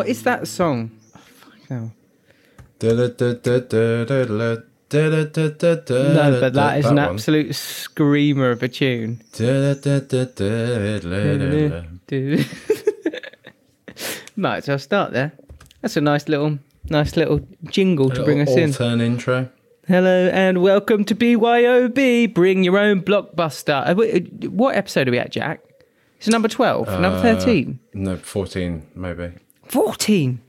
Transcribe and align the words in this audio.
What 0.00 0.08
is 0.08 0.22
that 0.22 0.48
song? 0.48 0.90
Oh, 1.14 1.18
fuck 1.18 1.70
no. 1.70 1.90
No, 2.80 2.94
No, 6.14 6.40
but 6.40 6.54
that 6.54 6.78
is 6.78 6.86
an 6.86 6.98
absolute 6.98 7.54
screamer 7.54 8.50
of 8.50 8.62
a 8.62 8.68
tune. 8.68 9.20
Might 14.36 14.56
as 14.56 14.68
well 14.68 14.78
start 14.78 15.12
there. 15.12 15.32
That's 15.82 15.98
a 15.98 16.00
nice 16.00 16.26
little, 16.30 16.58
nice 16.88 17.14
little 17.18 17.46
jingle 17.64 18.08
to 18.08 18.24
bring 18.24 18.40
us 18.40 18.56
in. 18.56 18.72
Turn 18.72 19.02
intro. 19.02 19.50
Hello 19.86 20.30
and 20.32 20.62
welcome 20.62 21.04
to 21.04 21.14
BYOB. 21.14 22.32
Bring 22.32 22.64
your 22.64 22.78
own 22.78 23.02
blockbuster. 23.02 23.86
Uh, 23.86 24.00
uh, 24.00 24.20
What 24.48 24.76
episode 24.76 25.08
are 25.08 25.10
we 25.10 25.18
at, 25.18 25.30
Jack? 25.30 25.60
It's 26.16 26.28
number 26.28 26.48
twelve. 26.48 26.88
number 26.88 27.18
Uh, 27.18 27.22
thirteen. 27.22 27.80
No, 27.92 28.16
14, 28.16 28.86
maybe. 28.94 29.32
14 29.70 30.40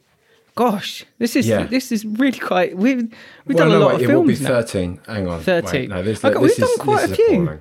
gosh 0.56 1.06
this 1.18 1.36
is 1.36 1.48
Yeah. 1.48 1.64
this 1.64 1.92
is 1.92 2.06
really 2.06 2.38
quite 2.40 2.76
we've 2.76 3.14
we've 3.46 3.58
done 3.58 3.72
a 3.72 3.78
lot 3.80 3.96
of 3.96 4.02
it 4.02 4.08
will 4.14 4.24
be 4.24 4.36
films 4.36 4.42
now 4.42 4.62
13. 4.62 5.00
Hang 5.08 5.28
on. 5.28 5.42
13. 5.42 5.72
Wait, 5.82 5.90
no, 5.90 6.04
this, 6.04 6.24
Okay, 6.26 6.34
this 6.34 6.42
we've 6.42 6.52
is, 6.52 6.58
done 6.58 6.78
quite 6.80 7.02
this 7.08 7.10
a 7.10 7.12
is 7.14 7.18
few. 7.30 7.42
appalling. 7.44 7.60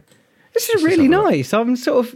this 0.55 0.69
is 0.71 0.83
really 0.83 1.05
have 1.05 1.13
a 1.13 1.17
look. 1.25 1.31
nice 1.31 1.55
i'm 1.55 1.77
sort 1.77 2.07
of 2.07 2.15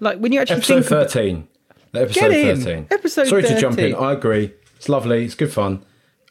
like 0.00 0.18
when 0.18 0.32
you 0.32 0.40
actually 0.40 0.56
Episode 0.56 0.74
think 0.82 0.86
about- 0.90 1.10
13. 1.12 1.48
Episode 1.94 2.20
Get 2.20 2.32
in. 2.32 2.56
13. 2.60 2.86
Episode 2.90 3.26
Sorry 3.28 3.42
to 3.42 3.60
jump 3.60 3.78
in. 3.78 3.94
I 3.94 4.12
agree. 4.14 4.54
It's 4.76 4.88
lovely. 4.88 5.26
It's 5.26 5.34
good 5.34 5.52
fun. 5.52 5.84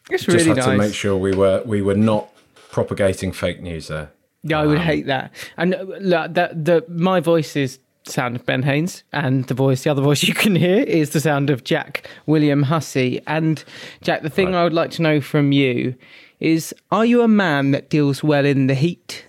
it's 0.09 0.27
really 0.27 0.39
nice. 0.39 0.47
Just 0.47 0.57
had 0.57 0.57
nice 0.57 0.65
to 0.81 0.87
make 0.87 0.93
sure 0.95 1.15
we 1.17 1.33
were 1.35 1.61
we 1.65 1.81
were 1.83 1.93
not 1.95 2.29
propagating 2.71 3.31
fake 3.31 3.61
news 3.61 3.87
there. 3.87 4.09
yeah 4.43 4.59
i 4.59 4.65
would 4.65 4.79
hate 4.79 5.05
that 5.05 5.31
and 5.57 5.75
uh, 5.75 5.83
look, 5.99 6.33
that 6.33 6.65
the 6.65 6.83
my 6.89 7.19
voice 7.19 7.55
is 7.55 7.77
sound 8.03 8.35
of 8.35 8.45
ben 8.45 8.63
haynes 8.63 9.03
and 9.13 9.45
the 9.47 9.53
voice 9.53 9.83
the 9.83 9.89
other 9.91 10.01
voice 10.01 10.23
you 10.29 10.33
can 10.33 10.55
hear 10.55 10.79
is 10.83 11.11
the 11.11 11.19
sound 11.19 11.49
of 11.49 11.63
jack 11.63 12.07
william 12.25 12.63
hussey 12.63 13.21
and 13.27 13.63
jack 14.01 14.21
the 14.23 14.29
thing 14.29 14.47
Right. 14.53 14.61
i 14.61 14.63
would 14.63 14.73
like 14.73 14.91
to 14.91 15.01
know 15.01 15.21
from 15.21 15.51
you 15.51 15.95
is 16.39 16.73
are 16.91 17.05
you 17.05 17.21
a 17.21 17.27
man 17.27 17.71
that 17.71 17.89
deals 17.89 18.23
well 18.23 18.45
in 18.45 18.67
the 18.67 18.73
heat 18.75 19.25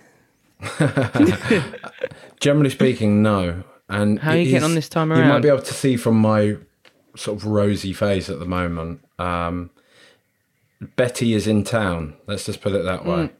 Generally 2.39 2.69
speaking, 2.69 3.21
no. 3.21 3.63
And 3.89 4.19
How 4.19 4.31
are 4.31 4.37
you 4.37 4.45
getting 4.49 4.63
on 4.63 4.75
this 4.75 4.89
time 4.89 5.11
around? 5.11 5.23
You 5.23 5.29
might 5.29 5.41
be 5.41 5.49
able 5.49 5.61
to 5.61 5.73
see 5.73 5.97
from 5.97 6.17
my 6.19 6.55
sort 7.15 7.37
of 7.37 7.45
rosy 7.45 7.93
face 7.93 8.29
at 8.29 8.39
the 8.39 8.45
moment. 8.45 9.01
Um, 9.19 9.69
Betty 10.95 11.33
is 11.33 11.47
in 11.47 11.63
town. 11.63 12.15
Let's 12.27 12.45
just 12.45 12.61
put 12.61 12.73
it 12.73 12.83
that 12.85 13.05
way. 13.05 13.31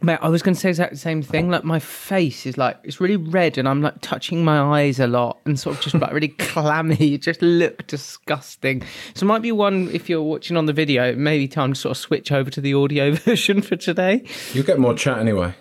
Mate, 0.00 0.18
I 0.22 0.28
was 0.28 0.42
going 0.42 0.54
to 0.54 0.60
say 0.60 0.68
exactly 0.70 0.94
the 0.96 1.00
same 1.00 1.22
thing. 1.22 1.50
Like 1.50 1.64
my 1.64 1.78
face 1.78 2.46
is 2.46 2.56
like 2.56 2.78
it's 2.84 3.00
really 3.00 3.16
red, 3.16 3.58
and 3.58 3.68
I'm 3.68 3.82
like 3.82 4.00
touching 4.00 4.44
my 4.44 4.80
eyes 4.80 5.00
a 5.00 5.06
lot, 5.06 5.38
and 5.44 5.58
sort 5.58 5.76
of 5.76 5.82
just 5.82 5.94
like 5.94 6.12
really 6.12 6.28
clammy. 6.38 7.14
It 7.14 7.22
just 7.22 7.42
look 7.42 7.86
disgusting. 7.86 8.82
So 9.14 9.24
it 9.24 9.28
might 9.28 9.42
be 9.42 9.52
one 9.52 9.88
if 9.92 10.08
you're 10.08 10.22
watching 10.22 10.56
on 10.56 10.66
the 10.66 10.72
video. 10.72 11.14
Maybe 11.14 11.48
time 11.48 11.72
to 11.72 11.78
sort 11.80 11.90
of 11.92 11.96
switch 11.98 12.30
over 12.32 12.50
to 12.50 12.60
the 12.60 12.74
audio 12.74 13.12
version 13.14 13.62
for 13.62 13.76
today. 13.76 14.24
You'll 14.52 14.64
get 14.66 14.78
more 14.78 14.94
chat 14.94 15.18
anyway. 15.18 15.54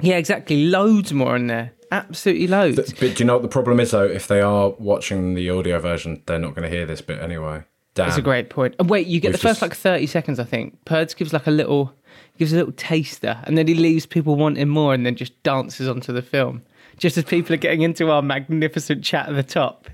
Yeah, 0.00 0.16
exactly. 0.16 0.64
Loads 0.66 1.12
more 1.12 1.36
in 1.36 1.46
there. 1.46 1.72
Absolutely 1.92 2.48
loads. 2.48 2.92
But 2.94 2.98
do 2.98 3.14
you 3.18 3.24
know 3.24 3.34
what 3.34 3.42
the 3.42 3.48
problem 3.48 3.78
is 3.78 3.92
though? 3.92 4.04
If 4.04 4.26
they 4.26 4.40
are 4.40 4.70
watching 4.78 5.34
the 5.34 5.48
audio 5.50 5.78
version, 5.78 6.22
they're 6.26 6.38
not 6.40 6.54
going 6.54 6.68
to 6.68 6.76
hear 6.76 6.86
this 6.86 7.00
bit 7.00 7.20
anyway. 7.20 7.62
Damn. 7.94 8.06
That's 8.08 8.18
a 8.18 8.22
great 8.22 8.50
point. 8.50 8.74
Wait, 8.80 9.06
you 9.06 9.20
get 9.20 9.28
We've 9.28 9.32
the 9.34 9.38
first 9.38 9.60
just- 9.60 9.62
like 9.62 9.74
thirty 9.76 10.06
seconds, 10.06 10.40
I 10.40 10.44
think. 10.44 10.84
Purds 10.84 11.14
gives 11.14 11.32
like 11.32 11.46
a 11.46 11.52
little, 11.52 11.94
gives 12.38 12.52
a 12.52 12.56
little 12.56 12.72
taster, 12.72 13.38
and 13.44 13.56
then 13.56 13.66
he 13.66 13.74
leaves 13.74 14.06
people 14.06 14.36
wanting 14.36 14.68
more, 14.68 14.94
and 14.94 15.04
then 15.06 15.16
just 15.16 15.40
dances 15.42 15.88
onto 15.88 16.12
the 16.12 16.22
film. 16.22 16.62
Just 16.96 17.16
as 17.16 17.24
people 17.24 17.54
are 17.54 17.58
getting 17.58 17.82
into 17.82 18.10
our 18.10 18.22
magnificent 18.22 19.02
chat 19.04 19.28
at 19.28 19.34
the 19.34 19.42
top, 19.42 19.88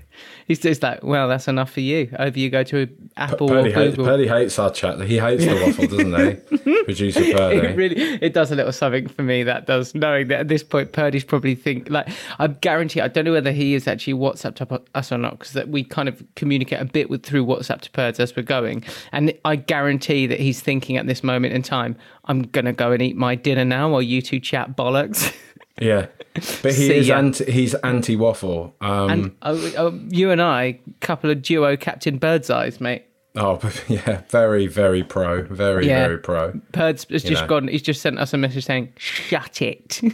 he's 0.51 0.59
just 0.59 0.83
like, 0.83 1.03
"Well, 1.03 1.29
that's 1.29 1.47
enough 1.47 1.71
for 1.71 1.79
you." 1.79 2.09
Over 2.19 2.37
you 2.37 2.49
go 2.49 2.63
to 2.63 2.87
Apple 3.15 3.49
or 3.51 3.61
Purdy, 3.61 3.71
hates, 3.71 3.95
Google. 3.95 4.05
Purdy 4.05 4.27
hates 4.27 4.59
our 4.59 4.71
chat. 4.71 4.99
He 5.01 5.17
hates 5.17 5.45
the 5.45 5.53
waffle, 5.53 5.87
doesn't 5.87 6.57
he? 6.57 6.83
Producer 6.83 7.21
it 7.21 7.75
really 7.75 7.95
it 8.21 8.33
does 8.33 8.51
a 8.51 8.55
little 8.55 8.71
something 8.71 9.07
for 9.07 9.23
me 9.23 9.43
that 9.43 9.65
does 9.65 9.93
knowing 9.95 10.27
that 10.27 10.41
at 10.41 10.47
this 10.47 10.63
point 10.63 10.91
Purdy's 10.91 11.23
probably 11.23 11.55
think 11.55 11.89
like 11.89 12.09
I 12.39 12.47
guarantee 12.47 13.01
I 13.01 13.07
don't 13.07 13.25
know 13.25 13.31
whether 13.31 13.51
he 13.51 13.75
is 13.75 13.87
actually 13.87 14.13
WhatsApp 14.13 14.55
to 14.55 14.81
us 14.95 15.11
or 15.11 15.17
not 15.17 15.39
because 15.39 15.53
that 15.53 15.69
we 15.69 15.83
kind 15.83 16.09
of 16.09 16.23
communicate 16.35 16.81
a 16.81 16.85
bit 16.85 17.09
with 17.09 17.23
through 17.23 17.45
WhatsApp 17.45 17.81
to 17.81 17.91
Purds 17.91 18.19
as 18.19 18.35
we're 18.35 18.43
going 18.43 18.83
and 19.11 19.33
I 19.45 19.55
guarantee 19.57 20.27
that 20.27 20.39
he's 20.39 20.59
thinking 20.61 20.97
at 20.97 21.07
this 21.07 21.23
moment 21.23 21.53
in 21.53 21.61
time 21.61 21.95
I'm 22.25 22.43
gonna 22.43 22.73
go 22.73 22.91
and 22.91 23.01
eat 23.01 23.15
my 23.15 23.35
dinner 23.35 23.65
now 23.65 23.89
while 23.91 24.01
you 24.01 24.21
two 24.21 24.39
chat 24.39 24.75
bollocks 24.75 25.35
Yeah, 25.79 26.07
but 26.33 26.73
he 26.73 26.87
See 26.87 26.95
is 26.97 27.07
ya. 27.07 27.17
anti. 27.17 27.49
He's 27.51 27.73
anti 27.75 28.15
waffle. 28.15 28.75
Um, 28.81 29.09
and 29.09 29.35
oh, 29.41 29.73
oh, 29.77 29.99
you 30.09 30.31
and 30.31 30.41
I 30.41 30.79
couple 30.99 31.29
of 31.29 31.41
duo 31.41 31.77
Captain 31.77 32.19
Birdseyes 32.19 32.79
mate 32.81 33.05
oh, 33.35 33.59
yeah, 33.87 34.21
very, 34.29 34.67
very 34.67 35.03
pro. 35.03 35.43
Very, 35.43 35.87
Yeah. 35.87 36.05
very 36.07 36.17
pro. 36.17 36.59
Purds 36.71 37.05
has 37.09 37.23
just 37.23 37.43
know. 37.43 37.47
gone 37.47 37.67
he's 37.67 37.81
just 37.81 38.01
sent 38.01 38.19
us 38.19 38.33
a 38.33 38.37
message 38.37 38.65
saying 38.65 38.93
shut 38.97 39.61
it 39.61 40.01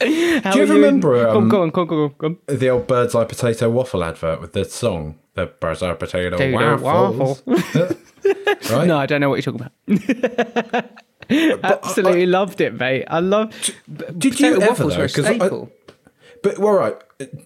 Do 0.00 0.08
you 0.08 0.66
remember 0.66 1.24
go 1.24 1.30
on 1.30 1.36
um, 1.36 1.48
go 1.48 1.62
on 1.62 1.70
go 1.70 1.80
on 1.82 1.86
go 1.86 2.04
on, 2.04 2.14
go 2.16 2.26
on. 2.26 2.38
the 2.46 2.70
old 2.70 2.86
bird's 2.86 3.14
eye 3.14 3.24
potato 3.24 3.68
waffle 3.68 4.02
advert 4.02 4.40
with 4.40 4.52
the 4.54 4.64
song? 4.64 5.18
The 5.34 5.46
bird's 5.46 5.82
eye 5.82 5.92
potato 5.94 6.78
waffles. 6.78 7.42
right? 7.46 8.86
No, 8.86 8.96
I 8.96 9.06
don't 9.06 9.20
know 9.20 9.28
what 9.28 9.44
you're 9.44 9.52
talking 9.52 9.70
about. 9.86 10.90
Absolutely 11.30 12.26
loved 12.26 12.60
it, 12.60 12.74
mate. 12.78 13.04
I 13.08 13.20
love. 13.20 13.52
Did 14.18 14.40
you 14.40 14.60
ever 14.60 14.84
though? 14.84 14.94
are 15.00 15.04
a 15.04 15.08
'Cause 15.08 15.26
I- 15.26 15.36
staple. 15.36 15.70
But 16.42 16.58
all 16.58 16.72
right. 16.72 16.96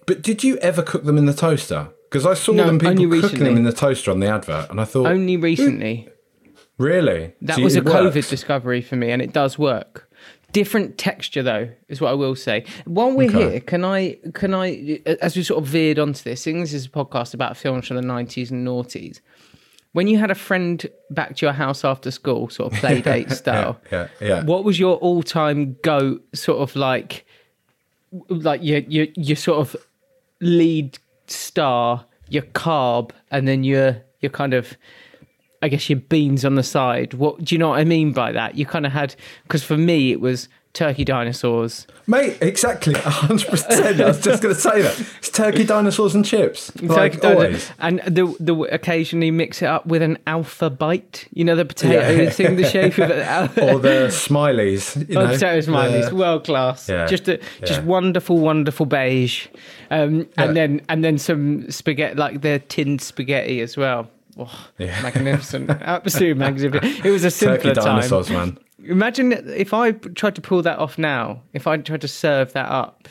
But 0.05 0.21
did 0.21 0.43
you 0.43 0.57
ever 0.57 0.81
cook 0.81 1.03
them 1.03 1.17
in 1.17 1.25
the 1.25 1.33
toaster? 1.33 1.89
Because 2.09 2.25
I 2.25 2.33
saw 2.33 2.53
No, 2.53 2.65
them 2.65 2.79
people 2.79 2.93
cooking 2.93 3.09
recently. 3.09 3.45
them 3.45 3.57
in 3.57 3.63
the 3.65 3.73
toaster 3.73 4.09
on 4.11 4.19
the 4.21 4.27
advert, 4.27 4.69
and 4.69 4.79
I 4.79 4.85
thought, 4.85 5.07
Only 5.07 5.35
recently. 5.35 6.07
really, 6.77 7.33
That 7.41 7.57
So 7.57 7.61
was 7.63 7.75
a 7.75 7.79
it 7.79 7.85
COVID 7.85 8.29
discovery 8.29 8.81
for 8.81 8.95
me, 8.95 9.11
and 9.11 9.21
it 9.21 9.33
does 9.33 9.59
work. 9.59 10.09
Different 10.53 10.97
texture, 10.97 11.43
though, 11.43 11.67
is 11.89 11.99
what 11.99 12.11
I 12.11 12.13
will 12.13 12.35
say. 12.35 12.63
While 12.85 13.11
we're 13.11 13.27
Okay. 13.29 13.49
here, 13.51 13.59
can 13.59 13.83
I, 13.83 14.17
can 14.33 14.53
I, 14.53 15.01
as 15.21 15.35
we 15.35 15.43
sort 15.43 15.61
of 15.61 15.67
veered 15.67 15.99
onto 15.99 16.23
this, 16.23 16.41
seeing 16.41 16.61
this 16.61 16.71
is 16.73 16.85
a 16.85 16.89
podcast 16.89 17.33
about 17.33 17.57
films 17.57 17.87
from 17.87 17.97
the 17.97 18.01
nineties 18.01 18.51
and 18.51 18.65
noughties. 18.65 19.19
When 19.95 20.07
you 20.07 20.17
had 20.17 20.29
a 20.29 20.35
friend 20.35 20.85
back 21.09 21.37
to 21.37 21.45
your 21.45 21.53
house 21.53 21.85
after 21.85 22.11
school, 22.11 22.49
sort 22.49 22.73
of 22.73 22.79
play 22.83 23.01
date 23.01 23.31
style, 23.31 23.79
Yeah, 23.91 24.07
yeah. 24.19 24.43
what 24.43 24.65
was 24.65 24.77
your 24.77 24.97
all-time 24.97 25.77
go 25.83 26.19
sort 26.33 26.59
of 26.59 26.75
like 26.75 27.25
like 28.29 28.61
your 28.61 28.79
your 28.79 29.07
your 29.15 29.35
sort 29.37 29.59
of 29.59 29.75
lead 30.41 30.99
star 31.27 32.05
your 32.29 32.43
carb 32.43 33.11
and 33.31 33.47
then 33.47 33.63
your 33.63 33.97
your 34.19 34.29
kind 34.29 34.53
of 34.53 34.77
i 35.61 35.67
guess 35.67 35.89
your 35.89 35.99
beans 35.99 36.43
on 36.45 36.55
the 36.55 36.63
side 36.63 37.13
what 37.15 37.43
do 37.43 37.55
you 37.55 37.59
know 37.59 37.69
what 37.69 37.79
i 37.79 37.83
mean 37.83 38.11
by 38.11 38.31
that 38.31 38.55
you 38.55 38.65
kind 38.65 38.85
of 38.85 38.91
had 38.91 39.15
because 39.43 39.63
for 39.63 39.77
me 39.77 40.11
it 40.11 40.19
was 40.21 40.47
turkey 40.75 41.03
dinosaurs 41.03 41.87
Mate, 42.07 42.37
exactly, 42.39 42.93
hundred 42.93 43.49
percent. 43.49 43.99
I 43.99 44.05
was 44.05 44.19
just 44.21 44.43
going 44.43 44.53
to 44.53 44.61
say 44.61 44.83
that 44.83 44.99
it's 45.17 45.29
turkey, 45.31 45.63
dinosaurs, 45.63 46.13
and 46.13 46.23
chips. 46.23 46.71
Turkey 46.73 47.17
dino- 47.17 47.33
always. 47.33 47.71
and 47.79 47.99
the 48.05 48.25
the 48.39 48.53
occasionally 48.71 49.31
mix 49.31 49.63
it 49.63 49.65
up 49.65 49.87
with 49.87 50.03
an 50.03 50.19
alpha 50.27 50.69
bite 50.69 51.27
you 51.33 51.43
know 51.43 51.55
the 51.55 51.65
potato 51.65 52.11
Yeah. 52.11 52.29
thing 52.29 52.57
the 52.57 52.69
shape 52.69 52.99
of 52.99 53.09
it 53.09 53.57
or 53.63 53.79
the 53.79 54.09
smileys. 54.11 54.95
You 55.09 55.19
Oh, 55.19 55.25
potato 55.25 55.57
smileys, 55.61 56.09
the- 56.09 56.15
world 56.15 56.43
class. 56.43 56.87
Yeah, 56.87 57.07
Just 57.07 57.27
a, 57.27 57.39
just 57.61 57.79
yeah. 57.81 57.85
wonderful, 57.85 58.37
wonderful 58.37 58.85
beige, 58.85 59.47
um, 59.89 60.27
and 60.37 60.55
then 60.55 60.81
and 60.87 61.03
then 61.03 61.17
some 61.17 61.71
spaghetti, 61.71 62.13
like 62.15 62.41
the 62.41 62.59
tinned 62.69 63.01
spaghetti 63.01 63.61
as 63.61 63.75
well. 63.77 64.11
Oh, 64.37 64.67
Yeah. 64.77 65.01
magnificent, 65.01 65.71
absolute 65.71 66.37
magnificent. 66.45 67.03
It 67.05 67.09
was 67.09 67.23
a 67.23 67.31
turkey 67.31 67.63
simpler 67.63 67.73
time. 67.73 67.85
dinosaurs, 68.01 68.29
man. 68.29 68.59
Imagine 68.87 69.31
if 69.31 69.73
I 69.73 69.91
tried 69.91 70.35
to 70.35 70.41
pull 70.41 70.61
that 70.61 70.79
off 70.79 70.97
now. 70.97 71.41
If 71.53 71.67
I 71.67 71.77
tried 71.77 72.01
to 72.01 72.07
serve 72.07 72.53
that 72.53 72.69
up 72.69 73.07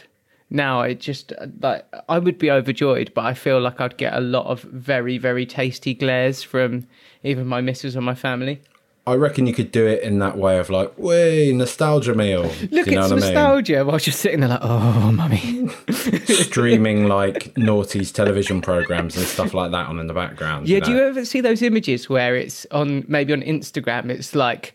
now, 0.50 0.80
I 0.80 0.94
just 0.94 1.32
uh, 1.32 1.46
like 1.60 1.86
I 2.08 2.18
would 2.18 2.38
be 2.38 2.50
overjoyed. 2.50 3.12
But 3.14 3.24
I 3.24 3.34
feel 3.34 3.60
like 3.60 3.80
I'd 3.80 3.96
get 3.96 4.14
a 4.14 4.20
lot 4.20 4.46
of 4.46 4.62
very, 4.62 5.18
very 5.18 5.46
tasty 5.46 5.94
glares 5.94 6.42
from 6.42 6.86
even 7.22 7.46
my 7.46 7.60
missus 7.60 7.96
or 7.96 8.00
my 8.00 8.14
family. 8.14 8.62
I 9.06 9.14
reckon 9.16 9.46
you 9.46 9.52
could 9.52 9.70
do 9.70 9.86
it 9.86 10.02
in 10.02 10.18
that 10.20 10.38
way 10.38 10.58
of 10.58 10.70
like, 10.70 10.96
way 10.98 11.52
nostalgia 11.52 12.14
meal. 12.14 12.42
Look, 12.70 12.86
you 12.86 12.94
know 12.94 13.02
it's 13.04 13.10
what 13.10 13.12
I 13.12 13.14
mean? 13.16 13.20
nostalgia. 13.20 13.84
While 13.84 13.98
just 13.98 14.20
sitting 14.20 14.40
there 14.40 14.48
like, 14.48 14.60
oh, 14.62 15.12
mummy. 15.12 15.68
Streaming 16.24 17.06
like 17.06 17.52
naughties 17.54 18.14
television 18.14 18.62
programs 18.62 19.14
and 19.16 19.26
stuff 19.26 19.52
like 19.52 19.72
that 19.72 19.88
on 19.88 20.00
in 20.00 20.06
the 20.06 20.14
background. 20.14 20.68
Yeah, 20.68 20.76
you 20.76 20.84
do 20.84 20.90
you 20.92 21.02
ever 21.02 21.24
see 21.26 21.42
those 21.42 21.60
images 21.60 22.08
where 22.08 22.34
it's 22.34 22.66
on 22.70 23.04
maybe 23.06 23.34
on 23.34 23.42
Instagram? 23.42 24.08
It's 24.08 24.34
like, 24.34 24.72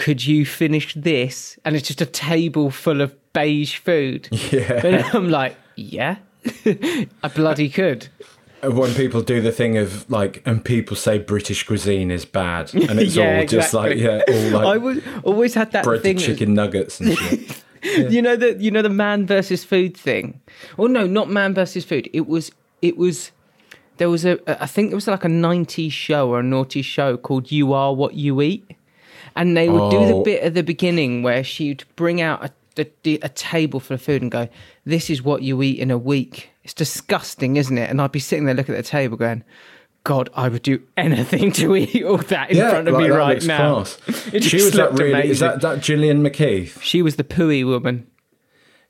could 0.00 0.26
you 0.26 0.46
finish 0.46 0.94
this? 0.94 1.58
And 1.64 1.76
it's 1.76 1.86
just 1.88 2.00
a 2.00 2.06
table 2.06 2.70
full 2.70 3.00
of 3.02 3.14
beige 3.34 3.76
food. 3.76 4.28
Yeah. 4.50 4.80
And 4.86 5.04
I'm 5.14 5.28
like, 5.28 5.56
yeah, 5.76 6.16
I 6.64 7.28
bloody 7.34 7.68
could. 7.68 8.08
when 8.62 8.94
people 8.94 9.20
do 9.22 9.40
the 9.40 9.52
thing 9.52 9.76
of 9.76 10.10
like, 10.10 10.42
and 10.46 10.64
people 10.64 10.96
say 10.96 11.18
British 11.18 11.64
cuisine 11.66 12.10
is 12.10 12.24
bad, 12.24 12.72
and 12.88 12.98
it's 12.98 13.14
Yeah, 13.14 13.40
all 13.40 13.46
just 13.46 13.74
like, 13.74 13.98
yeah, 13.98 14.22
all 14.26 14.50
like. 14.50 14.66
I 14.66 14.76
would 14.78 15.04
always 15.22 15.54
had 15.54 15.72
that 15.72 15.84
breaded 15.84 16.02
thing. 16.02 16.18
chicken 16.18 16.54
nuggets 16.54 17.00
and 17.00 17.16
shit. 17.16 17.62
You 17.82 18.20
know 18.20 18.36
the 18.36 18.58
you 18.58 18.70
know 18.70 18.82
the 18.82 18.90
man 18.90 19.26
versus 19.26 19.64
food 19.64 19.96
thing. 19.96 20.38
Oh 20.78 20.86
no, 20.86 21.06
not 21.06 21.30
man 21.30 21.54
versus 21.54 21.82
food. 21.82 22.10
It 22.12 22.26
was 22.26 22.52
it 22.82 22.98
was 22.98 23.30
there 23.96 24.10
was 24.10 24.26
a 24.26 24.36
I 24.62 24.66
think 24.66 24.92
it 24.92 24.94
was 24.94 25.08
like 25.08 25.24
a 25.24 25.28
90s 25.28 25.90
show 25.90 26.28
or 26.28 26.40
a 26.40 26.42
naughty 26.42 26.82
show 26.82 27.16
called 27.16 27.50
You 27.50 27.72
Are 27.72 27.94
What 27.94 28.12
You 28.14 28.42
Eat. 28.42 28.64
And 29.36 29.56
they 29.56 29.68
would 29.68 29.90
do 29.90 30.06
the 30.06 30.14
Oh. 30.14 30.22
bit 30.22 30.42
at 30.42 30.54
the 30.54 30.62
beginning 30.62 31.22
where 31.22 31.42
she'd 31.44 31.84
bring 31.96 32.20
out 32.20 32.44
a, 32.76 32.86
a, 33.04 33.18
a 33.22 33.28
table 33.28 33.80
full 33.80 33.94
of 33.94 34.02
food 34.02 34.22
and 34.22 34.30
go, 34.30 34.48
This 34.84 35.10
is 35.10 35.22
what 35.22 35.42
you 35.42 35.62
eat 35.62 35.78
in 35.78 35.90
a 35.90 35.98
week. 35.98 36.50
It's 36.64 36.74
disgusting, 36.74 37.56
isn't 37.56 37.76
it? 37.78 37.90
And 37.90 38.00
I'd 38.00 38.12
be 38.12 38.18
sitting 38.20 38.44
there 38.44 38.54
looking 38.54 38.74
at 38.74 38.84
the 38.84 38.88
table 38.90 39.16
going, 39.16 39.44
God, 40.04 40.30
I 40.34 40.48
would 40.48 40.62
do 40.62 40.82
anything 40.96 41.52
to 41.60 41.76
eat 41.76 42.02
all 42.04 42.16
that 42.18 42.50
in 42.50 42.56
front 42.56 42.88
of 42.88 42.94
like, 42.94 43.02
me 43.02 43.10
right 43.10 43.44
now. 43.44 43.84
she 44.40 44.56
was 44.56 44.72
that 44.72 44.92
really. 44.92 45.28
Is 45.28 45.40
that 45.40 45.60
that 45.60 45.80
Gillian 45.80 46.22
McKeith? 46.22 46.80
She 46.82 47.02
was 47.02 47.16
the 47.16 47.24
pooey 47.24 47.66
woman. 47.66 48.06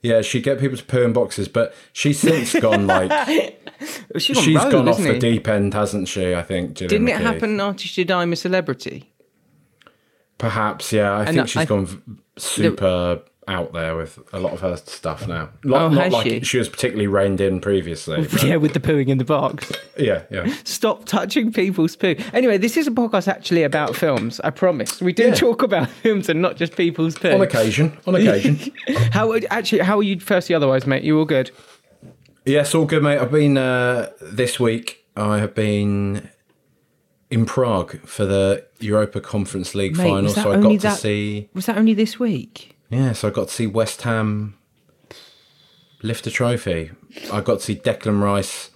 Yeah, 0.02 0.22
she'd 0.22 0.44
get 0.44 0.58
people 0.58 0.78
to 0.78 0.84
poo 0.84 1.02
in 1.02 1.12
boxes, 1.12 1.46
but 1.46 1.74
she's 1.92 2.18
since 2.18 2.58
gone 2.58 2.86
like 2.86 3.10
She's 4.18 4.36
gone 4.36 4.44
she's 4.44 4.56
rogue, 4.56 4.72
gone 4.72 4.88
off 4.88 4.98
isn't 5.00 5.12
the 5.12 5.18
deep 5.18 5.46
end, 5.48 5.74
hasn't 5.74 6.08
she? 6.08 6.34
I 6.34 6.42
think. 6.42 6.74
Gillian 6.74 7.04
Didn't 7.04 7.20
it 7.20 7.24
happen 7.26 7.60
after 7.60 7.86
she 7.86 8.04
died 8.04 8.28
a 8.28 8.36
celebrity? 8.36 9.09
Perhaps, 10.40 10.92
yeah. 10.92 11.12
I 11.12 11.18
And 11.20 11.28
think 11.28 11.40
I- 11.40 11.46
she's 11.46 11.64
gone 11.66 11.86
v- 11.86 11.98
super 12.36 13.20
out 13.48 13.72
there 13.72 13.96
with 13.96 14.16
a 14.32 14.38
lot 14.38 14.52
of 14.52 14.60
her 14.60 14.76
stuff 14.76 15.26
now. 15.26 15.48
Not, 15.64 15.82
Oh, 15.82 15.88
not 15.88 16.04
has 16.04 16.12
like 16.12 16.44
she? 16.44 16.58
was 16.58 16.68
particularly 16.68 17.08
reined 17.08 17.40
in 17.40 17.60
previously. 17.60 18.26
but- 18.30 18.42
Yeah, 18.44 18.56
with 18.56 18.74
the 18.74 18.80
pooing 18.80 19.08
in 19.08 19.18
the 19.18 19.24
box. 19.24 19.72
yeah, 19.98 20.22
yeah. 20.30 20.54
Stop 20.64 21.04
touching 21.06 21.52
people's 21.52 21.96
poo. 21.96 22.14
Anyway, 22.32 22.58
this 22.58 22.76
is 22.76 22.86
a 22.86 22.92
podcast 22.92 23.26
actually 23.26 23.64
about 23.64 23.96
films. 23.96 24.40
I 24.44 24.50
promise. 24.50 25.00
We 25.00 25.12
do 25.12 25.24
Yeah. 25.28 25.34
talk 25.34 25.62
about 25.62 25.88
films 26.02 26.28
and 26.28 26.40
not 26.40 26.56
just 26.56 26.76
people's 26.76 27.18
poo. 27.18 27.30
On 27.32 27.40
occasion, 27.40 27.96
on 28.06 28.14
occasion. 28.14 28.58
How 29.10 29.34
actually? 29.50 29.80
How 29.82 29.98
are 29.98 30.02
you? 30.04 30.20
Firstly, 30.20 30.54
otherwise, 30.54 30.86
mate, 30.86 31.02
you 31.02 31.18
all 31.18 31.24
good? 31.24 31.50
yes, 32.46 32.74
all 32.74 32.84
good, 32.84 33.02
mate. 33.02 33.18
I've 33.18 33.32
been 33.32 33.56
uh, 33.58 34.10
this 34.22 34.60
week. 34.60 35.04
I 35.16 35.38
have 35.38 35.54
been 35.56 36.28
in 37.30 37.46
Prague 37.46 38.00
for 38.06 38.24
the 38.24 38.66
Europa 38.80 39.20
Conference 39.20 39.74
League 39.74 39.96
Mate, 39.96 40.08
final, 40.08 40.30
so 40.30 40.52
I 40.52 40.60
got 40.60 40.80
to 40.80 40.90
see. 40.92 41.48
Was 41.54 41.66
that 41.66 41.78
only 41.78 41.94
this 41.94 42.18
week? 42.18 42.76
Yeah, 42.90 43.12
so 43.12 43.28
I 43.28 43.30
got 43.30 43.48
to 43.48 43.54
see 43.54 43.66
West 43.66 44.02
Ham 44.02 44.56
lift 46.02 46.26
a 46.26 46.30
trophy. 46.30 46.90
I 47.32 47.40
got 47.40 47.60
to 47.60 47.64
see 47.64 47.76
Declan 47.76 48.20
Rice 48.22 48.70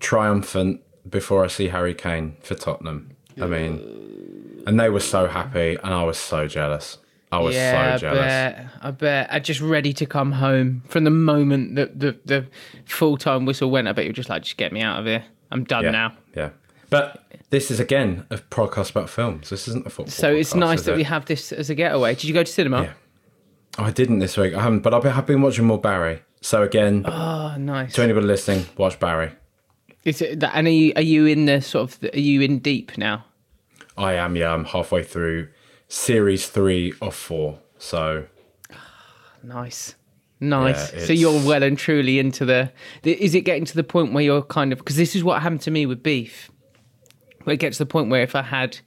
triumphant 0.00 0.80
before 1.08 1.44
I 1.44 1.48
see 1.48 1.68
Harry 1.68 1.94
Kane 1.94 2.36
for 2.42 2.54
Tottenham. 2.54 3.10
I 3.40 3.46
mean, 3.46 4.62
and 4.66 4.80
they 4.80 4.88
were 4.88 5.00
so 5.00 5.26
happy, 5.28 5.76
and 5.82 5.94
I 5.94 6.02
was 6.02 6.18
so 6.18 6.48
jealous. 6.48 6.98
I 7.30 7.38
was 7.38 7.54
yeah, 7.54 7.96
so 7.96 8.00
jealous. 8.00 8.18
I 8.20 8.24
bet. 8.24 8.66
I 8.80 8.90
bet. 8.90 9.28
I'm 9.30 9.42
just 9.42 9.60
ready 9.60 9.92
to 9.92 10.06
come 10.06 10.32
home 10.32 10.82
from 10.88 11.04
the 11.04 11.10
moment 11.10 11.76
that 11.76 12.00
the 12.00 12.18
the 12.24 12.46
full 12.86 13.16
time 13.16 13.44
whistle 13.44 13.70
went. 13.70 13.86
I 13.86 13.92
bet 13.92 14.04
you're 14.04 14.12
just 14.14 14.28
like, 14.30 14.42
just 14.42 14.56
get 14.56 14.72
me 14.72 14.80
out 14.80 14.98
of 14.98 15.06
here. 15.06 15.24
I'm 15.50 15.64
done 15.64 15.84
Yeah, 15.84 15.90
now. 15.90 16.16
yeah. 16.34 16.50
But 16.90 17.22
this 17.50 17.70
is 17.70 17.80
again 17.80 18.26
a 18.30 18.36
podcast 18.38 18.90
about 18.90 19.08
films. 19.10 19.50
This 19.50 19.68
isn't 19.68 19.86
a 19.86 19.90
football. 19.90 20.10
So 20.10 20.32
it's 20.32 20.52
podcast, 20.52 20.58
nice 20.58 20.82
that 20.82 20.92
it? 20.92 20.96
we 20.96 21.02
have 21.04 21.24
this 21.26 21.52
as 21.52 21.70
a 21.70 21.74
getaway. 21.74 22.14
Did 22.14 22.24
you 22.24 22.34
go 22.34 22.42
to 22.42 22.50
cinema? 22.50 22.82
Yeah. 22.82 22.92
Oh, 23.78 23.84
I 23.84 23.90
didn't 23.90 24.18
this 24.18 24.36
week. 24.36 24.54
I 24.54 24.62
haven't, 24.62 24.80
but 24.80 24.92
I've 24.92 25.02
been, 25.02 25.12
I've 25.12 25.26
been 25.26 25.42
watching 25.42 25.64
more 25.64 25.80
Barry. 25.80 26.22
So 26.40 26.62
again, 26.62 27.04
Oh, 27.06 27.56
nice. 27.58 27.94
to 27.94 28.02
anybody 28.02 28.26
listening, 28.26 28.66
watch 28.76 28.98
Barry. 29.00 29.32
Is 30.04 30.22
it 30.22 30.40
that, 30.40 30.52
and 30.54 30.66
are 30.66 30.70
you, 30.70 30.92
are 30.96 31.02
you 31.02 31.26
in 31.26 31.46
the 31.46 31.60
sort 31.60 31.90
of? 31.90 32.10
Are 32.14 32.18
you 32.18 32.40
in 32.40 32.60
deep 32.60 32.96
now? 32.96 33.24
I 33.96 34.14
am. 34.14 34.36
Yeah, 34.36 34.52
I'm 34.54 34.64
halfway 34.64 35.02
through 35.02 35.48
series 35.88 36.48
three 36.48 36.94
of 37.02 37.14
four. 37.14 37.58
So 37.78 38.26
ah, 38.72 38.86
Nice. 39.42 39.94
Nice. 40.40 40.92
Yeah, 40.94 41.04
so 41.04 41.12
you're 41.12 41.44
well 41.44 41.64
and 41.64 41.76
truly 41.76 42.20
into 42.20 42.44
the, 42.44 42.72
the. 43.02 43.12
Is 43.22 43.34
it 43.34 43.40
getting 43.40 43.64
to 43.64 43.74
the 43.74 43.82
point 43.82 44.12
where 44.12 44.22
you're 44.22 44.42
kind 44.42 44.72
of 44.72 44.78
because 44.78 44.96
this 44.96 45.16
is 45.16 45.24
what 45.24 45.42
happened 45.42 45.62
to 45.62 45.70
me 45.72 45.84
with 45.84 46.02
beef, 46.02 46.48
where 47.48 47.54
it 47.54 47.60
gets 47.60 47.78
to 47.78 47.84
the 47.84 47.88
point 47.88 48.10
where 48.10 48.22
if 48.22 48.34
I 48.34 48.42
had 48.42 48.78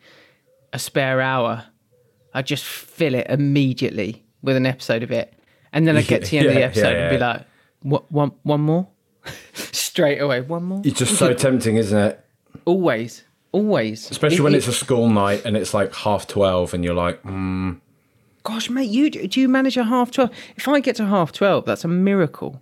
a 0.72 0.78
spare 0.78 1.20
hour, 1.20 1.66
I'd 2.34 2.46
just 2.46 2.64
fill 2.64 3.16
it 3.16 3.26
immediately 3.28 4.24
with 4.44 4.56
an 4.56 4.68
episode 4.68 5.02
of 5.02 5.12
it, 5.12 5.34
and 5.74 5.88
then 5.88 5.98
I 5.98 6.04
get 6.04 6.24
to 6.26 6.30
the 6.32 6.38
end 6.38 6.48
of 6.48 6.54
the 6.54 6.64
episode 6.64 6.92
yeah, 6.92 7.02
and 7.08 7.10
be 7.10 7.18
like, 7.18 7.42
"What? 7.82 8.12
One? 8.12 8.32
One 8.44 8.62
more?" 8.62 8.88
Straight 9.54 10.20
away, 10.20 10.42
one 10.42 10.64
more. 10.64 10.82
it's 10.86 11.00
just 11.00 11.18
so 11.18 11.34
tempting, 11.48 11.76
isn't 11.78 11.98
it? 11.98 12.24
Always, 12.66 13.24
always. 13.52 14.10
Especially 14.12 14.38
It- 14.38 14.42
when 14.42 14.54
it- 14.54 14.58
it's 14.58 14.68
a 14.68 14.74
school 14.74 15.10
night 15.10 15.44
and 15.44 15.58
it's 15.58 15.74
like 15.74 15.94
half 15.96 16.28
twelve, 16.28 16.74
and 16.76 16.84
you're 16.86 16.94
like, 16.94 17.22
mm, 17.24 17.80
Gosh, 18.44 18.70
mate, 18.70 18.90
you 18.90 19.10
do 19.10 19.40
you 19.42 19.50
manage 19.50 19.76
a 19.78 19.84
half 19.84 20.12
twelve? 20.12 20.30
If 20.56 20.68
I 20.68 20.80
get 20.80 20.96
to 20.98 21.06
half 21.08 21.32
twelve, 21.32 21.66
that's 21.66 21.84
a 21.84 21.88
miracle. 21.88 22.62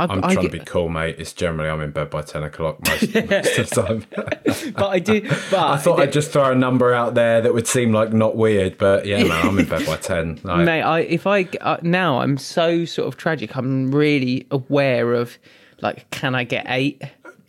I, 0.00 0.12
I'm 0.12 0.24
I 0.24 0.32
trying 0.34 0.46
get- 0.46 0.52
to 0.52 0.58
be 0.58 0.64
cool, 0.64 0.88
mate. 0.88 1.16
It's 1.18 1.32
generally 1.32 1.68
I'm 1.70 1.80
in 1.80 1.90
bed 1.90 2.10
by 2.10 2.22
ten 2.22 2.42
o'clock 2.42 2.78
most, 2.86 3.02
most 3.14 3.58
of 3.58 3.70
the 3.70 3.82
time. 3.82 4.72
but 4.76 4.88
I 4.88 4.98
do. 4.98 5.20
But 5.22 5.54
I 5.54 5.76
thought 5.76 6.00
I'd 6.00 6.12
just 6.12 6.30
throw 6.32 6.50
a 6.50 6.54
number 6.54 6.92
out 6.94 7.14
there 7.14 7.40
that 7.40 7.52
would 7.54 7.66
seem 7.66 7.92
like 7.92 8.12
not 8.12 8.36
weird, 8.36 8.78
but 8.78 9.06
yeah, 9.06 9.22
man, 9.24 9.46
I'm 9.46 9.58
in 9.58 9.66
bed 9.66 9.86
by 9.86 9.96
ten. 9.96 10.40
Like, 10.44 10.64
mate, 10.64 10.82
I 10.82 11.00
if 11.00 11.26
I 11.26 11.48
uh, 11.60 11.76
now 11.82 12.20
I'm 12.20 12.38
so 12.38 12.84
sort 12.84 13.08
of 13.08 13.16
tragic. 13.16 13.56
I'm 13.56 13.90
really 13.92 14.46
aware 14.50 15.14
of 15.14 15.36
like, 15.82 16.10
can 16.10 16.34
I 16.34 16.44
get 16.44 16.66
eight? 16.68 17.02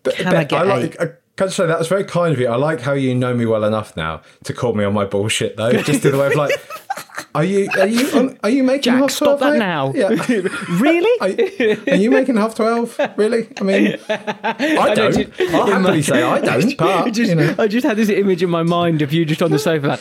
Can 0.03 0.35
I 0.35 0.43
get 0.43 0.61
I 0.67 0.77
eight? 0.77 0.99
like. 0.99 1.01
I 1.01 1.13
can 1.37 1.47
I 1.47 1.51
say 1.51 1.65
that 1.65 1.79
was 1.79 1.87
very 1.87 2.03
kind 2.03 2.33
of 2.33 2.39
you. 2.39 2.47
I 2.47 2.55
like 2.55 2.81
how 2.81 2.93
you 2.93 3.15
know 3.15 3.33
me 3.33 3.45
well 3.45 3.63
enough 3.63 3.95
now 3.97 4.21
to 4.43 4.53
call 4.53 4.73
me 4.73 4.83
on 4.83 4.93
my 4.93 5.05
bullshit, 5.05 5.57
though. 5.57 5.71
Just 5.71 6.05
in 6.05 6.11
the 6.11 6.17
way 6.17 6.27
of 6.27 6.35
like, 6.35 6.51
are 7.35 7.43
you 7.43 7.69
are 7.79 7.87
you 7.87 8.07
on, 8.19 8.37
are 8.43 8.49
you 8.49 8.63
making 8.63 8.83
Jack, 8.83 8.99
half 8.99 9.11
stop 9.11 9.39
12, 9.39 9.39
that 9.39 9.51
mate? 9.53 9.59
now. 9.59 9.93
Yeah. 9.93 10.09
really? 10.79 11.19
Are, 11.21 11.93
are 11.93 11.97
you 11.97 12.11
making 12.11 12.35
half 12.35 12.55
twelve? 12.55 12.97
Really? 13.17 13.47
I 13.59 13.63
mean, 13.63 13.97
I 14.09 14.93
don't. 14.93 15.13
just- 15.13 15.53
I'll 15.53 15.67
happily 15.67 16.01
say 16.01 16.21
I 16.21 16.39
don't. 16.41 16.71
But 16.77 17.07
I 17.07 17.09
just, 17.09 17.29
you 17.29 17.35
know, 17.35 17.55
I 17.57 17.67
just 17.67 17.85
had 17.87 17.95
this 17.97 18.09
image 18.09 18.43
in 18.43 18.49
my 18.49 18.63
mind 18.63 19.01
of 19.01 19.13
you 19.13 19.23
just 19.25 19.41
on 19.41 19.51
the 19.51 19.59
sofa, 19.59 19.87
like 19.87 19.99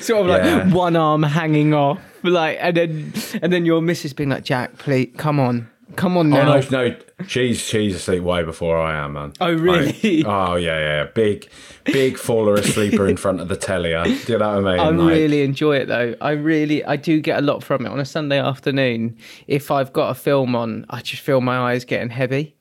sort 0.00 0.20
of 0.22 0.26
like 0.26 0.72
one 0.74 0.96
arm 0.96 1.22
hanging 1.22 1.74
off, 1.74 2.00
like, 2.22 2.58
and 2.60 2.76
then 2.76 3.12
and 3.42 3.52
then 3.52 3.64
your 3.66 3.80
missus 3.80 4.12
being 4.12 4.28
like, 4.30 4.44
"Jack, 4.44 4.78
please, 4.78 5.12
come 5.16 5.40
on, 5.40 5.68
come 5.96 6.16
on 6.16 6.32
oh 6.32 6.36
now." 6.36 6.60
no, 6.60 6.88
no, 6.88 6.96
she's 7.26 7.60
she's 7.60 7.94
asleep 7.94 8.22
way 8.22 8.42
before 8.42 8.78
I 8.78 9.04
am, 9.04 9.14
man. 9.14 9.32
Oh, 9.40 9.52
really? 9.52 10.22
Like, 10.22 10.26
oh 10.26 10.56
yeah, 10.56 10.78
yeah, 10.78 11.04
big, 11.04 11.48
big 11.84 12.18
faller 12.18 12.54
asleeper 12.54 13.06
in 13.06 13.16
front 13.16 13.40
of 13.40 13.48
the 13.48 13.56
telly. 13.56 13.90
Do 13.92 14.32
you 14.32 14.38
know 14.38 14.60
what 14.60 14.68
I 14.68 14.76
mean? 14.76 14.80
I 14.80 14.88
Like, 14.90 15.14
really 15.14 15.42
enjoy 15.42 15.76
it 15.76 15.86
though. 15.86 16.14
I 16.20 16.32
really, 16.32 16.84
I 16.84 16.96
do 16.96 17.20
get 17.20 17.38
a 17.38 17.42
lot 17.42 17.62
from 17.62 17.86
it 17.86 17.90
on 17.90 18.00
a 18.00 18.04
Sunday 18.04 18.38
afternoon. 18.38 19.16
If 19.46 19.70
I've 19.70 19.92
got 19.92 20.10
a 20.10 20.14
film 20.14 20.54
on, 20.56 20.86
I 20.90 21.00
just 21.00 21.22
feel 21.22 21.40
my 21.40 21.72
eyes 21.72 21.84
getting 21.84 22.10
heavy. 22.10 22.56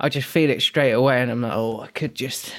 I 0.00 0.08
just 0.08 0.26
feel 0.28 0.50
it 0.50 0.60
straight 0.60 0.92
away, 0.92 1.22
and 1.22 1.30
I'm 1.30 1.40
like, 1.40 1.52
oh, 1.54 1.80
I 1.80 1.86
could 1.88 2.14
just 2.14 2.52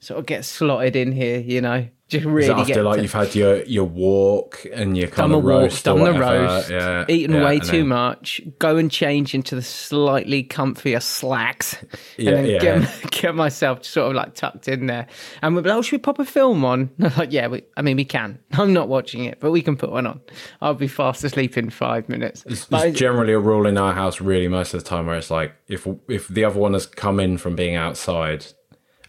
sort 0.00 0.18
of 0.20 0.26
get 0.26 0.44
slotted 0.44 0.96
in 0.96 1.12
here, 1.12 1.38
you 1.38 1.60
know, 1.60 1.88
just 2.14 2.24
really 2.26 2.50
after 2.50 2.74
get 2.74 2.84
like 2.84 2.96
to- 2.96 3.02
you've 3.02 3.12
had 3.12 3.34
your 3.34 3.62
your 3.64 3.84
walk 3.84 4.66
and 4.72 4.96
your 4.96 5.08
kind 5.08 5.30
done 5.32 5.38
of 5.38 5.44
roast, 5.44 5.86
or 5.86 5.98
done 5.98 6.12
the 6.14 6.18
roast, 6.20 6.70
yeah, 6.70 7.04
eaten 7.08 7.36
yeah, 7.36 7.44
way 7.44 7.58
too 7.58 7.78
then- 7.78 7.88
much, 7.88 8.40
go 8.58 8.76
and 8.76 8.90
change 8.90 9.34
into 9.34 9.54
the 9.54 9.62
slightly 9.62 10.42
comfier 10.44 11.02
slacks, 11.02 11.76
Yeah, 12.16 12.30
and 12.36 12.46
then 12.48 12.60
get, 12.60 13.10
get 13.10 13.34
myself 13.34 13.84
sort 13.84 14.08
of 14.10 14.14
like 14.14 14.34
tucked 14.34 14.68
in 14.68 14.86
there. 14.86 15.06
And 15.42 15.54
we're 15.54 15.62
like, 15.62 15.72
oh, 15.72 15.82
should 15.82 15.92
we 15.92 15.98
pop 15.98 16.18
a 16.18 16.24
film 16.24 16.64
on? 16.64 16.90
Like, 17.18 17.32
yeah, 17.32 17.46
we, 17.48 17.62
I 17.76 17.82
mean, 17.82 17.96
we 17.96 18.04
can. 18.04 18.38
I'm 18.52 18.72
not 18.72 18.88
watching 18.88 19.24
it, 19.24 19.38
but 19.40 19.50
we 19.50 19.62
can 19.62 19.76
put 19.76 19.90
one 19.92 20.06
on. 20.06 20.20
I'll 20.60 20.74
be 20.74 20.88
fast 20.88 21.22
asleep 21.24 21.56
in 21.56 21.70
five 21.70 22.08
minutes. 22.08 22.44
It's 22.46 22.64
But 22.66 22.80
I- 22.80 22.90
generally 22.90 23.32
a 23.34 23.38
rule 23.38 23.66
in 23.66 23.76
our 23.78 23.92
house, 23.92 24.20
really, 24.20 24.48
most 24.48 24.74
of 24.74 24.82
the 24.82 24.88
time, 24.88 25.06
where 25.06 25.16
it's 25.16 25.30
like 25.30 25.52
if 25.68 25.86
if 26.08 26.28
the 26.28 26.44
other 26.44 26.58
one 26.58 26.72
has 26.72 26.86
come 26.86 27.20
in 27.20 27.38
from 27.38 27.54
being 27.56 27.76
outside 27.76 28.46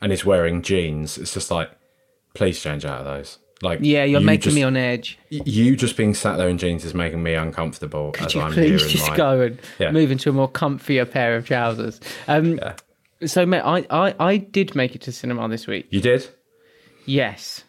and 0.01 0.11
is 0.11 0.25
wearing 0.25 0.61
jeans, 0.61 1.17
it's 1.17 1.33
just 1.33 1.49
like, 1.51 1.69
please 2.35 2.61
change 2.61 2.85
out 2.85 2.99
of 2.99 3.05
those. 3.05 3.39
Like, 3.61 3.79
yeah, 3.81 4.03
you're 4.03 4.19
you 4.19 4.25
making 4.25 4.43
just- 4.43 4.55
me 4.55 4.63
on 4.63 4.75
edge. 4.77 5.17
You 5.29 5.75
just 5.75 5.95
being 5.97 6.13
sat 6.13 6.37
there 6.37 6.49
in 6.49 6.57
jeans 6.57 6.83
is 6.85 6.93
making 6.93 7.23
me 7.23 7.33
uncomfortable. 7.33 8.11
Could 8.11 8.27
as 8.27 8.35
you 8.35 8.41
I'm 8.41 8.51
please 8.51 8.65
here 8.81 8.85
in 8.87 8.89
just 8.89 9.09
my- 9.09 9.17
go 9.17 9.41
and 9.41 9.59
Yeah. 9.79 9.91
move 9.91 10.11
into 10.11 10.29
a 10.29 10.33
more 10.33 10.49
comfier 10.49 11.09
pair 11.09 11.35
of 11.37 11.47
trousers? 11.47 11.99
Um, 12.27 12.57
Yeah. 12.57 12.75
So, 13.25 13.45
mate, 13.45 13.61
I, 13.61 13.85
I, 13.89 14.13
I 14.19 14.37
did 14.37 14.75
make 14.75 14.93
it 14.93 15.01
to 15.03 15.11
cinema 15.13 15.47
this 15.47 15.67
week. 15.67 15.87
You 15.89 16.01
did? 16.01 16.27
Yes. 17.05 17.63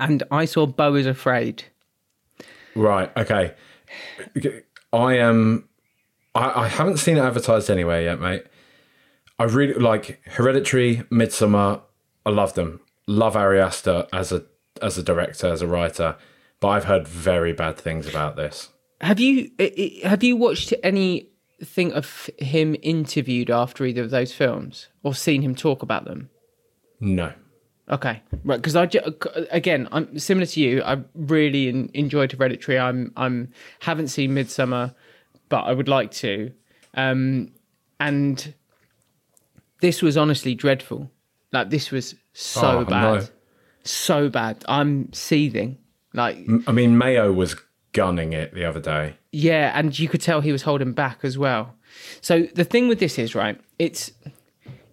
And 0.00 0.22
I 0.30 0.46
saw 0.46 0.64
Beau 0.66 0.94
is 0.94 1.06
Afraid. 1.06 1.64
Right. 2.74 3.14
Okay. 3.18 3.52
I 4.92 5.18
am. 5.18 5.68
I, 6.34 6.62
I 6.64 6.68
haven't 6.68 6.96
seen 6.96 7.16
it 7.18 7.20
advertised 7.20 7.70
anywhere 7.70 8.00
yet, 8.02 8.18
mate. 8.18 8.44
I 9.38 9.44
really 9.44 9.74
like 9.74 10.20
Hereditary, 10.24 11.02
Midsommar. 11.12 11.82
I 12.24 12.30
love 12.30 12.54
them. 12.54 12.80
Love 13.06 13.36
Ari 13.36 13.60
Aster 13.60 14.06
as 14.12 14.32
a 14.32 14.44
as 14.82 14.98
a 14.98 15.02
director, 15.02 15.46
as 15.46 15.62
a 15.62 15.66
writer, 15.66 16.16
but 16.60 16.68
I've 16.68 16.84
heard 16.84 17.06
very 17.06 17.52
bad 17.52 17.76
things 17.76 18.08
about 18.08 18.36
this. 18.36 18.70
Have 19.00 19.20
you 19.20 19.50
have 20.04 20.22
you 20.22 20.36
watched 20.36 20.72
anything 20.82 21.92
of 21.92 22.30
him 22.38 22.76
interviewed 22.82 23.50
after 23.50 23.84
either 23.84 24.02
of 24.02 24.10
those 24.10 24.32
films, 24.32 24.88
or 25.02 25.14
seen 25.14 25.42
him 25.42 25.54
talk 25.54 25.82
about 25.82 26.04
them? 26.04 26.30
No. 27.00 27.32
Okay, 27.90 28.22
right. 28.44 28.56
Because 28.56 28.76
I 28.76 28.88
again, 29.50 29.88
I'm 29.92 30.18
similar 30.18 30.46
to 30.46 30.60
you. 30.60 30.82
I 30.82 31.02
really 31.14 31.68
enjoyed 31.92 32.32
Hereditary. 32.32 32.78
I'm 32.78 33.12
I'm 33.16 33.52
haven't 33.80 34.08
seen 34.08 34.30
Midsommar, 34.30 34.94
but 35.50 35.64
I 35.64 35.72
would 35.72 35.88
like 35.88 36.10
to. 36.12 36.50
Um, 36.94 37.52
and 38.00 38.54
this 39.80 40.00
was 40.00 40.16
honestly 40.16 40.54
dreadful. 40.54 41.10
Like 41.52 41.68
this 41.68 41.90
was 41.90 42.14
so 42.34 42.80
oh, 42.80 42.84
bad, 42.84 43.22
no. 43.22 43.26
so 43.84 44.28
bad. 44.28 44.64
I'm 44.68 45.12
seething. 45.12 45.78
Like, 46.12 46.38
I 46.66 46.72
mean, 46.72 46.98
Mayo 46.98 47.32
was 47.32 47.56
gunning 47.92 48.32
it 48.32 48.52
the 48.52 48.64
other 48.64 48.80
day. 48.80 49.14
Yeah, 49.32 49.72
and 49.74 49.98
you 49.98 50.08
could 50.08 50.20
tell 50.20 50.42
he 50.42 50.52
was 50.52 50.62
holding 50.62 50.92
back 50.92 51.20
as 51.22 51.38
well. 51.38 51.74
So 52.20 52.42
the 52.54 52.64
thing 52.64 52.88
with 52.88 52.98
this 52.98 53.18
is 53.18 53.34
right. 53.34 53.58
It's 53.78 54.12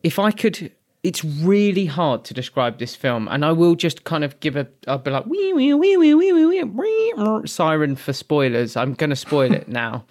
if 0.03 0.17
I 0.17 0.31
could. 0.31 0.71
It's 1.03 1.25
really 1.25 1.87
hard 1.87 2.23
to 2.25 2.33
describe 2.35 2.77
this 2.77 2.95
film, 2.95 3.27
and 3.27 3.43
I 3.43 3.53
will 3.53 3.73
just 3.73 4.03
kind 4.03 4.23
of 4.23 4.39
give 4.39 4.55
a. 4.55 4.67
I'll 4.87 4.99
be 4.99 5.09
like 5.09 5.25
wee 5.25 5.51
wee 5.51 5.73
wee 5.73 5.97
wee 5.97 6.13
wee 6.13 6.31
wee 6.31 6.63
wee 6.63 7.47
siren 7.47 7.95
for 7.95 8.13
spoilers. 8.13 8.77
I'm 8.77 8.93
going 8.93 9.09
to 9.09 9.15
spoil 9.15 9.51
it 9.51 9.67
now. 9.83 10.05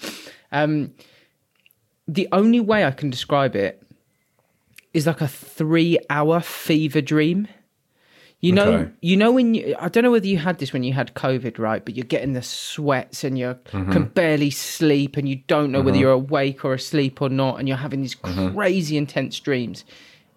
Um, 0.50 0.92
the 2.08 2.26
only 2.32 2.58
way 2.58 2.84
I 2.84 2.90
can 2.90 3.08
describe 3.08 3.54
it 3.54 3.80
is 4.92 5.06
like 5.06 5.20
a 5.20 5.28
three-hour 5.28 6.40
fever 6.40 7.00
dream. 7.00 7.48
You 8.40 8.52
know, 8.52 8.72
Okay. 8.72 8.90
you 9.02 9.16
know 9.18 9.32
when 9.32 9.54
you. 9.54 9.76
I 9.78 9.88
don't 9.90 10.02
know 10.02 10.10
whether 10.10 10.26
you 10.26 10.38
had 10.38 10.58
this 10.58 10.72
when 10.72 10.82
you 10.82 10.94
had 10.94 11.14
COVID, 11.14 11.58
right? 11.58 11.84
But 11.84 11.94
you're 11.94 12.06
getting 12.06 12.32
the 12.32 12.42
sweats 12.42 13.22
and 13.22 13.38
you 13.38 13.48
mm-hmm. 13.48 13.92
can 13.92 14.04
barely 14.04 14.50
sleep, 14.50 15.18
and 15.18 15.28
you 15.28 15.42
don't 15.46 15.70
know 15.70 15.80
whether 15.80 15.92
mm-hmm. 15.92 16.00
you're 16.00 16.12
awake 16.12 16.64
or 16.64 16.72
asleep 16.72 17.20
or 17.20 17.28
not, 17.28 17.58
and 17.58 17.68
you're 17.68 17.76
having 17.76 18.00
these 18.00 18.14
mm-hmm. 18.14 18.56
crazy 18.56 18.96
intense 18.96 19.38
dreams. 19.38 19.84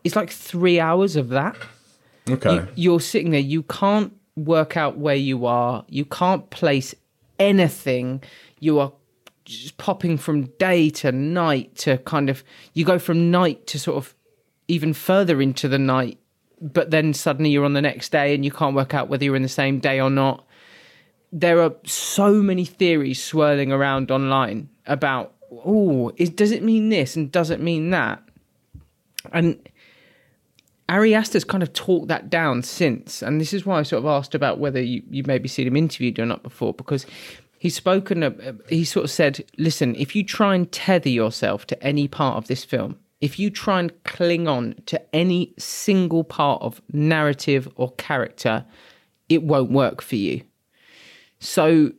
It's 0.03 0.17
like 0.17 0.29
three 0.29 0.81
hours 0.81 1.15
of 1.15 1.29
that 1.29 1.55
Okay. 2.29 2.53
you, 2.53 2.67
you're 2.75 2.99
sitting 2.99 3.31
there 3.31 3.39
you 3.39 3.63
can't 3.63 4.13
work 4.35 4.77
out 4.77 4.97
where 4.97 5.15
you 5.15 5.45
are 5.45 5.85
you 5.89 6.05
can't 6.05 6.49
place 6.49 6.95
anything 7.37 8.23
you 8.59 8.79
are 8.79 8.93
just 9.45 9.77
popping 9.77 10.17
from 10.17 10.45
day 10.57 10.89
to 10.89 11.11
night 11.11 11.75
to 11.75 11.97
kind 11.99 12.29
of 12.29 12.43
you 12.73 12.85
go 12.85 12.97
from 12.97 13.29
night 13.29 13.67
to 13.67 13.77
sort 13.77 13.97
of 13.97 14.15
even 14.67 14.93
further 14.93 15.41
into 15.41 15.67
the 15.67 15.79
night 15.79 16.19
but 16.61 16.91
then 16.91 17.13
suddenly 17.13 17.49
you're 17.49 17.65
on 17.65 17.73
the 17.73 17.81
next 17.81 18.11
day 18.11 18.33
and 18.33 18.45
you 18.45 18.51
can't 18.51 18.75
work 18.75 18.93
out 18.93 19.09
whether 19.09 19.23
you're 19.23 19.35
in 19.35 19.41
the 19.41 19.49
same 19.49 19.79
day 19.79 19.99
or 19.99 20.09
not 20.09 20.45
there 21.31 21.61
are 21.61 21.73
so 21.85 22.33
many 22.41 22.63
theories 22.63 23.21
swirling 23.21 23.71
around 23.71 24.11
online 24.11 24.69
about 24.85 25.33
oh 25.51 26.11
does 26.35 26.51
it 26.51 26.63
mean 26.63 26.89
this 26.89 27.15
and 27.15 27.31
does 27.31 27.49
it 27.49 27.59
mean 27.59 27.89
that 27.89 28.21
and 29.31 29.57
Ari 30.89 31.15
Aster's 31.15 31.43
kind 31.43 31.63
of 31.63 31.71
talked 31.73 32.09
that 32.09 32.29
down 32.29 32.61
since, 32.61 33.21
and 33.21 33.39
this 33.39 33.53
is 33.53 33.65
why 33.65 33.79
I 33.79 33.83
sort 33.83 34.03
of 34.03 34.05
asked 34.05 34.35
about 34.35 34.59
whether 34.59 34.81
you, 34.81 35.01
you 35.09 35.23
maybe 35.25 35.47
seen 35.47 35.65
him 35.65 35.77
interviewed 35.77 36.19
or 36.19 36.25
not 36.25 36.43
before, 36.43 36.73
because 36.73 37.05
he's 37.57 37.75
spoken. 37.75 38.21
uh, 38.21 38.31
He 38.67 38.83
sort 38.83 39.05
of 39.05 39.11
said, 39.11 39.45
"Listen, 39.57 39.95
if 39.95 40.15
you 40.15 40.23
try 40.23 40.55
and 40.55 40.69
tether 40.71 41.09
yourself 41.09 41.65
to 41.67 41.81
any 41.83 42.07
part 42.07 42.37
of 42.37 42.47
this 42.47 42.65
film, 42.65 42.97
if 43.23 43.39
you 43.39 43.49
try 43.49 43.79
and 43.79 43.91
cling 44.03 44.47
on 44.47 44.75
to 44.85 45.15
any 45.15 45.53
single 45.57 46.23
part 46.23 46.61
of 46.61 46.81
narrative 46.91 47.67
or 47.75 47.91
character, 47.93 48.65
it 49.29 49.43
won't 49.43 49.71
work 49.71 50.01
for 50.01 50.17
you." 50.17 50.41
So 51.39 51.91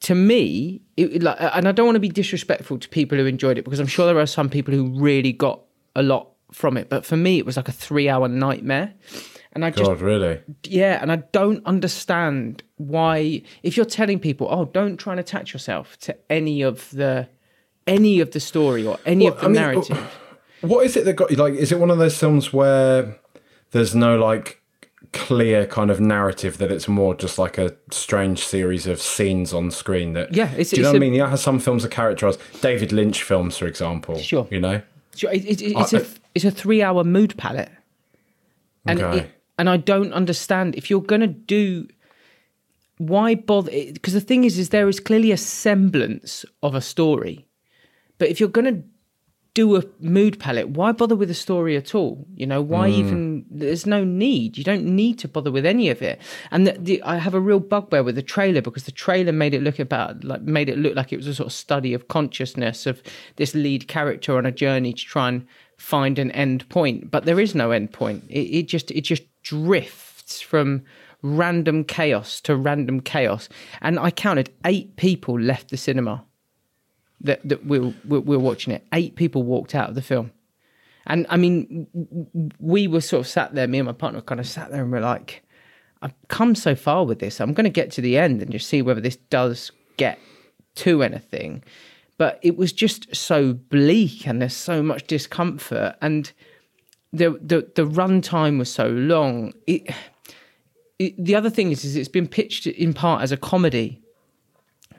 to 0.00 0.14
me, 0.14 0.80
it, 0.96 1.22
like, 1.22 1.36
and 1.40 1.66
I 1.66 1.72
don't 1.72 1.86
want 1.86 1.96
to 1.96 2.00
be 2.00 2.08
disrespectful 2.08 2.78
to 2.78 2.88
people 2.88 3.18
who 3.18 3.26
enjoyed 3.26 3.58
it 3.58 3.64
because 3.64 3.80
I'm 3.80 3.86
sure 3.86 4.06
there 4.06 4.18
are 4.18 4.26
some 4.26 4.48
people 4.48 4.72
who 4.74 4.88
really 5.00 5.32
got 5.32 5.60
a 5.96 6.02
lot 6.02 6.28
from 6.52 6.76
it. 6.76 6.88
But 6.88 7.04
for 7.04 7.16
me, 7.16 7.38
it 7.38 7.46
was 7.46 7.56
like 7.56 7.68
a 7.68 7.72
three-hour 7.72 8.28
nightmare, 8.28 8.94
and 9.52 9.64
I 9.64 9.70
just 9.70 10.00
really? 10.00 10.40
yeah, 10.64 10.98
and 11.02 11.10
I 11.10 11.16
don't 11.16 11.64
understand 11.66 12.62
why 12.76 13.42
if 13.62 13.76
you're 13.76 13.86
telling 13.86 14.18
people, 14.18 14.46
oh, 14.50 14.66
don't 14.66 14.96
try 14.96 15.12
and 15.12 15.20
attach 15.20 15.52
yourself 15.52 15.98
to 16.00 16.16
any 16.30 16.62
of 16.62 16.90
the 16.90 17.28
any 17.86 18.20
of 18.20 18.30
the 18.32 18.40
story 18.40 18.86
or 18.86 18.98
any 19.06 19.26
of 19.26 19.40
the 19.40 19.46
I 19.46 19.48
mean, 19.48 19.56
oh, 19.56 19.60
narrative. 19.60 20.18
What 20.60 20.84
is 20.86 20.96
it 20.96 21.04
that 21.04 21.14
got 21.14 21.30
you? 21.30 21.36
Like, 21.36 21.54
is 21.54 21.72
it 21.72 21.78
one 21.78 21.90
of 21.90 21.98
those 21.98 22.18
films 22.18 22.52
where 22.52 23.16
there's 23.70 23.94
no 23.94 24.18
like 24.18 24.60
clear 25.12 25.64
kind 25.66 25.90
of 25.90 26.00
narrative 26.00 26.58
that 26.58 26.70
it's 26.70 26.86
more 26.88 27.14
just 27.14 27.38
like 27.38 27.56
a 27.56 27.74
strange 27.90 28.44
series 28.44 28.86
of 28.86 29.00
scenes 29.00 29.54
on 29.54 29.70
screen 29.70 30.12
that 30.12 30.34
Yeah, 30.34 30.50
it's- 30.52 30.70
do 30.70 30.76
you 30.76 30.82
know 30.82 30.88
it's 30.90 30.92
what 30.94 31.02
I 31.02 31.06
a- 31.06 31.10
mean 31.10 31.14
yeah 31.14 31.28
how 31.30 31.36
some 31.36 31.58
films 31.58 31.82
are 31.82 31.88
characterized 31.88 32.38
david 32.60 32.92
lynch 32.92 33.22
films 33.22 33.56
for 33.56 33.66
example 33.66 34.18
Sure. 34.18 34.46
you 34.50 34.60
know 34.60 34.82
Sure, 35.16 35.32
it, 35.32 35.46
it, 35.46 35.62
it's 35.62 35.94
I- 35.94 35.98
a 36.00 36.04
it's 36.34 36.44
a 36.44 36.50
three 36.50 36.82
hour 36.82 37.04
mood 37.04 37.38
palette, 37.38 37.70
and 38.86 39.00
Okay. 39.00 39.26
and 39.58 39.68
I 39.70 39.78
don't 39.78 40.12
understand 40.12 40.74
if 40.76 40.90
you're 40.90 41.00
gonna 41.00 41.26
do 41.26 41.88
why 42.98 43.34
bother 43.34 43.70
because 43.92 44.12
the 44.12 44.20
thing 44.20 44.44
is 44.44 44.58
is 44.58 44.68
there 44.68 44.88
is 44.88 45.00
clearly 45.00 45.32
a 45.32 45.36
semblance 45.38 46.44
of 46.62 46.74
a 46.74 46.80
story, 46.80 47.46
but 48.18 48.28
if 48.28 48.40
you're 48.40 48.48
gonna 48.50 48.82
do 49.58 49.74
a 49.74 49.82
mood 49.98 50.38
palette, 50.38 50.68
why 50.68 50.92
bother 50.92 51.16
with 51.16 51.28
a 51.28 51.34
story 51.34 51.76
at 51.76 51.92
all? 51.92 52.24
You 52.36 52.46
know, 52.46 52.62
why 52.62 52.88
hmm. 52.88 52.94
even? 52.94 53.44
There's 53.50 53.86
no 53.86 54.04
need. 54.04 54.56
You 54.56 54.62
don't 54.62 54.84
need 54.84 55.18
to 55.18 55.26
bother 55.26 55.50
with 55.50 55.66
any 55.66 55.90
of 55.90 56.00
it. 56.00 56.20
And 56.52 56.64
the, 56.64 56.76
the, 56.78 57.02
I 57.02 57.16
have 57.16 57.34
a 57.34 57.40
real 57.40 57.58
bugbear 57.58 58.04
with 58.04 58.14
the 58.14 58.22
trailer 58.22 58.62
because 58.62 58.84
the 58.84 58.92
trailer 58.92 59.32
made 59.32 59.54
it 59.54 59.62
look 59.64 59.80
about 59.80 60.22
like 60.22 60.42
made 60.42 60.68
it 60.68 60.78
look 60.78 60.94
like 60.94 61.12
it 61.12 61.16
was 61.16 61.26
a 61.26 61.34
sort 61.34 61.48
of 61.48 61.52
study 61.52 61.92
of 61.92 62.06
consciousness 62.06 62.86
of 62.86 63.02
this 63.34 63.52
lead 63.52 63.88
character 63.88 64.38
on 64.38 64.46
a 64.46 64.52
journey 64.52 64.92
to 64.92 65.04
try 65.04 65.28
and 65.28 65.44
find 65.76 66.20
an 66.20 66.30
end 66.30 66.68
point. 66.68 67.10
But 67.10 67.24
there 67.24 67.40
is 67.40 67.52
no 67.52 67.72
end 67.72 67.92
point. 67.92 68.22
It, 68.28 68.58
it 68.58 68.68
just 68.68 68.92
it 68.92 69.00
just 69.00 69.24
drifts 69.42 70.40
from 70.40 70.84
random 71.22 71.82
chaos 71.82 72.40
to 72.42 72.54
random 72.54 73.00
chaos. 73.00 73.48
And 73.80 73.98
I 73.98 74.12
counted 74.12 74.54
eight 74.64 74.94
people 74.94 75.36
left 75.40 75.70
the 75.70 75.76
cinema 75.76 76.24
that 77.20 77.46
that 77.48 77.66
we 77.66 77.78
were, 77.78 77.94
we 78.04 78.20
were 78.20 78.38
watching 78.38 78.72
it. 78.72 78.86
Eight 78.92 79.16
people 79.16 79.42
walked 79.42 79.74
out 79.74 79.88
of 79.88 79.94
the 79.94 80.02
film, 80.02 80.32
and 81.06 81.26
I 81.28 81.36
mean, 81.36 81.86
we 82.58 82.86
were 82.86 83.00
sort 83.00 83.20
of 83.20 83.26
sat 83.26 83.54
there. 83.54 83.66
Me 83.66 83.78
and 83.78 83.86
my 83.86 83.92
partner 83.92 84.20
kind 84.20 84.40
of 84.40 84.46
sat 84.46 84.70
there, 84.70 84.82
and 84.82 84.92
we're 84.92 85.00
like, 85.00 85.42
"I've 86.02 86.14
come 86.28 86.54
so 86.54 86.74
far 86.74 87.04
with 87.04 87.18
this. 87.18 87.40
I'm 87.40 87.54
going 87.54 87.64
to 87.64 87.70
get 87.70 87.90
to 87.92 88.00
the 88.00 88.18
end 88.18 88.42
and 88.42 88.50
just 88.50 88.68
see 88.68 88.82
whether 88.82 89.00
this 89.00 89.16
does 89.16 89.72
get 89.96 90.18
to 90.76 91.02
anything." 91.02 91.62
But 92.18 92.40
it 92.42 92.56
was 92.56 92.72
just 92.72 93.14
so 93.14 93.52
bleak, 93.52 94.26
and 94.26 94.40
there's 94.40 94.56
so 94.56 94.82
much 94.82 95.06
discomfort, 95.06 95.96
and 96.00 96.32
the 97.12 97.30
the 97.40 97.70
the 97.74 97.86
runtime 97.86 98.58
was 98.58 98.72
so 98.72 98.88
long. 98.88 99.52
It, 99.66 99.90
it, 100.98 101.24
the 101.24 101.34
other 101.34 101.50
thing 101.50 101.70
is, 101.70 101.84
is 101.84 101.96
it's 101.96 102.08
been 102.08 102.28
pitched 102.28 102.66
in 102.66 102.92
part 102.92 103.22
as 103.22 103.32
a 103.32 103.36
comedy, 103.36 104.02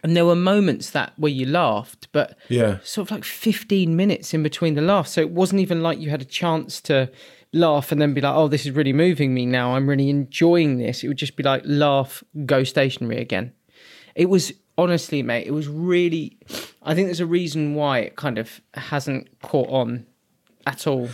and 0.04 0.16
there 0.16 0.26
were 0.26 0.36
moments 0.36 0.90
that 0.92 1.14
where 1.18 1.32
you 1.32 1.46
laughed, 1.46 2.08
but 2.12 2.38
Yeah. 2.50 2.78
sort 2.84 3.08
of 3.08 3.12
like 3.12 3.24
15 3.24 3.96
minutes 3.96 4.34
in 4.34 4.44
between 4.44 4.76
the 4.76 4.82
laughs. 4.82 5.12
So 5.12 5.22
it 5.22 5.32
wasn't 5.32 5.62
even 5.62 5.82
like 5.82 6.00
you 6.00 6.10
had 6.10 6.22
a 6.22 6.26
chance 6.26 6.80
to 6.82 7.10
laugh 7.54 7.92
and 7.92 8.02
then 8.02 8.14
be 8.14 8.22
like, 8.22 8.36
oh, 8.36 8.48
this 8.48 8.66
is 8.66 8.72
really 8.72 8.94
moving 8.94 9.34
me 9.34 9.46
now. 9.46 9.76
I'm 9.76 9.90
really 9.90 10.10
enjoying 10.10 10.78
this. 10.78 11.04
It 11.04 11.08
would 11.08 11.18
just 11.18 11.36
be 11.36 11.44
like, 11.44 11.64
laugh, 11.66 12.24
go 12.46 12.64
stationary 12.64 13.18
again. 13.22 13.54
It 14.16 14.30
was 14.30 14.54
honestly, 14.78 15.22
mate, 15.24 15.48
it 15.48 15.52
was 15.52 15.68
really, 15.68 16.38
I 16.84 16.96
think 16.96 17.08
there's 17.08 17.20
a 17.20 17.26
reason 17.26 17.76
why 17.76 18.00
it 18.00 18.16
kind 18.16 18.38
of 18.38 18.62
hasn't 18.76 19.28
caught 19.42 19.70
on 19.70 20.06
at 20.66 20.86
all. 20.88 21.10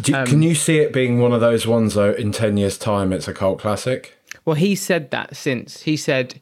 Do, 0.00 0.14
Um, 0.14 0.26
can 0.26 0.42
you 0.42 0.54
see 0.54 0.78
it 0.78 0.92
being 0.92 1.18
one 1.20 1.32
of 1.32 1.40
those 1.40 1.66
ones 1.66 1.94
though 1.94 2.12
in 2.12 2.32
10 2.32 2.56
years 2.56 2.78
time 2.78 3.12
it's 3.12 3.28
a 3.28 3.34
cult 3.34 3.58
classic 3.58 4.16
Well, 4.44 4.56
he 4.56 4.74
said 4.74 5.10
that 5.10 5.36
since. 5.36 5.82
He 5.82 5.96
said, 5.96 6.40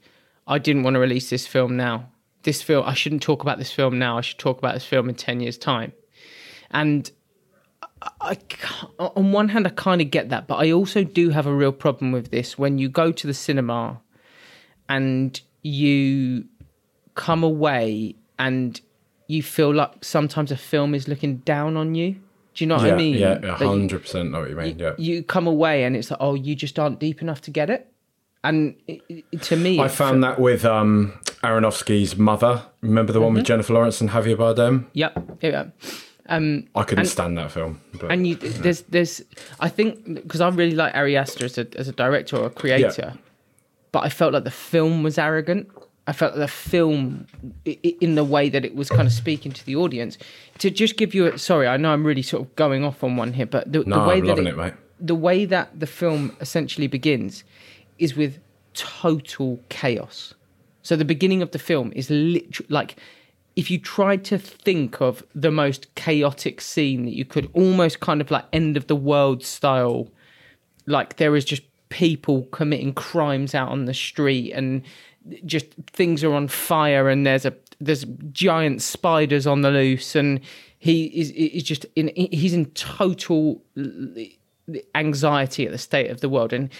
I 0.50 0.58
didn't 0.58 0.82
want 0.82 0.94
to 0.94 1.00
release 1.00 1.30
this 1.30 1.46
film 1.46 1.76
now. 1.76 2.10
This 2.42 2.60
film, 2.60 2.84
I 2.86 2.94
shouldn't 2.94 3.22
talk 3.22 3.42
about 3.42 3.58
this 3.58 3.70
film 3.70 3.98
now. 3.98 4.18
I 4.18 4.20
should 4.20 4.38
talk 4.38 4.58
about 4.58 4.74
this 4.74 4.84
film 4.84 5.08
in 5.08 5.14
10 5.14 5.40
years' 5.40 5.56
time. 5.56 5.92
And 6.70 7.10
I, 8.20 8.36
I 8.98 9.10
on 9.16 9.32
one 9.32 9.48
hand, 9.50 9.66
I 9.66 9.70
kind 9.70 10.00
of 10.00 10.10
get 10.10 10.30
that, 10.30 10.46
but 10.46 10.56
I 10.56 10.72
also 10.72 11.04
do 11.04 11.30
have 11.30 11.46
a 11.46 11.54
real 11.54 11.72
problem 11.72 12.12
with 12.12 12.30
this. 12.30 12.58
When 12.58 12.78
you 12.78 12.88
go 12.88 13.12
to 13.12 13.26
the 13.26 13.34
cinema 13.34 14.00
and 14.88 15.40
you 15.62 16.46
come 17.14 17.44
away 17.44 18.16
and 18.38 18.80
you 19.26 19.42
feel 19.42 19.72
like 19.72 20.04
sometimes 20.04 20.50
a 20.50 20.56
film 20.56 20.94
is 20.94 21.06
looking 21.06 21.36
down 21.38 21.76
on 21.76 21.94
you. 21.94 22.12
Do 22.54 22.64
you 22.64 22.66
know 22.66 22.76
what 22.76 22.86
yeah 22.86 22.94
I 22.94 22.96
mean? 22.96 23.14
yeah 23.14 23.38
you- 23.40 23.48
100% 23.88 24.30
know 24.30 24.40
what 24.40 24.50
you 24.50 24.56
mean 24.56 24.78
yeah 24.78 24.92
you 24.98 25.22
come 25.22 25.46
away 25.46 25.84
and 25.84 25.94
it's 25.94 26.10
like, 26.10 26.18
oh, 26.20 26.34
you 26.34 26.56
just 26.56 26.78
aren't 26.78 26.98
deep 26.98 27.22
enough 27.22 27.40
to 27.42 27.50
get 27.50 27.70
it. 27.70 27.89
And 28.42 28.74
it, 28.86 29.02
it- 29.08 29.42
to 29.42 29.56
me, 29.56 29.78
I 29.80 29.88
found 29.88 30.24
that 30.24 30.38
with 30.40 30.64
um, 30.64 31.12
Aronofsky's 31.42 32.16
mother. 32.16 32.62
Remember 32.80 33.12
the 33.12 33.20
one 33.20 33.28
Mm-hmm. 33.30 33.36
with 33.36 33.44
Jennifer 33.46 33.72
Lawrence 33.74 34.00
and 34.00 34.10
Javier 34.10 34.36
Bardem? 34.36 34.86
Yep. 34.94 35.38
yeah. 35.42 35.64
Um, 36.28 36.66
I 36.76 36.84
couldn't 36.84 37.00
And- 37.00 37.08
stand 37.08 37.38
that 37.38 37.50
film. 37.50 37.80
But 38.00 38.10
and 38.12 38.26
you, 38.26 38.36
there's, 38.36 38.82
there's, 38.82 39.20
I 39.58 39.68
think 39.68 40.22
because 40.22 40.40
I 40.40 40.48
really 40.48 40.74
like 40.76 40.94
Ari 40.94 41.16
Aster 41.16 41.44
as 41.44 41.58
a 41.58 41.66
as 41.76 41.88
a 41.88 41.92
director 41.92 42.36
or 42.36 42.46
a 42.46 42.50
creator, 42.50 43.14
but 43.92 44.04
I 44.04 44.08
felt 44.08 44.32
like 44.32 44.44
the 44.44 44.50
film 44.50 45.02
was 45.02 45.18
arrogant. 45.18 45.68
I 46.06 46.12
felt 46.12 46.32
like 46.32 46.40
the 46.40 46.48
film, 46.48 47.26
in 47.64 48.14
the 48.14 48.24
way 48.24 48.48
that 48.48 48.64
it 48.64 48.74
was 48.74 48.88
kind 48.88 49.06
of 49.06 49.12
speaking 49.12 49.52
to 49.52 49.66
the 49.66 49.76
audience, 49.76 50.18
to 50.58 50.70
just 50.70 50.96
give 50.96 51.14
you. 51.14 51.26
A, 51.26 51.38
sorry, 51.38 51.66
I 51.68 51.76
know 51.76 51.92
I'm 51.92 52.06
really 52.06 52.22
sort 52.22 52.42
of 52.42 52.56
going 52.56 52.84
off 52.84 53.04
on 53.04 53.16
one 53.16 53.32
here, 53.32 53.46
but 53.46 53.70
the, 53.70 53.84
no, 53.84 54.00
the 54.02 54.08
way 54.08 54.18
I'm 54.18 54.26
that 54.26 54.38
it, 54.38 54.46
it, 54.58 54.74
the 55.00 55.14
way 55.14 55.44
that 55.44 55.78
the 55.78 55.86
film 55.86 56.34
essentially 56.40 56.86
begins 56.86 57.44
is 58.00 58.16
with 58.16 58.38
total 58.74 59.60
chaos. 59.68 60.34
So 60.82 60.96
the 60.96 61.04
beginning 61.04 61.42
of 61.42 61.50
the 61.50 61.58
film 61.58 61.92
is 61.94 62.10
literally 62.10 62.68
like 62.70 62.96
if 63.56 63.70
you 63.70 63.78
tried 63.78 64.24
to 64.24 64.38
think 64.38 65.00
of 65.00 65.22
the 65.34 65.50
most 65.50 65.94
chaotic 65.94 66.60
scene 66.60 67.04
that 67.04 67.14
you 67.14 67.24
could 67.24 67.50
almost 67.52 68.00
kind 68.00 68.20
of 68.20 68.30
like 68.30 68.44
end 68.52 68.76
of 68.76 68.86
the 68.86 68.96
world 68.96 69.44
style, 69.44 70.08
like 70.86 71.16
there 71.16 71.36
is 71.36 71.44
just 71.44 71.62
people 71.90 72.44
committing 72.52 72.94
crimes 72.94 73.54
out 73.54 73.68
on 73.68 73.84
the 73.84 73.94
street 73.94 74.52
and 74.52 74.82
just 75.44 75.66
things 75.92 76.24
are 76.24 76.32
on 76.32 76.48
fire 76.48 77.08
and 77.08 77.26
there's 77.26 77.44
a 77.44 77.54
there's 77.80 78.04
giant 78.32 78.80
spiders 78.80 79.46
on 79.46 79.60
the 79.62 79.70
loose 79.70 80.14
and 80.14 80.40
he 80.78 81.06
is 81.06 81.30
is 81.32 81.62
just 81.62 81.84
in 81.96 82.10
he's 82.16 82.54
in 82.54 82.66
total 82.66 83.62
anxiety 84.94 85.66
at 85.66 85.72
the 85.72 85.78
state 85.78 86.10
of 86.10 86.20
the 86.20 86.28
world. 86.28 86.52
And 86.52 86.70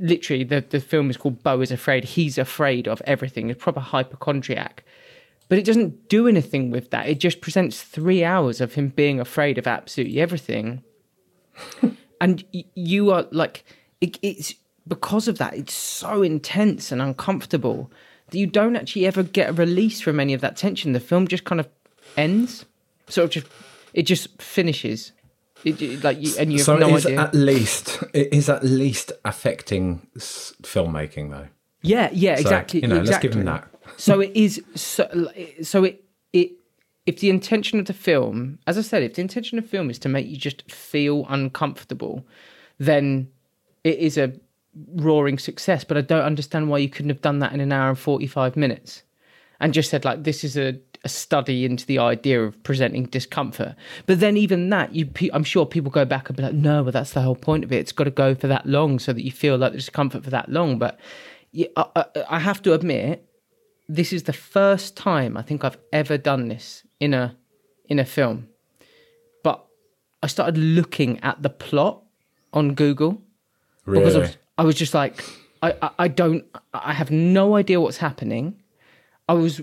literally 0.00 0.44
the 0.44 0.64
the 0.68 0.80
film 0.80 1.10
is 1.10 1.16
called 1.16 1.42
Beau 1.42 1.60
is 1.60 1.72
afraid. 1.72 2.04
He's 2.04 2.38
afraid 2.38 2.88
of 2.88 3.02
everything. 3.04 3.50
A 3.50 3.54
proper 3.54 3.80
hypochondriac. 3.80 4.84
But 5.48 5.58
it 5.58 5.64
doesn't 5.64 6.08
do 6.08 6.28
anything 6.28 6.70
with 6.70 6.90
that. 6.90 7.08
It 7.08 7.20
just 7.20 7.40
presents 7.40 7.82
3 7.82 8.22
hours 8.22 8.60
of 8.60 8.74
him 8.74 8.88
being 8.88 9.18
afraid 9.18 9.56
of 9.56 9.66
absolutely 9.66 10.20
everything. 10.20 10.82
And 12.20 12.44
you 12.74 13.12
are 13.12 13.26
like 13.30 13.64
it, 14.00 14.18
it's 14.22 14.54
because 14.88 15.28
of 15.28 15.38
that 15.38 15.54
it's 15.54 15.74
so 15.74 16.22
intense 16.22 16.90
and 16.90 17.00
uncomfortable 17.00 17.92
that 18.30 18.38
you 18.38 18.46
don't 18.46 18.76
actually 18.76 19.06
ever 19.06 19.22
get 19.22 19.50
a 19.50 19.52
release 19.52 20.00
from 20.00 20.18
any 20.20 20.34
of 20.34 20.40
that 20.40 20.56
tension. 20.56 20.92
The 20.92 21.00
film 21.00 21.28
just 21.28 21.44
kind 21.44 21.60
of 21.60 21.68
ends. 22.16 22.64
Sort 23.08 23.26
of 23.26 23.30
just 23.30 23.46
it 23.94 24.02
just 24.02 24.40
finishes 24.40 25.12
it, 25.64 26.04
like 26.04 26.20
you, 26.20 26.32
and 26.38 26.52
you 26.52 26.58
have 26.58 26.64
So 26.66 26.76
no 26.78 26.88
it 26.88 26.94
is 26.96 27.06
idea 27.06 27.20
at 27.20 27.34
least 27.34 28.02
it 28.14 28.32
is 28.32 28.48
at 28.48 28.62
least 28.64 29.12
affecting 29.24 30.06
filmmaking 30.18 31.30
though. 31.30 31.48
yeah 31.82 32.08
yeah 32.12 32.36
So, 32.36 32.40
exactly 32.42 32.80
you 32.80 32.88
know, 32.88 32.96
exactly. 33.00 33.28
let's 33.28 33.34
give 33.34 33.34
him 33.40 33.44
that. 33.46 33.68
so 33.96 34.20
it 34.20 34.32
is 34.34 34.62
so 34.74 35.30
so 35.62 35.84
it 35.84 36.04
it 36.32 36.52
if 37.06 37.20
the 37.20 37.30
intention 37.30 37.78
of 37.80 37.86
the 37.86 37.92
film 37.94 38.58
as 38.66 38.76
i 38.78 38.82
said 38.82 39.02
if 39.02 39.14
the 39.14 39.22
intention 39.22 39.58
of 39.58 39.64
the 39.64 39.70
film 39.70 39.90
is 39.90 39.98
to 40.00 40.08
make 40.08 40.26
you 40.26 40.36
just 40.36 40.70
feel 40.70 41.26
uncomfortable 41.28 42.24
then 42.78 43.28
it 43.84 43.98
is 43.98 44.16
a 44.18 44.32
roaring 44.94 45.38
success 45.38 45.82
but 45.84 45.96
i 45.96 46.00
don't 46.00 46.22
understand 46.22 46.68
why 46.68 46.78
you 46.78 46.88
couldn't 46.88 47.08
have 47.08 47.22
done 47.22 47.38
that 47.40 47.52
in 47.52 47.60
an 47.60 47.72
hour 47.72 47.88
and 47.88 47.98
45 47.98 48.56
minutes 48.56 49.02
and 49.60 49.72
just 49.74 49.90
said 49.90 50.04
like 50.04 50.22
this 50.22 50.44
is 50.44 50.56
a, 50.56 50.78
a 51.04 51.08
study 51.08 51.64
into 51.64 51.86
the 51.86 51.98
idea 51.98 52.42
of 52.42 52.60
presenting 52.62 53.04
discomfort 53.06 53.74
but 54.06 54.20
then 54.20 54.36
even 54.36 54.68
that 54.70 54.94
you 54.94 55.08
i'm 55.32 55.44
sure 55.44 55.64
people 55.64 55.90
go 55.90 56.04
back 56.04 56.28
and 56.28 56.36
be 56.36 56.42
like 56.42 56.54
no 56.54 56.82
but 56.82 56.92
that's 56.92 57.12
the 57.12 57.22
whole 57.22 57.36
point 57.36 57.64
of 57.64 57.72
it 57.72 57.76
it's 57.76 57.92
got 57.92 58.04
to 58.04 58.10
go 58.10 58.34
for 58.34 58.48
that 58.48 58.66
long 58.66 58.98
so 58.98 59.12
that 59.12 59.22
you 59.22 59.30
feel 59.30 59.56
like 59.56 59.72
the 59.72 59.78
discomfort 59.78 60.24
for 60.24 60.30
that 60.30 60.48
long 60.48 60.78
but 60.78 60.98
I, 61.54 61.86
I, 61.96 62.04
I 62.30 62.38
have 62.38 62.62
to 62.62 62.74
admit 62.74 63.24
this 63.88 64.12
is 64.12 64.24
the 64.24 64.32
first 64.32 64.96
time 64.96 65.36
I 65.36 65.42
think 65.42 65.64
I've 65.64 65.78
ever 65.92 66.18
done 66.18 66.48
this 66.48 66.84
in 67.00 67.14
a 67.14 67.36
in 67.88 67.98
a 67.98 68.04
film. 68.04 68.48
But 69.42 69.64
I 70.22 70.26
started 70.26 70.58
looking 70.58 71.18
at 71.20 71.42
the 71.42 71.50
plot 71.50 72.02
on 72.52 72.74
Google 72.74 73.22
because 73.86 74.14
I 74.14 74.18
was, 74.18 74.36
I 74.58 74.62
was 74.62 74.74
just 74.74 74.94
like, 74.94 75.24
I, 75.62 75.74
I, 75.80 75.90
I 76.00 76.08
don't, 76.08 76.44
I 76.74 76.92
have 76.92 77.10
no 77.10 77.56
idea 77.56 77.80
what's 77.80 77.96
happening. 77.96 78.62
I 79.28 79.32
was 79.32 79.62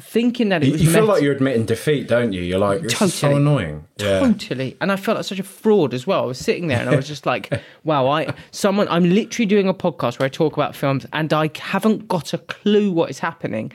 thinking 0.00 0.48
that 0.50 0.62
it 0.62 0.66
You, 0.66 0.72
was 0.72 0.82
you 0.82 0.90
feel 0.90 1.00
meta- 1.02 1.12
like 1.12 1.22
you're 1.22 1.32
admitting 1.34 1.64
defeat, 1.66 2.08
don't 2.08 2.32
you? 2.32 2.42
You're 2.42 2.58
like, 2.58 2.84
is 2.84 2.92
so 2.96 3.06
Totally. 3.08 3.34
annoying. 3.36 3.84
Yeah. 3.98 4.20
Totally. 4.20 4.76
And 4.80 4.90
I 4.92 4.96
felt 4.96 5.16
like 5.16 5.24
such 5.24 5.38
a 5.38 5.42
fraud 5.44 5.94
as 5.94 6.06
well. 6.06 6.22
I 6.22 6.26
was 6.26 6.38
sitting 6.38 6.68
there 6.68 6.78
and 6.80 6.88
I 6.88 6.96
was 6.96 7.06
just 7.08 7.26
like, 7.26 7.52
wow, 7.84 8.06
I 8.08 8.32
someone 8.50 8.86
I'm 8.88 9.08
literally 9.10 9.46
doing 9.46 9.68
a 9.68 9.74
podcast 9.74 10.18
where 10.18 10.26
I 10.26 10.28
talk 10.28 10.54
about 10.54 10.74
films 10.76 11.06
and 11.12 11.32
I 11.32 11.50
haven't 11.58 12.08
got 12.08 12.32
a 12.32 12.38
clue 12.38 12.92
what 12.92 13.10
is 13.10 13.18
happening. 13.18 13.72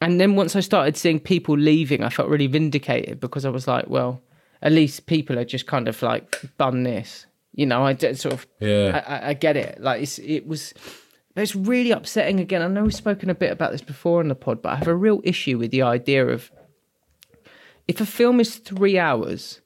And 0.00 0.18
then 0.20 0.34
once 0.34 0.56
I 0.56 0.60
started 0.60 0.96
seeing 0.96 1.20
people 1.20 1.56
leaving, 1.58 2.02
I 2.02 2.08
felt 2.08 2.28
really 2.28 2.46
vindicated 2.46 3.20
because 3.20 3.44
I 3.44 3.50
was 3.50 3.68
like, 3.68 3.86
well, 3.88 4.22
at 4.62 4.72
least 4.72 5.06
people 5.06 5.38
are 5.38 5.44
just 5.44 5.66
kind 5.66 5.88
of 5.88 6.00
like 6.02 6.40
done 6.58 6.82
this. 6.84 7.26
You 7.52 7.66
know, 7.66 7.82
I 7.84 7.92
did 7.92 8.18
sort 8.18 8.34
of 8.34 8.46
Yeah. 8.60 9.02
I, 9.06 9.14
I, 9.16 9.28
I 9.30 9.34
get 9.34 9.56
it. 9.56 9.80
Like 9.80 10.02
it's 10.02 10.18
it 10.20 10.46
was 10.46 10.72
it's 11.36 11.54
really 11.54 11.92
upsetting 11.92 12.40
again. 12.40 12.62
I 12.62 12.66
know 12.66 12.82
we've 12.82 12.94
spoken 12.94 13.30
a 13.30 13.34
bit 13.34 13.52
about 13.52 13.72
this 13.72 13.82
before 13.82 14.20
on 14.20 14.28
the 14.28 14.34
pod, 14.34 14.62
but 14.62 14.70
I 14.70 14.76
have 14.76 14.88
a 14.88 14.94
real 14.94 15.20
issue 15.24 15.58
with 15.58 15.70
the 15.70 15.82
idea 15.82 16.26
of 16.26 16.50
if 17.86 18.00
a 18.00 18.06
film 18.06 18.40
is 18.40 18.56
three 18.56 18.98
hours, 18.98 19.60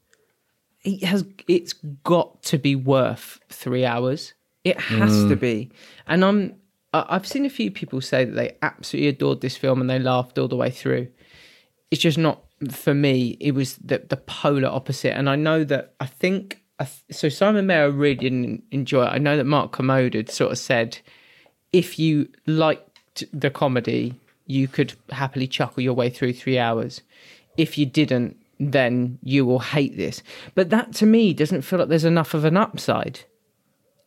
it 0.82 1.02
has 1.04 1.24
it's 1.48 1.72
got 1.72 2.42
to 2.44 2.58
be 2.58 2.76
worth 2.76 3.40
three 3.48 3.84
hours. 3.84 4.34
It 4.62 4.80
has 4.80 5.10
to 5.24 5.36
mm. 5.36 5.40
be. 5.40 5.70
And 6.06 6.24
I'm 6.24 6.56
I've 6.92 7.26
seen 7.26 7.44
a 7.44 7.50
few 7.50 7.70
people 7.70 8.00
say 8.00 8.24
that 8.24 8.32
they 8.32 8.56
absolutely 8.62 9.08
adored 9.08 9.40
this 9.40 9.56
film 9.56 9.80
and 9.80 9.90
they 9.90 9.98
laughed 9.98 10.38
all 10.38 10.48
the 10.48 10.56
way 10.56 10.70
through. 10.70 11.08
It's 11.90 12.00
just 12.00 12.18
not 12.18 12.44
for 12.70 12.94
me. 12.94 13.36
It 13.40 13.52
was 13.52 13.76
the 13.76 14.04
the 14.08 14.16
polar 14.16 14.68
opposite. 14.68 15.16
And 15.16 15.28
I 15.28 15.36
know 15.36 15.64
that 15.64 15.94
I 16.00 16.06
think 16.06 16.62
so. 17.10 17.28
Simon 17.28 17.66
Mayo 17.66 17.90
really 17.90 18.14
didn't 18.14 18.64
enjoy 18.70 19.04
it. 19.04 19.08
I 19.08 19.18
know 19.18 19.36
that 19.36 19.44
Mark 19.44 19.72
Kermode 19.72 20.14
had 20.14 20.30
sort 20.30 20.52
of 20.52 20.58
said 20.58 20.98
if 21.80 21.98
you 21.98 22.28
liked 22.46 23.24
the 23.32 23.50
comedy, 23.50 24.14
you 24.46 24.68
could 24.68 24.94
happily 25.10 25.46
chuckle 25.46 25.82
your 25.82 25.94
way 25.94 26.08
through 26.10 26.32
three 26.34 26.58
hours. 26.58 27.00
If 27.56 27.76
you 27.78 27.86
didn't, 27.86 28.36
then 28.60 29.18
you 29.22 29.44
will 29.44 29.58
hate 29.74 29.96
this. 29.96 30.22
But 30.54 30.70
that 30.70 30.94
to 30.94 31.06
me 31.06 31.32
doesn't 31.34 31.62
feel 31.62 31.78
like 31.80 31.88
there's 31.88 32.04
enough 32.04 32.34
of 32.34 32.44
an 32.44 32.56
upside. 32.56 33.20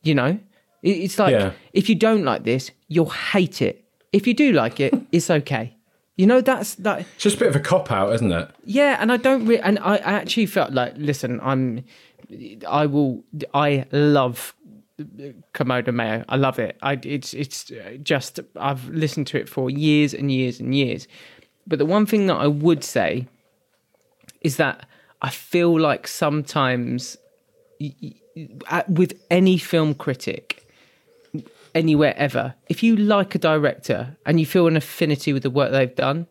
You 0.02 0.14
know, 0.14 0.38
it's 0.82 1.18
like 1.18 1.32
Yeah. 1.32 1.52
if 1.72 1.88
you 1.88 1.94
don't 1.94 2.24
like 2.24 2.44
this, 2.44 2.70
you'll 2.88 3.10
hate 3.32 3.60
it. 3.62 3.84
If 4.12 4.26
you 4.26 4.34
do 4.34 4.52
like 4.52 4.80
it, 4.80 4.94
it's 5.12 5.30
okay. 5.30 5.76
You 6.16 6.26
know, 6.26 6.40
that's 6.40 6.74
that. 6.76 7.00
It's 7.00 7.22
just 7.22 7.36
a 7.36 7.40
bit 7.40 7.48
of 7.48 7.56
a 7.56 7.60
cop 7.60 7.92
out, 7.92 8.12
isn't 8.14 8.32
it? 8.32 8.48
Yeah, 8.64 8.96
and 9.00 9.12
I 9.12 9.16
don't 9.18 9.44
really, 9.46 9.62
and 9.62 9.78
I 9.80 9.96
I 9.96 10.12
actually 10.20 10.46
felt 10.46 10.72
like, 10.72 10.94
listen, 10.96 11.38
I'm, 11.42 11.84
I 12.68 12.86
will, 12.86 13.22
I 13.54 13.84
love 13.92 14.54
Kermode 15.52 15.92
Mayo. 15.92 16.24
I 16.28 16.36
love 16.36 16.58
it. 16.58 16.76
I 16.82 16.98
it's 17.02 17.34
it's 17.34 17.70
just 18.02 18.40
I've 18.56 18.88
listened 18.88 19.26
to 19.28 19.38
it 19.38 19.48
for 19.48 19.70
years 19.70 20.12
and 20.14 20.30
years 20.32 20.60
and 20.60 20.74
years. 20.74 21.06
But 21.66 21.78
the 21.78 21.86
one 21.86 22.06
thing 22.06 22.26
that 22.26 22.36
I 22.36 22.46
would 22.46 22.82
say 22.82 23.26
is 24.40 24.56
that 24.56 24.86
I 25.22 25.30
feel 25.30 25.78
like 25.78 26.06
sometimes 26.08 27.16
y- 27.80 27.94
y- 28.02 28.14
at- 28.70 28.88
with 28.88 29.20
any 29.30 29.58
film 29.58 29.94
critic 29.94 30.66
anywhere 31.74 32.14
ever, 32.16 32.54
if 32.68 32.82
you 32.82 32.96
like 32.96 33.34
a 33.34 33.38
director 33.38 34.16
and 34.24 34.40
you 34.40 34.46
feel 34.46 34.66
an 34.66 34.76
affinity 34.76 35.32
with 35.32 35.42
the 35.42 35.50
work 35.50 35.72
they've 35.72 35.94
done, 35.94 36.26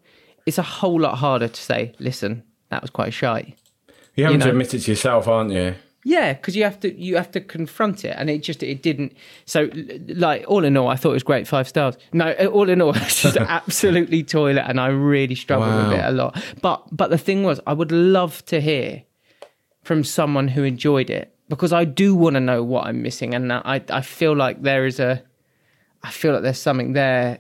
it's 0.45 0.57
a 0.57 0.63
whole 0.63 0.99
lot 0.99 1.17
harder 1.17 1.47
to 1.47 1.61
say, 1.61 1.93
listen, 1.99 2.43
that 2.69 2.81
was 2.81 2.89
quite 2.89 3.13
shy. 3.13 3.53
You 4.15 4.23
having 4.23 4.39
to 4.39 4.45
know. 4.45 4.51
admit 4.51 4.73
it 4.73 4.79
to 4.79 4.91
yourself, 4.91 5.27
aren't 5.27 5.51
you? 5.51 5.75
Yeah, 6.07 6.31
because 6.31 6.55
you 6.55 6.63
have 6.63 6.79
to 6.79 6.97
you 6.97 7.17
have 7.17 7.31
to 7.31 7.41
confront 7.41 8.05
it, 8.05 8.15
and 8.17 8.29
it 8.29 8.41
just 8.41 8.63
it 8.63 8.81
didn't. 8.81 9.11
So, 9.43 9.69
like 10.07 10.45
all 10.47 10.63
in 10.63 10.77
all, 10.77 10.87
I 10.87 10.95
thought 10.95 11.09
it 11.09 11.15
was 11.15 11.23
great, 11.23 11.49
five 11.49 11.67
stars. 11.67 11.97
No, 12.13 12.31
all 12.31 12.69
in 12.69 12.81
all, 12.81 12.91
it's 12.95 13.23
just 13.23 13.35
absolutely 13.59 14.23
toilet, 14.23 14.63
and 14.69 14.79
I 14.79 14.87
really 14.87 15.35
struggled 15.35 15.89
with 15.89 15.99
it 15.99 16.05
a 16.05 16.11
lot. 16.11 16.41
But 16.61 16.85
but 16.95 17.09
the 17.09 17.17
thing 17.17 17.43
was, 17.43 17.59
I 17.67 17.73
would 17.73 17.91
love 17.91 18.45
to 18.45 18.61
hear 18.61 19.03
from 19.83 20.05
someone 20.05 20.47
who 20.47 20.63
enjoyed 20.63 21.09
it 21.09 21.35
because 21.49 21.73
I 21.73 21.83
do 21.83 22.15
want 22.15 22.35
to 22.35 22.39
know 22.39 22.63
what 22.63 22.87
I'm 22.87 23.01
missing, 23.01 23.33
and 23.33 23.51
I 23.51 23.83
I 23.89 23.99
feel 23.99 24.33
like 24.33 24.61
there 24.61 24.85
is 24.85 25.01
a. 25.01 25.21
I 26.03 26.11
feel 26.11 26.31
like 26.31 26.43
there's 26.43 26.61
something 26.61 26.93
there 26.93 27.39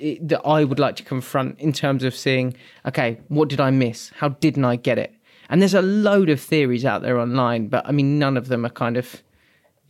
eh, 0.00 0.18
that 0.20 0.42
I 0.46 0.62
would 0.62 0.78
like 0.78 0.94
to 0.96 1.02
confront 1.02 1.58
in 1.58 1.72
terms 1.72 2.04
of 2.04 2.14
seeing, 2.14 2.54
okay, 2.86 3.18
what 3.26 3.48
did 3.48 3.58
I 3.58 3.70
miss? 3.70 4.12
How 4.14 4.28
didn't 4.28 4.64
I 4.64 4.76
get 4.76 4.96
it? 4.96 5.12
And 5.48 5.60
there's 5.60 5.74
a 5.74 5.82
load 5.82 6.28
of 6.30 6.40
theories 6.40 6.84
out 6.84 7.02
there 7.02 7.18
online, 7.18 7.68
but 7.68 7.86
I 7.86 7.92
mean, 7.92 8.18
none 8.18 8.36
of 8.36 8.48
them 8.48 8.64
are 8.66 8.70
kind 8.70 8.96
of 8.96 9.22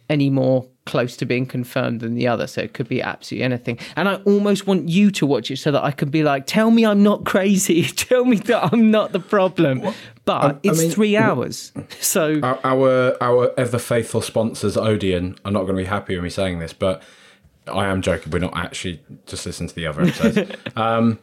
any 0.08 0.30
more 0.30 0.66
close 0.84 1.16
to 1.16 1.26
being 1.26 1.44
confirmed 1.44 1.98
than 2.00 2.14
the 2.14 2.28
other. 2.28 2.46
So 2.46 2.60
it 2.60 2.72
could 2.74 2.88
be 2.88 3.02
absolutely 3.02 3.42
anything. 3.44 3.76
And 3.96 4.08
I 4.08 4.16
almost 4.18 4.64
want 4.66 4.88
you 4.88 5.10
to 5.10 5.26
watch 5.26 5.50
it 5.50 5.56
so 5.56 5.72
that 5.72 5.82
I 5.82 5.90
can 5.90 6.10
be 6.10 6.22
like, 6.22 6.46
tell 6.46 6.70
me 6.70 6.86
I'm 6.86 7.02
not 7.02 7.24
crazy. 7.24 7.82
tell 7.86 8.24
me 8.24 8.36
that 8.36 8.72
I'm 8.72 8.92
not 8.92 9.10
the 9.10 9.18
problem. 9.18 9.82
But 10.24 10.44
I- 10.44 10.48
I 10.50 10.58
it's 10.62 10.78
mean, 10.80 10.90
three 10.92 11.16
hours. 11.16 11.72
So 12.00 12.38
Our 12.40 12.60
our, 12.62 13.16
our 13.20 13.52
ever 13.58 13.78
faithful 13.78 14.20
sponsors, 14.20 14.76
Odeon, 14.76 15.36
are 15.44 15.50
not 15.50 15.62
going 15.62 15.74
to 15.76 15.82
be 15.82 15.86
happy 15.86 16.14
with 16.14 16.22
me 16.22 16.30
saying 16.30 16.60
this, 16.60 16.72
but 16.72 17.02
I 17.66 17.86
am 17.86 18.00
joking. 18.00 18.30
We're 18.30 18.38
not 18.38 18.56
actually. 18.56 19.00
Just 19.26 19.44
listen 19.44 19.66
to 19.66 19.74
the 19.74 19.86
other 19.88 20.02
episodes. 20.02 20.52
um, 20.76 21.18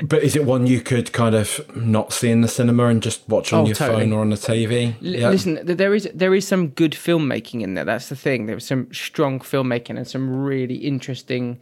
but 0.00 0.22
is 0.22 0.36
it 0.36 0.44
one 0.44 0.66
you 0.66 0.80
could 0.80 1.12
kind 1.12 1.34
of 1.34 1.60
not 1.76 2.12
see 2.12 2.30
in 2.30 2.40
the 2.40 2.48
cinema 2.48 2.86
and 2.86 3.02
just 3.02 3.28
watch 3.28 3.52
on 3.52 3.62
Oh, 3.62 3.66
your 3.66 3.74
totally. 3.74 4.02
phone 4.04 4.12
or 4.12 4.20
on 4.20 4.30
the 4.30 4.36
TV? 4.36 4.88
L- 4.90 4.92
Yeah. 5.00 5.30
Listen, 5.30 5.58
there 5.64 5.94
is 5.94 6.08
there 6.14 6.34
is 6.34 6.46
some 6.46 6.68
good 6.68 6.92
filmmaking 6.92 7.62
in 7.62 7.74
there. 7.74 7.84
That's 7.84 8.08
the 8.08 8.16
thing. 8.16 8.46
There 8.46 8.54
was 8.54 8.64
some 8.66 8.92
strong 8.92 9.40
filmmaking 9.40 9.96
and 9.96 10.06
some 10.06 10.44
really 10.44 10.76
interesting 10.76 11.60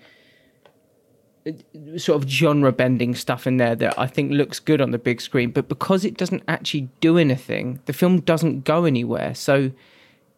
uh, 1.47 1.53
sort 1.97 2.23
of 2.23 2.29
genre 2.29 2.73
bending 2.73 3.15
stuff 3.15 3.47
in 3.47 3.57
there 3.57 3.75
that 3.77 3.99
I 3.99 4.07
think 4.07 4.33
looks 4.33 4.59
good 4.59 4.81
on 4.81 4.91
the 4.91 4.99
big 4.99 5.21
screen. 5.21 5.51
But 5.51 5.69
because 5.69 6.05
it 6.05 6.17
doesn't 6.17 6.43
actually 6.49 6.89
do 7.01 7.19
anything, 7.19 7.81
the 7.87 7.93
film 7.93 8.21
doesn't 8.21 8.65
go 8.65 8.85
anywhere. 8.85 9.35
So 9.35 9.71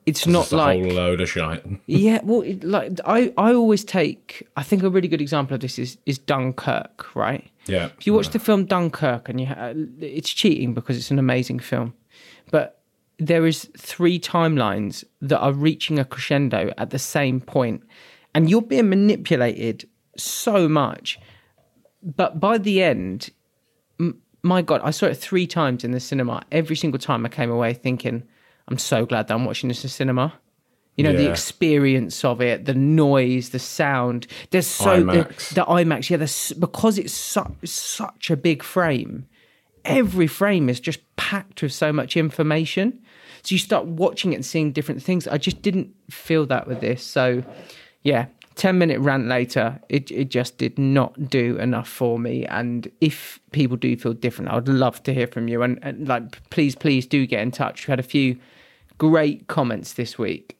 it's 0.06 0.26
not 0.26 0.44
It's 0.44 0.52
a 0.52 0.56
like 0.56 0.80
whole 0.82 0.92
load 0.92 1.20
of 1.20 1.28
shite. 1.30 1.64
yeah, 1.86 2.20
well, 2.22 2.42
it, 2.42 2.62
like 2.64 2.92
I, 3.04 3.32
I 3.36 3.52
always 3.54 3.84
take. 3.84 4.46
I 4.56 4.62
think 4.62 4.82
a 4.82 4.90
really 4.90 5.08
good 5.08 5.20
example 5.20 5.54
of 5.54 5.60
this 5.60 5.78
is 5.78 5.98
is 6.06 6.18
Dunkirk, 6.18 7.14
right? 7.16 7.50
Yeah. 7.68 7.90
If 7.98 8.06
you 8.06 8.14
watch 8.14 8.30
the 8.30 8.38
film 8.38 8.64
Dunkirk, 8.64 9.28
and 9.28 9.40
you 9.40 9.46
ha- 9.46 9.72
it's 10.00 10.30
cheating 10.30 10.74
because 10.74 10.96
it's 10.96 11.10
an 11.10 11.18
amazing 11.18 11.58
film, 11.60 11.94
but 12.50 12.82
there 13.18 13.46
is 13.46 13.70
three 13.76 14.18
timelines 14.18 15.04
that 15.20 15.38
are 15.40 15.52
reaching 15.52 15.98
a 15.98 16.04
crescendo 16.04 16.72
at 16.78 16.90
the 16.90 16.98
same 16.98 17.40
point, 17.40 17.82
and 18.34 18.48
you're 18.48 18.62
being 18.62 18.88
manipulated 18.88 19.88
so 20.16 20.68
much. 20.68 21.18
But 22.02 22.40
by 22.40 22.58
the 22.58 22.82
end, 22.82 23.30
m- 24.00 24.20
my 24.42 24.62
God, 24.62 24.80
I 24.84 24.90
saw 24.90 25.06
it 25.06 25.16
three 25.16 25.46
times 25.46 25.84
in 25.84 25.90
the 25.90 26.00
cinema. 26.00 26.42
Every 26.52 26.76
single 26.76 26.98
time 26.98 27.26
I 27.26 27.28
came 27.28 27.50
away 27.50 27.74
thinking, 27.74 28.22
I'm 28.68 28.78
so 28.78 29.04
glad 29.04 29.28
that 29.28 29.34
I'm 29.34 29.44
watching 29.44 29.68
this 29.68 29.82
in 29.82 29.90
cinema. 29.90 30.34
You 30.98 31.04
know, 31.04 31.12
the 31.12 31.30
experience 31.30 32.24
of 32.24 32.40
it, 32.40 32.64
the 32.64 32.74
noise, 32.74 33.50
the 33.50 33.60
sound. 33.60 34.26
There's 34.50 34.66
so 34.66 35.02
the, 35.04 35.12
IMAX. 35.12 35.54
the 35.54 35.64
IMAX, 35.64 36.10
yeah, 36.10 36.58
because 36.58 36.98
it's 36.98 37.14
su- 37.14 37.56
such 37.64 38.30
a 38.30 38.36
big 38.36 38.64
frame, 38.64 39.26
every 39.84 40.26
frame 40.26 40.68
is 40.68 40.80
just 40.80 41.00
packed 41.16 41.62
with 41.62 41.72
so 41.72 41.92
much 41.92 42.16
information. 42.16 43.00
So 43.42 43.54
you 43.54 43.58
start 43.58 43.86
watching 43.86 44.32
it 44.32 44.36
and 44.36 44.44
seeing 44.44 44.72
different 44.72 45.02
things. 45.02 45.28
I 45.28 45.38
just 45.38 45.62
didn't 45.62 45.94
feel 46.10 46.46
that 46.46 46.66
with 46.66 46.80
this. 46.80 47.02
So, 47.02 47.44
yeah, 48.02 48.26
10 48.56 48.76
minute 48.76 48.98
rant 48.98 49.28
later, 49.28 49.80
it, 49.88 50.10
it 50.10 50.30
just 50.30 50.58
did 50.58 50.78
not 50.78 51.30
do 51.30 51.56
enough 51.58 51.88
for 51.88 52.18
me. 52.18 52.44
And 52.46 52.90
if 53.00 53.38
people 53.52 53.76
do 53.76 53.96
feel 53.96 54.12
different, 54.12 54.50
I 54.50 54.56
would 54.56 54.68
love 54.68 55.02
to 55.04 55.14
hear 55.14 55.28
from 55.28 55.48
you. 55.48 55.62
And, 55.62 55.78
and 55.82 56.08
like, 56.08 56.50
please, 56.50 56.74
please 56.74 57.06
do 57.06 57.26
get 57.26 57.40
in 57.40 57.52
touch. 57.52 57.86
We 57.86 57.92
had 57.92 58.00
a 58.00 58.04
few 58.04 58.36
great 58.98 59.46
comments 59.46 59.94
this 59.94 60.18
week. 60.18 60.57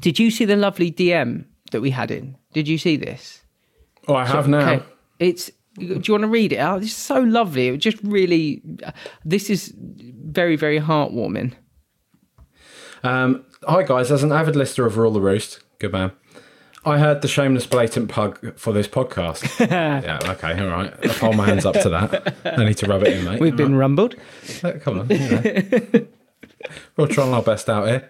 Did 0.00 0.18
you 0.18 0.30
see 0.30 0.44
the 0.44 0.56
lovely 0.56 0.90
DM 0.90 1.44
that 1.70 1.80
we 1.80 1.90
had 1.90 2.10
in? 2.10 2.36
Did 2.52 2.68
you 2.68 2.78
see 2.78 2.96
this? 2.96 3.42
Oh, 4.08 4.14
I 4.14 4.24
have 4.26 4.48
now. 4.48 4.70
Okay. 4.72 4.84
It's. 5.18 5.50
Do 5.78 6.00
you 6.04 6.12
want 6.12 6.22
to 6.22 6.28
read 6.28 6.52
it 6.52 6.58
out? 6.58 6.80
This 6.80 6.90
is 6.90 6.96
so 6.96 7.20
lovely. 7.20 7.68
It 7.68 7.78
just 7.78 7.98
really. 8.02 8.62
This 9.24 9.48
is 9.48 9.72
very, 9.76 10.56
very 10.56 10.80
heartwarming. 10.80 11.54
Um, 13.04 13.44
hi 13.64 13.82
guys, 13.82 14.12
as 14.12 14.22
an 14.22 14.32
avid 14.32 14.54
listener 14.54 14.86
of 14.86 14.96
Rule 14.96 15.12
the 15.12 15.20
Roost, 15.20 15.60
good 15.78 15.92
man. 15.92 16.12
I 16.84 16.98
heard 16.98 17.22
the 17.22 17.28
shameless 17.28 17.66
blatant 17.66 18.10
pug 18.10 18.58
for 18.58 18.72
this 18.72 18.88
podcast. 18.88 19.60
yeah, 19.70 20.18
okay, 20.24 20.60
all 20.60 20.68
right. 20.68 20.92
I'll 21.04 21.12
hold 21.12 21.36
my 21.36 21.46
hands 21.46 21.64
up 21.64 21.74
to 21.80 21.88
that. 21.88 22.34
I 22.44 22.64
need 22.64 22.76
to 22.78 22.86
rub 22.86 23.02
it 23.04 23.16
in, 23.16 23.24
mate. 23.24 23.40
We've 23.40 23.56
been 23.56 23.76
rumbled. 23.76 24.16
Uh, 24.64 24.72
Come 24.80 25.00
on. 25.00 25.08
you 25.10 25.18
know. 25.18 26.06
We're 26.96 27.06
trying 27.06 27.32
our 27.34 27.42
best 27.42 27.68
out 27.70 27.86
here. 27.88 28.08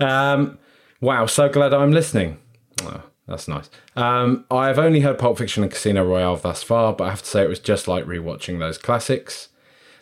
Um, 0.00 0.58
wow, 1.00 1.26
so 1.26 1.48
glad 1.48 1.72
I'm 1.74 1.92
listening. 1.92 2.38
Oh, 2.82 3.02
that's 3.26 3.48
nice. 3.48 3.68
Um, 3.96 4.44
I've 4.50 4.78
only 4.78 5.00
heard 5.00 5.18
Pulp 5.18 5.38
Fiction 5.38 5.62
and 5.62 5.72
Casino 5.72 6.04
Royale 6.04 6.36
thus 6.36 6.62
far, 6.62 6.92
but 6.92 7.04
I 7.04 7.10
have 7.10 7.22
to 7.22 7.28
say 7.28 7.42
it 7.42 7.48
was 7.48 7.60
just 7.60 7.88
like 7.88 8.04
rewatching 8.04 8.58
those 8.58 8.78
classics. 8.78 9.48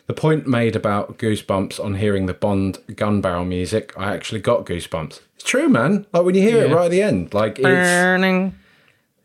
The 0.07 0.13
point 0.13 0.47
made 0.47 0.75
about 0.75 1.17
goosebumps 1.17 1.83
on 1.83 1.95
hearing 1.95 2.27
the 2.27 2.33
Bond 2.33 2.79
gun 2.95 3.19
barrel 3.19 3.43
music, 3.43 3.93
I 3.97 4.13
actually 4.13 4.39
got 4.39 4.65
goosebumps. 4.65 5.19
It's 5.35 5.43
true, 5.43 5.67
man. 5.67 6.05
Like 6.13 6.23
when 6.23 6.33
you 6.35 6.41
hear 6.41 6.63
it 6.63 6.71
right 6.73 6.85
at 6.85 6.91
the 6.91 7.01
end, 7.01 7.33
like 7.33 7.59
it's 7.59 7.65
Burning. 7.65 8.57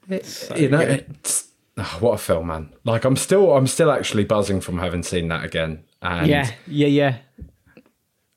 you 0.09 0.69
know, 0.69 0.81
it's 0.81 1.51
oh, 1.79 1.97
what 2.01 2.15
a 2.15 2.19
film, 2.19 2.49
man. 2.49 2.73
Like 2.85 3.05
I'm 3.05 3.17
still, 3.17 3.57
I'm 3.57 3.69
still 3.69 3.93
actually 3.93 4.25
buzzing 4.25 4.61
from 4.61 4.79
having 4.79 5.05
seen 5.05 5.29
that 5.29 5.45
again. 5.45 5.85
And 6.03 6.27
Yeah, 6.27 6.51
yeah, 6.67 6.89
yeah. 6.89 7.17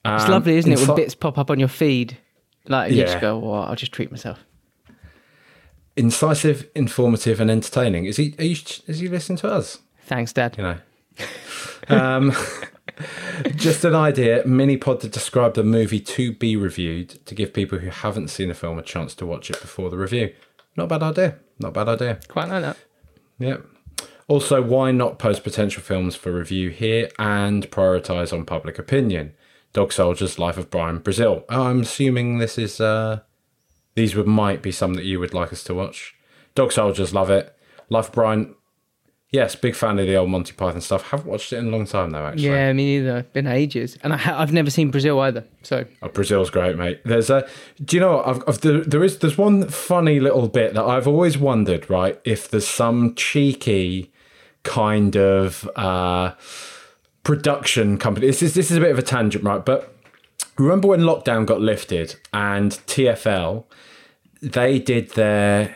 It's 0.05 0.25
um, 0.25 0.31
lovely, 0.31 0.57
isn't 0.57 0.71
it? 0.71 0.77
When 0.77 0.87
insi- 0.89 0.95
bits 0.95 1.15
pop 1.15 1.39
up 1.39 1.49
on 1.49 1.59
your 1.59 1.67
feed, 1.67 2.17
like 2.67 2.91
you 2.91 3.01
just 3.01 3.15
Yeah. 3.15 3.21
go, 3.21 3.37
"Well, 3.39 3.63
I'll 3.63 3.75
just 3.75 3.91
treat 3.91 4.11
myself." 4.11 4.39
incisive, 5.97 6.69
informative, 6.75 7.39
and 7.39 7.49
entertaining. 7.49 8.05
Is 8.05 8.17
he? 8.17 8.35
Are 8.37 8.43
you, 8.43 8.55
is 8.87 8.99
he 8.99 9.07
listening 9.07 9.37
to 9.39 9.47
us? 9.49 9.79
Thanks, 10.05 10.33
Dad. 10.33 10.55
You 10.57 10.63
know. 10.63 10.77
um, 11.87 12.33
just 13.55 13.85
an 13.85 13.95
idea, 13.95 14.43
mini 14.45 14.77
pod 14.77 14.99
to 15.01 15.07
describe 15.07 15.53
the 15.53 15.63
movie 15.63 15.99
to 16.01 16.33
be 16.33 16.55
reviewed 16.55 17.25
to 17.25 17.35
give 17.35 17.53
people 17.53 17.79
who 17.79 17.89
haven't 17.89 18.27
seen 18.29 18.49
the 18.49 18.53
film 18.53 18.77
a 18.77 18.81
chance 18.81 19.15
to 19.15 19.25
watch 19.25 19.49
it 19.49 19.61
before 19.61 19.89
the 19.89 19.97
review. 19.97 20.33
Not 20.75 20.85
a 20.85 20.87
bad 20.87 21.03
idea. 21.03 21.35
Not 21.59 21.69
a 21.69 21.71
bad 21.71 21.87
idea. 21.89 22.19
Quite 22.27 22.49
like 22.49 22.61
that. 22.61 22.77
Yeah. 23.39 23.57
Also, 24.27 24.61
why 24.61 24.91
not 24.91 25.19
post 25.19 25.43
potential 25.43 25.81
films 25.83 26.15
for 26.15 26.31
review 26.31 26.69
here 26.71 27.09
and 27.19 27.69
prioritize 27.71 28.33
on 28.33 28.43
public 28.43 28.77
opinion? 28.79 29.33
Dog 29.75 29.91
Soldiers, 29.91 30.39
Life 30.39 30.57
of 30.57 30.71
Brian, 30.71 30.99
Brazil. 30.99 31.43
Oh, 31.49 31.63
I'm 31.63 31.81
assuming 31.81 32.37
this 32.37 32.57
is 32.57 32.79
uh 32.79 33.19
these 33.93 34.15
would 34.15 34.25
might 34.25 34.61
be 34.61 34.71
some 34.71 34.93
that 34.93 35.03
you 35.03 35.19
would 35.19 35.33
like 35.33 35.51
us 35.51 35.63
to 35.65 35.73
watch. 35.73 36.15
Dog 36.55 36.71
Soldiers, 36.71 37.13
love 37.13 37.29
it. 37.29 37.53
Life 37.89 38.07
of 38.07 38.13
Brian, 38.13 38.55
yes, 39.31 39.53
big 39.55 39.75
fan 39.75 39.99
of 39.99 40.07
the 40.07 40.15
old 40.15 40.29
Monty 40.29 40.53
Python 40.53 40.79
stuff. 40.79 41.09
Haven't 41.09 41.29
watched 41.29 41.51
it 41.51 41.57
in 41.57 41.67
a 41.67 41.69
long 41.71 41.85
time 41.85 42.11
though, 42.11 42.25
actually. 42.25 42.45
Yeah, 42.47 42.71
me 42.71 42.85
neither. 42.99 43.23
Been 43.33 43.47
ages, 43.47 43.97
and 44.01 44.13
I 44.13 44.17
ha- 44.17 44.39
I've 44.39 44.53
never 44.53 44.69
seen 44.69 44.91
Brazil 44.91 45.19
either. 45.19 45.43
So 45.63 45.85
Oh, 46.01 46.07
Brazil's 46.07 46.49
great, 46.49 46.77
mate. 46.77 47.01
There's 47.03 47.29
a. 47.29 47.45
Do 47.83 47.97
you 47.97 47.99
know 47.99 48.15
what? 48.15 48.27
I've, 48.29 48.43
I've, 48.47 48.61
there, 48.61 48.79
there 48.79 49.03
is. 49.03 49.19
There's 49.19 49.37
one 49.37 49.67
funny 49.67 50.21
little 50.21 50.47
bit 50.47 50.73
that 50.73 50.85
I've 50.85 51.07
always 51.07 51.37
wondered, 51.37 51.89
right? 51.89 52.17
If 52.23 52.49
there's 52.49 52.67
some 52.67 53.13
cheeky 53.15 54.13
kind 54.63 55.17
of 55.17 55.69
uh, 55.75 56.31
production 57.25 57.97
company. 57.97 58.27
This 58.27 58.41
is 58.41 58.53
this 58.53 58.71
is 58.71 58.77
a 58.77 58.79
bit 58.79 58.91
of 58.91 58.97
a 58.99 59.01
tangent, 59.03 59.43
right? 59.43 59.63
But 59.65 59.93
remember 60.57 60.87
when 60.87 61.01
lockdown 61.01 61.45
got 61.45 61.59
lifted 61.59 62.15
and 62.33 62.71
TFL, 62.87 63.65
they 64.41 64.79
did 64.79 65.09
their. 65.11 65.75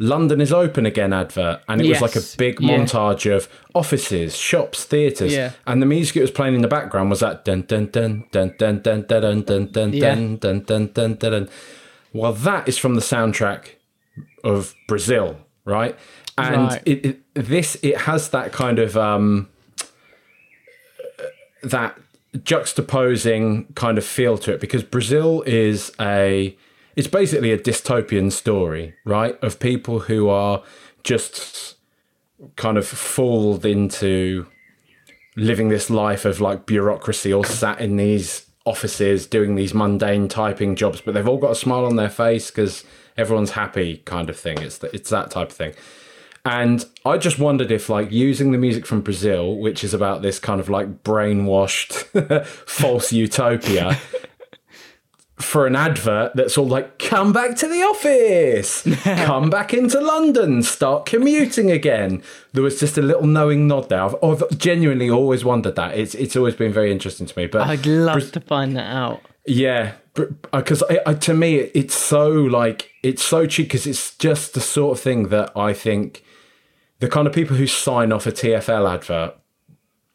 London 0.00 0.40
is 0.40 0.52
open 0.52 0.86
again 0.86 1.12
advert, 1.12 1.60
and 1.68 1.80
it 1.80 1.88
was 1.88 2.00
like 2.00 2.16
a 2.16 2.22
big 2.36 2.60
Yeah. 2.60 2.78
montage 2.78 3.32
of 3.32 3.48
offices, 3.76 4.36
shops, 4.36 4.82
theatres, 4.84 5.32
Yeah. 5.32 5.52
and 5.68 5.80
the 5.80 5.86
music 5.86 6.16
it 6.16 6.20
was 6.22 6.32
playing 6.32 6.56
in 6.56 6.62
the 6.62 6.68
background 6.68 7.10
was 7.10 7.20
that 7.20 7.44
dun 7.44 7.62
dun 7.62 7.86
dun 7.92 8.24
dun 8.32 8.54
dun 8.58 8.80
dun 8.80 9.02
dun 9.06 9.20
dun 9.20 9.44
dun 9.44 9.66
dun 9.70 9.92
Yeah. 9.92 10.14
dun 10.16 10.36
dun 10.38 10.60
dun 10.64 10.86
dun 10.92 11.14
dun 11.14 11.32
dun. 11.32 11.48
Well, 12.12 12.32
that 12.32 12.66
is 12.68 12.76
from 12.76 12.96
the 12.96 13.00
soundtrack 13.00 13.76
of 14.42 14.74
Brazil, 14.88 15.36
right? 15.64 15.96
And 16.36 16.56
Right. 16.70 16.82
It, 16.84 17.06
it 17.06 17.20
this 17.34 17.76
it 17.82 17.96
has 17.98 18.30
that 18.30 18.50
kind 18.50 18.80
of 18.80 18.96
um 18.96 19.48
that 21.70 21.98
juxtaposing 22.38 23.74
kind 23.74 23.96
of 23.98 24.04
feel 24.04 24.36
to 24.38 24.52
it 24.52 24.60
because 24.60 24.82
Brazil 24.82 25.42
is 25.42 25.92
a 26.00 26.56
it's 26.96 27.08
basically 27.08 27.50
a 27.50 27.58
dystopian 27.58 28.30
story, 28.30 28.94
right? 29.04 29.36
Of 29.42 29.58
people 29.58 30.00
who 30.00 30.28
are 30.28 30.62
just 31.02 31.76
kind 32.56 32.78
of 32.78 32.86
fooled 32.86 33.66
into 33.66 34.46
living 35.36 35.68
this 35.68 35.90
life 35.90 36.24
of 36.24 36.40
like 36.40 36.66
bureaucracy 36.66 37.32
or 37.32 37.44
sat 37.44 37.80
in 37.80 37.96
these 37.96 38.46
offices 38.64 39.26
doing 39.26 39.56
these 39.56 39.74
mundane 39.74 40.28
typing 40.28 40.76
jobs, 40.76 41.00
but 41.00 41.14
they've 41.14 41.28
all 41.28 41.38
got 41.38 41.50
a 41.50 41.56
smile 41.56 41.84
on 41.84 41.96
their 41.96 42.08
face 42.08 42.50
because 42.50 42.84
everyone's 43.16 43.50
happy, 43.50 43.98
kind 44.04 44.30
of 44.30 44.38
thing. 44.38 44.58
It's 44.58 44.82
it's 44.84 45.10
that 45.10 45.30
type 45.30 45.50
of 45.50 45.56
thing. 45.56 45.74
And 46.44 46.84
I 47.06 47.16
just 47.16 47.38
wondered 47.38 47.70
if, 47.70 47.88
like, 47.88 48.12
using 48.12 48.52
the 48.52 48.58
music 48.58 48.84
from 48.84 49.00
Brazil, 49.00 49.56
which 49.56 49.82
is 49.82 49.94
about 49.94 50.20
this 50.20 50.38
kind 50.38 50.60
of 50.60 50.68
like 50.68 51.02
brainwashed 51.02 52.46
false 52.66 53.12
utopia, 53.12 53.98
for 55.36 55.66
an 55.66 55.74
advert 55.74 56.32
that's 56.34 56.56
all 56.56 56.66
like, 56.66 56.98
come 56.98 57.32
back 57.32 57.56
to 57.56 57.66
the 57.66 57.82
office, 57.82 58.82
come 59.24 59.50
back 59.50 59.72
into 59.72 60.00
London, 60.00 60.62
start 60.62 61.06
commuting 61.06 61.70
again. 61.70 62.22
There 62.52 62.62
was 62.62 62.78
just 62.78 62.98
a 62.98 63.02
little 63.02 63.26
knowing 63.26 63.66
nod 63.66 63.88
there. 63.88 64.02
I've, 64.02 64.16
I've 64.22 64.58
genuinely 64.58 65.10
always 65.10 65.44
wondered 65.44 65.76
that. 65.76 65.96
It's 65.96 66.14
it's 66.14 66.36
always 66.36 66.54
been 66.54 66.72
very 66.72 66.92
interesting 66.92 67.26
to 67.26 67.38
me. 67.38 67.46
But 67.46 67.66
I'd 67.68 67.86
love 67.86 68.32
to 68.32 68.40
find 68.40 68.76
that 68.76 68.94
out. 68.94 69.22
yeah, 69.46 69.92
because 70.52 70.82
uh, 70.82 70.96
I, 71.06 71.14
to 71.14 71.34
me, 71.34 71.56
it's 71.74 71.94
so 71.94 72.28
like 72.28 72.90
it's 73.02 73.22
so 73.22 73.46
cheap 73.46 73.66
because 73.66 73.86
it's 73.86 74.16
just 74.16 74.54
the 74.54 74.60
sort 74.60 74.98
of 74.98 75.02
thing 75.02 75.28
that 75.28 75.50
I 75.56 75.72
think 75.72 76.22
the 77.04 77.10
kind 77.10 77.26
of 77.26 77.34
people 77.34 77.54
who 77.54 77.66
sign 77.66 78.12
off 78.12 78.26
a 78.26 78.32
TFL 78.32 78.90
advert 78.90 79.36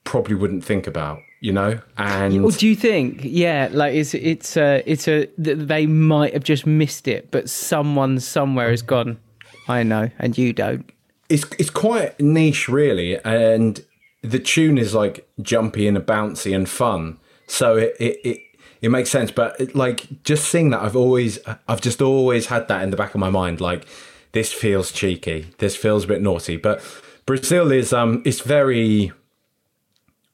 probably 0.06 0.34
wouldn't 0.34 0.66
think 0.66 0.88
about, 0.88 1.20
you 1.40 1.54
know. 1.54 1.80
And 1.98 2.42
Well, 2.42 2.50
do 2.50 2.68
you 2.68 2.76
think? 2.76 3.20
Yeah, 3.22 3.70
like 3.72 3.94
it's 3.94 4.16
it's 4.16 4.58
a 4.58 4.82
it's 4.88 5.08
a 5.08 5.30
they 5.38 5.86
might 5.86 6.34
have 6.34 6.44
just 6.44 6.66
missed 6.66 7.08
it, 7.08 7.30
but 7.30 7.48
someone 7.48 8.20
somewhere 8.20 8.72
has 8.72 8.82
gone. 8.82 9.20
I 9.68 9.84
know, 9.84 10.10
and 10.18 10.36
you 10.36 10.52
don't. 10.52 10.92
it's 11.30 11.46
it's 11.60 11.70
quite 11.70 12.20
niche, 12.20 12.68
really, 12.68 13.24
and 13.24 13.86
the 14.24 14.40
tune 14.40 14.80
is 14.80 14.96
like 14.96 15.30
jumpy 15.44 15.88
and 15.88 15.96
bouncy 16.00 16.56
and 16.56 16.68
fun, 16.68 17.20
so 17.46 17.78
it 17.78 17.96
it. 18.00 18.20
it 18.24 18.40
it 18.82 18.90
makes 18.90 19.10
sense, 19.10 19.30
but 19.30 19.60
it, 19.60 19.76
like 19.76 20.24
just 20.24 20.46
seeing 20.46 20.70
that, 20.70 20.82
I've 20.82 20.96
always, 20.96 21.38
I've 21.68 21.82
just 21.82 22.02
always 22.02 22.46
had 22.46 22.70
that 22.70 22.82
in 22.82 22.92
the 22.92 22.96
back 22.96 23.14
of 23.14 23.20
my 23.20 23.30
mind. 23.30 23.60
Like, 23.60 23.86
this 24.32 24.54
feels 24.54 24.92
cheeky, 24.92 25.48
this 25.58 25.76
feels 25.76 26.06
a 26.06 26.08
bit 26.08 26.22
naughty. 26.22 26.58
But 26.58 26.82
Brazil 27.26 27.72
is, 27.72 27.94
um, 27.94 28.22
it's 28.26 28.42
very, 28.42 29.12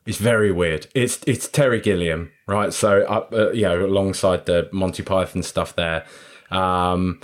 it's 0.06 0.18
very 0.18 0.52
weird. 0.52 0.88
It's 0.94 1.20
it's 1.26 1.48
Terry 1.48 1.82
Gilliam, 1.82 2.32
right? 2.48 2.72
So, 2.72 3.02
uh, 3.02 3.26
uh, 3.36 3.52
you 3.52 3.64
know, 3.64 3.86
alongside 3.86 4.46
the 4.46 4.70
Monty 4.72 5.02
Python 5.02 5.42
stuff 5.44 5.76
there, 5.76 6.06
um, 6.52 7.20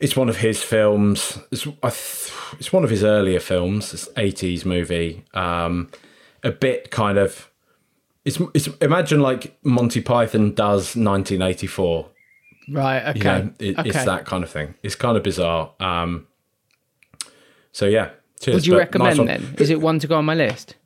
it's 0.00 0.16
one 0.16 0.28
of 0.28 0.38
his 0.38 0.62
films. 0.62 1.38
It's 1.52 1.66
it's 2.58 2.72
one 2.72 2.84
of 2.84 2.90
his 2.90 3.04
earlier 3.04 3.40
films. 3.40 3.94
It's 3.94 4.08
eighties 4.16 4.64
movie. 4.64 5.24
Um, 5.34 5.90
a 6.42 6.50
bit 6.50 6.90
kind 6.90 7.16
of. 7.16 7.48
It's 8.24 8.40
it's 8.54 8.66
imagine 8.80 9.20
like 9.20 9.56
Monty 9.62 10.00
Python 10.00 10.52
does 10.52 10.96
nineteen 10.96 11.42
eighty 11.42 11.68
four. 11.68 12.10
Right. 12.68 13.08
Okay. 13.08 13.18
You 13.18 13.24
know, 13.24 13.52
it, 13.58 13.78
okay. 13.78 13.88
it's 13.90 14.04
that 14.04 14.24
kind 14.24 14.44
of 14.44 14.50
thing. 14.50 14.74
It's 14.82 14.94
kind 14.94 15.16
of 15.16 15.22
bizarre. 15.22 15.72
Um, 15.80 16.26
so 17.72 17.86
yeah. 17.86 18.10
Cheers, 18.40 18.54
Would 18.54 18.66
you 18.66 18.78
recommend 18.78 19.18
nice 19.18 19.26
then? 19.26 19.54
Is 19.58 19.70
it 19.70 19.80
one 19.80 19.98
to 20.00 20.06
go 20.06 20.16
on 20.16 20.24
my 20.24 20.34
list? 20.34 20.76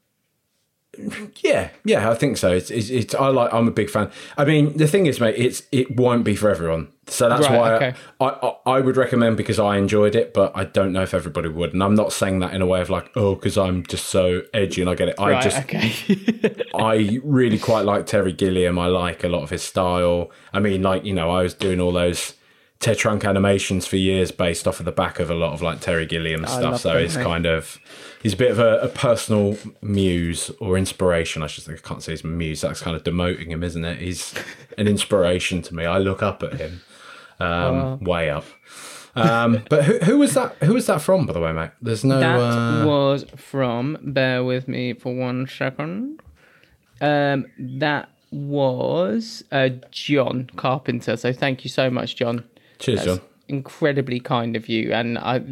Yeah, 1.42 1.70
yeah, 1.84 2.10
I 2.10 2.14
think 2.14 2.36
so. 2.36 2.52
It's, 2.52 2.70
it's, 2.70 2.90
it's 2.90 3.14
I 3.14 3.28
like. 3.28 3.52
I'm 3.54 3.68
a 3.68 3.70
big 3.70 3.88
fan. 3.88 4.10
I 4.36 4.44
mean, 4.44 4.76
the 4.76 4.88
thing 4.88 5.06
is, 5.06 5.20
mate, 5.20 5.36
it's 5.36 5.62
it 5.70 5.96
won't 5.96 6.24
be 6.24 6.34
for 6.34 6.50
everyone. 6.50 6.88
So 7.08 7.28
that's 7.28 7.48
Right, 7.48 7.58
why 7.58 7.72
okay. 7.74 7.94
I, 8.20 8.26
I 8.26 8.76
I 8.76 8.80
would 8.80 8.96
recommend 8.96 9.36
because 9.36 9.58
I 9.58 9.76
enjoyed 9.76 10.14
it, 10.14 10.34
but 10.34 10.52
I 10.54 10.64
don't 10.64 10.92
know 10.92 11.02
if 11.02 11.14
everybody 11.14 11.48
would. 11.48 11.72
And 11.72 11.82
I'm 11.82 11.94
not 11.94 12.12
saying 12.12 12.40
that 12.40 12.54
in 12.54 12.62
a 12.62 12.66
way 12.66 12.80
of 12.80 12.90
like, 12.90 13.10
oh, 13.16 13.34
because 13.34 13.56
I'm 13.56 13.84
just 13.86 14.06
so 14.06 14.42
edgy 14.52 14.80
and 14.82 14.90
I 14.90 14.94
get 14.94 15.08
it. 15.08 15.16
I 15.18 15.32
right. 15.32 15.42
just 15.42 15.58
okay. 15.58 16.54
I 16.74 17.20
really 17.22 17.58
quite 17.58 17.84
like 17.84 18.06
Terry 18.06 18.32
Gilliam. 18.32 18.78
I 18.78 18.86
like 18.86 19.24
a 19.24 19.28
lot 19.28 19.42
of 19.42 19.50
his 19.50 19.62
style. 19.62 20.30
I 20.52 20.60
mean, 20.60 20.82
like 20.82 21.04
you 21.04 21.14
know, 21.14 21.30
I 21.30 21.42
was 21.42 21.54
doing 21.54 21.80
all 21.80 21.92
those 21.92 22.34
Ted 22.80 22.96
Trunk 22.96 23.24
animations 23.24 23.86
for 23.86 23.96
years 23.96 24.30
based 24.30 24.68
off 24.68 24.78
of 24.78 24.84
the 24.86 24.92
back 24.92 25.18
of 25.18 25.30
a 25.30 25.34
lot 25.34 25.52
of 25.52 25.62
like 25.62 25.80
Terry 25.80 26.06
Gilliam 26.06 26.46
stuff. 26.46 26.80
So 26.80 26.96
it's 26.96 27.16
kind 27.16 27.44
of 27.44 27.80
he's 28.22 28.34
a 28.34 28.36
bit 28.36 28.52
of 28.52 28.60
a, 28.60 28.78
a 28.78 28.88
personal 28.88 29.56
muse 29.82 30.50
or 30.60 30.78
inspiration. 30.78 31.42
I 31.42 31.48
should 31.48 31.64
say 31.64 31.72
I 31.72 31.76
can't 31.76 32.02
say 32.02 32.12
he's 32.12 32.22
a 32.22 32.28
muse. 32.28 32.60
That's 32.60 32.80
kind 32.80 32.96
of 32.96 33.02
demoting 33.02 33.48
him, 33.48 33.64
isn't 33.64 33.84
it? 33.84 34.00
He's 34.00 34.32
an 34.76 34.86
inspiration 34.86 35.60
to 35.62 35.74
me. 35.74 35.86
I 35.86 35.98
look 35.98 36.22
up 36.22 36.42
at 36.44 36.54
him, 36.54 36.82
um, 37.40 38.00
way 38.00 38.30
up. 38.30 38.44
Um, 39.14 39.64
but 39.68 39.84
who, 39.84 39.98
who 39.98 40.18
was 40.18 40.34
that? 40.34 40.54
Who 40.62 40.74
was 40.74 40.86
that 40.86 41.00
from, 41.00 41.26
by 41.26 41.32
the 41.32 41.40
way, 41.40 41.52
mate? 41.52 41.70
There's 41.82 42.04
no. 42.04 42.20
That 42.20 42.38
uh, 42.38 42.86
was 42.86 43.24
from. 43.36 43.98
Bear 44.02 44.44
with 44.44 44.68
me 44.68 44.92
for 44.92 45.14
one 45.14 45.46
second. 45.48 46.20
Um, 47.00 47.46
that 47.58 48.10
was 48.30 49.42
uh, 49.50 49.70
John 49.90 50.50
Carpenter. 50.56 51.16
So 51.16 51.32
thank 51.32 51.64
you 51.64 51.70
so 51.70 51.90
much, 51.90 52.16
John. 52.16 52.44
cheers, 52.78 53.04
That's 53.04 53.18
John. 53.18 53.26
incredibly 53.48 54.20
kind 54.20 54.54
of 54.54 54.68
you, 54.68 54.92
and 54.92 55.18
I 55.18 55.42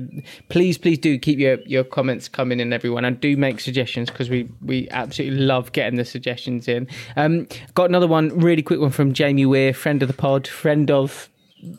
please, 0.48 0.78
please 0.78 0.98
do 0.98 1.18
keep 1.18 1.38
your 1.38 1.58
your 1.62 1.82
comments 1.84 2.28
coming 2.28 2.60
in, 2.60 2.72
everyone, 2.72 3.04
and 3.04 3.20
do 3.20 3.36
make 3.36 3.58
suggestions 3.60 4.10
because 4.10 4.30
we 4.30 4.48
we 4.64 4.88
absolutely 4.90 5.40
love 5.40 5.72
getting 5.72 5.96
the 5.96 6.04
suggestions 6.04 6.68
in. 6.68 6.86
Um, 7.16 7.48
got 7.74 7.88
another 7.88 8.06
one, 8.06 8.28
really 8.38 8.62
quick 8.62 8.78
one 8.80 8.90
from 8.90 9.12
Jamie 9.12 9.46
Weir, 9.46 9.72
friend 9.72 10.02
of 10.02 10.08
the 10.08 10.14
pod, 10.14 10.46
friend 10.46 10.90
of 10.90 11.28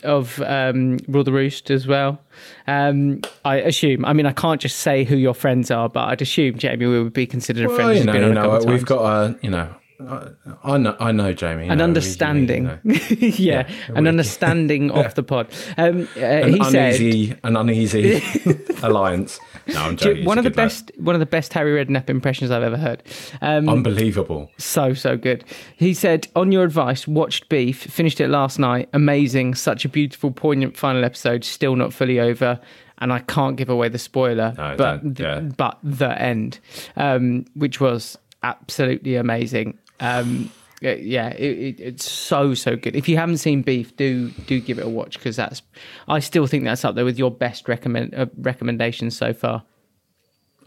of 0.03 0.41
um, 0.41 0.97
Rule 1.07 1.23
the 1.23 1.31
Roost 1.31 1.69
as 1.71 1.87
well. 1.87 2.19
Um, 2.67 3.21
I 3.45 3.57
assume. 3.57 4.05
I 4.05 4.13
mean, 4.13 4.25
I 4.25 4.33
can't 4.33 4.59
just 4.59 4.79
say 4.79 5.03
who 5.03 5.15
your 5.15 5.33
friends 5.33 5.71
are, 5.71 5.89
but 5.89 6.09
I'd 6.09 6.21
assume 6.21 6.57
Jamie 6.57 6.85
Weir 6.85 7.03
would 7.03 7.13
be 7.13 7.27
considered 7.27 7.65
a 7.65 7.69
friend. 7.69 7.79
Well, 7.79 7.87
who's 7.89 7.99
you 7.99 8.05
know, 8.05 8.27
you 8.27 8.33
know, 8.33 8.51
we've 8.59 8.65
times. 8.65 8.83
got 8.83 9.01
a, 9.01 9.39
you 9.41 9.49
know, 9.49 9.73
I, 9.99 10.29
I 10.63 10.77
know, 10.77 10.95
I 10.99 11.11
know, 11.11 11.33
Jamie. 11.33 11.67
an 11.69 11.79
know, 11.79 11.83
understanding, 11.83 12.65
you 12.83 12.93
know, 12.93 12.97
yeah, 13.09 13.67
an 13.89 14.03
we- 14.03 14.09
understanding 14.09 14.91
of 14.91 15.15
the 15.15 15.23
pod. 15.23 15.47
Um, 15.77 16.07
uh, 16.15 16.19
an 16.19 16.53
he 16.53 16.63
said, 16.65 16.95
uneasy, 16.95 17.35
an 17.43 17.57
uneasy 17.57 18.21
alliance. 18.83 19.39
No, 19.67 19.81
I'm 19.81 19.97
joking. 19.97 20.25
one 20.25 20.37
of 20.37 20.43
the 20.43 20.49
good 20.51 20.57
lad. 20.57 20.65
best 20.65 20.91
one 20.97 21.15
of 21.15 21.19
the 21.19 21.25
best 21.25 21.51
Harry 21.53 21.83
Redknapp 21.83 22.09
impressions 22.09 22.51
I've 22.51 22.63
ever 22.63 22.77
heard. 22.77 23.03
Um, 23.41 23.67
Unbelievable. 23.69 24.51
so 24.57 24.93
so 24.93 25.17
good. 25.17 25.43
He 25.75 25.93
said, 25.93 26.27
"On 26.35 26.51
your 26.51 26.63
advice, 26.63 27.07
watched 27.07 27.49
Beef, 27.49 27.79
finished 27.81 28.21
it 28.21 28.27
last 28.29 28.59
night. 28.59 28.89
Amazing, 28.93 29.55
such 29.55 29.83
a 29.83 29.89
beautiful, 29.89 30.31
poignant 30.31 30.77
final 30.77 31.03
episode. 31.03 31.43
Still 31.43 31.75
not 31.75 31.91
fully 31.93 32.19
over." 32.19 32.59
And 32.99 33.13
I 33.13 33.19
can't 33.19 33.57
give 33.57 33.69
away 33.69 33.89
the 33.89 33.99
spoiler, 33.99 34.55
No, 34.57 34.75
but 34.75 35.01
th- 35.03 35.19
yeah. 35.19 35.39
but 35.41 35.77
the 35.83 36.19
end, 36.19 36.59
um, 36.95 37.45
which 37.53 37.79
was 37.79 38.17
absolutely 38.41 39.15
amazing. 39.15 39.77
Um, 39.99 40.51
yeah, 40.81 40.93
yeah, 40.93 41.29
it, 41.29 41.57
it, 41.57 41.79
it's 41.79 42.09
so 42.09 42.53
so 42.53 42.75
good. 42.75 42.95
If 42.95 43.09
you 43.09 43.17
haven't 43.17 43.37
seen 43.37 43.61
Beef, 43.63 43.95
do 43.95 44.29
do 44.45 44.59
give 44.61 44.77
it 44.77 44.85
a 44.85 44.89
watch 44.89 45.17
because 45.17 45.35
that's. 45.35 45.61
I 46.07 46.19
still 46.19 46.45
think 46.45 46.65
that's 46.65 46.85
up 46.85 46.95
there 46.95 47.05
with 47.05 47.17
your 47.17 47.31
best 47.31 47.67
recommend 47.67 48.13
uh, 48.13 48.27
recommendations 48.37 49.17
so 49.17 49.33
far. 49.33 49.63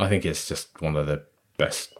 I 0.00 0.08
think 0.08 0.24
it's 0.24 0.48
just 0.48 0.80
one 0.82 0.96
of 0.96 1.06
the 1.06 1.22
best 1.58 1.92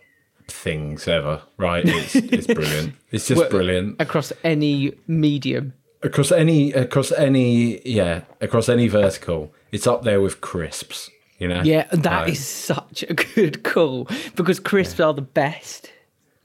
things 0.49 1.07
ever. 1.07 1.43
Right? 1.57 1.85
It's 1.87 2.17
it's 2.17 2.47
brilliant. 2.49 2.95
It's 3.13 3.29
just 3.29 3.41
Well, 3.41 3.51
brilliant 3.51 4.01
across 4.01 4.33
any 4.45 4.93
medium. 5.07 5.75
across 6.03 6.33
any 6.33 6.73
across 6.73 7.13
any 7.13 7.81
yeah 7.89 8.23
across 8.41 8.69
any 8.69 8.89
vertical. 8.89 9.55
It's 9.71 9.87
up 9.87 10.03
there 10.03 10.21
with 10.21 10.41
crisps. 10.41 11.11
You 11.39 11.49
know. 11.49 11.63
Yeah, 11.63 11.87
that 11.93 12.29
is 12.29 12.45
such 12.45 13.03
a 13.09 13.15
good 13.15 13.63
call 13.63 14.09
because 14.37 14.59
crisps 14.61 14.99
are 15.01 15.15
the 15.15 15.23
best. 15.23 15.91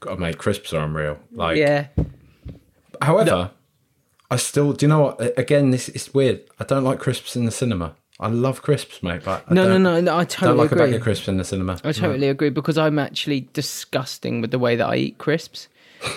God, 0.06 0.20
mate, 0.20 0.38
crisps 0.38 0.74
are 0.74 0.84
unreal. 0.86 1.20
Like, 1.32 1.58
Yeah, 1.58 1.88
however, 3.02 3.52
I 4.32 4.36
still. 4.38 4.74
Do 4.74 4.86
you 4.86 4.90
know 4.90 5.00
what? 5.00 5.38
Again, 5.38 5.72
this 5.72 5.90
is 5.90 6.14
weird. 6.14 6.42
I 6.60 6.64
don't 6.64 6.84
like 6.84 7.00
crisps 7.00 7.36
in 7.36 7.46
the 7.46 7.52
cinema. 7.52 7.96
I 8.20 8.28
love 8.30 8.62
crisps, 8.62 9.04
mate, 9.04 9.24
but 9.26 9.50
no, 9.52 9.64
no, 9.64 9.70
don't, 9.74 9.84
no, 9.84 10.00
no. 10.02 10.14
I 10.14 10.20
Don't 10.20 10.30
totally 10.30 10.58
like 10.60 10.72
a 10.72 10.76
bag 10.76 10.84
agree. 10.86 10.96
of 10.98 11.04
crisps 11.04 11.28
in 11.28 11.38
the 11.38 11.44
cinema. 11.44 11.80
I 11.84 11.92
totally 11.92 12.30
agree 12.30 12.50
because 12.50 12.78
I'm 12.78 12.98
actually 12.98 13.50
disgusting 13.52 14.40
with 14.40 14.52
the 14.52 14.60
way 14.60 14.78
that 14.78 14.88
I 14.88 14.96
eat 14.96 15.18
crisps, 15.18 15.68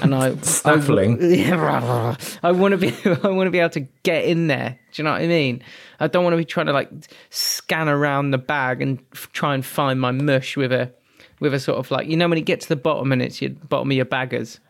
and 0.01 0.15
I 0.15 0.37
Snaffling. 0.43 1.19
I, 1.23 1.27
yeah, 1.27 2.17
I 2.45 2.53
want 2.53 2.73
to 2.73 2.79
be. 2.79 2.95
I 3.05 3.29
want 3.29 3.49
to 3.49 3.51
be 3.51 3.59
able 3.59 3.71
to 3.71 3.81
get 4.05 4.27
in 4.27 4.47
there. 4.47 4.79
Do 4.93 5.03
you 5.03 5.05
know 5.05 5.11
what 5.13 5.23
I 5.23 5.27
mean? 5.27 5.61
I 5.99 6.07
don't 6.07 6.23
want 6.23 6.35
to 6.35 6.39
be 6.39 6.45
trying 6.45 6.67
to 6.67 6.73
like 6.73 6.89
scan 7.31 7.89
around 7.89 8.31
the 8.31 8.39
bag 8.39 8.81
and 8.81 9.01
f- 9.13 9.29
try 9.33 9.55
and 9.55 9.67
find 9.67 10.01
my 10.01 10.13
mush 10.13 10.57
with 10.57 10.73
a 10.73 10.93
with 11.41 11.55
a 11.55 11.61
sort 11.61 11.79
of 11.79 11.91
like 11.91 12.07
you 12.09 12.17
know 12.17 12.29
when 12.29 12.39
you 12.39 12.45
get 12.45 12.61
to 12.63 12.69
the 12.69 12.77
bottom 12.77 13.13
and 13.13 13.23
it's 13.23 13.41
your 13.41 13.51
bottom 13.51 13.91
of 13.91 13.97
your 13.97 14.05
baggers. 14.05 14.61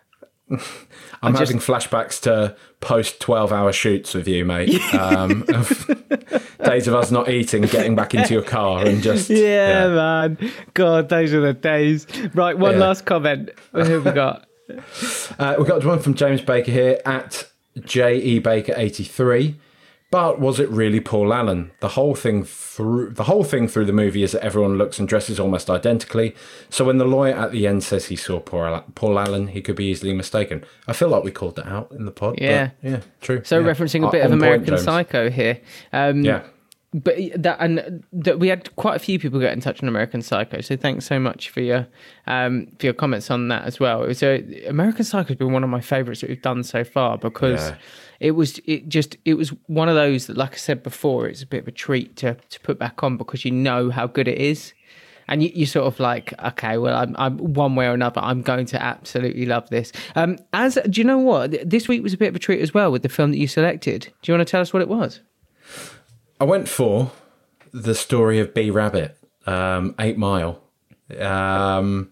I'm 1.23 1.35
just- 1.35 1.53
having 1.53 1.59
flashbacks 1.59 2.21
to 2.23 2.57
post 2.81 3.21
12 3.21 3.53
hour 3.53 3.71
shoots 3.73 4.15
with 4.15 4.27
you, 4.27 4.45
mate. 4.47 4.81
Um, 4.95 5.43
days 6.65 6.89
of 6.89 6.95
us 6.95 7.11
not 7.11 7.29
eating, 7.29 7.63
getting 7.63 7.95
back 7.95 8.15
into 8.15 8.33
your 8.33 8.43
car 8.43 8.87
and 8.87 9.03
just. 9.03 9.29
Yeah, 9.31 9.89
man. 9.89 10.39
God, 10.75 11.09
those 11.11 11.33
are 11.35 11.41
the 11.41 11.53
days. 11.53 12.07
Right, 12.35 12.57
one 12.59 12.73
Yeah. 12.73 12.79
last 12.79 13.05
comment. 13.05 13.51
Who 13.73 13.79
have 13.81 14.05
we 14.05 14.11
got? 14.13 14.47
Uh, 15.39 15.57
we 15.59 15.65
got 15.65 15.85
one 15.85 15.99
from 16.01 16.15
James 16.15 16.41
Baker 16.41 16.71
here 16.71 17.01
at 17.05 17.47
JE 17.85 18.39
Baker 18.41 18.73
83. 18.77 19.57
But 20.11 20.41
was 20.41 20.59
it 20.59 20.71
really 20.71 21.01
Paul 21.01 21.35
Allen? 21.35 21.71
The 21.81 21.89
whole 21.89 22.15
thing 22.15 22.43
through 22.43 23.11
the 23.11 23.25
whole 23.25 23.45
thing 23.45 23.69
through 23.69 23.85
the 23.85 23.93
movie 23.93 24.23
is 24.23 24.33
that 24.33 24.43
everyone 24.43 24.79
looks 24.79 24.99
and 24.99 25.07
dresses 25.07 25.39
almost 25.39 25.69
identically. 25.69 26.35
So 26.71 26.87
when 26.87 26.97
the 26.97 27.05
lawyer 27.05 27.35
at 27.35 27.53
the 27.53 27.67
end 27.67 27.83
says 27.85 28.07
he 28.07 28.17
saw 28.17 28.41
Paul 28.41 29.19
Allen, 29.19 29.49
he 29.49 29.61
could 29.61 29.77
be 29.77 29.85
easily 29.85 30.15
mistaken. 30.15 30.65
I 30.87 30.95
feel 30.95 31.09
like 31.09 31.25
we 31.25 31.31
called 31.31 31.57
that 31.57 31.67
out 31.67 31.93
in 31.93 32.07
the 32.07 32.11
pod. 32.11 32.37
Yeah. 32.41 32.71
yeah, 32.83 33.01
true. 33.21 33.43
So 33.45 33.59
yeah. 33.59 33.67
referencing 33.71 34.03
a 34.03 34.07
Uh, 34.07 34.11
bit 34.11 34.25
of 34.25 34.33
on 34.33 34.39
point, 34.41 34.43
American 34.55 34.79
Psycho 34.79 35.29
here. 35.29 35.61
Um, 35.93 36.23
Yeah. 36.25 36.41
but 36.95 37.17
that 37.37 37.59
and 37.61 38.03
that 38.15 38.39
we 38.39 38.49
had 38.49 38.75
quite 38.77 38.97
a 38.97 39.01
few 39.01 39.19
people 39.19 39.39
get 39.41 39.53
in 39.53 39.61
touch 39.61 39.83
on 39.83 39.91
American 39.91 40.23
Psycho. 40.23 40.63
So 40.63 40.75
thanks 40.75 41.05
so 41.05 41.19
much 41.21 41.51
for 41.51 41.61
your 41.61 41.87
um, 42.27 42.69
for 42.79 42.87
your 42.87 42.95
comments 42.95 43.31
on 43.31 43.49
that 43.49 43.65
as 43.65 43.79
well. 43.79 44.05
It 44.05 44.09
was 44.09 44.23
a, 44.23 44.65
American 44.69 45.05
Psycho 45.05 45.29
has 45.29 45.37
been 45.37 45.53
one 45.53 45.65
of 45.65 45.69
my 45.69 45.83
favorites 45.83 46.23
that 46.23 46.31
we've 46.31 46.41
done 46.41 46.63
so 46.65 46.83
far 46.83 47.19
because 47.19 47.61
Yeah. 47.69 47.77
It 48.21 48.33
was 48.33 48.61
it 48.65 48.89
just 48.89 49.17
it 49.25 49.35
was 49.35 49.51
one 49.67 49.89
of 49.89 49.95
those 49.95 50.27
that, 50.27 50.37
like 50.37 50.55
I 50.55 50.57
said 50.57 50.83
before, 50.83 51.29
it's 51.29 51.43
a 51.43 51.47
bit 51.47 51.63
of 51.63 51.69
a 51.69 51.73
treat 51.73 52.17
to 52.17 52.35
to 52.35 52.61
put 52.61 52.79
back 52.79 53.03
on 53.03 53.17
because 53.17 53.45
you 53.45 53.51
know 53.51 53.91
how 53.91 54.07
good 54.07 54.29
it 54.29 54.39
is. 54.39 54.73
And 55.31 55.43
you, 55.43 55.51
you 55.55 55.67
sort 55.67 55.87
of 55.87 56.01
like, 56.01 56.33
okay, 56.43 56.79
well, 56.79 56.97
I'm, 56.97 57.15
I'm 57.19 57.37
one 57.37 57.75
way 57.77 57.87
or 57.87 57.93
another, 57.93 58.19
I'm 58.23 58.41
going 58.41 58.65
to 58.65 58.83
absolutely 58.83 59.45
love 59.45 59.69
this. 59.69 59.93
Um, 60.15 60.39
as 60.55 60.79
do 60.89 61.03
you 61.03 61.05
know 61.07 61.19
what? 61.19 61.69
This 61.69 61.87
week 61.87 62.03
was 62.03 62.15
a 62.15 62.17
bit 62.17 62.29
of 62.29 62.37
a 62.37 62.39
treat 62.39 62.63
as 62.63 62.73
well 62.73 62.91
with 62.91 63.03
the 63.03 63.11
film 63.11 63.33
that 63.33 63.37
you 63.37 63.47
selected. 63.47 64.11
Do 64.23 64.33
you 64.33 64.39
want 64.39 64.49
to 64.49 64.51
tell 64.51 64.63
us 64.63 64.73
what 64.73 64.81
it 64.81 64.89
was? 64.89 65.21
I 66.41 66.45
went 66.45 66.67
for 66.67 67.13
the 67.73 67.95
story 67.95 68.39
of 68.39 68.55
B 68.55 68.71
Rabbit, 68.71 69.19
um, 69.47 69.95
Eight 69.99 70.17
Mile. 70.17 70.63
Um, 71.19 72.11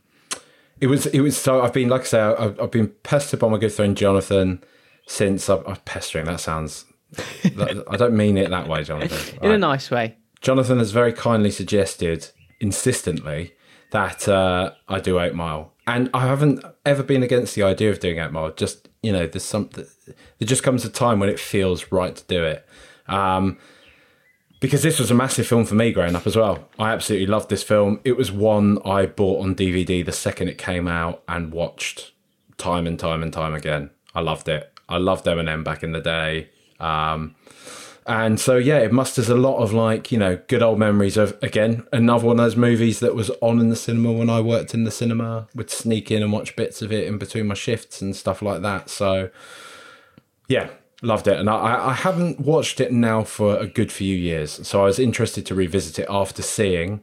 it 0.80 0.88
was 0.88 1.06
it 1.06 1.20
was 1.20 1.38
so 1.38 1.62
I've 1.62 1.72
been 1.72 1.88
like 1.88 2.02
I 2.02 2.04
say 2.04 2.20
I've, 2.20 2.60
I've 2.60 2.70
been 2.70 2.88
pestered 3.02 3.40
by 3.40 3.48
my 3.48 3.56
good 3.56 3.72
friend 3.72 3.96
Jonathan 3.96 4.62
since 5.06 5.48
I've, 5.48 5.66
I'm 5.66 5.76
pestering. 5.76 6.26
That 6.26 6.40
sounds 6.40 6.84
I 7.18 7.96
don't 7.96 8.16
mean 8.16 8.36
it 8.36 8.50
that 8.50 8.68
way, 8.68 8.82
Jonathan. 8.82 9.38
In 9.42 9.52
a 9.52 9.58
nice 9.58 9.90
way. 9.90 10.16
Jonathan 10.40 10.78
has 10.78 10.90
very 10.90 11.12
kindly 11.12 11.50
suggested 11.50 12.28
insistently 12.60 13.54
that 13.90 14.28
uh, 14.28 14.72
I 14.88 15.00
do 15.00 15.18
Eight 15.20 15.34
Mile, 15.34 15.72
and 15.86 16.10
I 16.12 16.26
haven't 16.26 16.64
ever 16.84 17.02
been 17.02 17.22
against 17.22 17.54
the 17.54 17.62
idea 17.62 17.90
of 17.90 18.00
doing 18.00 18.18
Eight 18.18 18.32
Mile. 18.32 18.52
Just 18.52 18.88
you 19.02 19.12
know, 19.12 19.26
there's 19.26 19.44
something. 19.44 19.86
There 20.06 20.46
just 20.46 20.62
comes 20.62 20.84
a 20.84 20.90
time 20.90 21.20
when 21.20 21.28
it 21.28 21.40
feels 21.40 21.90
right 21.92 22.14
to 22.14 22.24
do 22.24 22.44
it. 22.44 22.66
Um, 23.08 23.58
because 24.58 24.82
this 24.82 24.98
was 24.98 25.10
a 25.10 25.14
massive 25.14 25.46
film 25.46 25.64
for 25.64 25.74
me 25.74 25.92
growing 25.92 26.16
up 26.16 26.26
as 26.26 26.34
well. 26.34 26.68
I 26.78 26.90
absolutely 26.92 27.26
loved 27.26 27.50
this 27.50 27.62
film. 27.62 28.00
It 28.04 28.16
was 28.16 28.32
one 28.32 28.78
I 28.84 29.06
bought 29.06 29.44
on 29.44 29.54
DVD 29.54 30.04
the 30.04 30.12
second 30.12 30.48
it 30.48 30.56
came 30.58 30.88
out 30.88 31.22
and 31.28 31.52
watched 31.52 32.12
time 32.56 32.86
and 32.86 32.98
time 32.98 33.22
and 33.22 33.32
time 33.32 33.54
again. 33.54 33.90
I 34.14 34.20
loved 34.20 34.48
it. 34.48 34.75
I 34.88 34.98
loved 34.98 35.24
Eminem 35.26 35.64
back 35.64 35.82
in 35.82 35.92
the 35.92 36.00
day. 36.00 36.50
Um, 36.80 37.34
And 38.08 38.38
so, 38.38 38.56
yeah, 38.56 38.78
it 38.78 38.92
musters 38.92 39.28
a 39.28 39.34
lot 39.34 39.58
of 39.58 39.72
like, 39.72 40.12
you 40.12 40.18
know, 40.18 40.38
good 40.46 40.62
old 40.62 40.78
memories 40.78 41.16
of, 41.16 41.36
again, 41.42 41.84
another 41.92 42.28
one 42.28 42.38
of 42.38 42.44
those 42.44 42.54
movies 42.54 43.00
that 43.00 43.16
was 43.16 43.30
on 43.40 43.58
in 43.58 43.68
the 43.68 43.74
cinema 43.74 44.12
when 44.12 44.30
I 44.30 44.40
worked 44.40 44.74
in 44.74 44.84
the 44.84 44.92
cinema, 44.92 45.48
would 45.56 45.70
sneak 45.70 46.12
in 46.12 46.22
and 46.22 46.32
watch 46.32 46.54
bits 46.54 46.82
of 46.82 46.92
it 46.92 47.08
in 47.08 47.18
between 47.18 47.48
my 47.48 47.54
shifts 47.54 48.00
and 48.00 48.14
stuff 48.14 48.42
like 48.42 48.62
that. 48.62 48.90
So, 48.90 49.30
yeah, 50.46 50.68
loved 51.02 51.26
it. 51.26 51.36
And 51.36 51.50
I, 51.50 51.88
I 51.88 51.92
haven't 51.94 52.38
watched 52.38 52.80
it 52.80 52.92
now 52.92 53.24
for 53.24 53.56
a 53.56 53.66
good 53.66 53.90
few 53.90 54.16
years. 54.16 54.64
So 54.68 54.82
I 54.82 54.84
was 54.84 55.00
interested 55.00 55.44
to 55.46 55.56
revisit 55.56 55.98
it 55.98 56.06
after 56.08 56.42
seeing 56.42 57.02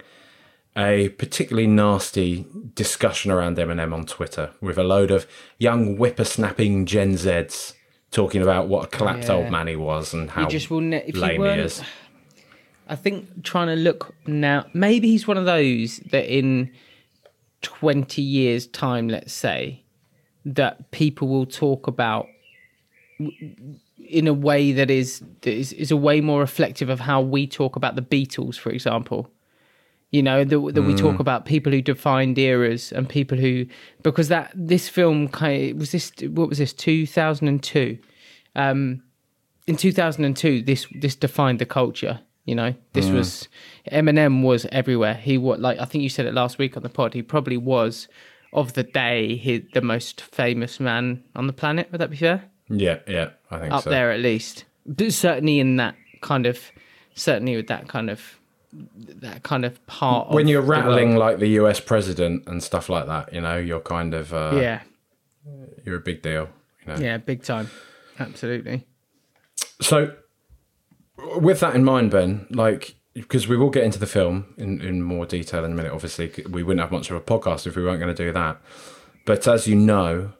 a 0.75 1.09
particularly 1.09 1.67
nasty 1.67 2.45
discussion 2.73 3.31
around 3.31 3.57
Eminem 3.57 3.93
on 3.93 4.05
Twitter 4.05 4.51
with 4.61 4.77
a 4.77 4.83
load 4.83 5.11
of 5.11 5.27
young 5.59 5.95
whippersnapping 5.97 6.85
Gen 6.85 7.13
Zs 7.13 7.73
talking 8.11 8.41
about 8.41 8.67
what 8.67 8.85
a 8.85 8.87
collapsed 8.87 9.29
Yeah. 9.29 9.35
old 9.35 9.51
man 9.51 9.67
he 9.67 9.75
was 9.75 10.13
and 10.13 10.31
how 10.31 10.43
You 10.43 10.47
just 10.49 10.69
will 10.71 10.81
ne- 10.81 11.03
if 11.05 11.15
lame 11.15 11.41
he 11.43 11.47
is. 11.49 11.81
I 12.87 12.95
think 12.95 13.43
trying 13.43 13.67
to 13.67 13.75
look 13.75 14.13
now, 14.27 14.65
maybe 14.73 15.07
he's 15.09 15.27
one 15.27 15.37
of 15.37 15.45
those 15.45 15.97
that 16.11 16.25
in 16.25 16.71
20 17.61 18.21
years' 18.21 18.67
time, 18.67 19.07
let's 19.07 19.31
say, 19.33 19.83
that 20.45 20.91
people 20.91 21.27
will 21.27 21.45
talk 21.45 21.87
about 21.87 22.27
in 23.19 24.27
a 24.27 24.33
way 24.33 24.71
that 24.73 24.89
is, 24.91 25.21
that 25.41 25.53
is, 25.53 25.71
is 25.73 25.91
a 25.91 25.97
way 25.97 26.19
more 26.19 26.41
reflective 26.41 26.89
of 26.89 26.99
how 26.99 27.21
we 27.21 27.47
talk 27.47 27.75
about 27.75 27.95
the 27.95 28.01
Beatles, 28.01 28.57
for 28.57 28.69
example. 28.69 29.29
You 30.13 30.23
know, 30.23 30.43
that, 30.43 30.73
that 30.75 30.83
we 30.83 30.93
talk 30.93 31.19
about 31.19 31.45
people 31.45 31.71
who 31.71 31.81
defined 31.81 32.37
eras 32.37 32.91
and 32.91 33.09
people 33.09 33.37
who, 33.37 33.65
because 34.03 34.27
that, 34.29 34.51
this 34.55 34.87
film 34.87 35.27
kind 35.27 35.71
of, 35.71 35.77
was 35.77 35.91
this, 35.91 36.11
what 36.21 36.49
was 36.49 36.59
this, 36.59 36.71
2002? 36.71 37.97
Um, 38.55 39.01
in 39.67 39.75
2002 39.77 40.61
this 40.61 40.87
this 40.93 41.15
defined 41.15 41.59
the 41.59 41.65
culture 41.65 42.19
you 42.45 42.55
know? 42.55 42.75
This 42.91 43.09
was 43.09 43.47
eminem 43.89 44.43
was 44.43 44.65
everywhere. 44.71 45.13
He 45.13 45.37
what 45.37 45.59
like 45.59 45.79
i 45.79 45.85
think 45.85 46.03
you 46.03 46.09
said 46.09 46.25
it 46.25 46.33
last 46.33 46.57
week 46.57 46.75
on 46.75 46.83
the 46.83 46.89
pod 46.89 47.13
he 47.13 47.21
probably 47.21 47.57
was 47.57 48.07
of 48.51 48.73
the 48.73 48.83
day 48.83 49.35
he 49.35 49.65
the 49.73 49.81
most 49.81 50.21
famous 50.21 50.79
man 50.79 51.23
on 51.35 51.47
the 51.47 51.53
planet 51.53 51.91
would 51.91 52.01
that 52.01 52.09
be 52.09 52.17
fair? 52.17 52.43
Yeah, 52.69 52.99
yeah, 53.07 53.29
I 53.51 53.59
think 53.59 53.73
up 53.73 53.83
so. 53.83 53.89
there 53.89 54.11
at 54.11 54.19
least. 54.19 54.65
But 54.85 55.13
certainly 55.13 55.59
in 55.59 55.77
that 55.77 55.95
kind 56.21 56.45
of 56.45 56.59
certainly 57.13 57.55
with 57.55 57.67
that 57.67 57.87
kind 57.87 58.09
of 58.09 58.39
that 58.95 59.43
kind 59.43 59.65
of 59.65 59.85
part 59.87 60.29
When 60.29 60.45
of 60.45 60.49
you're 60.49 60.61
rattling 60.61 61.15
like 61.15 61.39
the 61.39 61.47
US 61.59 61.79
president 61.79 62.47
and 62.47 62.63
stuff 62.63 62.89
like 62.89 63.05
that, 63.07 63.33
you 63.33 63.41
know, 63.41 63.57
you're 63.57 63.79
kind 63.79 64.13
of, 64.13 64.33
uh, 64.33 64.51
yeah 64.55 64.81
you're 65.85 65.97
a 65.97 66.01
big 66.01 66.21
deal. 66.21 66.49
You 66.85 66.93
know? 66.93 66.99
yeah 66.99 67.17
big 67.17 67.43
time 67.43 67.69
absolutely 68.19 68.85
So, 69.81 70.15
with 71.37 71.59
that 71.59 71.75
in 71.75 71.83
mind, 71.83 72.11
Ben, 72.11 72.47
like, 72.49 72.95
because 73.13 73.47
we 73.47 73.55
will 73.57 73.69
get 73.69 73.83
into 73.83 73.99
the 73.99 74.07
film 74.07 74.53
in, 74.57 74.81
in 74.81 75.01
more 75.01 75.25
detail 75.25 75.63
in 75.63 75.71
a 75.71 75.75
minute, 75.75 75.91
obviously, 75.91 76.31
we 76.49 76.63
wouldn't 76.63 76.81
have 76.81 76.91
much 76.91 77.09
of 77.11 77.15
a 77.15 77.21
podcast 77.21 77.67
if 77.67 77.75
we 77.75 77.83
weren't 77.83 77.99
going 77.99 78.13
to 78.13 78.25
do 78.25 78.31
that. 78.33 78.59
But 79.25 79.47
as 79.47 79.67
you 79.67 79.75
know, 79.75 80.33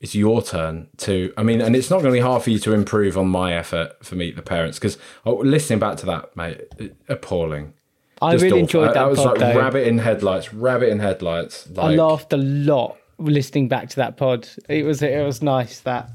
it's 0.00 0.14
your 0.14 0.42
turn 0.42 0.88
to, 0.98 1.32
I 1.36 1.42
mean, 1.42 1.60
and 1.60 1.74
it's 1.74 1.88
not 1.90 1.96
going 2.02 2.12
to 2.12 2.18
be 2.18 2.20
hard 2.20 2.42
for 2.42 2.50
you 2.50 2.58
to 2.60 2.72
improve 2.72 3.16
on 3.16 3.28
my 3.28 3.54
effort 3.54 4.04
for 4.04 4.14
Meet 4.14 4.36
the 4.36 4.42
Parents, 4.42 4.78
because 4.78 4.98
oh, 5.24 5.34
listening 5.36 5.78
back 5.78 5.96
to 5.98 6.06
that, 6.06 6.36
mate, 6.36 6.60
appalling. 7.08 7.72
i 8.20 8.32
Just 8.32 8.42
really 8.42 8.52
awful. 8.52 8.60
enjoyed 8.60 8.88
that 8.90 8.96
I 8.98 9.06
was 9.06 9.18
pod, 9.18 9.38
like 9.38 9.54
though. 9.54 9.58
rabbit 9.60 9.86
in 9.86 9.98
headlights, 9.98 10.52
rabbit 10.52 10.90
in 10.90 10.98
headlights. 11.00 11.68
I 11.78 11.94
laughed 11.94 12.32
a 12.32 12.36
lot 12.36 12.96
listening 13.18 13.68
back 13.68 13.88
to 13.90 13.96
that 13.96 14.16
pod. 14.18 14.48
It 14.68 14.84
was 14.84 15.00
it 15.02 15.24
was 15.24 15.40
nice 15.42 15.80
that 15.80 16.10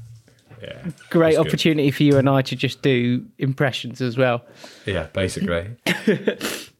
Yeah, 0.62 0.86
great 1.10 1.34
That's 1.34 1.38
good. 1.38 1.46
opportunity 1.48 1.90
for 1.90 2.04
you 2.04 2.16
and 2.18 2.28
I 2.28 2.42
to 2.42 2.54
just 2.54 2.82
do 2.82 3.26
impressions 3.38 4.00
as 4.00 4.16
well. 4.16 4.44
yeah, 4.86 5.06
basically. 5.12 5.66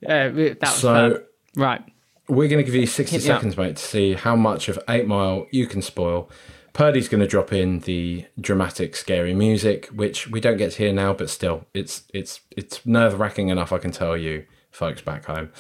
Uh, 0.05 0.31
that 0.31 0.57
was 0.61 0.75
So- 0.75 1.11
fun. 1.15 1.23
Right. 1.57 1.83
We're 2.29 2.49
going 2.49 2.59
to 2.59 2.65
give 2.65 2.75
you 2.75 2.87
60 2.87 3.17
Hit 3.19 3.29
up. 3.31 3.37
seconds, 3.39 3.57
mate, 3.57 3.77
to 3.77 3.83
see 3.85 4.15
how 4.15 4.35
much 4.35 4.69
of 4.69 4.79
8 4.89 5.07
Mile 5.07 5.47
you 5.53 5.67
can 5.67 5.81
spoil. 5.83 6.29
Purdy's 6.73 7.09
going 7.09 7.21
to 7.21 7.27
drop 7.27 7.53
in 7.53 7.81
the 7.81 8.25
dramatic, 8.41 8.97
scary 8.97 9.35
music, 9.35 9.87
which 9.89 10.29
we 10.29 10.41
don't 10.41 10.57
get 10.57 10.73
to 10.73 10.79
hear 10.79 10.93
now, 10.93 11.13
but 11.13 11.29
still, 11.29 11.67
it's 11.75 12.05
it's 12.15 12.41
it's 12.51 12.85
nerve 12.87 13.21
wracking 13.21 13.49
enough, 13.49 13.73
I 13.73 13.79
can 13.79 13.91
tell 13.91 14.17
you, 14.17 14.47
folks 14.71 15.03
back 15.03 15.27
home. 15.27 15.51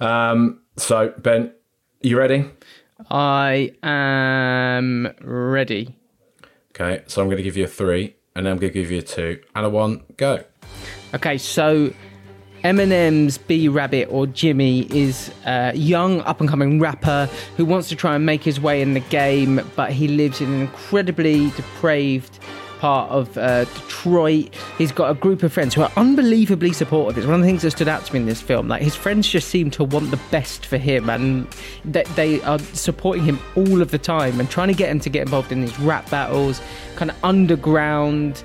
Um, 0.00 0.60
so, 0.76 1.12
Ben, 1.18 1.52
you 2.00 2.18
ready? 2.18 2.46
I 3.10 3.72
am 3.82 5.12
ready. 5.20 5.94
Okay, 6.70 7.02
so 7.06 7.20
I'm 7.20 7.28
going 7.28 7.36
to 7.36 7.42
give 7.42 7.56
you 7.56 7.64
a 7.64 7.68
three, 7.68 8.16
and 8.34 8.46
then 8.46 8.52
I'm 8.52 8.58
going 8.58 8.72
to 8.72 8.78
give 8.78 8.90
you 8.90 9.00
a 9.00 9.02
two, 9.02 9.42
and 9.54 9.66
a 9.66 9.70
one, 9.70 10.04
go. 10.16 10.44
Okay, 11.14 11.36
so 11.36 11.92
Eminem's 12.64 13.38
B 13.38 13.68
Rabbit 13.68 14.08
or 14.10 14.26
Jimmy 14.26 14.82
is 14.96 15.32
a 15.46 15.74
young 15.74 16.20
up 16.20 16.40
and 16.40 16.48
coming 16.48 16.78
rapper 16.78 17.28
who 17.56 17.64
wants 17.64 17.88
to 17.88 17.96
try 17.96 18.14
and 18.14 18.24
make 18.24 18.42
his 18.44 18.60
way 18.60 18.80
in 18.82 18.94
the 18.94 19.00
game, 19.00 19.60
but 19.74 19.92
he 19.92 20.06
lives 20.06 20.40
in 20.40 20.52
an 20.52 20.60
incredibly 20.60 21.50
depraved 21.50 22.38
part 22.78 23.10
of 23.10 23.36
uh, 23.38 23.64
Detroit. 23.64 24.54
He's 24.78 24.90
got 24.90 25.10
a 25.10 25.14
group 25.14 25.42
of 25.42 25.52
friends 25.52 25.74
who 25.74 25.82
are 25.82 25.92
unbelievably 25.96 26.72
supportive. 26.72 27.18
It's 27.18 27.26
one 27.26 27.36
of 27.36 27.40
the 27.40 27.46
things 27.46 27.62
that 27.62 27.72
stood 27.72 27.88
out 27.88 28.04
to 28.06 28.12
me 28.12 28.20
in 28.20 28.26
this 28.26 28.40
film. 28.40 28.68
Like 28.68 28.82
his 28.82 28.96
friends 28.96 29.28
just 29.28 29.48
seem 29.48 29.70
to 29.72 29.84
want 29.84 30.10
the 30.10 30.20
best 30.30 30.66
for 30.66 30.78
him, 30.78 31.08
and 31.10 31.46
they, 31.84 32.04
they 32.14 32.40
are 32.42 32.58
supporting 32.58 33.24
him 33.24 33.38
all 33.56 33.82
of 33.82 33.90
the 33.90 33.98
time 33.98 34.38
and 34.38 34.50
trying 34.50 34.68
to 34.68 34.74
get 34.74 34.88
him 34.88 35.00
to 35.00 35.10
get 35.10 35.22
involved 35.22 35.52
in 35.52 35.60
these 35.60 35.78
rap 35.80 36.08
battles, 36.10 36.60
kind 36.96 37.10
of 37.10 37.16
underground. 37.24 38.42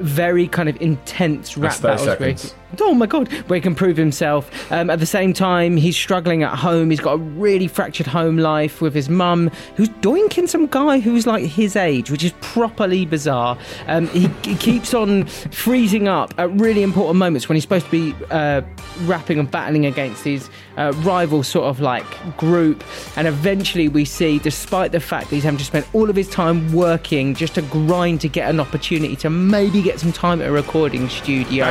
Very 0.00 0.48
kind 0.48 0.68
of 0.68 0.80
intense 0.80 1.56
rap 1.56 1.80
battles. 1.80 2.04
seconds. 2.04 2.54
Oh 2.80 2.94
my 2.94 3.06
god, 3.06 3.32
where 3.48 3.56
he 3.56 3.60
can 3.60 3.74
prove 3.74 3.96
himself. 3.96 4.50
Um, 4.72 4.90
at 4.90 4.98
the 4.98 5.06
same 5.06 5.32
time, 5.32 5.76
he's 5.76 5.96
struggling 5.96 6.42
at 6.42 6.56
home. 6.56 6.90
He's 6.90 7.00
got 7.00 7.12
a 7.12 7.18
really 7.18 7.68
fractured 7.68 8.06
home 8.06 8.38
life 8.38 8.80
with 8.80 8.94
his 8.94 9.08
mum, 9.08 9.50
who's 9.76 9.88
doinking 9.88 10.48
some 10.48 10.66
guy 10.66 10.98
who's 10.98 11.26
like 11.26 11.44
his 11.44 11.76
age, 11.76 12.10
which 12.10 12.24
is 12.24 12.32
properly 12.40 13.06
bizarre. 13.06 13.56
Um, 13.86 14.08
he, 14.08 14.28
he 14.42 14.56
keeps 14.56 14.94
on 14.94 15.26
freezing 15.26 16.08
up 16.08 16.34
at 16.38 16.50
really 16.58 16.82
important 16.82 17.16
moments 17.16 17.48
when 17.48 17.56
he's 17.56 17.62
supposed 17.62 17.86
to 17.86 17.90
be 17.90 18.14
uh, 18.30 18.62
rapping 19.02 19.38
and 19.38 19.50
battling 19.50 19.86
against 19.86 20.24
these 20.24 20.50
uh, 20.76 20.92
rival 21.04 21.42
sort 21.42 21.66
of 21.66 21.80
like 21.80 22.04
group. 22.36 22.82
And 23.16 23.26
eventually, 23.26 23.88
we 23.88 24.04
see, 24.04 24.38
despite 24.38 24.92
the 24.92 25.00
fact 25.00 25.30
that 25.30 25.36
he's 25.36 25.44
having 25.44 25.58
to 25.58 25.64
spend 25.64 25.86
all 25.92 26.10
of 26.10 26.16
his 26.16 26.28
time 26.28 26.72
working 26.72 27.34
just 27.34 27.54
to 27.54 27.62
grind 27.62 28.20
to 28.22 28.28
get 28.28 28.50
an 28.50 28.60
opportunity 28.60 29.16
to 29.16 29.30
maybe 29.30 29.82
get 29.82 30.00
some 30.00 30.12
time 30.12 30.40
at 30.40 30.48
a 30.48 30.52
recording 30.52 31.08
studio, 31.08 31.64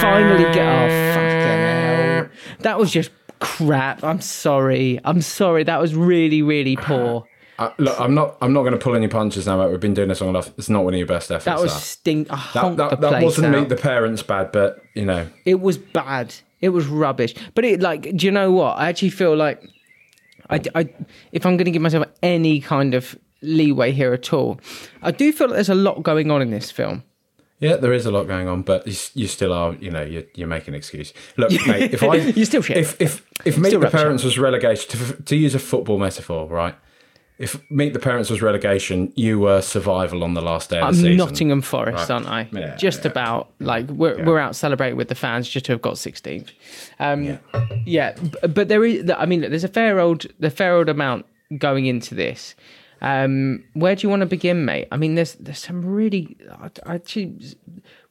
finally 0.00 0.37
get. 0.44 0.66
Oh, 0.66 1.14
fucking 1.14 2.28
hell. 2.28 2.28
That 2.60 2.78
was 2.78 2.90
just 2.90 3.10
crap. 3.40 4.02
I'm 4.02 4.20
sorry. 4.20 5.00
I'm 5.04 5.20
sorry. 5.20 5.64
That 5.64 5.80
was 5.80 5.94
really, 5.94 6.42
really 6.42 6.76
poor. 6.76 7.26
Uh, 7.58 7.72
look, 7.78 8.00
I'm 8.00 8.14
not. 8.14 8.36
I'm 8.40 8.52
not 8.52 8.60
going 8.62 8.72
to 8.72 8.78
pull 8.78 8.94
any 8.94 9.08
punches 9.08 9.46
now, 9.46 9.60
mate. 9.60 9.70
We've 9.70 9.80
been 9.80 9.94
doing 9.94 10.08
this 10.08 10.20
long 10.20 10.30
enough. 10.30 10.52
It's 10.56 10.68
not 10.68 10.84
one 10.84 10.94
of 10.94 10.98
your 10.98 11.08
best 11.08 11.30
efforts. 11.30 11.44
That 11.44 11.58
was 11.58 11.72
stink. 11.72 12.28
That, 12.28 12.76
that, 12.76 13.00
that 13.00 13.22
wasn't 13.22 13.54
out. 13.54 13.60
meet 13.60 13.68
the 13.68 13.76
parents 13.76 14.22
bad, 14.22 14.52
but 14.52 14.82
you 14.94 15.04
know, 15.04 15.26
It 15.44 15.60
was 15.60 15.76
bad. 15.76 16.34
It 16.60 16.70
was 16.70 16.86
rubbish. 16.86 17.34
But 17.54 17.64
it 17.64 17.80
like, 17.80 18.16
do 18.16 18.26
you 18.26 18.32
know 18.32 18.52
what? 18.52 18.78
I 18.78 18.88
actually 18.88 19.10
feel 19.10 19.36
like, 19.36 19.62
I, 20.50 20.60
I 20.74 20.88
if 21.32 21.46
I'm 21.46 21.56
going 21.56 21.66
to 21.66 21.70
give 21.70 21.82
myself 21.82 22.06
any 22.22 22.60
kind 22.60 22.94
of 22.94 23.18
leeway 23.42 23.92
here 23.92 24.12
at 24.12 24.32
all, 24.32 24.60
I 25.02 25.10
do 25.10 25.32
feel 25.32 25.48
like 25.48 25.56
there's 25.56 25.68
a 25.68 25.74
lot 25.74 26.02
going 26.02 26.30
on 26.30 26.42
in 26.42 26.50
this 26.50 26.70
film. 26.70 27.02
Yeah, 27.60 27.76
there 27.76 27.92
is 27.92 28.06
a 28.06 28.10
lot 28.10 28.26
going 28.26 28.46
on, 28.48 28.62
but 28.62 28.86
you, 29.16 29.26
still 29.26 29.52
are. 29.52 29.74
You 29.74 29.90
know, 29.90 30.02
you're, 30.02 30.24
you're 30.34 30.48
making 30.48 30.74
an 30.74 30.78
excuse. 30.78 31.12
Look, 31.36 31.50
mate, 31.66 31.92
if 31.94 32.02
I 32.02 32.16
You're 32.36 32.46
still 32.46 32.62
shit. 32.62 32.76
If 32.76 33.00
if 33.00 33.24
if 33.44 33.58
Meet 33.58 33.68
Still 33.70 33.80
the. 33.80 33.90
Parents 33.90 34.22
was 34.24 34.38
relegation, 34.38 34.90
to, 34.90 35.22
to 35.22 35.36
use 35.36 35.54
a 35.54 35.58
football 35.58 35.98
metaphor, 35.98 36.46
right? 36.48 36.74
If 37.38 37.60
Meet 37.70 37.92
the 37.92 38.00
Parents 38.00 38.30
was 38.30 38.42
relegation, 38.42 39.12
you 39.14 39.38
were 39.38 39.60
survival 39.60 40.24
on 40.24 40.34
the 40.34 40.40
last 40.40 40.70
day 40.70 40.78
of 40.78 40.84
I'm 40.84 40.92
the 40.94 41.02
season. 41.02 41.16
Nottingham 41.18 41.62
Forest, 41.62 42.08
Right. 42.08 42.10
aren't 42.10 42.26
I? 42.26 42.48
Yeah, 42.52 42.74
just 42.76 43.04
yeah. 43.04 43.10
about. 43.12 43.50
Like 43.60 43.86
we're 43.88 44.24
we're 44.24 44.38
out 44.40 44.56
celebrating 44.56 44.96
with 44.96 45.08
the 45.08 45.14
fans 45.14 45.48
just 45.48 45.66
to 45.66 45.72
have 45.72 45.82
got 45.82 45.94
16th. 45.94 46.50
Um, 46.98 47.38
yeah, 47.86 48.16
but 48.48 48.68
there 48.68 48.84
is. 48.84 49.08
I 49.16 49.26
mean, 49.26 49.40
there's 49.42 49.64
a 49.64 49.68
fair 49.68 50.00
old 50.00 50.26
the 50.40 50.50
fair 50.50 50.74
old 50.74 50.88
amount 50.88 51.26
going 51.58 51.86
into 51.86 52.14
this. 52.14 52.54
Um, 53.00 53.64
where 53.74 53.94
do 53.94 54.06
you 54.06 54.08
want 54.08 54.20
to 54.20 54.26
begin, 54.26 54.64
mate? 54.64 54.88
I 54.90 54.96
mean, 54.96 55.14
there's 55.14 55.34
there's 55.34 55.58
some 55.58 55.84
really. 55.84 56.36
I, 56.50 56.70
I 56.86 56.94
actually, 56.96 57.56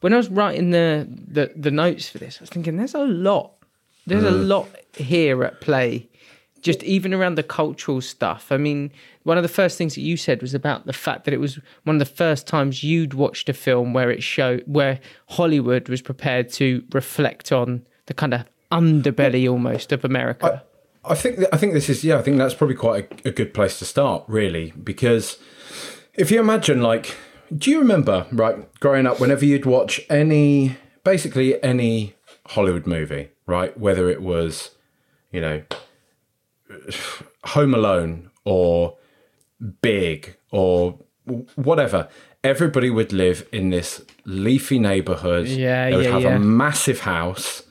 when 0.01 0.13
I 0.13 0.17
was 0.17 0.29
writing 0.29 0.71
the, 0.71 1.07
the 1.09 1.51
the 1.55 1.71
notes 1.71 2.09
for 2.09 2.17
this, 2.19 2.38
I 2.39 2.43
was 2.43 2.49
thinking 2.49 2.77
there's 2.77 2.95
a 2.95 2.99
lot. 2.99 3.53
There's 4.05 4.23
a 4.23 4.31
lot 4.31 4.69
here 4.95 5.43
at 5.43 5.59
play 5.59 6.07
just 6.61 6.83
even 6.83 7.13
around 7.13 7.35
the 7.35 7.43
cultural 7.43 8.01
stuff. 8.01 8.51
I 8.51 8.57
mean, 8.57 8.91
one 9.23 9.38
of 9.38 9.43
the 9.43 9.49
first 9.49 9.77
things 9.77 9.95
that 9.95 10.01
you 10.01 10.17
said 10.17 10.41
was 10.41 10.53
about 10.53 10.85
the 10.85 10.93
fact 10.93 11.25
that 11.25 11.33
it 11.33 11.39
was 11.39 11.59
one 11.83 11.95
of 11.95 11.99
the 11.99 12.13
first 12.13 12.47
times 12.47 12.83
you'd 12.83 13.13
watched 13.13 13.49
a 13.49 13.53
film 13.53 13.93
where 13.93 14.11
it 14.11 14.23
showed 14.23 14.63
where 14.65 14.99
Hollywood 15.29 15.89
was 15.89 16.01
prepared 16.01 16.49
to 16.53 16.83
reflect 16.91 17.51
on 17.51 17.85
the 18.07 18.13
kind 18.13 18.33
of 18.33 18.45
underbelly 18.71 19.49
almost 19.49 19.91
of 19.91 20.03
America. 20.03 20.61
I 20.61 20.66
think 21.15 21.39
I 21.51 21.57
think 21.57 21.73
this 21.73 21.89
is 21.89 22.03
yeah. 22.03 22.17
I 22.17 22.21
think 22.21 22.37
that's 22.37 22.53
probably 22.53 22.75
quite 22.75 23.11
a, 23.25 23.29
a 23.29 23.31
good 23.31 23.53
place 23.53 23.79
to 23.79 23.85
start, 23.85 24.23
really, 24.27 24.71
because 24.71 25.37
if 26.13 26.31
you 26.31 26.39
imagine, 26.39 26.81
like, 26.81 27.15
do 27.55 27.71
you 27.71 27.79
remember 27.79 28.25
right 28.31 28.73
growing 28.79 29.05
up, 29.05 29.19
whenever 29.19 29.45
you'd 29.45 29.65
watch 29.65 30.01
any 30.09 30.77
basically 31.03 31.61
any 31.63 32.15
Hollywood 32.47 32.87
movie, 32.87 33.29
right? 33.45 33.77
Whether 33.77 34.09
it 34.09 34.21
was, 34.21 34.71
you 35.31 35.41
know, 35.41 35.63
Home 37.45 37.73
Alone 37.73 38.29
or 38.45 38.97
Big 39.81 40.37
or 40.51 40.99
whatever, 41.55 42.07
everybody 42.43 42.89
would 42.89 43.11
live 43.13 43.47
in 43.51 43.69
this 43.69 44.03
leafy 44.25 44.79
neighborhood. 44.79 45.47
Yeah, 45.47 45.89
they 45.89 45.95
would 45.95 46.05
yeah, 46.05 46.11
have 46.11 46.21
yeah. 46.23 46.35
a 46.35 46.39
massive 46.39 47.01
house. 47.01 47.63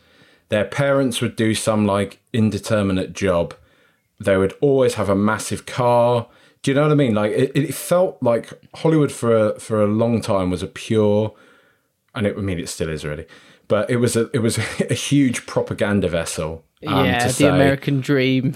Their 0.49 0.65
parents 0.65 1.21
would 1.21 1.37
do 1.37 1.55
some 1.55 1.87
like 1.87 2.21
indeterminate 2.33 3.13
job. 3.13 3.55
They 4.21 4.37
would 4.37 4.55
always 4.61 4.95
have 4.95 5.09
a 5.09 5.15
massive 5.15 5.67
car. 5.67 6.29
Do 6.63 6.71
you 6.71 6.75
know 6.75 6.83
what 6.83 6.93
I 6.93 6.95
mean? 6.95 7.15
Like 7.15 7.33
it, 7.33 7.53
it 7.55 7.75
felt 7.75 8.23
like 8.23 8.53
Hollywood 8.75 9.13
for 9.13 9.37
a, 9.37 9.61
for 9.61 9.83
a 9.83 9.87
long 9.87 10.21
time 10.21 10.51
was 10.51 10.63
a 10.63 10.67
pure, 10.67 11.35
and 12.15 12.27
it, 12.27 12.37
I 12.37 12.41
mean 12.41 12.59
it 12.59 12.69
still 12.69 12.89
is 12.89 13.05
really, 13.05 13.27
but 13.69 13.91
it 13.91 13.97
was 13.97 14.17
a 14.17 14.31
it 14.33 14.39
was 14.39 14.59
a 14.91 14.95
huge 14.95 15.47
propaganda 15.47 16.09
vessel. 16.09 16.65
um, 16.87 17.07
yeah, 17.07 17.27
the 17.27 17.33
say, 17.33 17.49
American 17.49 18.01
dream. 18.01 18.55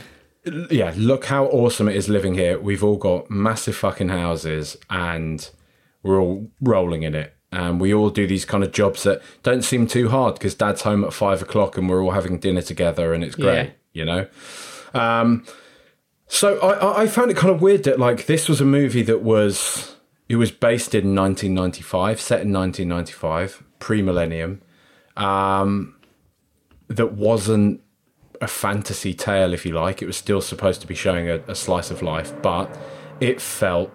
yeah, 0.71 0.95
look 0.97 1.27
how 1.27 1.47
awesome 1.47 1.89
it 1.89 1.97
is 1.97 2.09
living 2.09 2.35
here. 2.35 2.59
We've 2.59 2.85
all 2.85 2.97
got 2.97 3.31
massive 3.31 3.77
fucking 3.77 4.09
houses 4.09 4.77
and 4.89 5.49
we're 6.03 6.21
all 6.21 6.51
rolling 6.61 7.03
in 7.03 7.15
it. 7.15 7.35
And 7.53 7.81
we 7.81 7.93
all 7.93 8.11
do 8.11 8.27
these 8.29 8.45
kind 8.45 8.63
of 8.63 8.71
jobs 8.71 9.03
that 9.03 9.21
don't 9.43 9.63
seem 9.63 9.87
too 9.89 10.09
hard 10.09 10.35
because 10.35 10.55
dad's 10.55 10.83
home 10.83 11.05
at 11.05 11.13
five 11.13 11.43
o'clock 11.43 11.77
and 11.77 11.89
we're 11.89 12.03
all 12.03 12.13
having 12.13 12.39
dinner 12.39 12.63
together 12.63 13.13
and 13.13 13.25
it's 13.25 13.35
great, 13.35 13.55
Yeah. 13.55 13.71
you 13.93 14.05
know? 14.05 14.27
Um, 14.95 15.45
so 16.29 16.59
I, 16.61 16.73
I- 16.75 17.03
I 17.03 17.07
found 17.09 17.31
it 17.33 17.37
kind 17.37 17.53
of 17.53 17.61
weird 17.61 17.83
that 17.85 17.99
like 17.99 18.27
this 18.27 18.49
was 18.49 18.61
a 18.61 18.65
movie 18.65 19.03
that 19.03 19.23
was, 19.23 19.97
it 20.29 20.37
was 20.37 20.53
based 20.53 20.95
in 20.95 21.13
1995, 21.17 22.21
set 22.21 22.43
in 22.43 22.53
1995, 22.53 23.65
pre-millennium, 23.81 24.63
um, 25.17 25.97
that 26.87 27.15
wasn't 27.15 27.81
a 28.41 28.47
fantasy 28.47 29.13
tale, 29.13 29.53
if 29.53 29.67
you 29.67 29.73
like. 29.73 30.03
It 30.03 30.07
was 30.07 30.17
still 30.17 30.41
supposed 30.41 30.81
to 30.83 30.87
be 30.87 30.95
showing 30.95 31.29
a, 31.29 31.41
a 31.49 31.55
slice 31.57 31.91
of 31.91 32.01
life, 32.01 32.33
but 32.43 32.75
it 33.21 33.41
felt 33.41 33.93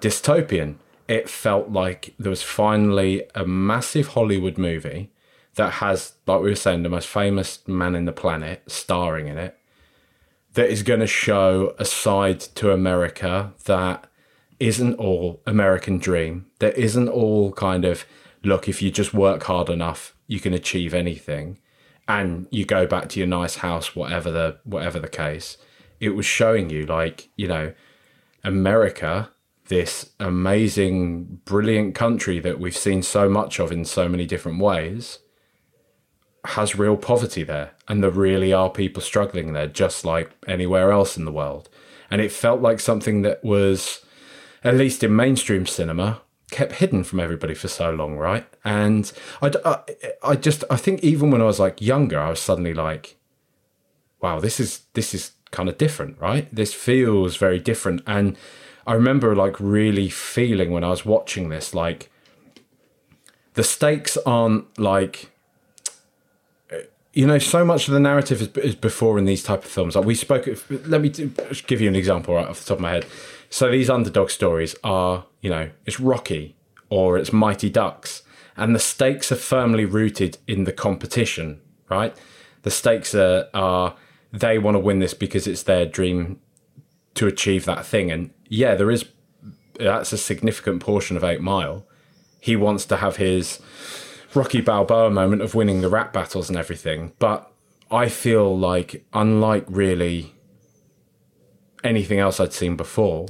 dystopian. 0.00 0.76
It 1.08 1.28
felt 1.28 1.70
like 1.70 2.14
there 2.18 2.30
was 2.30 2.42
finally 2.42 3.24
a 3.34 3.46
massive 3.46 4.08
Hollywood 4.08 4.58
movie 4.58 5.10
that 5.54 5.74
has, 5.74 6.14
like 6.26 6.42
we 6.42 6.50
were 6.50 6.54
saying, 6.54 6.82
the 6.82 6.88
most 6.88 7.08
famous 7.08 7.66
man 7.66 7.94
in 7.94 8.04
the 8.04 8.12
planet 8.12 8.62
starring 8.66 9.26
in 9.26 9.38
it, 9.38 9.56
that 10.52 10.70
is 10.70 10.82
going 10.82 11.00
to 11.00 11.06
show 11.06 11.74
a 11.78 11.84
side 11.84 12.40
to 12.40 12.72
America 12.72 13.52
that 13.64 14.06
isn't 14.60 14.94
all 14.94 15.40
American 15.46 15.98
dream, 15.98 16.46
that 16.58 16.76
isn't 16.76 17.08
all 17.08 17.52
kind 17.52 17.84
of, 17.84 18.04
look, 18.44 18.68
if 18.68 18.82
you 18.82 18.90
just 18.90 19.14
work 19.14 19.44
hard 19.44 19.70
enough, 19.70 20.14
you 20.26 20.38
can 20.38 20.52
achieve 20.52 20.92
anything 20.94 21.58
and 22.08 22.46
you 22.50 22.64
go 22.64 22.86
back 22.86 23.08
to 23.10 23.20
your 23.20 23.28
nice 23.28 23.56
house 23.56 23.94
whatever 23.94 24.30
the 24.30 24.58
whatever 24.64 24.98
the 24.98 25.08
case 25.08 25.58
it 26.00 26.10
was 26.10 26.24
showing 26.24 26.70
you 26.70 26.86
like 26.86 27.28
you 27.36 27.46
know 27.46 27.72
america 28.42 29.30
this 29.68 30.10
amazing 30.18 31.40
brilliant 31.44 31.94
country 31.94 32.40
that 32.40 32.58
we've 32.58 32.76
seen 32.76 33.02
so 33.02 33.28
much 33.28 33.58
of 33.58 33.70
in 33.70 33.84
so 33.84 34.08
many 34.08 34.26
different 34.26 34.60
ways 34.60 35.18
has 36.44 36.78
real 36.78 36.96
poverty 36.96 37.42
there. 37.42 37.72
And 37.86 38.02
there 38.02 38.10
really 38.10 38.52
are 38.52 38.70
people 38.70 39.02
struggling 39.02 39.52
there 39.52 39.66
just 39.66 40.04
like 40.04 40.30
anywhere 40.46 40.92
else 40.92 41.16
in 41.16 41.24
the 41.24 41.32
world. 41.32 41.68
And 42.10 42.20
it 42.20 42.32
felt 42.32 42.60
like 42.60 42.80
something 42.80 43.22
that 43.22 43.44
was 43.44 44.04
at 44.64 44.74
least 44.74 45.04
in 45.04 45.14
mainstream 45.14 45.66
cinema 45.66 46.22
kept 46.50 46.72
hidden 46.72 47.04
from 47.04 47.20
everybody 47.20 47.54
for 47.54 47.68
so 47.68 47.90
long 47.90 48.16
right? 48.16 48.46
And 48.64 49.12
I, 49.42 49.52
I, 49.64 49.78
I 50.22 50.34
just 50.36 50.64
i 50.70 50.76
think 50.76 51.04
even 51.04 51.30
when 51.30 51.42
i 51.42 51.44
was 51.44 51.60
like 51.60 51.82
younger 51.82 52.18
i 52.18 52.30
was 52.30 52.40
suddenly 52.40 52.72
like 52.72 53.18
wow 54.22 54.40
this 54.40 54.58
is 54.58 54.80
this 54.94 55.12
is 55.12 55.32
kind 55.50 55.68
of 55.68 55.78
different 55.78 56.18
right? 56.20 56.52
This 56.54 56.74
feels 56.74 57.36
very 57.36 57.58
different. 57.58 58.02
And 58.06 58.36
i 58.88 58.94
remember 58.94 59.36
like 59.36 59.54
really 59.60 60.08
feeling 60.08 60.72
when 60.72 60.82
i 60.82 60.88
was 60.88 61.04
watching 61.04 61.48
this 61.48 61.74
like 61.74 62.10
the 63.54 63.64
stakes 63.64 64.16
aren't 64.26 64.78
like 64.78 65.30
you 67.12 67.26
know 67.26 67.38
so 67.38 67.64
much 67.64 67.88
of 67.88 67.94
the 67.94 67.98
narrative 67.98 68.40
is, 68.40 68.48
is 68.58 68.76
before 68.76 69.18
in 69.18 69.24
these 69.24 69.42
type 69.42 69.64
of 69.64 69.70
films. 69.70 69.96
Like 69.96 70.04
we 70.04 70.14
spoke 70.14 70.46
let 70.86 71.00
me 71.00 71.08
do- 71.08 71.32
give 71.66 71.80
you 71.80 71.88
an 71.88 71.96
example 71.96 72.36
right 72.36 72.46
off 72.46 72.60
the 72.60 72.66
top 72.66 72.76
of 72.76 72.82
my 72.82 72.90
head. 72.90 73.06
So 73.50 73.68
these 73.70 73.90
underdog 73.90 74.30
stories 74.30 74.76
are 74.84 75.24
you 75.40 75.50
know 75.50 75.70
it's 75.86 75.98
rocky 75.98 76.54
or 76.88 77.18
it's 77.18 77.32
mighty 77.32 77.68
ducks 77.68 78.22
and 78.56 78.74
the 78.74 78.78
stakes 78.78 79.32
are 79.32 79.36
firmly 79.36 79.84
rooted 79.84 80.38
in 80.46 80.62
the 80.62 80.72
competition 80.72 81.60
right? 81.88 82.16
The 82.62 82.70
stakes 82.70 83.12
are, 83.14 83.48
are 83.54 83.96
they 84.32 84.58
want 84.58 84.76
to 84.76 84.78
win 84.78 85.00
this 85.00 85.14
because 85.14 85.48
it's 85.48 85.64
their 85.64 85.86
dream 85.86 86.38
to 87.14 87.26
achieve 87.26 87.64
that 87.64 87.84
thing 87.84 88.12
and 88.12 88.30
yeah 88.48 88.74
there 88.74 88.90
is 88.90 89.04
that's 89.78 90.12
a 90.12 90.18
significant 90.18 90.80
portion 90.80 91.16
of 91.16 91.22
eight 91.22 91.40
mile 91.40 91.86
he 92.40 92.56
wants 92.56 92.84
to 92.86 92.96
have 92.96 93.16
his 93.16 93.60
Rocky 94.34 94.60
Balboa 94.60 95.10
moment 95.10 95.42
of 95.42 95.54
winning 95.54 95.80
the 95.80 95.88
rap 95.88 96.12
battles 96.12 96.48
and 96.48 96.58
everything, 96.58 97.12
but 97.18 97.50
I 97.90 98.08
feel 98.08 98.56
like 98.56 99.04
unlike 99.12 99.64
really 99.68 100.34
anything 101.82 102.18
else 102.18 102.38
I'd 102.38 102.52
seen 102.52 102.76
before, 102.76 103.28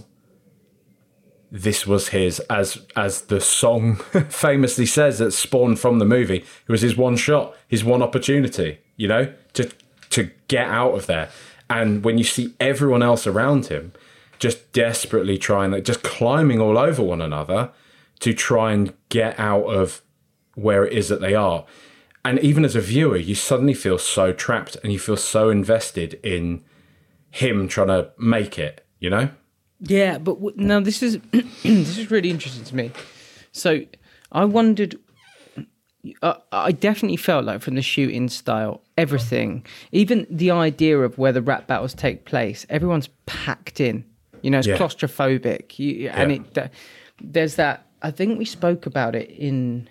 this 1.51 1.87
was 1.87 2.09
his 2.09 2.41
as 2.51 2.85
as 2.97 3.23
the 3.23 3.41
song 3.41 3.97
famously 4.29 4.87
says 4.87 5.19
that 5.19 5.33
spawned 5.33 5.79
from 5.79 5.99
the 5.99 6.05
movie. 6.05 6.39
It 6.39 6.73
was 6.73 6.83
his 6.83 6.97
one 6.97 7.17
shot, 7.17 7.57
his 7.69 7.85
one 7.85 8.03
opportunity, 8.03 8.79
you 8.97 9.09
know, 9.09 9.33
to 9.55 9.71
to 10.11 10.31
get 10.49 10.67
out 10.67 10.95
of 10.95 11.07
there. 11.07 11.31
And 11.71 12.03
when 12.03 12.19
you 12.19 12.25
see 12.25 12.55
everyone 12.59 13.03
else 13.03 13.27
around 13.27 13.67
him 13.67 13.93
just 14.39 14.73
desperately 14.73 15.39
trying, 15.39 15.71
like 15.71 15.85
just 15.85 16.03
climbing 16.03 16.61
all 16.61 16.79
over 16.79 17.03
one 17.03 17.21
another 17.21 17.71
to 18.21 18.33
try 18.33 18.73
and 18.73 18.95
get 19.09 19.39
out 19.39 19.65
of 19.65 20.03
where 20.55 20.85
it 20.85 20.93
is 20.93 21.09
that 21.09 21.21
they 21.21 21.35
are. 21.35 21.65
And 22.25 22.39
even 22.41 22.65
as 22.65 22.77
a 22.77 22.81
viewer, 22.81 23.17
you 23.17 23.35
suddenly 23.35 23.75
feel 23.75 23.99
so 23.99 24.33
trapped 24.33 24.77
and 24.83 24.93
you 24.93 24.99
feel 24.99 25.17
so 25.17 25.51
invested 25.51 26.15
in 26.23 26.65
him 27.31 27.69
trying 27.69 27.89
to 27.89 28.11
make 28.19 28.59
it, 28.59 28.85
you 28.99 29.11
know? 29.11 29.31
Yeah, 29.81 30.19
but 30.19 30.35
w- 30.35 30.57
now 30.57 30.81
this 30.81 31.03
is 31.03 31.19
this 31.33 31.99
is 31.99 32.11
really 32.11 32.31
interesting 32.31 32.65
to 32.65 32.77
me. 32.77 32.91
So 33.53 33.83
I 34.33 34.45
wondered. 34.45 34.99
I 36.53 36.73
definitely 36.73 37.17
felt 37.17 37.45
like 37.45 37.61
from 37.61 37.75
the 37.75 37.83
shooting 37.83 38.29
style, 38.29 38.83
everything, 38.97 39.67
even 39.91 40.27
the 40.31 40.53
idea 40.53 41.01
of 41.01 41.19
where 41.19 41.33
the 41.33 41.43
rap 41.43 41.67
battles 41.67 41.93
take 41.93 42.25
place, 42.25 42.65
everyone's 42.71 43.09
packed 43.27 43.81
in. 43.81 44.05
You 44.43 44.51
know, 44.51 44.59
it's 44.59 44.67
Yeah. 44.69 44.77
claustrophobic, 44.77 45.79
you, 45.79 46.09
and 46.11 46.33
it 46.33 46.71
there's 47.21 47.57
that. 47.57 47.87
I 48.03 48.11
think 48.13 48.39
we 48.39 48.45
spoke 48.45 48.87
about 48.87 49.15
it 49.15 49.31
in 49.31 49.89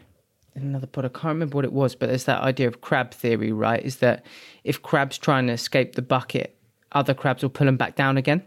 in 0.55 0.63
another 0.63 0.87
pod. 0.87 1.05
I 1.05 1.09
can't 1.09 1.25
remember 1.25 1.55
what 1.55 1.65
it 1.65 1.73
was, 1.73 1.93
but 1.95 2.09
there's 2.09 2.23
that 2.23 2.41
idea 2.41 2.67
of 2.67 2.81
crab 2.81 3.11
theory, 3.11 3.51
right? 3.51 3.83
Is 3.83 3.97
that 3.97 4.25
if 4.63 4.81
crabs 4.81 5.17
trying 5.17 5.47
to 5.47 5.53
escape 5.53 5.93
the 5.95 6.01
bucket, 6.01 6.55
other 6.93 7.13
crabs 7.13 7.43
will 7.43 7.49
pull 7.51 7.65
them 7.65 7.77
back 7.77 7.95
down 7.95 8.17
again. 8.17 8.41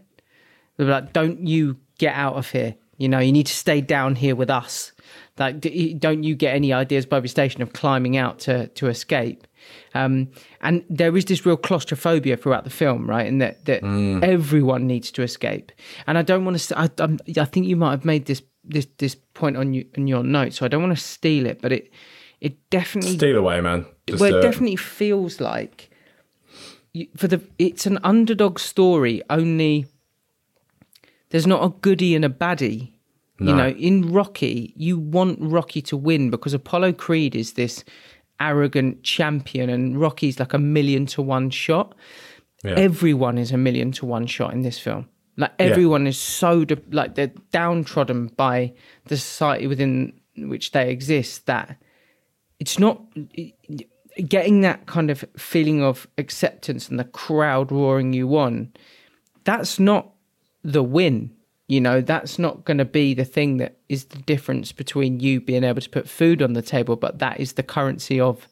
They'll 0.75 0.87
be 0.87 0.91
like, 0.91 1.13
"Don't 1.13 1.47
you 1.47 1.77
get 1.99 2.13
out 2.15 2.35
of 2.35 2.51
here? 2.51 2.75
You 2.97 3.07
know, 3.07 3.19
you 3.19 3.31
need 3.31 3.45
to 3.47 3.53
stay 3.53 3.81
down 3.81 4.15
here 4.15 4.35
with 4.35 4.49
us. 4.49 4.91
Like, 5.37 5.59
don't 5.99 6.23
you 6.23 6.35
get 6.35 6.55
any 6.55 6.73
ideas 6.73 7.05
by 7.05 7.19
the 7.19 7.27
station 7.27 7.61
of 7.61 7.73
climbing 7.73 8.17
out 8.17 8.39
to 8.39 8.67
to 8.67 8.87
escape?" 8.87 9.47
Um, 9.93 10.29
and 10.61 10.83
there 10.89 11.15
is 11.15 11.25
this 11.25 11.45
real 11.45 11.57
claustrophobia 11.57 12.37
throughout 12.37 12.63
the 12.63 12.69
film, 12.69 13.09
right? 13.09 13.27
And 13.27 13.41
that 13.41 13.65
that 13.65 13.83
everyone 14.23 14.87
needs 14.87 15.11
to 15.11 15.21
escape. 15.21 15.71
And 16.07 16.17
I 16.17 16.21
don't 16.21 16.45
want 16.45 16.59
to. 16.59 16.79
I, 16.79 16.89
I'm, 16.99 17.19
I 17.37 17.45
think 17.45 17.67
you 17.67 17.75
might 17.75 17.91
have 17.91 18.05
made 18.05 18.25
this 18.25 18.41
this 18.63 18.87
this 18.97 19.15
point 19.33 19.57
on 19.57 19.73
you 19.73 19.85
in 19.95 20.07
your 20.07 20.23
notes, 20.23 20.57
so 20.57 20.65
I 20.65 20.69
don't 20.69 20.81
want 20.81 20.97
to 20.97 21.03
steal 21.03 21.45
it, 21.45 21.61
but 21.61 21.71
it 21.71 21.91
it 22.39 22.69
definitely 22.69 23.17
Steal 23.17 23.37
away, 23.37 23.61
man. 23.61 23.85
Just 24.07 24.19
well, 24.19 24.33
it 24.33 24.39
it. 24.39 24.41
definitely 24.41 24.75
feels 24.75 25.39
like 25.39 25.89
you, 26.93 27.07
for 27.15 27.27
the 27.27 27.41
it's 27.59 27.85
an 27.85 27.99
underdog 28.03 28.59
story. 28.59 29.21
Only 29.29 29.85
there's 31.29 31.47
not 31.47 31.63
a 31.63 31.69
goodie 31.69 32.15
and 32.15 32.25
a 32.25 32.29
baddie. 32.29 32.91
You 33.47 33.55
know, 33.55 33.69
in 33.69 34.11
Rocky, 34.11 34.73
you 34.75 34.99
want 34.99 35.39
Rocky 35.41 35.81
to 35.83 35.97
win 35.97 36.29
because 36.29 36.53
Apollo 36.53 36.93
Creed 36.93 37.35
is 37.35 37.53
this 37.53 37.83
arrogant 38.39 39.03
champion, 39.03 39.69
and 39.69 39.99
Rocky's 39.99 40.39
like 40.39 40.53
a 40.53 40.59
million 40.59 41.05
to 41.07 41.21
one 41.21 41.49
shot. 41.49 41.95
Yeah. 42.63 42.75
Everyone 42.77 43.37
is 43.37 43.51
a 43.51 43.57
million 43.57 43.91
to 43.93 44.05
one 44.05 44.27
shot 44.27 44.53
in 44.53 44.61
this 44.61 44.77
film. 44.77 45.07
Like 45.37 45.53
everyone 45.57 46.07
is 46.07 46.17
so 46.17 46.65
de- 46.65 46.81
like 46.91 47.15
they're 47.15 47.31
downtrodden 47.51 48.27
by 48.27 48.73
the 49.05 49.17
society 49.17 49.65
within 49.65 50.13
which 50.35 50.71
they 50.71 50.89
exist 50.91 51.45
that 51.47 51.77
it's 52.59 52.77
not 52.77 53.01
getting 54.27 54.61
that 54.61 54.85
kind 54.85 55.09
of 55.09 55.25
feeling 55.37 55.81
of 55.81 56.07
acceptance 56.17 56.89
and 56.89 56.99
the 56.99 57.05
crowd 57.05 57.71
roaring 57.71 58.13
you 58.13 58.37
on 58.37 58.71
that's 59.43 59.79
not 59.79 60.11
the 60.63 60.83
win 60.83 61.31
you 61.73 61.79
know 61.85 61.97
that's 62.01 62.37
not 62.45 62.55
going 62.67 62.77
to 62.85 62.89
be 62.99 63.13
the 63.21 63.29
thing 63.35 63.57
that 63.61 63.73
is 63.87 64.01
the 64.13 64.21
difference 64.33 64.69
between 64.81 65.19
you 65.25 65.39
being 65.39 65.63
able 65.63 65.81
to 65.81 65.89
put 65.97 66.05
food 66.19 66.41
on 66.41 66.51
the 66.53 66.61
table 66.75 66.95
but 67.05 67.19
that 67.19 67.39
is 67.39 67.53
the 67.53 67.63
currency 67.75 68.19
of 68.19 68.47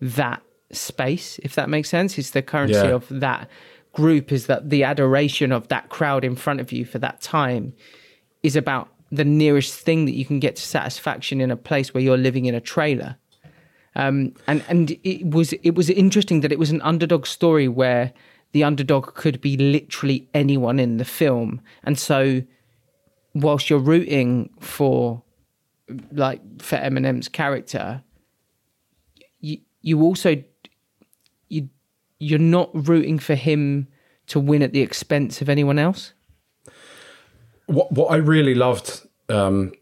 that 0.00 0.42
space, 0.72 1.38
if 1.42 1.54
that 1.54 1.68
makes 1.68 1.88
sense. 1.88 2.18
It's 2.18 2.30
the 2.30 2.42
currency 2.42 2.74
Yeah. 2.88 2.94
of 2.94 3.06
that 3.10 3.48
group, 3.92 4.32
is 4.32 4.46
that 4.46 4.70
the 4.70 4.84
adoration 4.84 5.52
of 5.52 5.68
that 5.68 5.88
crowd 5.88 6.24
in 6.24 6.36
front 6.36 6.60
of 6.60 6.72
you 6.72 6.84
for 6.84 6.98
that 7.00 7.20
time 7.20 7.72
is 8.42 8.56
about 8.56 8.88
the 9.10 9.24
nearest 9.24 9.74
thing 9.74 10.04
that 10.06 10.14
you 10.14 10.24
can 10.24 10.38
get 10.38 10.56
to 10.56 10.62
satisfaction 10.62 11.40
in 11.40 11.50
a 11.50 11.56
place 11.56 11.92
where 11.92 12.02
you're 12.02 12.16
living 12.16 12.44
in 12.44 12.54
a 12.54 12.60
trailer. 12.60 13.16
Um, 13.96 14.34
and 14.46 14.62
and 14.68 14.96
it 15.02 15.26
was 15.26 15.52
it 15.52 15.74
was 15.74 15.90
interesting 15.90 16.40
that 16.42 16.52
it 16.52 16.58
was 16.58 16.70
an 16.70 16.80
underdog 16.82 17.26
story 17.26 17.66
where 17.66 18.12
the 18.52 18.64
underdog 18.64 19.14
could 19.14 19.40
be 19.40 19.56
literally 19.56 20.28
anyone 20.34 20.78
in 20.78 20.96
the 20.96 21.04
film, 21.04 21.60
and 21.82 21.98
so 21.98 22.42
whilst 23.34 23.70
you're 23.70 23.78
rooting 23.78 24.50
for 24.60 25.22
like 26.12 26.40
for 26.60 26.76
Eminem's 26.76 27.28
character, 27.28 28.02
you 29.40 29.58
you 29.82 30.02
also 30.02 30.42
you 31.48 31.68
you're 32.18 32.38
not 32.38 32.70
rooting 32.88 33.18
for 33.18 33.34
him 33.34 33.88
to 34.26 34.40
win 34.40 34.62
at 34.62 34.72
the 34.72 34.80
expense 34.80 35.40
of 35.40 35.48
anyone 35.48 35.78
else. 35.78 36.12
what 37.70 37.92
what 37.92 38.10
I 38.10 38.16
really 38.16 38.54
loved, 38.54 39.06
um, 39.28 39.72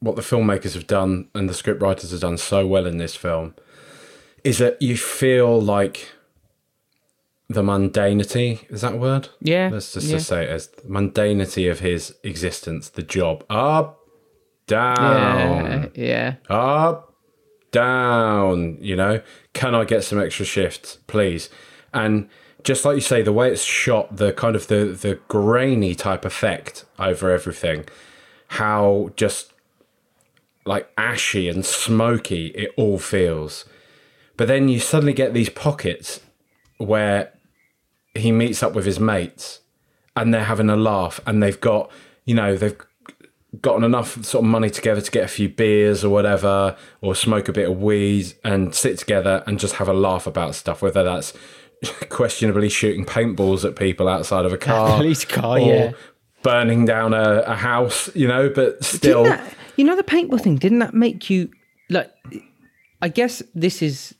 what 0.00 0.16
the 0.16 0.22
filmmakers 0.22 0.74
have 0.74 0.86
done 0.86 1.28
and 1.34 1.48
the 1.48 1.54
scriptwriters 1.54 2.10
have 2.10 2.20
done 2.20 2.38
so 2.38 2.66
well 2.66 2.86
in 2.86 2.98
this 2.98 3.14
film, 3.14 3.54
is 4.44 4.58
that 4.58 4.80
you 4.82 4.96
feel 4.96 5.60
like 5.60 6.10
the 7.48 7.62
mundanity 7.62 8.68
is 8.70 8.80
that 8.80 8.94
a 8.94 8.96
word? 8.96 9.28
Yeah, 9.40 9.70
Let's 9.72 9.92
just, 9.92 10.06
yeah. 10.08 10.18
say 10.18 10.44
it 10.44 10.50
as 10.50 10.68
the 10.68 10.82
mundanity 10.82 11.70
of 11.70 11.80
his 11.80 12.14
existence, 12.24 12.88
the 12.88 13.02
job. 13.02 13.44
Up, 13.48 14.00
down, 14.66 15.90
Yeah, 15.94 16.34
yeah. 16.48 16.54
up, 16.54 17.14
down, 17.70 18.78
you 18.80 18.96
know, 18.96 19.20
can 19.52 19.74
I 19.74 19.84
get 19.84 20.02
some 20.04 20.20
extra 20.20 20.44
shifts, 20.44 20.98
please? 21.06 21.48
And 21.94 22.28
just 22.64 22.84
like 22.84 22.96
you 22.96 23.00
say, 23.00 23.22
the 23.22 23.32
way 23.32 23.50
it's 23.52 23.62
shot, 23.62 24.16
the 24.16 24.32
kind 24.32 24.56
of 24.56 24.66
the 24.66 24.86
the 24.86 25.20
grainy 25.28 25.94
type 25.94 26.24
effect 26.24 26.84
over 26.98 27.30
everything, 27.30 27.84
how 28.48 29.10
just 29.16 29.52
like 30.64 30.90
ashy 30.98 31.48
and 31.48 31.64
smoky 31.64 32.46
it 32.48 32.70
all 32.76 32.98
feels. 32.98 33.64
But 34.36 34.48
then 34.48 34.68
you 34.68 34.80
suddenly 34.80 35.12
get 35.12 35.32
these 35.32 35.48
pockets 35.48 36.20
where 36.78 37.32
he 38.18 38.32
meets 38.32 38.62
up 38.62 38.74
with 38.74 38.84
his 38.84 39.00
mates 39.00 39.60
and 40.14 40.32
they're 40.32 40.44
having 40.44 40.70
a 40.70 40.76
laugh 40.76 41.20
and 41.26 41.42
they've 41.42 41.60
got, 41.60 41.90
you 42.24 42.34
know, 42.34 42.56
they've 42.56 42.76
gotten 43.60 43.84
enough 43.84 44.24
sort 44.24 44.44
of 44.44 44.50
money 44.50 44.70
together 44.70 45.00
to 45.00 45.10
get 45.10 45.24
a 45.24 45.28
few 45.28 45.48
beers 45.48 46.04
or 46.04 46.10
whatever, 46.10 46.76
or 47.00 47.14
smoke 47.14 47.48
a 47.48 47.52
bit 47.52 47.68
of 47.68 47.80
weed 47.80 48.34
and 48.44 48.74
sit 48.74 48.98
together 48.98 49.42
and 49.46 49.58
just 49.58 49.76
have 49.76 49.88
a 49.88 49.94
laugh 49.94 50.26
about 50.26 50.54
stuff, 50.54 50.82
whether 50.82 51.02
that's 51.02 51.32
questionably 52.08 52.68
shooting 52.68 53.04
paintballs 53.04 53.64
at 53.64 53.76
people 53.76 54.08
outside 54.08 54.44
of 54.44 54.52
a 54.52 54.58
car, 54.58 54.96
police 54.96 55.24
car, 55.24 55.58
or 55.58 55.60
yeah. 55.60 55.92
burning 56.42 56.84
down 56.84 57.14
a, 57.14 57.42
a 57.46 57.54
house, 57.54 58.14
you 58.14 58.26
know, 58.26 58.48
but 58.48 58.82
still. 58.84 59.24
That, 59.24 59.54
you 59.76 59.84
know 59.84 59.96
the 59.96 60.02
paintball 60.02 60.40
thing? 60.40 60.56
Didn't 60.56 60.78
that 60.80 60.94
make 60.94 61.28
you 61.28 61.50
like? 61.90 62.10
I 63.02 63.08
guess 63.08 63.42
this 63.54 63.82
is 63.82 64.14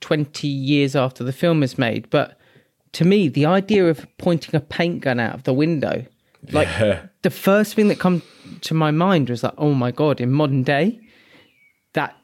twenty 0.00 0.48
years 0.48 0.96
after 0.96 1.22
the 1.22 1.32
film 1.32 1.62
is 1.62 1.78
made, 1.78 2.10
but 2.10 2.39
to 2.92 3.04
me, 3.04 3.28
the 3.28 3.46
idea 3.46 3.88
of 3.88 4.06
pointing 4.18 4.54
a 4.54 4.60
paint 4.60 5.00
gun 5.02 5.20
out 5.20 5.34
of 5.34 5.42
the 5.44 5.52
window, 5.54 6.04
like 6.50 6.68
Yeah. 6.68 7.02
the 7.22 7.30
first 7.30 7.74
thing 7.74 7.88
that 7.88 7.98
come 7.98 8.22
to 8.62 8.74
my 8.74 8.90
mind 8.90 9.30
was 9.30 9.42
like, 9.42 9.54
oh 9.58 9.74
my 9.74 9.90
god! 9.90 10.20
In 10.20 10.30
modern 10.32 10.62
day, 10.62 11.00
that 11.92 12.16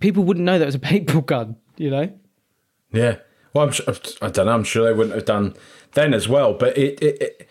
people 0.00 0.24
wouldn't 0.24 0.44
know 0.44 0.58
that 0.58 0.66
was 0.66 0.74
a 0.74 0.78
paintball 0.90 1.26
gun. 1.26 1.56
You 1.76 1.90
know? 1.90 2.12
Yeah. 2.92 3.16
Well, 3.52 3.64
I'm 3.66 3.72
sure, 3.72 3.86
I 4.22 4.28
don't 4.28 4.46
know. 4.46 4.52
I'm 4.52 4.64
sure 4.64 4.84
they 4.86 4.92
wouldn't 4.92 5.14
have 5.14 5.24
done 5.24 5.54
then 5.92 6.12
as 6.14 6.28
well. 6.28 6.52
But 6.54 6.76
it, 6.76 7.02
it, 7.02 7.22
it, 7.22 7.48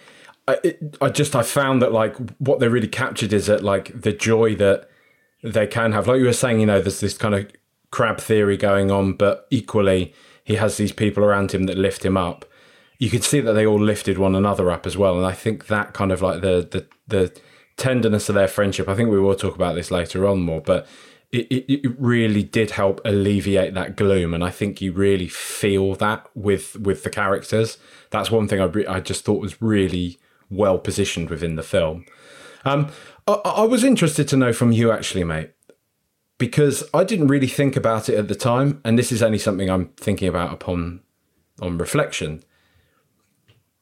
I, 0.47 0.57
it, 0.63 0.97
I 1.01 1.09
just 1.09 1.36
I 1.36 1.41
found 1.43 1.82
that 1.82 1.91
like 1.91 2.15
what 2.39 2.59
they 2.59 2.67
really 2.67 2.88
captured 2.88 3.34
is 3.34 3.47
that 3.47 3.63
like 3.63 3.99
the 4.01 4.11
joy 4.13 4.55
that 4.55 4.88
they 5.43 5.67
can 5.67 5.91
have. 5.93 6.07
Like 6.07 6.19
you 6.19 6.26
were 6.26 6.34
saying, 6.34 6.59
you 6.59 6.65
know, 6.65 6.80
there's 6.82 6.99
this 6.99 7.17
kind 7.17 7.36
of 7.36 7.49
crab 7.91 8.19
theory 8.19 8.57
going 8.57 8.91
on, 8.91 9.13
but 9.13 9.47
equally 9.49 10.13
he 10.46 10.56
has 10.56 10.78
these 10.78 10.93
people 10.93 11.26
around 11.26 11.52
him 11.52 11.64
that 11.64 11.78
lift 11.78 12.06
him 12.06 12.16
up. 12.16 12.46
You 12.98 13.10
could 13.10 13.26
see 13.26 13.41
that 13.41 13.54
they 13.54 13.66
all 13.66 13.82
lifted 13.82 14.18
one 14.18 14.36
another 14.36 14.72
up 14.72 14.86
as 14.86 14.96
well, 14.96 15.18
and 15.18 15.26
I 15.26 15.34
think 15.34 15.68
that 15.68 15.93
kind 15.93 16.14
of 16.14 16.22
like 16.22 16.39
the 16.39 16.66
the 16.72 16.88
the 17.08 17.41
tenderness 17.76 18.30
of 18.30 18.36
their 18.36 18.48
friendship. 18.48 18.88
I 18.88 18.96
think 18.96 19.10
we 19.10 19.20
will 19.20 19.36
talk 19.36 19.56
about 19.56 19.76
this 19.76 19.91
later 19.91 20.26
on 20.26 20.39
more, 20.39 20.62
but 20.62 20.88
it, 21.32 21.48
it, 21.52 21.88
it 21.88 21.96
really 22.00 22.43
did 22.43 22.72
help 22.72 23.02
alleviate 23.04 23.74
that 23.74 23.98
gloom, 23.98 24.34
and 24.34 24.43
I 24.43 24.52
think 24.52 24.80
you 24.80 24.93
really 24.93 25.28
feel 25.28 25.96
that 25.96 26.30
with 26.36 26.78
with 26.78 27.04
the 27.04 27.10
characters. 27.10 27.78
That's 28.12 28.32
one 28.32 28.48
thing 28.48 28.62
I 28.62 28.66
re- 28.66 28.88
I 28.88 29.00
just 29.02 29.26
thought 29.26 29.41
was 29.41 29.62
really 29.62 30.18
well 30.50 30.78
positioned 30.78 31.30
within 31.30 31.56
the 31.56 31.64
film. 31.64 32.06
Um, 32.64 32.89
I, 33.28 33.34
I 33.34 33.64
was 33.64 33.84
interested 33.84 34.28
to 34.30 34.38
know 34.38 34.54
from 34.54 34.72
you 34.72 34.91
actually, 34.91 35.24
mate, 35.24 35.52
because 36.38 36.84
I 36.94 37.04
didn't 37.04 37.28
really 37.28 37.48
think 37.48 37.76
about 37.76 38.10
it 38.10 38.16
at 38.16 38.28
the 38.28 38.36
time, 38.36 38.82
and 38.84 39.00
this 39.00 39.12
is 39.12 39.24
only 39.24 39.38
something 39.38 39.70
I'm 39.70 39.88
thinking 39.98 40.28
about 40.28 40.54
upon 40.54 41.02
on 41.62 41.78
reflection. 41.78 42.44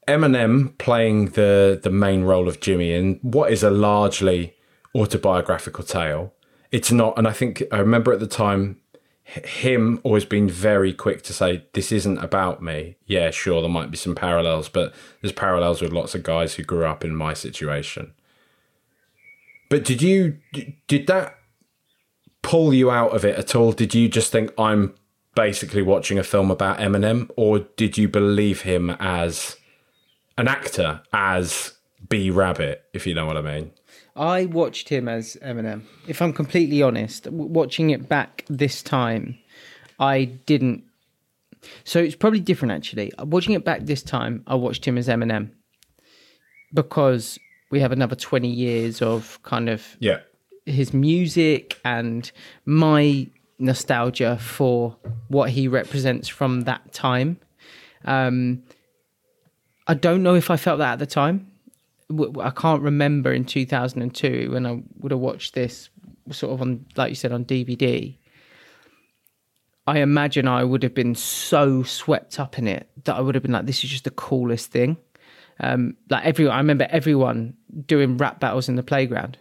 Eminem 0.08 0.78
playing 0.78 1.28
the 1.30 1.80
the 1.82 1.90
main 1.90 2.24
role 2.24 2.48
of 2.48 2.60
Jimmy 2.60 2.94
in 2.94 3.20
what 3.22 3.52
is 3.52 3.64
a 3.64 3.70
largely 3.70 4.56
autobiographical 4.96 5.84
tale. 5.84 6.34
It's 6.72 6.92
not, 6.92 7.18
and 7.18 7.28
I 7.28 7.32
think 7.32 7.64
I 7.72 7.78
remember 7.78 8.12
at 8.12 8.20
the 8.20 8.28
time 8.28 8.78
him 9.26 10.02
always 10.04 10.26
being 10.26 10.50
very 10.50 10.94
quick 10.94 11.24
to 11.24 11.34
say 11.34 11.66
this 11.74 11.92
isn't 11.92 12.18
about 12.18 12.62
me. 12.62 12.98
Yeah, 13.06 13.32
sure, 13.32 13.62
there 13.62 13.70
might 13.70 13.90
be 13.90 13.98
some 13.98 14.16
parallels, 14.16 14.68
but 14.68 14.94
there's 15.22 15.32
parallels 15.32 15.82
with 15.82 15.94
lots 15.94 16.14
of 16.14 16.24
guys 16.24 16.56
who 16.56 16.64
grew 16.64 16.86
up 16.86 17.06
in 17.06 17.16
my 17.16 17.34
situation. 17.34 18.14
But 19.70 19.86
did 19.86 20.02
you 20.02 20.38
did 20.88 21.08
that 21.08 21.38
pull 22.44 22.74
you 22.74 22.92
out 22.92 23.16
of 23.16 23.26
it 23.26 23.36
at 23.40 23.56
all? 23.56 23.72
Did 23.72 23.96
you 23.96 24.08
just 24.08 24.32
think 24.32 24.54
I'm 24.60 24.94
basically 25.36 25.82
watching 25.82 26.20
a 26.20 26.24
film 26.24 26.52
about 26.52 26.78
Eminem, 26.78 27.30
or 27.36 27.60
did 27.60 27.98
you 27.98 28.08
believe 28.08 28.62
him 28.62 28.92
as 29.00 29.58
an 30.38 30.48
actor, 30.48 31.02
as 31.12 31.74
B 32.08 32.30
Rabbit, 32.30 32.84
if 32.94 33.08
you 33.08 33.16
know 33.16 33.26
what 33.26 33.38
I 33.38 33.42
mean? 33.42 33.72
I 34.16 34.46
watched 34.46 34.90
him 34.90 35.08
as 35.10 35.38
Eminem. 35.42 35.84
If 36.08 36.22
I'm 36.22 36.34
completely 36.34 36.84
honest, 36.84 37.24
w- 37.24 37.46
watching 37.46 37.90
it 37.90 38.08
back 38.08 38.46
this 38.48 38.84
time, 38.84 39.40
I 40.00 40.26
didn't. 40.26 40.84
So 41.84 42.00
it's 42.00 42.16
probably 42.16 42.42
different 42.42 42.74
actually. 42.74 43.12
Watching 43.20 43.54
it 43.56 43.66
back 43.66 43.82
this 43.82 44.04
time, 44.04 44.44
I 44.46 44.56
watched 44.56 44.86
him 44.86 44.98
as 44.98 45.08
Eminem 45.08 45.50
because 46.74 47.40
we 47.72 47.80
have 47.80 47.92
another 47.92 48.16
20 48.16 48.48
years 48.48 49.02
of 49.02 49.42
kind 49.44 49.70
of 49.70 49.96
Yeah, 50.00 50.20
his 50.66 50.94
music 50.94 51.80
and 51.84 52.32
my 52.66 53.28
nostalgia 53.60 54.38
for 54.38 54.96
what 55.28 55.50
he 55.50 55.68
represents 55.68 56.28
from 56.28 56.62
that 56.62 56.94
time. 56.94 57.38
Um, 58.06 58.64
I 59.88 59.94
don't 59.94 60.24
know 60.24 60.36
if 60.36 60.50
I 60.50 60.58
felt 60.58 60.80
that 60.80 60.94
at 60.94 61.00
the 61.00 61.06
time. 61.06 61.52
I 62.40 62.52
can't 62.52 62.82
remember 62.82 63.34
in 63.34 63.46
2002 63.46 64.52
when 64.52 64.66
I 64.66 64.84
would 65.00 65.12
have 65.12 65.20
watched 65.20 65.56
this 65.56 65.90
sort 66.32 66.54
of 66.54 66.62
on, 66.62 66.86
like 66.96 67.10
you 67.10 67.16
said, 67.16 67.32
on 67.32 67.46
DVD. 67.46 68.16
I 69.86 70.00
imagine 70.00 70.48
I 70.48 70.64
would 70.64 70.84
have 70.84 70.94
been 70.94 71.16
so 71.16 71.84
swept 71.84 72.40
up 72.40 72.58
in 72.58 72.68
it 72.68 72.88
that 73.04 73.16
I 73.16 73.22
would 73.22 73.36
have 73.36 73.42
been 73.42 73.52
like, 73.52 73.66
"This 73.66 73.84
is 73.84 73.90
just 73.90 74.06
the 74.06 74.12
coolest 74.12 74.72
thing." 74.72 74.98
Um, 75.60 75.98
like 76.10 76.26
everyone, 76.26 76.56
I 76.56 76.58
remember 76.58 76.88
everyone 76.90 77.56
doing 77.86 78.18
rap 78.18 78.40
battles 78.40 78.70
in 78.70 78.76
the 78.76 78.84
playground. 78.84 79.38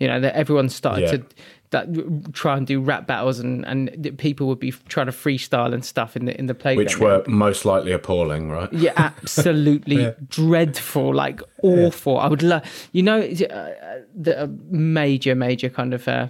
You 0.00 0.08
know, 0.08 0.18
that 0.20 0.34
everyone 0.34 0.68
started 0.70 1.02
Yeah. 1.02 1.10
to 1.12 1.24
that 1.72 2.32
try 2.32 2.56
and 2.56 2.66
do 2.66 2.80
rap 2.80 3.06
battles, 3.06 3.38
and 3.38 3.64
and 3.64 4.14
people 4.18 4.48
would 4.48 4.58
be 4.58 4.72
trying 4.88 5.06
to 5.06 5.12
freestyle 5.12 5.72
and 5.72 5.84
stuff 5.84 6.16
in 6.16 6.24
the 6.24 6.36
in 6.36 6.46
the 6.46 6.54
playground. 6.54 6.84
which 6.86 6.98
were 6.98 7.22
most 7.28 7.64
likely 7.64 7.92
appalling, 7.92 8.50
right? 8.50 8.72
Yeah, 8.72 8.92
absolutely 8.96 10.12
dreadful, 10.28 11.14
like 11.14 11.40
awful. 11.62 12.18
I 12.18 12.26
would 12.26 12.42
love, 12.42 12.62
you 12.90 13.02
know, 13.04 13.20
uh, 13.20 13.54
uh, 13.54 13.98
the 14.14 14.42
uh, 14.44 14.46
major, 14.70 15.36
major 15.36 15.68
kind 15.68 15.94
of 15.94 16.08
uh, 16.08 16.26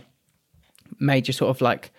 major 0.99 1.33
sort 1.33 1.51
of 1.51 1.61
like. 1.61 1.91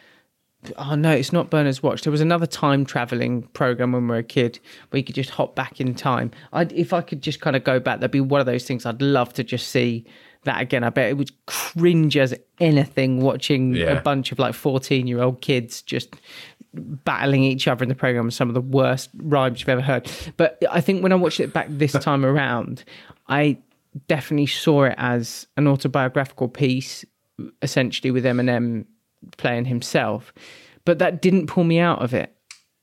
Oh 0.78 0.94
no, 0.94 1.10
it's 1.12 1.34
not 1.34 1.50
Bernard's 1.50 1.82
Watch. 1.82 2.04
There 2.04 2.12
was 2.12 2.22
another 2.22 2.46
time 2.46 2.86
traveling 2.86 3.42
program 3.54 3.94
when 3.94 4.04
we 4.04 4.10
were 4.10 4.18
a 4.18 4.24
kid 4.24 4.60
where 4.92 5.00
you 5.00 5.04
could 5.04 5.16
just 5.16 5.32
hop 5.32 5.56
back 5.56 5.82
in 5.82 5.96
time. 5.96 6.30
I'd, 6.54 6.72
if 6.74 6.94
I 6.94 7.02
could 7.02 7.24
just 7.24 7.42
kind 7.42 7.56
of 7.56 7.64
go 7.64 7.80
back, 7.80 8.00
that'd 8.00 8.12
be 8.12 8.22
one 8.22 8.40
of 8.40 8.46
those 8.46 8.64
things 8.66 8.86
I'd 8.86 9.02
love 9.02 9.34
to 9.34 9.44
just 9.44 9.70
see 9.70 10.06
that 10.44 10.62
again. 10.62 10.84
I 10.84 10.90
bet 10.90 11.10
it 11.10 11.18
would 11.18 11.32
cringe 11.46 12.18
as 12.18 12.34
anything 12.60 13.22
watching 13.22 13.76
Yeah. 13.76 13.92
a 13.92 14.02
bunch 14.02 14.32
of 14.32 14.40
like 14.40 14.54
14 14.56 15.08
year 15.08 15.22
old 15.22 15.42
kids 15.42 15.82
just 15.82 16.16
battling 16.74 17.44
each 17.44 17.68
other 17.68 17.84
in 17.84 17.90
the 17.90 17.96
program 17.96 18.26
with 18.26 18.34
some 18.34 18.48
of 18.48 18.54
the 18.54 18.62
worst 18.62 19.10
rhymes 19.18 19.60
you've 19.60 19.70
ever 19.70 19.82
heard. 19.82 20.10
But 20.38 20.64
I 20.72 20.82
think 20.82 21.04
when 21.04 21.12
I 21.12 21.16
watched 21.16 21.40
it 21.40 21.54
back 21.54 21.68
this 21.70 21.92
time 22.00 22.26
around, 22.26 22.84
I 23.28 23.58
definitely 24.08 24.48
saw 24.48 24.84
it 24.86 24.96
as 24.98 25.48
an 25.58 25.68
autobiographical 25.68 26.48
piece, 26.48 27.04
essentially 27.62 28.10
with 28.12 28.24
Eminem 28.24 28.86
playing 29.38 29.66
himself. 29.66 30.34
but 30.86 30.98
that 31.00 31.22
didn't 31.22 31.48
pull 31.48 31.64
me 31.64 31.78
out 31.80 32.02
of 32.02 32.14
it. 32.14 32.34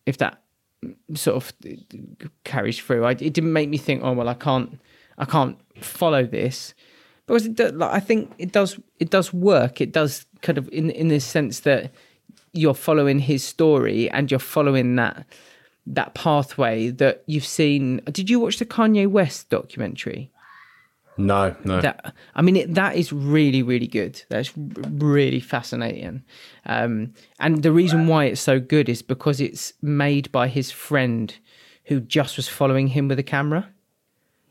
If 0.06 0.18
that 0.18 0.40
sort 1.14 1.36
of 1.36 1.52
carries 2.44 2.78
through, 2.78 3.04
I, 3.04 3.12
it 3.12 3.32
didn't 3.32 3.52
make 3.52 3.68
me 3.68 3.76
think, 3.78 4.02
oh 4.04 4.12
well, 4.12 4.28
I 4.28 4.34
can't, 4.34 4.78
I 5.16 5.24
can't 5.24 5.58
follow 5.82 6.24
this 6.24 6.74
because 7.28 7.46
it 7.46 7.54
does, 7.54 7.72
like, 7.74 7.92
I 7.92 8.00
think 8.00 8.32
it 8.38 8.52
does, 8.52 8.80
it 8.98 9.10
does 9.10 9.32
work. 9.32 9.80
It 9.80 9.92
does 9.92 10.26
kind 10.40 10.58
of 10.58 10.68
in 10.70 10.90
in 10.90 11.08
the 11.08 11.20
sense 11.20 11.60
that 11.60 11.92
you're 12.52 12.74
following 12.74 13.18
his 13.20 13.44
story 13.44 14.10
and 14.10 14.30
you're 14.30 14.40
following 14.40 14.96
that 14.96 15.26
that 15.86 16.14
pathway 16.14 16.88
that 16.88 17.22
you've 17.26 17.44
seen. 17.44 18.00
Did 18.10 18.30
you 18.30 18.40
watch 18.40 18.58
the 18.58 18.66
Kanye 18.66 19.06
West 19.06 19.50
documentary? 19.50 20.30
No, 21.18 21.54
no. 21.64 21.80
That 21.80 22.14
I 22.34 22.42
mean, 22.42 22.56
it, 22.56 22.74
that 22.74 22.96
is 22.96 23.12
really, 23.12 23.62
really 23.62 23.88
good. 23.88 24.22
That's 24.30 24.52
really 24.56 25.40
fascinating. 25.40 26.22
Um, 26.64 27.12
and 27.40 27.62
the 27.62 27.72
reason 27.72 28.06
why 28.06 28.24
it's 28.24 28.40
so 28.40 28.58
good 28.58 28.88
is 28.88 29.02
because 29.02 29.40
it's 29.40 29.74
made 29.82 30.32
by 30.32 30.48
his 30.48 30.70
friend 30.70 31.34
who 31.84 32.00
just 32.00 32.36
was 32.36 32.48
following 32.48 32.88
him 32.88 33.08
with 33.08 33.18
a 33.18 33.24
camera 33.24 33.68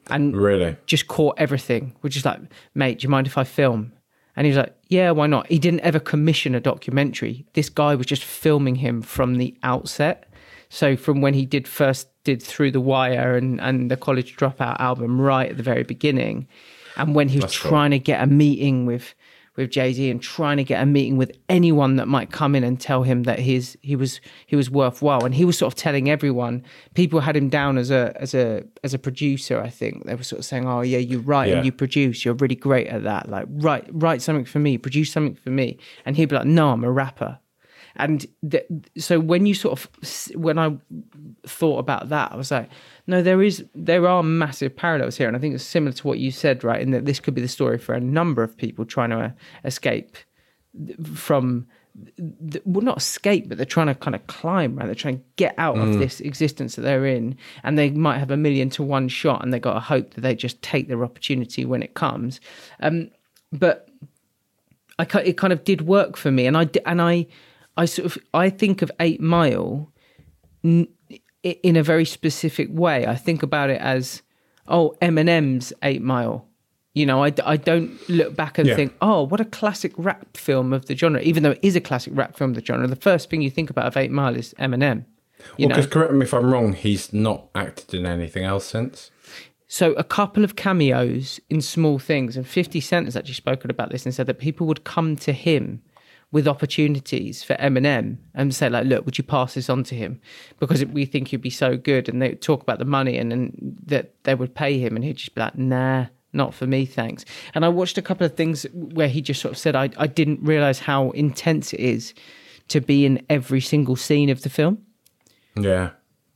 and 0.10 0.36
really 0.36 0.76
just 0.86 1.08
caught 1.08 1.36
everything. 1.38 1.96
We're 2.02 2.10
just 2.10 2.26
like, 2.26 2.40
mate, 2.74 3.00
do 3.00 3.04
you 3.04 3.10
mind 3.10 3.28
if 3.28 3.38
I 3.38 3.44
film? 3.44 3.94
And 4.36 4.46
he 4.46 4.52
was 4.52 4.58
like, 4.58 4.76
yeah, 4.88 5.12
why 5.12 5.28
not? 5.28 5.48
He 5.48 5.58
didn't 5.58 5.82
ever 5.82 6.00
commission 6.00 6.54
a 6.54 6.60
documentary. 6.60 7.46
This 7.54 7.70
guy 7.70 7.96
was 7.96 8.06
just 8.06 8.24
filming 8.24 8.76
him 8.76 9.02
from 9.02 9.36
the 9.36 9.56
outset. 9.64 10.32
So 10.70 10.96
from 10.96 11.22
when 11.22 11.34
he 11.34 11.46
did 11.46 11.68
first 11.68 12.08
did 12.24 12.44
Through 12.44 12.72
the 12.72 12.82
Wire 12.82 13.36
and, 13.36 13.60
and 13.62 13.90
the 13.90 13.98
College 13.98 14.36
Dropout 14.36 14.80
album 14.80 15.20
right 15.20 15.50
at 15.50 15.58
the 15.58 15.64
very 15.64 15.84
beginning, 15.84 16.48
and 16.98 17.16
when 17.16 17.30
he 17.30 17.38
was 17.38 17.46
That's 17.46 17.60
cool. 17.60 17.70
trying 17.70 17.92
to 17.92 18.00
get 18.00 18.22
a 18.22 18.28
meeting 18.28 18.86
with 18.86 19.16
with 19.58 19.72
Jay 19.72 19.92
Z 19.92 20.10
and 20.10 20.22
trying 20.22 20.58
to 20.58 20.64
get 20.64 20.82
a 20.82 20.86
meeting 20.86 21.18
with 21.18 21.32
anyone 21.50 21.96
that 21.98 22.08
might 22.08 22.32
come 22.32 22.56
in 22.56 22.64
and 22.64 22.80
tell 22.80 23.04
him 23.04 23.24
that 23.24 23.40
his 23.40 23.78
he 23.82 23.96
was 23.96 24.22
he 24.46 24.56
was 24.56 24.70
worthwhile, 24.70 25.26
and 25.26 25.36
he 25.36 25.44
was 25.44 25.58
sort 25.58 25.74
of 25.74 25.76
telling 25.78 26.10
everyone. 26.10 26.64
People 26.94 27.20
had 27.20 27.36
him 27.36 27.50
down 27.50 27.78
as 27.78 27.92
a 27.92 28.14
as 28.22 28.34
a 28.34 28.64
as 28.84 28.94
a 28.94 29.00
producer. 29.00 29.60
I 29.60 29.70
think 29.70 30.06
they 30.06 30.16
were 30.16 30.24
sort 30.24 30.40
of 30.40 30.46
saying, 30.46 30.68
"Oh 30.68 30.82
yeah, 30.82 31.00
you 31.00 31.20
write 31.20 31.50
Yeah. 31.50 31.56
and 31.58 31.66
you 31.66 31.72
produce. 31.72 32.24
You're 32.24 32.36
really 32.36 32.56
great 32.56 32.88
at 32.88 33.04
that. 33.04 33.28
Like 33.30 33.46
write 33.50 33.88
write 33.92 34.22
something 34.22 34.46
for 34.46 34.60
me, 34.60 34.78
produce 34.78 35.12
something 35.12 35.36
for 35.36 35.50
me." 35.50 35.78
And 36.06 36.16
he'd 36.16 36.30
be 36.30 36.36
like, 36.36 36.46
"No, 36.46 36.70
I'm 36.70 36.84
a 36.84 36.92
rapper." 36.92 37.40
And 38.00 38.28
th- 38.48 38.68
so 39.00 39.20
when 39.20 39.48
you 39.48 39.56
sort 39.56 39.80
of 39.80 40.36
when 40.36 40.60
I 40.60 40.78
thought 41.48 41.80
about 41.80 42.10
that, 42.10 42.32
I 42.32 42.36
was 42.36 42.52
like, 42.52 42.70
no, 43.08 43.22
there 43.22 43.42
is 43.42 43.66
there 43.74 44.08
are 44.08 44.22
massive 44.22 44.76
parallels 44.76 45.18
here, 45.18 45.28
and 45.28 45.38
I 45.38 45.40
think 45.40 45.56
it's 45.56 45.64
similar 45.64 45.94
to 45.94 46.08
what 46.08 46.20
you 46.20 46.30
said, 46.30 46.64
right? 46.64 46.82
In 46.82 46.92
that 46.92 47.06
this 47.06 47.20
could 47.22 47.34
be 47.34 47.42
the 47.42 47.48
story 47.48 47.78
for 47.78 47.96
a 47.96 48.02
number 48.02 48.44
of 48.44 48.56
people 48.56 48.86
trying 48.86 49.12
to 49.12 49.20
uh, 49.20 49.32
escape 49.64 50.18
from. 51.16 51.68
Well, 52.66 52.84
not 52.84 52.98
escape, 52.98 53.50
but 53.50 53.58
they're 53.58 53.66
trying 53.66 53.88
to 53.88 53.96
kind 53.96 54.14
of 54.14 54.28
climb, 54.28 54.76
right? 54.76 54.86
They're 54.86 54.94
trying 54.94 55.18
to 55.18 55.24
get 55.36 55.56
out 55.58 55.80
of 55.80 55.98
this 55.98 56.20
existence 56.20 56.76
that 56.76 56.84
they're 56.84 57.08
in, 57.08 57.36
and 57.64 57.76
they 57.76 57.90
might 57.90 58.20
have 58.20 58.30
a 58.30 58.38
million 58.38 58.70
to 58.72 58.84
one 58.84 59.08
shot, 59.08 59.42
and 59.44 59.52
they 59.52 59.60
got 59.60 59.74
to 59.74 59.80
hope 59.80 60.14
that 60.14 60.22
they 60.22 60.36
just 60.36 60.62
take 60.62 60.90
their 60.90 61.04
opportunity 61.04 61.66
when 61.66 61.82
it 61.82 61.96
comes. 61.96 62.40
Um, 62.82 63.10
but 63.52 63.90
I 65.00 65.08
it 65.20 65.38
kind 65.38 65.54
of 65.54 65.64
did 65.64 65.82
work 65.82 66.18
for 66.18 66.32
me, 66.32 66.46
and 66.46 66.58
I 66.58 66.70
and 66.86 67.02
I 67.02 67.28
I 67.78 67.86
sort 67.86 68.06
of 68.06 68.18
I 68.34 68.50
think 68.50 68.82
of 68.82 68.92
Eight 69.00 69.22
Mile 69.22 69.92
n- 70.64 70.88
in 71.44 71.76
a 71.76 71.84
very 71.84 72.06
specific 72.06 72.68
way. 72.72 73.06
I 73.06 73.16
think 73.16 73.44
about 73.44 73.70
it 73.70 73.80
as 73.82 74.22
oh 74.68 74.96
Eminem's 75.02 75.74
Eight 75.84 76.02
Mile. 76.02 76.46
You 76.94 77.06
know, 77.06 77.24
I, 77.24 77.32
I 77.46 77.58
don't 77.58 77.92
look 78.10 78.36
back 78.36 78.58
and 78.58 78.68
Yeah. 78.68 78.76
think, 78.76 78.96
oh, 79.02 79.22
what 79.28 79.40
a 79.40 79.46
classic 79.46 79.94
rap 79.98 80.36
film 80.36 80.74
of 80.74 80.88
the 80.88 80.96
genre. 80.96 81.22
Even 81.22 81.44
though 81.44 81.52
it 81.52 81.60
is 81.62 81.76
a 81.76 81.82
classic 81.82 82.12
rap 82.16 82.36
film 82.36 82.52
of 82.52 82.56
the 82.56 82.66
genre, 82.66 82.88
the 82.88 82.96
first 82.96 83.30
thing 83.30 83.42
you 83.44 83.52
think 83.52 83.70
about 83.70 83.86
of 83.86 83.96
Eight 83.96 84.10
Mile 84.10 84.36
is 84.36 84.56
Eminem. 84.58 85.06
You 85.58 85.68
Well, 85.68 85.78
because 85.78 85.86
correct 85.88 86.14
me 86.14 86.24
if 86.26 86.34
I'm 86.34 86.52
wrong, 86.52 86.74
he's 86.74 87.14
not 87.14 87.50
acted 87.54 87.94
in 87.94 88.08
anything 88.08 88.44
else 88.44 88.66
since. 88.66 89.12
So 89.68 89.94
a 89.94 90.04
couple 90.04 90.44
of 90.44 90.56
cameos 90.56 91.40
in 91.50 91.62
small 91.62 92.00
things, 92.00 92.36
and 92.36 92.48
Fifty 92.48 92.80
Cent 92.82 93.06
has 93.06 93.16
actually 93.16 93.34
spoken 93.36 93.70
about 93.70 93.92
this 93.92 94.06
and 94.06 94.16
said 94.16 94.26
that 94.28 94.40
people 94.40 94.66
would 94.66 94.84
come 94.84 95.16
to 95.18 95.34
him 95.34 95.84
with 96.32 96.48
opportunities 96.48 97.42
for 97.44 97.56
Eminem 97.56 98.18
and 98.34 98.54
say 98.54 98.70
like, 98.70 98.86
"Look, 98.86 99.06
would 99.06 99.18
you 99.18 99.24
pass 99.24 99.54
this 99.54 99.70
on 99.70 99.84
to 99.86 99.96
him?" 99.96 100.20
Because 100.60 100.84
we 100.86 101.06
think 101.06 101.30
he'd 101.30 101.42
be 101.42 101.50
so 101.50 101.78
good, 101.78 102.10
and 102.10 102.22
they 102.22 102.36
talk 102.36 102.62
about 102.62 102.80
the 102.80 102.86
money 102.86 103.18
and, 103.18 103.32
and 103.32 103.78
that 103.86 104.14
they 104.24 104.36
would 104.36 104.54
pay 104.56 104.78
him, 104.80 104.96
and 104.96 105.06
he'd 105.06 105.18
just 105.18 105.36
be 105.36 105.42
like, 105.42 105.58
"Nah." 105.58 106.08
Not 106.34 106.54
for 106.54 106.68
me, 106.68 106.86
thanks. 106.86 107.24
And 107.56 107.64
I 107.64 107.70
watched 107.70 107.98
a 107.98 108.02
couple 108.02 108.26
of 108.26 108.36
things 108.36 108.66
where 108.74 109.08
he 109.08 109.22
just 109.22 109.42
sort 109.42 109.54
of 109.54 109.58
said, 109.58 109.76
I, 109.78 109.90
I 109.98 110.08
didn't 110.08 110.42
realize 110.44 110.78
how 110.80 111.12
intense 111.12 111.74
it 111.74 111.80
is 111.80 112.14
to 112.68 112.82
be 112.82 113.06
in 113.06 113.26
every 113.30 113.62
single 113.62 113.96
scene 113.96 114.30
of 114.30 114.42
the 114.42 114.50
film 114.50 114.80
Yeah. 115.56 115.92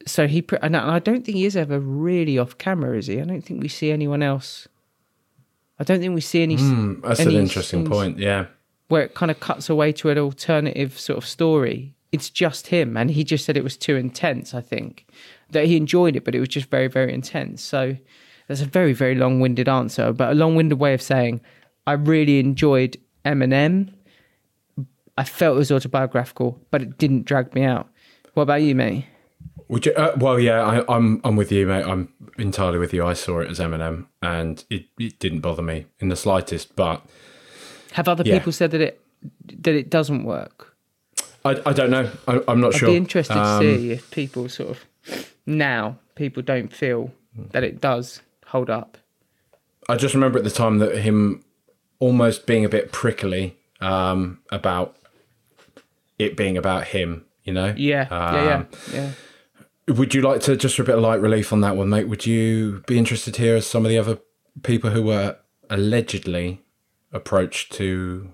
so 0.07 0.27
he 0.27 0.43
and 0.61 0.77
I 0.77 0.99
don't 0.99 1.23
think 1.25 1.35
he 1.37 1.45
is 1.45 1.57
ever 1.57 1.77
really 1.79 2.39
off 2.39 2.57
camera, 2.57 2.97
is 2.97 3.07
he? 3.07 3.19
I 3.19 3.25
don't 3.25 3.41
think 3.43 3.61
we 3.61 3.67
see 3.67 3.91
anyone 3.91 4.23
else. 4.23 4.67
I 5.77 5.83
don't 5.83 5.99
think 5.99 6.15
we 6.15 6.21
see 6.21 6.41
any. 6.41 6.55
Hmm, 6.55 7.01
That's 7.01 7.19
an 7.19 7.31
interesting 7.31 7.81
scenes 7.81 7.89
point. 7.89 8.17
Yeah. 8.17 8.45
Where 8.91 9.03
it 9.03 9.13
kind 9.13 9.31
of 9.31 9.39
cuts 9.39 9.69
away 9.69 9.93
to 9.93 10.09
an 10.09 10.17
alternative 10.17 10.99
sort 10.99 11.17
of 11.17 11.25
story. 11.25 11.95
It's 12.11 12.29
just 12.29 12.67
him, 12.67 12.97
and 12.97 13.09
he 13.09 13.23
just 13.23 13.45
said 13.45 13.55
it 13.55 13.63
was 13.63 13.77
too 13.77 13.95
intense. 13.95 14.53
I 14.53 14.59
think 14.59 15.05
that 15.51 15.65
he 15.65 15.77
enjoyed 15.77 16.17
it, 16.17 16.25
but 16.25 16.35
it 16.35 16.41
was 16.41 16.49
just 16.49 16.69
very, 16.69 16.87
very 16.87 17.13
intense. 17.13 17.61
So 17.61 17.95
that's 18.47 18.59
a 18.59 18.65
very, 18.65 18.91
very 18.91 19.15
long-winded 19.15 19.69
answer, 19.69 20.11
but 20.11 20.29
a 20.29 20.35
long-winded 20.35 20.77
way 20.77 20.93
of 20.93 21.01
saying 21.01 21.39
I 21.87 21.93
really 21.93 22.39
enjoyed 22.39 22.97
Eminem. 23.23 23.93
I 25.17 25.23
felt 25.23 25.55
it 25.55 25.59
was 25.59 25.71
autobiographical, 25.71 26.59
but 26.69 26.81
it 26.81 26.97
didn't 26.97 27.23
drag 27.23 27.55
me 27.55 27.63
out. 27.63 27.87
What 28.33 28.43
about 28.43 28.61
you, 28.61 28.75
mate? 28.75 29.05
You? 29.69 29.93
Uh, 29.93 30.11
well, 30.17 30.37
yeah, 30.37 30.61
I, 30.61 30.93
I'm 30.93 31.21
I'm 31.23 31.37
with 31.37 31.49
you, 31.49 31.65
mate. 31.65 31.85
I'm 31.85 32.13
entirely 32.37 32.77
with 32.77 32.93
you. 32.93 33.05
I 33.05 33.13
saw 33.13 33.39
it 33.39 33.49
as 33.49 33.59
Eminem, 33.59 34.07
and 34.21 34.65
it, 34.69 34.87
it 34.99 35.17
didn't 35.19 35.39
bother 35.39 35.61
me 35.61 35.85
in 35.99 36.09
the 36.09 36.17
slightest. 36.17 36.75
But 36.75 37.05
Have 37.91 38.07
other 38.07 38.23
Yeah. 38.25 38.37
people 38.37 38.51
said 38.51 38.71
that 38.71 38.81
it 38.81 39.01
that 39.63 39.75
it 39.75 39.89
doesn't 39.89 40.23
work? 40.23 40.75
I, 41.43 41.59
I 41.65 41.73
don't 41.73 41.89
know. 41.89 42.09
I, 42.27 42.41
I'm 42.47 42.59
not 42.61 42.73
sure. 42.73 42.89
I'd 42.89 42.93
be 42.93 42.97
interested 42.97 43.37
Um, 43.37 43.61
to 43.61 43.77
see 43.77 43.91
if 43.91 44.09
people 44.11 44.47
sort 44.49 44.71
of 44.71 45.25
now 45.45 45.97
people 46.15 46.43
don't 46.43 46.71
feel 46.71 47.11
that 47.51 47.63
it 47.63 47.81
does 47.81 48.21
hold 48.47 48.69
up. 48.69 48.97
I 49.89 49.95
just 49.95 50.13
remember 50.13 50.37
at 50.37 50.43
the 50.43 50.51
time 50.51 50.77
that 50.79 50.97
him 50.99 51.43
almost 51.99 52.45
being 52.45 52.63
a 52.65 52.69
bit 52.69 52.91
prickly 52.91 53.55
um, 53.79 54.39
about 54.51 54.95
it 56.19 56.37
being 56.37 56.57
about 56.57 56.87
him. 56.87 57.25
You 57.43 57.53
know. 57.53 57.73
Yeah, 57.75 58.07
yeah, 58.11 58.43
yeah, 58.93 59.11
yeah. 59.87 59.93
Would 59.93 60.13
you 60.13 60.21
like 60.21 60.41
to 60.41 60.55
just 60.55 60.75
for 60.75 60.83
a 60.83 60.85
bit 60.85 60.95
of 60.95 61.01
light 61.01 61.19
relief 61.19 61.51
on 61.51 61.61
that 61.61 61.75
one, 61.75 61.89
mate? 61.89 62.07
Would 62.07 62.25
you 62.27 62.83
be 62.85 62.97
interested 62.99 63.33
to 63.33 63.41
hear 63.41 63.59
some 63.61 63.83
of 63.83 63.89
the 63.89 63.97
other 63.97 64.19
people 64.61 64.91
who 64.91 65.01
were 65.01 65.37
allegedly 65.71 66.60
approached 67.13 67.71
to 67.73 68.29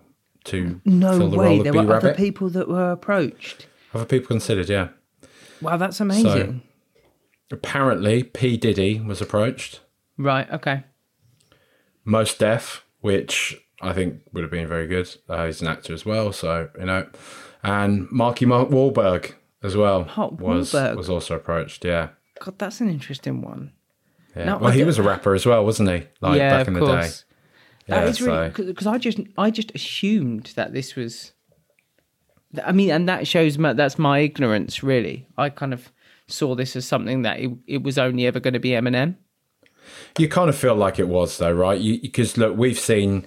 to 0.46 0.80
No 0.86 1.18
fill 1.18 1.30
the 1.30 1.38
way. 1.38 1.46
role 1.46 1.58
of 1.60 1.64
There 1.66 1.74
were 1.74 1.80
other 1.80 1.94
Rabbit? 2.08 2.18
people 2.18 2.50
that 2.52 2.68
were 2.70 2.92
approached. 2.92 3.68
Other 3.94 4.06
people 4.06 4.28
considered, 4.28 4.70
yeah. 4.70 4.90
Wow, 5.62 5.78
that's 5.78 6.00
amazing. 6.00 6.62
Apparently, 7.52 8.24
P 8.24 8.58
Diddy 8.58 9.00
was 9.00 9.22
approached. 9.22 9.82
right. 10.18 10.50
Okay. 10.52 10.84
Mos 12.06 12.34
Def, 12.38 12.86
which 13.02 13.58
I 13.82 13.92
think 13.94 14.22
would 14.34 14.44
have 14.44 14.52
been 14.52 14.68
very 14.68 14.88
good. 14.88 15.14
Uh, 15.28 15.46
he's 15.46 15.62
an 15.62 15.68
actor 15.68 15.94
as 15.94 16.06
well, 16.06 16.32
so 16.32 16.70
you 16.80 16.86
know. 16.86 17.08
And 17.64 18.08
Marky 18.12 18.46
Mark 18.46 18.70
Wahlberg 18.70 19.34
as 19.64 19.76
well 19.76 20.10
Mark 20.16 20.40
was 20.40 20.72
Wahlberg. 20.72 20.96
was 20.96 21.10
also 21.10 21.36
approached. 21.36 21.84
Yeah, 21.84 22.10
God, 22.40 22.58
that's 22.60 22.80
an 22.82 22.90
interesting 22.90 23.42
one. 23.42 23.74
yeah. 24.36 24.46
No, 24.46 24.58
well, 24.58 24.70
I 24.72 24.74
he 24.74 24.84
was 24.86 24.98
a 25.00 25.04
rapper 25.04 25.34
as 25.34 25.46
well, 25.46 25.66
wasn't 25.66 25.90
he? 25.90 26.04
Like 26.22 26.38
yeah, 26.38 26.58
back 26.58 26.68
in 26.68 26.74
the 26.76 26.86
day. 26.86 27.10
That 27.88 28.04
Yeah, 28.04 28.10
is 28.10 28.22
really 28.22 28.52
so- 28.54 28.64
because 28.66 28.88
I 28.88 28.98
just 28.98 29.20
I 29.38 29.50
just 29.52 29.72
assumed 29.74 30.52
that 30.56 30.74
this 30.74 30.96
was. 30.96 31.34
I 32.64 32.72
mean, 32.72 32.90
and 32.92 33.08
that 33.10 33.28
shows 33.28 33.58
my, 33.58 33.74
that's 33.74 34.00
my 34.00 34.20
ignorance. 34.20 34.82
Really, 34.84 35.28
I 35.38 35.50
kind 35.50 35.74
of 35.74 35.92
saw 36.28 36.56
this 36.56 36.76
as 36.76 36.86
something 36.86 37.22
that 37.24 37.40
it, 37.40 37.52
it 37.68 37.84
was 37.84 37.98
only 37.98 38.26
ever 38.26 38.40
going 38.40 38.54
to 38.54 38.60
be 38.60 38.70
Eminem. 38.70 39.16
You 40.18 40.28
kind 40.28 40.50
of 40.50 40.56
feel 40.58 40.76
like 40.76 41.00
it 41.00 41.08
was 41.08 41.38
though, 41.38 41.52
right? 41.52 41.82
Because 42.02 42.38
look, 42.38 42.58
we've 42.58 42.80
seen 42.80 43.26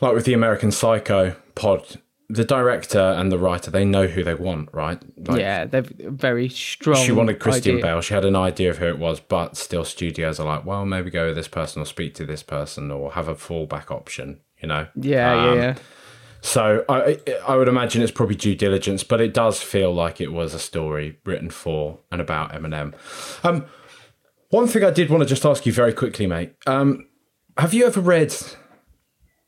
like 0.00 0.14
with 0.14 0.24
the 0.24 0.32
American 0.32 0.72
Psycho 0.72 1.36
pod, 1.54 2.00
the 2.28 2.44
director 2.44 2.98
and 2.98 3.30
the 3.30 3.38
writer 3.38 3.70
they 3.70 3.84
know 3.84 4.06
who 4.06 4.24
they 4.24 4.34
want, 4.34 4.68
right? 4.72 5.00
Like, 5.28 5.40
yeah, 5.40 5.64
they're 5.64 5.84
very 5.98 6.48
strong. 6.48 7.04
She 7.04 7.12
wanted 7.12 7.38
Christian 7.38 7.76
idea. 7.76 7.84
Bale. 7.84 8.00
She 8.00 8.14
had 8.14 8.24
an 8.24 8.36
idea 8.36 8.70
of 8.70 8.78
who 8.78 8.86
it 8.86 8.98
was, 8.98 9.20
but 9.20 9.56
still, 9.56 9.84
studios 9.84 10.40
are 10.40 10.46
like, 10.46 10.64
well, 10.64 10.84
maybe 10.84 11.10
go 11.10 11.26
with 11.26 11.36
this 11.36 11.48
person 11.48 11.82
or 11.82 11.84
speak 11.84 12.14
to 12.14 12.26
this 12.26 12.42
person 12.42 12.90
or 12.90 13.12
have 13.12 13.28
a 13.28 13.34
fallback 13.34 13.90
option. 13.90 14.40
You 14.60 14.68
know? 14.68 14.86
Yeah, 14.96 15.32
Um, 15.32 15.58
yeah, 15.58 15.62
yeah. 15.62 15.74
So 16.40 16.84
I 16.88 17.18
I 17.46 17.56
would 17.56 17.68
imagine 17.68 18.02
it's 18.02 18.12
probably 18.12 18.36
due 18.36 18.54
diligence, 18.54 19.02
but 19.02 19.20
it 19.20 19.34
does 19.34 19.62
feel 19.62 19.92
like 19.92 20.20
it 20.20 20.32
was 20.32 20.54
a 20.54 20.58
story 20.58 21.18
written 21.24 21.50
for 21.50 21.98
and 22.12 22.20
about 22.20 22.52
Eminem. 22.52 22.94
Um, 23.42 23.66
one 24.50 24.68
thing 24.68 24.84
I 24.84 24.90
did 24.90 25.10
want 25.10 25.22
to 25.22 25.28
just 25.28 25.44
ask 25.44 25.66
you 25.66 25.72
very 25.72 25.92
quickly, 25.92 26.26
mate. 26.26 26.54
Um, 26.66 27.08
have 27.58 27.74
you 27.74 27.86
ever 27.86 28.00
read? 28.00 28.34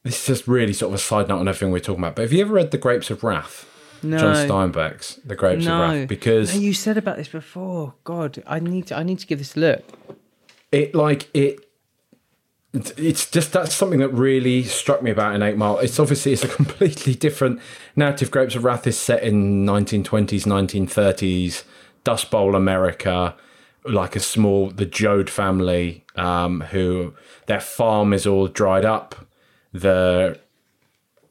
This 0.09 0.21
is 0.23 0.27
just 0.39 0.49
really 0.49 0.73
sort 0.73 0.89
of 0.89 0.95
a 0.95 1.03
side 1.03 1.29
note 1.29 1.41
on 1.41 1.49
everything 1.49 1.71
we're 1.71 1.81
talking 1.81 2.03
about, 2.03 2.17
but 2.17 2.23
have 2.23 2.33
you 2.33 2.41
ever 2.41 2.55
read 2.55 2.71
The 2.71 2.79
Grapes 2.79 3.11
of 3.11 3.23
Wrath? 3.23 3.67
No. 4.03 4.17
John 4.17 4.35
Steinbeck's 4.35 5.17
The 5.17 5.37
Grapes 5.37 5.67
of 5.67 5.73
Wrath 5.73 6.09
because 6.09 6.55
No, 6.55 6.61
you 6.63 6.73
said 6.73 6.97
about 6.97 7.19
this 7.19 7.29
before. 7.29 7.93
God, 8.05 8.43
I 8.47 8.59
need 8.59 8.87
to. 8.87 8.97
I 8.97 9.03
need 9.03 9.19
to 9.19 9.27
give 9.27 9.39
this 9.39 9.55
a 9.55 9.61
look. 9.61 9.85
it 10.73 10.95
like 10.95 11.29
it 11.35 11.61
it's 12.73 13.31
just 13.31 13.53
that's 13.53 13.75
something 13.75 13.99
that 13.99 14.09
really 14.09 14.63
struck 14.63 15.03
me 15.03 15.11
about 15.11 15.35
an 15.35 15.43
eight 15.43 15.57
mile 15.57 15.79
it's 15.79 15.99
obviously 15.99 16.33
it's 16.33 16.45
a 16.45 16.49
completely 16.61 17.15
different 17.15 17.61
narrative 17.97 18.31
grapes 18.31 18.55
of 18.55 18.63
wrath 18.65 18.87
is 18.87 18.99
set 18.99 19.23
in 19.23 19.65
1920s 19.67 20.45
1930s 20.45 21.65
dust 22.05 22.31
bowl 22.31 22.55
america 22.55 23.35
like 23.85 24.15
a 24.15 24.21
small 24.21 24.71
the 24.71 24.85
Joad 24.85 25.31
family 25.31 26.05
um, 26.15 26.61
who 26.73 27.15
their 27.47 27.61
farm 27.61 28.13
is 28.13 28.27
all 28.27 28.47
dried 28.49 28.85
up 28.85 29.27
the 29.73 30.39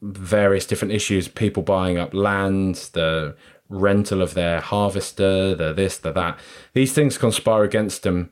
various 0.02 0.66
different 0.66 0.94
issues 0.94 1.28
people 1.28 1.64
buying 1.64 1.98
up 1.98 2.14
land 2.14 2.76
the 2.94 3.36
rental 3.68 4.22
of 4.22 4.36
their 4.36 4.62
harvester 4.62 5.56
the 5.56 5.74
this 5.74 5.98
the 5.98 6.12
that 6.12 6.38
these 6.74 6.94
things 6.94 7.18
conspire 7.18 7.64
against 7.64 8.04
them 8.04 8.30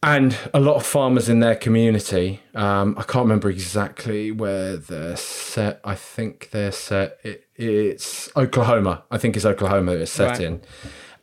and 0.00 0.36
a 0.54 0.60
lot 0.60 0.76
of 0.76 0.86
farmers 0.86 1.28
in 1.28 1.40
their 1.40 1.56
community. 1.56 2.40
Um, 2.54 2.94
I 2.96 3.02
can't 3.02 3.24
remember 3.24 3.50
exactly 3.50 4.30
where 4.30 4.76
they're 4.76 5.16
set. 5.16 5.80
I 5.82 5.96
think 5.96 6.50
they're 6.52 6.70
set. 6.70 7.18
It, 7.24 7.48
it's 7.56 8.30
Oklahoma. 8.36 9.02
I 9.10 9.18
think 9.18 9.34
it's 9.34 9.44
Oklahoma. 9.44 9.90
It's 9.94 10.12
set 10.12 10.30
Right. 10.30 10.40
in, 10.42 10.60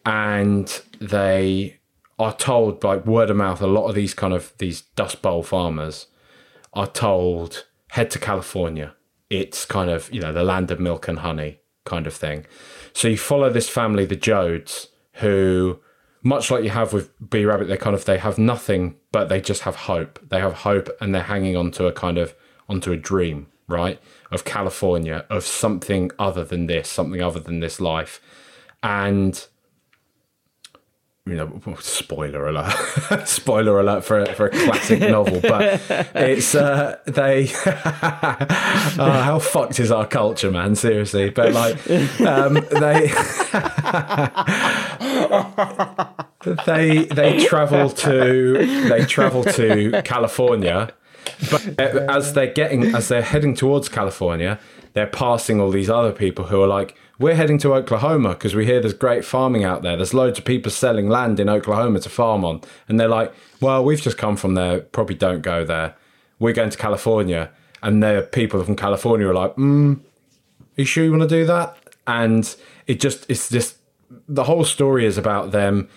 and 0.05 0.81
they 0.99 1.77
are 2.19 2.35
told 2.35 2.81
by 2.81 2.97
word 2.97 3.29
of 3.29 3.37
mouth. 3.37 3.61
A 3.61 3.65
lot 3.67 3.87
of 3.87 3.95
these 3.95 4.13
kind 4.13 4.33
of 4.33 4.51
these 4.57 4.81
Dust 4.81 5.21
Bowl 5.21 5.41
farmers 5.41 6.07
are 6.73 6.87
told 6.87 7.63
head 7.95 8.11
to 8.11 8.19
California. 8.19 8.93
It's 9.29 9.65
kind 9.65 9.89
of 9.89 10.11
you 10.13 10.19
know 10.19 10.33
the 10.33 10.43
land 10.43 10.69
of 10.69 10.79
milk 10.79 11.07
and 11.07 11.19
honey 11.19 11.59
kind 11.85 12.05
of 12.07 12.13
thing. 12.13 12.45
So 12.93 13.07
you 13.07 13.17
follow 13.17 13.49
this 13.49 13.69
family, 13.69 14.05
the 14.05 14.21
Joads, 14.27 14.89
who 15.13 15.79
much 16.21 16.51
like 16.51 16.63
you 16.63 16.71
have 16.71 16.91
with 16.91 17.07
B 17.29 17.45
Rabbit, 17.45 17.67
they 17.67 17.77
kind 17.77 17.95
of 17.95 18.03
they 18.03 18.17
have 18.17 18.37
nothing, 18.37 18.95
but 19.13 19.29
they 19.29 19.39
just 19.39 19.61
have 19.61 19.75
hope. 19.91 20.19
They 20.29 20.39
have 20.39 20.53
hope, 20.69 20.89
and 20.99 21.15
they're 21.15 21.23
hanging 21.23 21.55
onto 21.55 21.85
a 21.85 21.93
kind 21.93 22.17
of 22.17 22.35
onto 22.67 22.91
a 22.91 22.97
dream, 22.97 23.47
right, 23.67 24.01
of 24.29 24.43
California, 24.43 25.25
of 25.29 25.45
something 25.45 26.11
other 26.19 26.43
than 26.43 26.67
this, 26.67 26.89
something 26.89 27.21
other 27.21 27.39
than 27.39 27.61
this 27.61 27.79
life, 27.79 28.19
and 28.83 29.47
you 31.27 31.33
know, 31.35 31.59
spoiler 31.79 32.47
alert, 32.47 32.71
spoiler 33.27 33.79
alert 33.79 34.05
for 34.05 34.19
a, 34.19 34.33
for 34.35 34.45
a 34.45 34.49
classic 34.51 34.99
novel, 34.99 35.41
but 35.41 35.81
it's 36.15 36.53
uh, 36.53 36.99
they. 37.05 37.49
oh, 37.65 39.21
how 39.23 39.39
fucked 39.39 39.79
is 39.79 39.91
our 39.91 40.05
culture, 40.05 40.51
man? 40.51 40.75
Seriously, 40.75 41.31
but 41.31 41.51
like 41.51 41.77
um, 42.21 42.53
they 42.69 43.11
they 46.67 47.05
they 47.05 47.45
travel 47.47 47.89
to 47.89 48.87
they 48.87 49.03
travel 49.05 49.43
to 49.45 50.03
California, 50.03 50.93
but 51.49 51.79
as 51.79 52.33
they're 52.33 52.53
getting 52.53 52.93
as 52.93 53.07
they're 53.07 53.23
heading 53.23 53.55
towards 53.55 53.89
California, 53.89 54.59
they're 54.93 55.07
passing 55.07 55.59
all 55.59 55.71
these 55.71 55.89
other 55.89 56.11
people 56.11 56.45
who 56.45 56.61
are 56.61 56.67
like, 56.67 56.95
"We're 57.19 57.35
heading 57.35 57.57
to 57.59 57.73
Oklahoma 57.73 58.29
because 58.29 58.55
we 58.55 58.65
hear 58.65 58.79
there's 58.79 58.93
great 58.93 59.23
farming 59.25 59.63
out 59.63 59.81
there. 59.81 59.95
There's 59.95 60.13
loads 60.13 60.39
of 60.39 60.45
people 60.45 60.71
selling 60.71 61.09
land 61.09 61.39
in 61.39 61.49
Oklahoma 61.49 61.99
to 62.01 62.09
farm 62.09 62.43
on." 62.45 62.61
And 62.87 62.99
they're 62.99 63.07
like, 63.07 63.33
"Well, 63.61 63.83
we've 63.83 64.01
just 64.01 64.17
come 64.17 64.35
from 64.35 64.55
there. 64.55 64.79
Probably 64.81 65.15
don't 65.15 65.41
go 65.41 65.63
there. 65.63 65.95
We're 66.39 66.53
going 66.53 66.69
to 66.71 66.77
California." 66.77 67.51
And 67.81 68.01
the 68.01 68.27
people 68.31 68.63
from 68.63 68.75
California 68.75 69.27
are 69.27 69.33
like, 69.33 69.53
"Hmm, 69.55 69.93
are 69.93 70.81
you 70.81 70.85
sure 70.85 71.03
you 71.03 71.11
want 71.11 71.23
to 71.23 71.27
do 71.27 71.45
that?" 71.45 71.77
And 72.07 72.55
it 72.87 72.99
just 72.99 73.25
it's 73.29 73.49
just 73.49 73.77
the 74.27 74.43
whole 74.43 74.63
story 74.63 75.05
is 75.05 75.17
about 75.17 75.51
them 75.51 75.87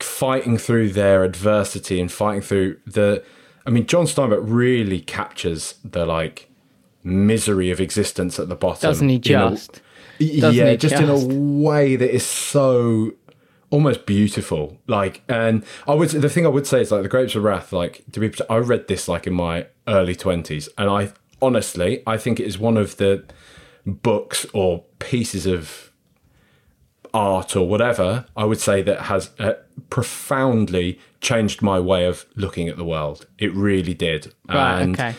fighting 0.00 0.58
through 0.58 0.90
their 0.90 1.24
adversity 1.24 2.00
and 2.00 2.10
fighting 2.10 2.42
through 2.42 2.76
the 2.86 3.22
I 3.66 3.70
mean 3.70 3.86
John 3.86 4.04
Steinbeck 4.04 4.40
really 4.42 5.00
captures 5.00 5.74
the 5.84 6.04
like 6.04 6.50
misery 7.02 7.70
of 7.70 7.80
existence 7.80 8.38
at 8.38 8.48
the 8.48 8.56
bottom. 8.56 8.88
Doesn't 8.88 9.08
he 9.08 9.18
just? 9.18 9.80
Yeah, 10.18 10.70
he 10.70 10.76
just, 10.76 10.94
in 10.94 11.08
a 11.08 11.18
way 11.62 11.96
that 11.96 12.14
is 12.14 12.24
so 12.24 13.12
almost 13.70 14.06
beautiful. 14.06 14.78
Like, 14.86 15.22
and 15.28 15.64
I 15.86 15.94
would 15.94 16.10
the 16.10 16.28
thing 16.28 16.46
I 16.46 16.50
would 16.50 16.66
say 16.66 16.80
is 16.80 16.90
like 16.90 17.02
the 17.02 17.08
Grapes 17.08 17.34
of 17.34 17.42
Wrath. 17.42 17.72
Like, 17.72 18.04
to 18.12 18.20
be, 18.20 18.32
I 18.48 18.56
read 18.56 18.88
this 18.88 19.08
like 19.08 19.26
in 19.26 19.34
my 19.34 19.66
early 19.88 20.14
twenties, 20.14 20.68
and 20.78 20.88
I 20.88 21.12
honestly 21.42 22.02
I 22.06 22.16
think 22.16 22.40
it 22.40 22.46
is 22.46 22.58
one 22.58 22.76
of 22.76 22.96
the 22.96 23.24
books 23.86 24.46
or 24.54 24.84
pieces 24.98 25.46
of 25.46 25.90
art 27.12 27.54
or 27.54 27.68
whatever 27.68 28.26
I 28.36 28.44
would 28.44 28.60
say 28.60 28.82
that 28.82 29.02
has 29.02 29.30
uh, 29.38 29.54
profoundly 29.88 30.98
changed 31.20 31.62
my 31.62 31.78
way 31.78 32.06
of 32.06 32.26
looking 32.34 32.68
at 32.68 32.76
the 32.76 32.84
world. 32.84 33.26
It 33.38 33.54
really 33.54 33.94
did. 33.94 34.34
Right, 34.48 34.80
and 34.80 34.94
okay. 34.94 35.14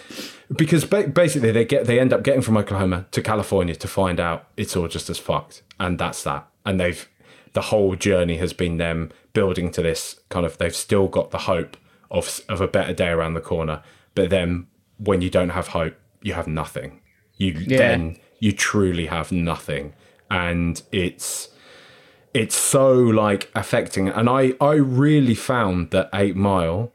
Because 0.53 0.85
ba- 0.85 1.07
basically 1.07 1.51
they 1.51 1.65
get 1.65 1.85
they 1.85 1.99
end 1.99 2.13
up 2.13 2.23
getting 2.23 2.41
from 2.41 2.57
Oklahoma 2.57 3.05
to 3.11 3.21
California 3.21 3.75
to 3.75 3.87
find 3.87 4.19
out 4.19 4.47
it's 4.57 4.75
all 4.75 4.87
just 4.87 5.09
as 5.09 5.17
fucked, 5.17 5.63
and 5.79 5.97
that's 5.99 6.23
that. 6.23 6.47
And 6.65 6.79
they've 6.79 7.07
the 7.53 7.61
whole 7.61 7.95
journey 7.95 8.37
has 8.37 8.53
been 8.53 8.77
them 8.77 9.11
building 9.33 9.71
to 9.71 9.81
this 9.81 10.19
kind 10.29 10.45
of 10.45 10.57
they've 10.57 10.75
still 10.75 11.07
got 11.07 11.31
the 11.31 11.39
hope 11.39 11.77
of 12.11 12.41
of 12.49 12.61
a 12.61 12.67
better 12.67 12.93
day 12.93 13.09
around 13.09 13.33
the 13.33 13.41
corner, 13.41 13.81
but 14.13 14.29
then 14.29 14.67
when 14.97 15.21
you 15.21 15.29
don't 15.29 15.49
have 15.49 15.69
hope, 15.69 15.95
you 16.21 16.33
have 16.33 16.47
nothing. 16.47 17.01
You 17.37 17.65
then 17.65 18.17
you 18.39 18.51
truly 18.51 19.07
have 19.07 19.31
nothing, 19.31 19.93
and 20.29 20.81
it's 20.91 21.49
it's 22.33 22.55
so 22.55 22.91
like 22.93 23.49
affecting 23.55 24.09
and 24.09 24.29
i 24.29 24.53
i 24.59 24.73
really 24.73 25.33
found 25.33 25.91
that 25.91 26.09
8 26.13 26.35
mile 26.35 26.91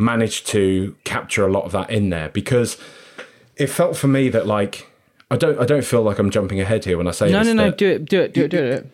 managed 0.00 0.46
to 0.48 0.96
capture 1.04 1.46
a 1.46 1.52
lot 1.52 1.64
of 1.64 1.72
that 1.72 1.90
in 1.90 2.10
there 2.10 2.28
because 2.30 2.76
it 3.56 3.66
felt 3.68 3.96
for 3.96 4.08
me 4.08 4.28
that 4.30 4.46
like 4.46 4.88
i 5.30 5.36
don't 5.36 5.58
i 5.60 5.64
don't 5.66 5.84
feel 5.84 6.02
like 6.02 6.18
i'm 6.18 6.30
jumping 6.30 6.60
ahead 6.60 6.84
here 6.84 6.96
when 6.96 7.06
i 7.06 7.10
say 7.10 7.30
No, 7.30 7.40
this 7.44 7.54
no, 7.54 7.68
no. 7.68 7.70
Do 7.70 7.88
it. 7.88 8.04
Do 8.06 8.20
it. 8.22 8.32
Do 8.32 8.44
it. 8.44 8.50
Do 8.50 8.64
it. 8.64 8.90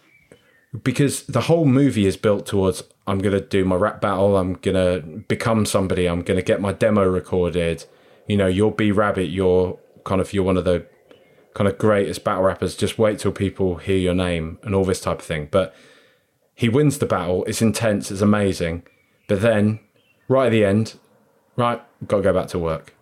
because 0.83 1.23
the 1.25 1.43
whole 1.43 1.65
movie 1.65 2.07
is 2.07 2.17
built 2.17 2.45
towards 2.47 2.83
I'm 3.07 3.21
going 3.21 3.35
to 3.35 3.41
do 3.41 3.65
my 3.65 3.77
rap 3.77 4.01
battle, 4.01 4.37
I'm 4.37 4.55
going 4.55 4.75
to 4.75 5.07
become 5.29 5.65
somebody, 5.65 6.07
I'm 6.07 6.23
going 6.23 6.39
to 6.39 6.45
get 6.45 6.61
my 6.61 6.73
demo 6.73 7.05
recorded. 7.05 7.85
You 8.27 8.37
know, 8.37 8.49
you'll 8.49 8.73
be 8.73 8.91
Rabbit, 8.91 9.29
you're 9.29 9.79
kind 10.05 10.21
of 10.21 10.33
you're 10.33 10.43
one 10.43 10.57
of 10.57 10.65
the 10.65 10.85
kind 11.55 11.69
of 11.69 11.79
greatest 11.79 12.25
battle 12.25 12.43
rappers. 12.43 12.75
Just 12.75 12.99
wait 12.99 13.21
till 13.21 13.31
people 13.31 13.77
hear 13.77 13.97
your 13.97 14.13
name 14.15 14.59
and 14.65 14.75
all 14.75 14.85
this 14.85 15.01
type 15.01 15.21
of 15.21 15.25
thing. 15.25 15.47
But 15.53 15.73
he 16.57 16.69
wins 16.69 16.99
the 16.99 17.07
battle, 17.07 17.45
it's 17.45 17.63
intense, 17.63 18.11
it's 18.11 18.21
amazing. 18.21 18.83
But 19.29 19.41
then 19.41 19.79
right 20.29 20.47
at 20.47 20.51
the 20.51 20.65
end, 20.65 20.95
right, 21.57 21.81
got 22.07 22.19
to 22.19 22.23
go 22.23 22.33
back 22.33 22.49
to 22.49 22.59
work. 22.59 22.95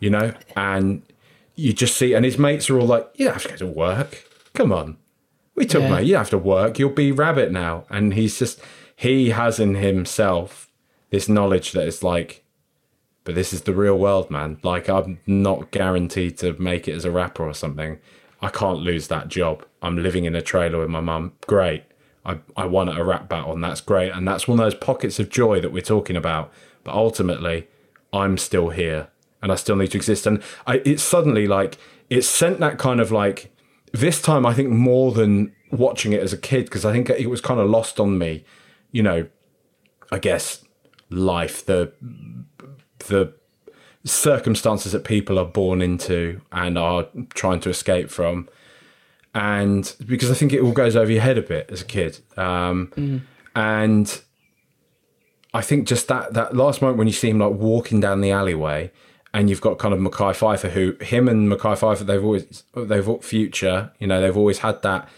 You 0.00 0.10
know? 0.10 0.34
And 0.56 1.02
you 1.54 1.72
just 1.72 1.96
see 1.96 2.12
and 2.14 2.24
his 2.24 2.38
mates 2.38 2.68
are 2.68 2.78
all 2.78 2.86
like, 2.86 3.08
You 3.14 3.26
don't 3.26 3.34
have 3.34 3.42
to 3.44 3.48
go 3.50 3.56
to 3.56 3.66
work. 3.66 4.24
Come 4.54 4.72
on. 4.72 4.98
We 5.54 5.64
took 5.64 5.82
Yeah. 5.82 5.90
mate. 5.90 6.06
You 6.06 6.12
don't 6.12 6.20
have 6.20 6.30
to 6.30 6.38
work. 6.38 6.78
You'll 6.78 6.90
be 6.90 7.12
rabbit 7.12 7.50
now. 7.50 7.84
And 7.88 8.14
he's 8.14 8.38
just 8.38 8.60
he 8.94 9.30
has 9.30 9.58
in 9.58 9.74
himself 9.76 10.70
this 11.10 11.28
knowledge 11.28 11.72
that 11.72 11.86
it's 11.86 12.02
like, 12.02 12.42
but 13.24 13.34
this 13.34 13.52
is 13.52 13.62
the 13.62 13.74
real 13.74 13.98
world, 13.98 14.30
man. 14.30 14.58
Like 14.62 14.88
I'm 14.88 15.18
not 15.26 15.70
guaranteed 15.70 16.38
to 16.38 16.52
make 16.60 16.86
it 16.88 16.94
as 16.94 17.04
a 17.04 17.10
rapper 17.10 17.44
or 17.44 17.54
something. 17.54 17.98
I 18.42 18.48
can't 18.48 18.80
lose 18.80 19.08
that 19.08 19.28
job. 19.28 19.64
I'm 19.80 19.96
living 19.96 20.26
in 20.26 20.34
a 20.36 20.42
trailer 20.42 20.78
with 20.80 20.90
my 20.90 21.00
mum. 21.00 21.32
Great. 21.46 21.84
I, 22.26 22.38
I 22.56 22.66
won 22.66 22.88
at 22.88 22.98
a 22.98 23.04
rap 23.04 23.28
battle 23.28 23.52
and 23.52 23.62
that's 23.62 23.80
great. 23.80 24.10
And 24.10 24.26
that's 24.26 24.48
one 24.48 24.58
of 24.58 24.66
those 24.66 24.74
pockets 24.74 25.18
of 25.20 25.30
joy 25.30 25.60
that 25.60 25.72
we're 25.72 25.80
talking 25.80 26.16
about. 26.16 26.52
But 26.82 26.94
ultimately, 26.94 27.68
I'm 28.12 28.36
still 28.36 28.70
here 28.70 29.08
and 29.40 29.52
I 29.52 29.54
still 29.54 29.76
need 29.76 29.92
to 29.92 29.96
exist. 29.96 30.26
And 30.26 30.42
I, 30.66 30.82
it's 30.84 31.02
suddenly 31.02 31.46
like, 31.46 31.78
it 32.10 32.22
sent 32.22 32.58
that 32.60 32.78
kind 32.78 33.00
of 33.00 33.12
like, 33.12 33.52
this 33.92 34.20
time 34.20 34.44
I 34.44 34.52
think 34.52 34.70
more 34.70 35.12
than 35.12 35.54
watching 35.70 36.12
it 36.12 36.20
as 36.20 36.32
a 36.32 36.36
kid, 36.36 36.64
because 36.64 36.84
I 36.84 36.92
think 36.92 37.08
it 37.10 37.30
was 37.30 37.40
kind 37.40 37.60
of 37.60 37.70
lost 37.70 38.00
on 38.00 38.18
me, 38.18 38.44
you 38.90 39.02
know, 39.02 39.28
I 40.10 40.18
guess 40.18 40.64
life, 41.10 41.64
the, 41.64 41.92
the 42.98 43.32
circumstances 44.04 44.92
that 44.92 45.04
people 45.04 45.38
are 45.38 45.44
born 45.44 45.80
into 45.80 46.40
and 46.50 46.76
are 46.76 47.06
trying 47.34 47.60
to 47.60 47.70
escape 47.70 48.10
from. 48.10 48.48
And 49.36 49.94
because 50.06 50.30
I 50.30 50.34
think 50.34 50.54
it 50.54 50.62
all 50.62 50.72
goes 50.72 50.96
over 50.96 51.12
your 51.12 51.20
head 51.20 51.36
a 51.36 51.42
bit 51.42 51.68
as 51.70 51.82
a 51.82 51.84
kid. 51.84 52.18
Um, 52.38 52.90
And 53.54 54.20
I 55.52 55.60
think 55.60 55.86
just 55.86 56.08
that 56.08 56.32
that 56.32 56.56
last 56.56 56.80
moment 56.80 56.98
when 56.98 57.06
you 57.06 57.12
see 57.12 57.28
him 57.30 57.38
like 57.38 57.52
walking 57.52 58.00
down 58.00 58.22
the 58.22 58.30
alleyway, 58.30 58.90
and 59.34 59.50
you've 59.50 59.60
got 59.60 59.78
kind 59.78 59.92
of 59.92 60.00
Mekhi 60.00 60.32
Phifer, 60.34 60.70
who 60.70 60.96
him 61.04 61.28
and 61.28 61.52
Mekhi 61.52 61.76
Phifer, 61.76 62.06
they've 62.06 62.24
always 62.24 62.64
they've 62.74 63.22
future, 63.22 63.92
you 63.98 64.06
know, 64.06 64.22
they've 64.22 64.36
always 64.36 64.58
had 64.58 64.80
that 64.82 65.08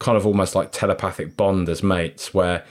kind 0.00 0.16
of 0.18 0.26
almost 0.26 0.56
like 0.56 0.72
telepathic 0.72 1.36
bond 1.36 1.68
as 1.68 1.80
mates, 1.82 2.34
where 2.34 2.64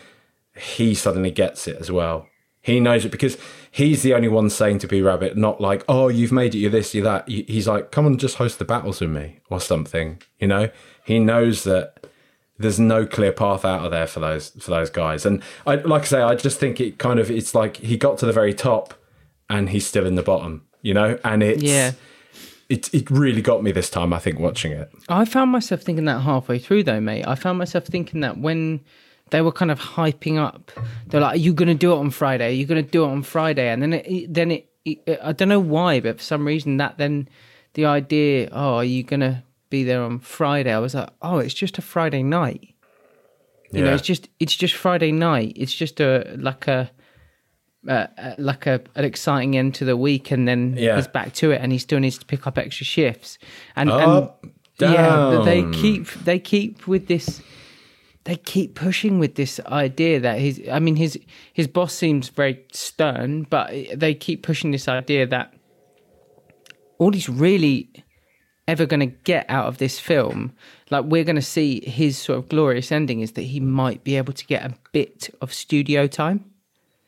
he 0.55 0.93
suddenly 0.93 1.31
gets 1.31 1.67
it 1.67 1.77
as 1.79 1.89
well, 1.89 2.27
He 2.63 2.79
knows 2.79 3.03
it 3.05 3.11
because 3.11 3.37
he's 3.69 4.01
the 4.03 4.13
only 4.15 4.29
one 4.29 4.49
saying 4.49 4.79
to 4.79 4.87
B 4.87 5.01
Rabbit, 5.01 5.35
not 5.37 5.59
like, 5.61 5.83
"Oh, 5.87 6.07
you've 6.07 6.31
made 6.31 6.55
it, 6.55 6.59
you're 6.59 6.71
this, 6.71 6.95
you're 6.95 7.03
that." 7.03 7.27
He's 7.27 7.67
like, 7.67 7.91
"Come 7.91 8.07
and 8.07 8.19
just 8.19 8.37
host 8.37 8.57
the 8.57 8.65
battles 8.65 9.01
with 9.01 9.09
me 9.11 9.39
or 9.51 9.59
something." 9.59 10.21
You 10.39 10.47
know, 10.47 10.69
he 11.05 11.19
knows 11.19 11.65
that 11.65 12.07
there's 12.57 12.79
no 12.79 13.05
clear 13.05 13.33
path 13.33 13.65
out 13.65 13.83
of 13.83 13.91
there 13.91 14.07
for 14.07 14.21
those 14.21 14.49
for 14.59 14.71
those 14.71 14.89
guys. 14.89 15.25
And 15.25 15.43
I, 15.67 15.75
like 15.75 16.03
I 16.03 16.05
say, 16.05 16.21
I 16.21 16.35
just 16.35 16.57
think 16.59 16.79
it 16.79 16.97
kind 16.97 17.19
of 17.19 17.29
it's 17.29 17.53
like 17.53 17.77
he 17.77 17.97
got 17.97 18.17
to 18.19 18.25
the 18.25 18.31
very 18.33 18.53
top, 18.53 18.93
and 19.49 19.69
he's 19.69 19.85
still 19.85 20.05
in 20.07 20.15
the 20.15 20.23
bottom. 20.23 20.63
You 20.81 20.93
know, 20.93 21.19
and 21.25 21.43
it's 21.43 21.61
Yeah. 21.63 21.91
it 22.69 22.93
it 22.93 23.11
really 23.11 23.41
got 23.41 23.61
me 23.61 23.73
this 23.73 23.89
time. 23.89 24.13
I 24.13 24.19
think 24.19 24.39
watching 24.39 24.71
it. 24.71 24.89
I 25.09 25.25
found 25.25 25.51
myself 25.51 25.81
thinking 25.81 26.05
that 26.05 26.21
halfway 26.21 26.59
through, 26.59 26.83
though, 26.83 27.01
mate. 27.01 27.25
I 27.27 27.35
found 27.35 27.57
myself 27.57 27.83
thinking 27.85 28.21
that 28.21 28.37
when 28.37 28.79
they 29.33 29.41
were 29.41 29.51
kind 29.51 29.71
of 29.71 29.79
hyping 29.79 30.37
up, 30.37 30.71
they're 31.07 31.19
like, 31.19 31.33
"Are 31.35 31.43
you 31.47 31.53
going 31.53 31.67
to 31.67 31.73
do 31.85 31.91
it 31.91 31.97
on 31.97 32.11
Friday? 32.11 32.47
Are 32.47 32.59
you 32.61 32.65
going 32.67 32.83
to 32.85 32.89
do 32.97 33.03
it 33.03 33.07
on 33.09 33.23
Friday?" 33.23 33.67
And 33.69 33.81
then 33.81 33.93
it, 33.93 34.33
then 34.33 34.51
it, 34.51 34.69
it, 34.85 35.19
I 35.21 35.31
don't 35.33 35.49
know 35.49 35.59
why, 35.59 35.99
but 35.99 36.17
for 36.19 36.23
some 36.23 36.45
reason 36.45 36.77
that 36.77 36.97
then 36.97 37.27
the 37.73 37.85
idea, 37.85 38.49
"Oh, 38.51 38.75
are 38.75 38.83
you 38.83 39.01
going 39.03 39.21
to 39.21 39.43
be 39.69 39.83
there 39.83 40.03
on 40.03 40.19
Friday?" 40.19 40.71
I 40.71 40.77
was 40.79 40.93
like, 40.93 41.09
"Oh, 41.21 41.39
it's 41.39 41.53
just 41.55 41.77
a 41.79 41.81
Friday 41.81 42.21
night." 42.23 42.75
You 43.71 43.83
know, 43.83 43.93
it's 43.93 44.03
just 44.03 44.29
it's 44.39 44.55
just 44.55 44.75
Friday 44.75 45.11
night. 45.11 45.53
It's 45.55 45.73
just 45.73 45.99
a 45.99 46.35
like 46.37 46.67
a. 46.67 46.91
Uh, 47.85 48.07
like 48.37 48.65
a 48.65 48.79
an 48.95 49.03
exciting 49.03 49.57
end 49.57 49.75
to 49.75 49.83
the 49.83 49.97
week, 49.97 50.31
and 50.31 50.47
then 50.47 50.75
Yeah. 50.77 50.95
he's 50.95 51.07
back 51.07 51.33
to 51.33 51.51
it, 51.51 51.59
and 51.61 51.73
he 51.73 51.77
still 51.77 51.99
needs 51.99 52.17
to 52.17 52.25
pick 52.25 52.47
up 52.47 52.57
extra 52.57 52.85
shifts. 52.85 53.37
And, 53.75 53.89
and 53.89 54.29
yeah, 54.79 55.41
they 55.43 55.69
keep 55.71 56.07
they 56.23 56.39
keep 56.39 56.87
with 56.87 57.07
this. 57.07 57.41
They 58.25 58.37
keep 58.37 58.75
pushing 58.75 59.19
with 59.19 59.35
this 59.35 59.59
idea 59.65 60.19
that 60.21 60.39
his. 60.39 60.61
I 60.71 60.79
mean, 60.79 60.95
his 60.95 61.19
his 61.51 61.67
boss 61.67 61.93
seems 61.93 62.29
very 62.29 62.65
stern, 62.71 63.43
but 63.43 63.73
they 63.93 64.13
keep 64.13 64.43
pushing 64.43 64.71
this 64.71 64.87
idea 64.87 65.27
that 65.27 65.53
all 66.99 67.11
he's 67.11 67.27
really 67.27 67.89
ever 68.67 68.85
going 68.85 69.01
to 69.01 69.17
get 69.23 69.45
out 69.49 69.67
of 69.67 69.77
this 69.77 69.99
film, 69.99 70.53
like 70.89 71.03
we're 71.03 71.25
going 71.25 71.35
to 71.35 71.41
see 71.41 71.81
his 71.85 72.17
sort 72.17 72.39
of 72.39 72.47
glorious 72.47 72.91
ending, 72.93 73.19
is 73.19 73.33
that 73.33 73.41
he 73.41 73.59
might 73.59 74.03
be 74.05 74.15
able 74.15 74.31
to 74.33 74.45
get 74.45 74.63
a 74.63 74.73
bit 74.93 75.29
of 75.41 75.53
studio 75.53 76.07
time 76.07 76.45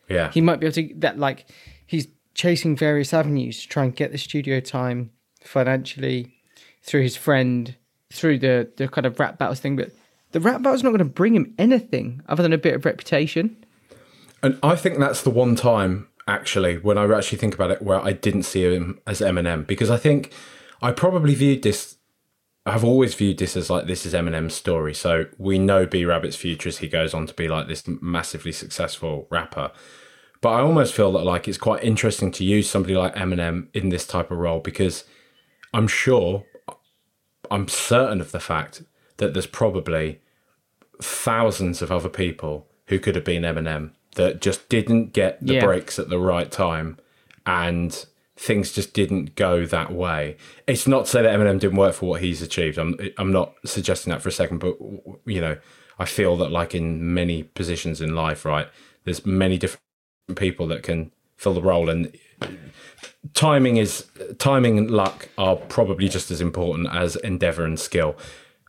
Yeah, 0.09 0.31
he 0.31 0.41
might 0.41 0.59
be 0.59 0.65
able 0.65 0.73
to 0.73 0.93
that 0.97 1.17
like 1.17 1.45
he's 1.85 2.07
chasing 2.33 2.75
various 2.75 3.13
avenues 3.13 3.61
to 3.61 3.69
try 3.69 3.85
and 3.85 3.95
get 3.95 4.11
the 4.11 4.17
studio 4.17 4.59
time 4.59 5.11
financially 5.41 6.33
through 6.83 7.01
his 7.01 7.15
friend 7.15 7.75
through 8.11 8.39
the 8.39 8.69
the 8.75 8.87
kind 8.87 9.05
of 9.05 9.19
rap 9.19 9.37
battles 9.37 9.59
thing 9.59 9.75
but 9.75 9.91
the 10.35 10.41
rap 10.41 10.61
battle's 10.61 10.83
not 10.83 10.89
going 10.89 10.99
to 10.99 11.05
bring 11.05 11.33
him 11.33 11.53
anything 11.57 12.21
other 12.27 12.43
than 12.43 12.51
a 12.51 12.57
bit 12.57 12.73
of 12.73 12.83
reputation 12.83 13.55
And 14.43 14.59
I 14.61 14.75
think 14.75 14.99
that's 14.99 15.21
the 15.21 15.29
one 15.29 15.55
time, 15.55 16.09
actually, 16.27 16.77
when 16.77 16.97
I 16.97 17.09
actually 17.15 17.37
think 17.37 17.55
about 17.55 17.71
it, 17.71 17.81
where 17.81 18.01
I 18.01 18.11
didn't 18.11 18.43
see 18.43 18.63
him 18.63 18.99
as 19.07 19.21
Eminem, 19.21 19.65
because 19.65 19.89
I 19.89 19.95
think 19.95 20.33
I 20.81 20.91
probably 20.91 21.35
viewed 21.35 21.63
this. 21.63 21.95
I've 22.65 22.83
always 22.83 23.15
viewed 23.15 23.37
this 23.37 23.55
as 23.55 23.69
like 23.69 23.87
this 23.87 24.05
is 24.05 24.13
Eminem's 24.13 24.55
story. 24.55 24.93
So 24.93 25.27
we 25.37 25.57
know 25.57 25.85
B 25.85 26.03
Rabbit's 26.03 26.35
future 26.35 26.67
as 26.67 26.79
he 26.79 26.89
goes 26.89 27.13
on 27.13 27.27
to 27.27 27.33
be 27.33 27.47
like 27.47 27.69
this 27.69 27.83
massively 28.01 28.51
successful 28.51 29.27
rapper. 29.31 29.71
But 30.41 30.49
I 30.49 30.59
almost 30.59 30.93
feel 30.93 31.13
that 31.13 31.23
like 31.23 31.47
it's 31.47 31.57
quite 31.57 31.81
interesting 31.81 32.29
to 32.33 32.43
use 32.43 32.69
somebody 32.69 32.95
like 32.97 33.15
Eminem 33.15 33.69
in 33.73 33.87
this 33.87 34.05
type 34.05 34.31
of 34.31 34.37
role 34.37 34.59
because 34.59 35.05
I'm 35.73 35.87
sure, 35.87 36.43
I'm 37.49 37.69
certain 37.69 38.19
of 38.19 38.33
the 38.33 38.41
fact 38.41 38.83
that 39.15 39.33
there's 39.33 39.47
probably 39.47 40.19
thousands 41.01 41.81
of 41.81 41.91
other 41.91 42.09
people 42.09 42.67
who 42.87 42.99
could 42.99 43.15
have 43.15 43.23
been 43.25 43.43
Eminem 43.43 43.91
that 44.15 44.41
just 44.41 44.69
didn't 44.69 45.13
get 45.13 45.45
the 45.45 45.55
Yeah. 45.55 45.65
breaks 45.65 45.99
at 45.99 46.09
the 46.09 46.19
right 46.19 46.51
time 46.51 46.97
and 47.45 48.05
things 48.37 48.71
just 48.71 48.93
didn't 48.93 49.35
go 49.35 49.65
that 49.65 49.91
way. 49.93 50.35
It's 50.67 50.87
not 50.87 51.05
to 51.05 51.11
say 51.11 51.21
that 51.21 51.37
Eminem 51.37 51.59
didn't 51.59 51.77
work 51.77 51.95
for 51.95 52.07
what 52.09 52.21
he's 52.21 52.41
achieved. 52.41 52.77
I'm 52.77 52.97
I'm 53.17 53.31
not 53.31 53.53
suggesting 53.65 54.11
that 54.11 54.21
for 54.21 54.29
a 54.29 54.31
second, 54.31 54.59
but 54.59 54.77
you 55.25 55.41
know, 55.41 55.57
I 55.99 56.05
feel 56.05 56.35
that 56.37 56.51
like 56.51 56.75
in 56.75 57.13
many 57.13 57.43
positions 57.43 58.01
in 58.01 58.13
life, 58.15 58.45
right, 58.45 58.67
there's 59.05 59.25
many 59.25 59.57
different 59.57 59.81
people 60.35 60.67
that 60.67 60.83
can 60.83 61.11
fill 61.37 61.53
the 61.53 61.61
role 61.61 61.89
and 61.89 62.11
timing 63.33 63.77
is 63.77 64.05
timing 64.37 64.77
and 64.77 64.91
luck 64.91 65.29
are 65.37 65.55
probably 65.55 66.07
just 66.09 66.31
as 66.31 66.41
important 66.41 66.89
as 66.93 67.15
endeavor 67.17 67.63
and 67.63 67.79
skill. 67.79 68.15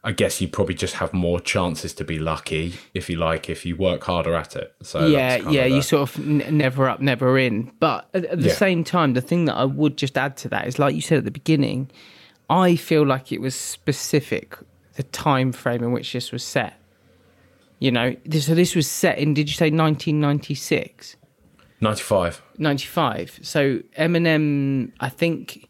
I 0.08 0.12
guess 0.12 0.40
you 0.40 0.46
probably 0.46 0.76
just 0.76 0.94
have 1.02 1.12
more 1.12 1.40
chances 1.40 1.92
to 1.94 2.04
be 2.04 2.18
lucky 2.20 2.74
if 2.94 3.10
you 3.10 3.16
like 3.16 3.50
if 3.50 3.66
you 3.66 3.74
work 3.74 4.04
harder 4.04 4.34
at 4.36 4.54
it. 4.54 4.72
So 4.82 5.06
yeah 5.08 5.36
yeah 5.50 5.64
you 5.66 5.82
sort 5.82 6.02
of 6.08 6.10
n- 6.20 6.56
never 6.56 6.88
up 6.88 7.00
never 7.00 7.36
in 7.36 7.72
but 7.80 8.08
at, 8.14 8.24
at 8.26 8.40
the 8.40 8.46
Yeah. 8.48 8.54
same 8.66 8.84
time 8.84 9.14
the 9.14 9.20
thing 9.30 9.46
that 9.46 9.56
i 9.56 9.64
would 9.64 9.96
just 9.98 10.16
add 10.16 10.36
to 10.42 10.48
that 10.50 10.66
is 10.68 10.78
like 10.78 10.94
you 10.94 11.00
said 11.00 11.18
at 11.18 11.24
the 11.24 11.30
beginning 11.42 11.90
i 12.48 12.76
feel 12.76 13.04
like 13.04 13.32
it 13.32 13.40
was 13.40 13.54
specific 13.56 14.56
the 14.94 15.02
time 15.02 15.50
frame 15.52 15.82
in 15.82 15.90
which 15.96 16.12
this 16.12 16.30
was 16.32 16.44
set 16.44 16.74
you 17.80 17.90
know 17.90 18.14
this, 18.24 18.46
so 18.46 18.54
this 18.54 18.74
was 18.76 18.88
set 18.88 19.18
in 19.18 19.34
did 19.34 19.48
you 19.48 19.54
say 19.62 19.70
1996 19.70 21.16
95. 21.80 22.42
95 22.58 23.38
so 23.42 23.80
eminem 23.98 24.92
i 25.00 25.08
think 25.08 25.68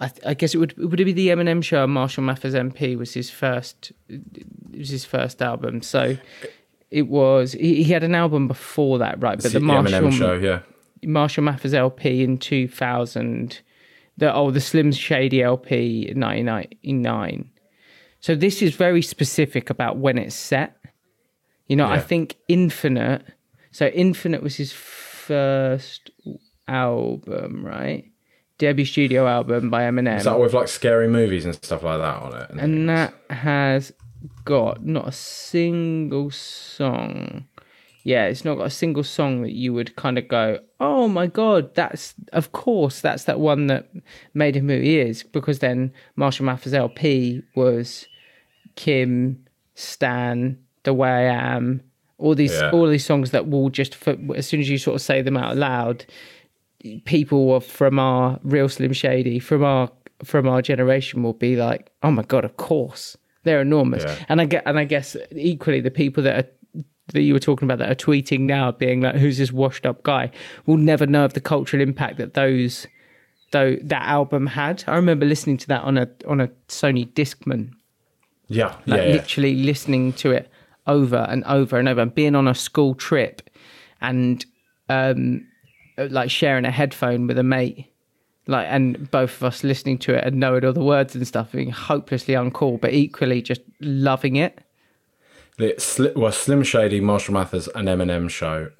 I, 0.00 0.10
I 0.26 0.34
guess 0.34 0.54
it 0.54 0.58
would 0.58 0.76
would 0.76 1.00
it 1.00 1.04
be 1.04 1.12
the 1.12 1.28
Eminem 1.28 1.62
show. 1.62 1.86
Marshall 1.86 2.24
Mathers 2.24 2.54
MP 2.54 2.96
was 2.96 3.14
his 3.14 3.30
first. 3.30 3.92
Was 4.76 4.90
his 4.90 5.04
first 5.04 5.40
album. 5.40 5.82
So 5.82 6.16
it 6.90 7.08
was. 7.08 7.52
He, 7.52 7.82
he 7.82 7.92
had 7.92 8.04
an 8.04 8.14
album 8.14 8.46
before 8.46 8.98
that, 8.98 9.22
right? 9.22 9.36
But 9.36 9.46
It's 9.46 9.54
the 9.54 9.60
Marshall 9.60 10.00
Eminem 10.00 10.12
show, 10.12 10.34
yeah. 10.34 10.60
Marshall 11.02 11.44
Mathers 11.44 11.74
LP 11.74 12.22
in 12.22 12.38
two 12.38 12.68
thousand. 12.68 13.60
The 14.18 14.32
oh 14.32 14.50
the 14.50 14.60
Slim 14.60 14.92
Shady 14.92 15.42
LP 15.42 16.08
in 16.08 16.18
nineteen 16.20 16.44
ninety 16.46 16.92
nine. 16.92 17.50
So 18.20 18.34
this 18.34 18.60
is 18.60 18.74
very 18.74 19.02
specific 19.02 19.70
about 19.70 19.98
when 19.98 20.18
it's 20.18 20.34
set. 20.34 20.76
You 21.68 21.76
know, 21.76 21.86
I 21.86 22.00
think 22.00 22.36
Infinite. 22.48 23.24
So 23.70 23.86
Infinite 23.88 24.42
was 24.42 24.56
his 24.56 24.72
first 24.72 26.10
album, 26.68 27.64
right? 27.64 28.10
Debut 28.58 28.84
studio 28.86 29.26
album 29.26 29.68
by 29.70 29.82
Eminem. 29.82 30.16
Is 30.18 30.24
that 30.24 30.40
with 30.40 30.54
like 30.54 30.68
scary 30.68 31.08
movies 31.08 31.44
and 31.44 31.54
stuff 31.54 31.82
like 31.82 31.98
that 31.98 32.22
on 32.22 32.34
it? 32.34 32.50
and 32.58 32.88
that 32.88 33.12
has 33.30 33.92
got 34.44 34.84
not 34.84 35.08
a 35.08 35.12
single 35.12 36.30
song. 36.30 37.46
Yeah, 38.02 38.26
it's 38.26 38.44
not 38.44 38.54
got 38.54 38.68
a 38.68 38.70
single 38.70 39.02
song 39.02 39.42
that 39.42 39.52
you 39.52 39.74
would 39.74 39.96
kind 39.96 40.16
of 40.16 40.28
go, 40.28 40.60
"Oh 40.80 41.08
my 41.08 41.26
god, 41.26 41.74
that's 41.74 42.14
of 42.32 42.52
course 42.52 43.00
that's 43.00 43.24
that 43.24 43.40
one 43.40 43.66
that 43.66 43.88
made 44.32 44.54
him 44.56 44.68
who 44.68 44.78
he 44.80 44.98
is." 45.00 45.22
Because 45.24 45.58
then 45.58 45.92
Marshall 46.14 46.46
Mathers 46.46 46.72
LP 46.72 47.42
was 47.56 48.06
Kim, 48.76 49.44
Stan, 49.74 50.56
The 50.84 50.94
Way 50.94 51.10
I 51.10 51.54
Am, 51.56 51.82
all 52.18 52.34
these 52.36 52.52
Yeah. 52.52 52.70
all 52.70 52.86
these 52.86 53.04
songs 53.04 53.32
that 53.32 53.48
will 53.48 53.70
just 53.70 53.94
for, 53.94 54.16
as 54.36 54.46
soon 54.46 54.60
as 54.60 54.68
you 54.70 54.78
sort 54.78 54.94
of 54.94 55.02
say 55.02 55.20
them 55.20 55.36
out 55.36 55.56
loud, 55.56 56.06
people 57.04 57.60
from 57.60 57.98
our 57.98 58.38
real 58.42 58.68
Slim 58.68 58.92
Shady, 58.92 59.38
from 59.38 59.64
our 59.64 59.90
from 60.24 60.48
our 60.48 60.62
generation, 60.62 61.22
will 61.22 61.32
be 61.32 61.56
like, 61.56 61.90
"Oh 62.02 62.10
my 62.10 62.22
god, 62.22 62.44
of 62.44 62.56
course, 62.56 63.16
they're 63.44 63.60
enormous." 63.60 64.04
Yeah. 64.04 64.24
And 64.28 64.40
I 64.40 64.46
get, 64.46 64.62
and 64.66 64.78
I 64.78 64.84
guess 64.84 65.16
equally, 65.32 65.80
the 65.80 65.90
people 65.90 66.22
that 66.24 66.44
are 66.44 66.82
that 67.12 67.22
you 67.22 67.34
were 67.34 67.40
talking 67.40 67.66
about 67.66 67.78
that 67.78 67.90
are 67.90 67.94
tweeting 67.94 68.40
now, 68.40 68.72
being 68.72 69.02
like, 69.02 69.16
"Who's 69.16 69.38
this 69.38 69.52
washed 69.52 69.86
up 69.86 70.02
guy?" 70.02 70.30
will 70.66 70.76
never 70.76 71.06
know 71.06 71.24
of 71.24 71.34
the 71.34 71.40
cultural 71.40 71.82
impact 71.82 72.18
that 72.18 72.34
those 72.34 72.86
though 73.52 73.76
that 73.82 74.02
album 74.02 74.46
had. 74.46 74.84
I 74.86 74.96
remember 74.96 75.26
listening 75.26 75.56
to 75.58 75.68
that 75.68 75.82
on 75.82 75.98
a 75.98 76.08
on 76.26 76.40
a 76.40 76.48
Sony 76.68 77.12
Discman 77.12 77.72
yeah, 78.48 78.76
like 78.86 79.00
yeah, 79.00 79.06
yeah. 79.06 79.12
literally 79.12 79.54
listening 79.54 80.12
to 80.14 80.30
it 80.30 80.48
over 80.86 81.26
and 81.28 81.44
over 81.44 81.78
and 81.78 81.88
over 81.88 82.00
and 82.00 82.14
being 82.14 82.34
on 82.34 82.46
a 82.46 82.54
school 82.54 82.94
trip 82.94 83.50
and 84.00 84.44
um 84.88 85.46
like 85.98 86.30
sharing 86.30 86.64
a 86.64 86.70
headphone 86.70 87.26
with 87.26 87.38
a 87.38 87.42
mate 87.42 87.86
like 88.46 88.66
and 88.70 89.10
both 89.10 89.36
of 89.36 89.42
us 89.44 89.64
listening 89.64 89.98
to 89.98 90.14
it 90.14 90.24
and 90.24 90.36
knowing 90.36 90.64
all 90.64 90.72
the 90.72 90.84
words 90.84 91.14
and 91.16 91.26
stuff 91.26 91.52
being 91.52 91.70
hopelessly 91.70 92.34
uncool 92.34 92.80
but 92.80 92.92
equally 92.92 93.42
just 93.42 93.60
loving 93.80 94.36
it 94.36 94.58
The 95.56 95.74
Sli- 95.78 96.14
well, 96.14 96.30
Slim 96.32 96.62
Shady, 96.62 97.00
Marshall 97.00 97.34
Mathers, 97.34 97.66
and 97.74 97.88
Eminem 97.88 98.28
show 98.30 98.70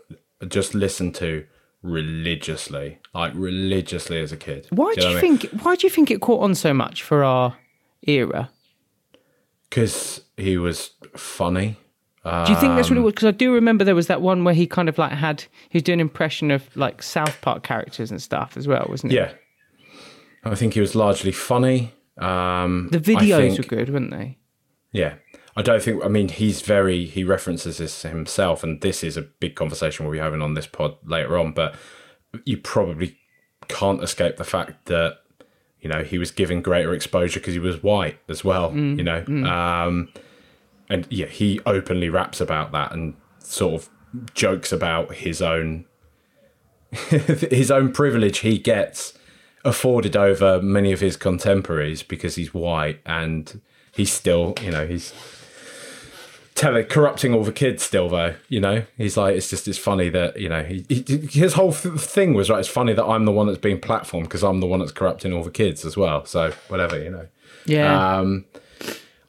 just 0.47 0.75
listened 0.75 1.15
to 1.17 1.47
religiously, 1.83 2.99
like 3.15 3.33
religiously 3.35 4.21
as 4.21 4.31
a 4.31 4.37
kid. 4.37 4.67
why 4.71 4.93
do 4.95 5.01
you, 5.01 5.07
know 5.09 5.15
what 5.15 5.25
I 5.25 5.29
mean? 5.29 5.39
think 5.39 5.63
why 5.63 5.75
do 5.77 5.87
you 5.87 5.91
think 5.91 6.11
it 6.11 6.21
caught 6.21 6.43
on 6.43 6.55
so 6.55 6.75
much 6.75 7.03
for 7.03 7.25
our 7.25 7.57
era 8.03 8.51
Because 9.69 10.23
he 10.37 10.59
was 10.59 10.91
funny. 11.17 11.77
Do 12.47 12.53
you 12.53 12.59
think 12.61 12.75
that's 12.77 12.91
Um, 12.91 13.03
was 13.03 13.13
because 13.15 13.29
i 13.29 13.31
do 13.31 13.53
remember 13.53 13.85
there 13.85 13.95
was 13.95 14.09
that 14.09 14.21
one 14.21 14.43
where 14.45 14.55
he 14.55 14.67
kind 14.67 14.89
of 14.89 14.99
like 14.99 15.13
had 15.13 15.43
he 15.69 15.77
was 15.77 15.83
doing 15.83 15.97
an 15.97 16.01
impression 16.01 16.51
of 16.51 16.75
like 16.77 17.03
south 17.03 17.41
park 17.41 17.63
characters 17.63 18.11
and 18.11 18.21
stuff 18.21 18.57
as 18.57 18.67
well 18.67 18.87
wasn't 18.89 19.13
it? 19.13 19.17
Yeah, 19.17 19.33
I 20.45 20.55
think 20.55 20.75
he 20.75 20.81
was 20.81 20.95
largely 20.95 21.33
funny. 21.33 21.93
Um, 22.19 22.89
the 22.93 22.99
videos 23.01 23.37
think- 23.57 23.59
were 23.59 23.77
good 23.77 23.91
weren't 23.91 24.11
they 24.11 24.39
Yeah, 24.93 25.15
I 25.57 25.63
don't 25.63 25.83
think. 25.83 26.05
I 26.05 26.09
mean, 26.09 26.29
he's 26.29 26.61
very. 26.63 27.05
He 27.07 27.25
references 27.25 27.79
this 27.79 28.03
himself, 28.03 28.63
and 28.63 28.81
this 28.81 29.03
is 29.05 29.17
a 29.17 29.23
big 29.23 29.55
conversation 29.55 30.05
we'll 30.07 30.13
be 30.13 30.19
having 30.19 30.43
on 30.43 30.55
this 30.55 30.67
pod 30.67 30.97
later 31.05 31.37
on. 31.39 31.53
But 31.53 31.75
you 32.45 32.57
probably 32.59 33.17
can't 33.69 34.03
escape 34.03 34.37
the 34.37 34.45
fact 34.45 34.87
that 34.87 35.19
you 35.81 35.89
know 35.91 36.03
he 36.03 36.19
was 36.19 36.31
given 36.31 36.63
greater 36.63 36.95
exposure 36.95 37.41
because 37.41 37.55
he 37.55 37.61
was 37.61 37.83
white 37.83 38.19
as 38.29 38.45
well. 38.45 38.71
Mm, 38.71 38.97
you 38.99 39.05
know, 39.05 39.49
um, 39.51 40.09
and 40.89 41.07
yeah, 41.11 41.27
he 41.27 41.61
openly 41.67 42.09
raps 42.09 42.41
about 42.41 42.73
that 42.73 42.93
and 42.93 43.15
sort 43.39 43.75
of 43.75 43.91
jokes 44.35 44.73
about 44.73 45.15
his 45.15 45.43
own 45.43 45.85
his 47.11 47.71
own 47.71 47.93
privilege 47.93 48.39
he 48.39 48.59
gets 48.59 49.13
afforded 49.65 50.17
over 50.17 50.63
many 50.63 50.93
of 50.93 51.01
his 51.01 51.17
contemporaries 51.17 52.03
because 52.03 52.37
he's 52.37 52.55
white 52.55 53.01
and 53.05 53.61
he's 53.93 54.13
still, 54.13 54.55
you 54.63 54.71
know, 54.71 54.87
he's 54.87 55.13
telling 56.55 56.87
corrupting 56.87 57.35
all 57.35 57.45
the 57.45 57.53
kids 57.53 57.83
still 57.83 58.09
though 58.09 58.35
you 58.49 58.61
know? 58.61 58.85
He's 58.97 59.17
like 59.17 59.37
it's 59.37 59.51
just 59.51 59.69
it's 59.69 59.77
funny 59.77 60.09
that 60.09 60.41
you 60.41 60.49
know 60.49 60.63
he, 60.63 60.87
he, 60.89 61.03
his 61.27 61.53
whole 61.53 61.73
th- 61.73 62.01
thing 62.01 62.33
was 62.33 62.49
right 62.49 62.61
it's 62.61 62.69
funny 62.69 62.95
that 62.95 63.05
i'm 63.05 63.27
the 63.27 63.33
one 63.33 63.47
that's 63.47 63.59
being 63.59 63.79
platformed 63.79 64.23
because 64.23 64.43
i'm 64.43 64.61
the 64.61 64.67
one 64.67 64.79
that's 64.79 64.91
corrupting 64.93 65.35
all 65.35 65.43
the 65.45 65.51
kids 65.51 65.85
as 65.85 65.99
well. 65.99 66.25
So 66.25 66.53
whatever 66.69 66.99
you 66.99 67.11
know? 67.11 67.27
Yeah. 67.67 68.19
um 68.19 68.47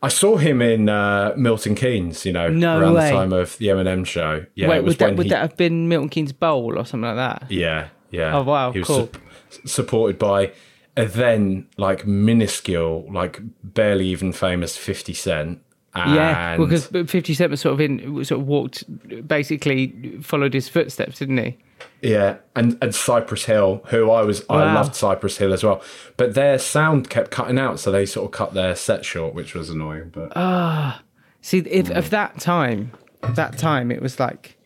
i 0.03 0.07
saw 0.07 0.37
him 0.37 0.61
in 0.61 0.89
uh 0.89 1.33
milton 1.37 1.73
keynes 1.75 2.25
you 2.25 2.31
know 2.33 2.47
No 2.49 2.79
around 2.79 2.93
way. 2.93 3.09
the 3.09 3.15
time 3.15 3.33
of 3.33 3.57
the 3.57 3.67
eminem 3.67 4.05
show 4.05 4.45
yeah 4.55 4.67
Wait, 4.69 4.77
it 4.77 4.83
was 4.83 4.91
would 4.93 4.99
that 4.99 5.15
would 5.17 5.23
he, 5.25 5.29
that 5.29 5.41
have 5.41 5.57
been 5.57 5.87
Milton 5.87 6.09
Keynes 6.09 6.31
Bowl 6.33 6.77
or 6.77 6.85
something 6.85 7.07
like 7.07 7.15
that? 7.15 7.51
yeah 7.51 7.89
yeah 8.11 8.37
Oh, 8.37 8.43
wow, 8.43 8.71
he 8.71 8.79
was 8.79 8.87
cool. 8.87 9.09
su- 9.49 9.61
supported 9.65 10.17
by 10.19 10.51
a 10.95 11.05
then 11.05 11.67
like 11.77 12.05
minuscule 12.07 13.05
like 13.11 13.39
barely 13.63 14.07
even 14.07 14.31
famous 14.33 14.77
50 14.77 15.13
cent 15.13 15.61
and 15.93 16.15
Yeah, 16.15 16.57
because 16.57 16.88
Fifty 16.88 17.33
Cent 17.33 17.51
was 17.51 17.61
sort 17.61 17.73
of 17.73 17.81
in, 17.81 18.23
sort 18.25 18.41
of 18.41 18.47
walked, 18.47 18.83
basically 19.27 20.19
followed 20.21 20.53
his 20.53 20.69
footsteps, 20.69 21.19
didn't 21.19 21.38
he? 21.38 21.57
Yeah, 22.01 22.38
and 22.55 22.77
and 22.81 22.93
Cypress 22.93 23.45
Hill, 23.45 23.81
who 23.88 24.11
I 24.11 24.23
was, 24.23 24.43
I 24.49 24.73
loved 24.73 24.95
Cypress 24.95 25.38
Hill 25.38 25.53
as 25.53 25.63
well, 25.63 25.81
but 26.15 26.33
their 26.33 26.59
sound 26.59 27.09
kept 27.09 27.31
cutting 27.31 27.57
out, 27.57 27.79
so 27.79 27.91
they 27.91 28.05
sort 28.05 28.25
of 28.25 28.31
cut 28.31 28.53
their 28.53 28.75
set 28.75 29.05
short, 29.05 29.33
which 29.33 29.53
was 29.55 29.69
annoying. 29.69 30.11
But 30.13 30.33
ah 30.35 31.01
See, 31.47 31.59
if 31.59 31.89
of 31.91 32.09
that 32.09 32.39
time, 32.41 32.91
that 33.21 33.57
time, 33.57 33.89
it 33.89 34.01
was 34.01 34.19
like, 34.19 34.57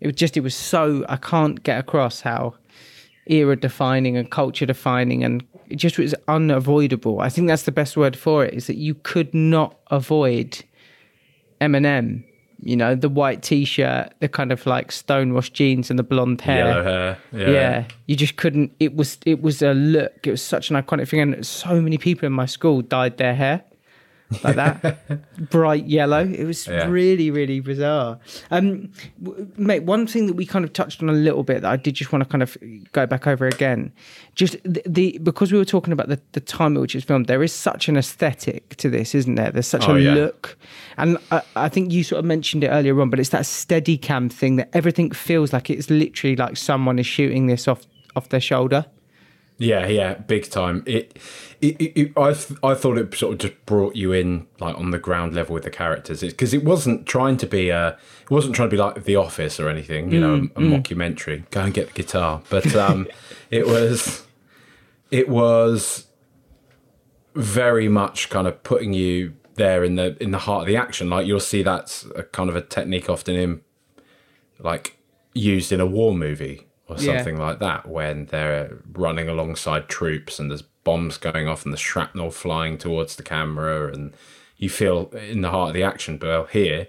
it 0.00 0.06
was 0.06 0.16
just, 0.16 0.36
it 0.36 0.40
was 0.40 0.54
so. 0.54 1.04
I 1.08 1.16
can't 1.16 1.62
get 1.62 1.78
across 1.78 2.20
how 2.20 2.56
era 3.26 3.56
defining 3.56 4.18
and 4.18 4.30
culture 4.30 4.66
defining, 4.66 5.24
and 5.24 5.42
it 5.68 5.76
just 5.76 5.98
was 5.98 6.14
unavoidable. 6.28 7.20
I 7.20 7.28
think 7.28 7.48
that's 7.48 7.64
the 7.64 7.72
best 7.72 7.96
word 7.96 8.16
for 8.16 8.44
it. 8.44 8.54
Is 8.54 8.66
that 8.66 8.76
you 8.76 8.94
could 8.94 9.32
not 9.34 9.78
avoid 9.90 10.64
Eminem. 11.60 12.24
You 12.58 12.74
know, 12.74 12.94
the 12.94 13.10
white 13.10 13.42
T-shirt, 13.42 14.14
the 14.20 14.30
kind 14.30 14.50
of 14.50 14.64
like 14.64 14.90
stonewashed 14.90 15.52
jeans, 15.52 15.90
and 15.90 15.98
the 15.98 16.02
blonde 16.02 16.40
hair. 16.40 16.66
yellow 16.66 16.82
hair, 16.82 17.18
yeah, 17.32 17.50
yeah 17.50 17.84
you 18.06 18.16
just 18.16 18.36
couldn't 18.36 18.72
it 18.80 18.94
was 18.94 19.18
it 19.26 19.42
was 19.42 19.60
a 19.62 19.74
look 19.74 20.26
it 20.26 20.30
was 20.30 20.42
such 20.42 20.70
an 20.70 20.76
iconic 20.76 21.08
thing 21.08 21.20
and 21.20 21.46
so 21.46 21.80
many 21.80 21.98
people 21.98 22.26
in 22.26 22.32
my 22.32 22.46
school 22.46 22.80
dyed 22.80 23.18
their 23.18 23.34
hair 23.34 23.62
like 24.42 24.56
that. 24.56 25.30
Bright 25.50 25.86
yellow. 25.86 26.24
It 26.26 26.44
was 26.44 26.66
Yeah. 26.66 26.86
really 26.88 27.30
really 27.30 27.60
bizarre. 27.60 28.18
Um 28.50 28.90
mate 29.56 29.84
one 29.84 30.06
thing 30.06 30.26
that 30.26 30.34
we 30.34 30.46
kind 30.46 30.64
of 30.64 30.72
touched 30.72 31.02
on 31.02 31.08
a 31.08 31.12
little 31.12 31.42
bit 31.42 31.62
that 31.62 31.70
i 31.70 31.76
did 31.76 31.94
just 31.94 32.12
want 32.12 32.24
to 32.24 32.28
kind 32.28 32.42
of 32.42 32.56
go 32.92 33.06
back 33.06 33.26
over 33.26 33.46
again. 33.46 33.92
Just 34.34 34.56
the, 34.64 34.82
the 34.86 35.18
because 35.22 35.52
we 35.52 35.58
were 35.58 35.64
talking 35.64 35.92
about 35.92 36.08
the, 36.08 36.20
the 36.32 36.40
time 36.40 36.76
at 36.76 36.80
which 36.80 36.94
it's 36.94 37.04
filmed 37.04 37.26
there 37.26 37.42
is 37.42 37.52
such 37.52 37.88
an 37.88 37.96
aesthetic 37.96 38.76
to 38.76 38.90
this 38.90 39.14
isn't 39.14 39.36
there? 39.36 39.50
There's 39.50 39.66
such 39.66 39.88
Oh, 39.88 39.96
a 39.96 40.00
yeah. 40.00 40.14
look. 40.14 40.58
And 40.96 41.18
I, 41.30 41.42
I 41.54 41.68
think 41.68 41.92
you 41.92 42.02
sort 42.02 42.18
of 42.18 42.24
mentioned 42.24 42.64
it 42.64 42.68
earlier 42.68 43.00
on 43.00 43.10
but 43.10 43.20
it's 43.20 43.30
that 43.30 43.46
steady 43.46 43.96
cam 43.96 44.28
thing 44.28 44.56
that 44.56 44.70
everything 44.72 45.10
feels 45.12 45.52
like 45.52 45.70
it's 45.70 45.88
literally 45.90 46.36
like 46.36 46.56
someone 46.56 46.98
is 46.98 47.06
shooting 47.06 47.46
this 47.46 47.68
off 47.68 47.86
off 48.16 48.28
their 48.30 48.40
shoulder 48.40 48.86
yeah, 49.58 49.86
yeah, 49.86 50.14
big 50.14 50.50
time. 50.50 50.82
It, 50.86 51.18
it, 51.60 51.80
it, 51.80 51.98
it 51.98 52.18
I, 52.18 52.34
th- 52.34 52.58
I 52.62 52.74
thought 52.74 52.98
it 52.98 53.14
sort 53.14 53.32
of 53.32 53.38
just 53.38 53.66
brought 53.66 53.96
you 53.96 54.12
in 54.12 54.46
like 54.60 54.76
on 54.76 54.90
the 54.90 54.98
ground 54.98 55.34
level 55.34 55.54
with 55.54 55.64
the 55.64 55.70
characters, 55.70 56.20
because 56.20 56.52
it 56.52 56.64
wasn't 56.64 57.06
trying 57.06 57.38
to 57.38 57.46
be 57.46 57.70
a, 57.70 57.98
it 58.22 58.30
wasn't 58.30 58.54
trying 58.54 58.68
to 58.68 58.76
be 58.76 58.80
like 58.80 59.04
The 59.04 59.16
Office 59.16 59.58
or 59.58 59.68
anything, 59.68 60.12
you 60.12 60.20
know, 60.20 60.34
a, 60.34 60.38
a 60.38 60.62
mockumentary. 60.62 61.48
Go 61.50 61.62
and 61.62 61.72
get 61.72 61.88
the 61.88 61.94
guitar, 61.94 62.42
but 62.50 62.74
um, 62.76 63.08
it 63.50 63.66
was, 63.66 64.26
it 65.10 65.28
was 65.28 66.06
very 67.34 67.88
much 67.88 68.28
kind 68.28 68.46
of 68.46 68.62
putting 68.62 68.92
you 68.92 69.34
there 69.54 69.82
in 69.84 69.94
the 69.96 70.22
in 70.22 70.32
the 70.32 70.38
heart 70.38 70.62
of 70.62 70.66
the 70.66 70.76
action. 70.76 71.08
Like 71.08 71.26
you'll 71.26 71.40
see 71.40 71.62
that's 71.62 72.04
a 72.14 72.22
kind 72.24 72.50
of 72.50 72.56
a 72.56 72.62
technique 72.62 73.08
often 73.08 73.34
in 73.34 73.60
like 74.58 74.98
used 75.32 75.72
in 75.72 75.80
a 75.80 75.86
war 75.86 76.14
movie 76.14 76.65
or 76.88 76.96
Yeah. 76.98 77.16
something 77.16 77.38
like 77.38 77.58
that 77.60 77.88
when 77.88 78.26
they're 78.26 78.78
running 78.92 79.28
alongside 79.28 79.88
troops 79.88 80.38
and 80.38 80.50
there's 80.50 80.62
bombs 80.62 81.18
going 81.18 81.48
off 81.48 81.64
and 81.64 81.72
the 81.72 81.78
shrapnel 81.78 82.30
flying 82.30 82.78
towards 82.78 83.16
the 83.16 83.22
camera 83.24 83.92
and 83.92 84.12
you 84.56 84.68
feel 84.70 85.10
in 85.30 85.40
the 85.40 85.50
heart 85.50 85.68
of 85.70 85.74
the 85.74 85.82
action. 85.82 86.16
But 86.16 86.50
here, 86.50 86.86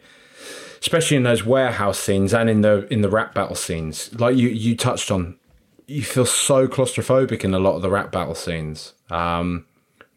especially 0.81 1.17
in 1.17 1.23
those 1.23 1.43
warehouse 1.45 1.99
scenes 1.99 2.33
and 2.33 2.49
in 2.49 2.61
the 2.61 2.87
in 2.93 3.01
the 3.01 3.09
rap 3.09 3.33
battle 3.33 3.55
scenes, 3.55 4.09
like 4.19 4.35
you 4.37 4.49
you 4.49 4.75
touched 4.75 5.09
on, 5.11 5.35
you 5.87 6.03
feel 6.03 6.25
so 6.25 6.67
claustrophobic 6.67 7.43
in 7.43 7.53
a 7.53 7.59
lot 7.59 7.75
of 7.75 7.81
the 7.81 7.89
rap 7.89 8.11
battle 8.11 8.35
scenes. 8.35 8.93
Um, 9.09 9.65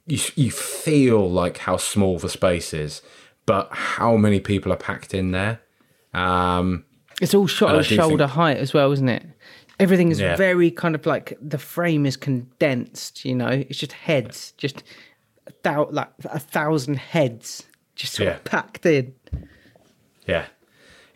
you 0.07 0.19
you 0.37 0.51
feel 0.51 1.31
like 1.31 1.59
how 1.59 1.77
small 1.79 2.19
the 2.19 2.29
space 2.29 2.75
is, 2.75 3.01
but 3.47 3.69
how 3.73 4.17
many 4.17 4.41
people 4.41 4.73
are 4.73 4.77
packed 4.77 5.15
in 5.15 5.31
there. 5.31 5.61
Um, 6.13 6.85
It's 7.21 7.35
all 7.35 7.47
shot 7.47 7.75
at 7.77 7.85
shoulder 7.87 8.17
think- 8.27 8.31
height 8.31 8.57
as 8.59 8.73
well, 8.75 8.93
isn't 8.93 9.09
it? 9.09 9.25
Everything 9.81 10.11
is 10.11 10.21
Yeah. 10.21 10.37
very 10.37 10.71
kind 10.71 10.95
of 10.95 11.07
like 11.07 11.37
the 11.41 11.59
frame 11.59 12.07
is 12.07 12.17
condensed. 12.17 13.25
You 13.25 13.35
know, 13.35 13.49
it's 13.49 13.79
just 13.79 13.93
heads, 13.93 14.53
just 14.57 14.83
a 15.47 15.53
thou- 15.63 15.89
like 15.91 16.09
a 16.25 16.39
thousand 16.39 16.97
heads, 16.99 17.65
just 17.97 18.13
sort 18.15 18.29
Yeah. 18.29 18.35
of 18.37 18.45
packed 18.45 18.87
in. 18.87 19.15
Yeah, 20.27 20.47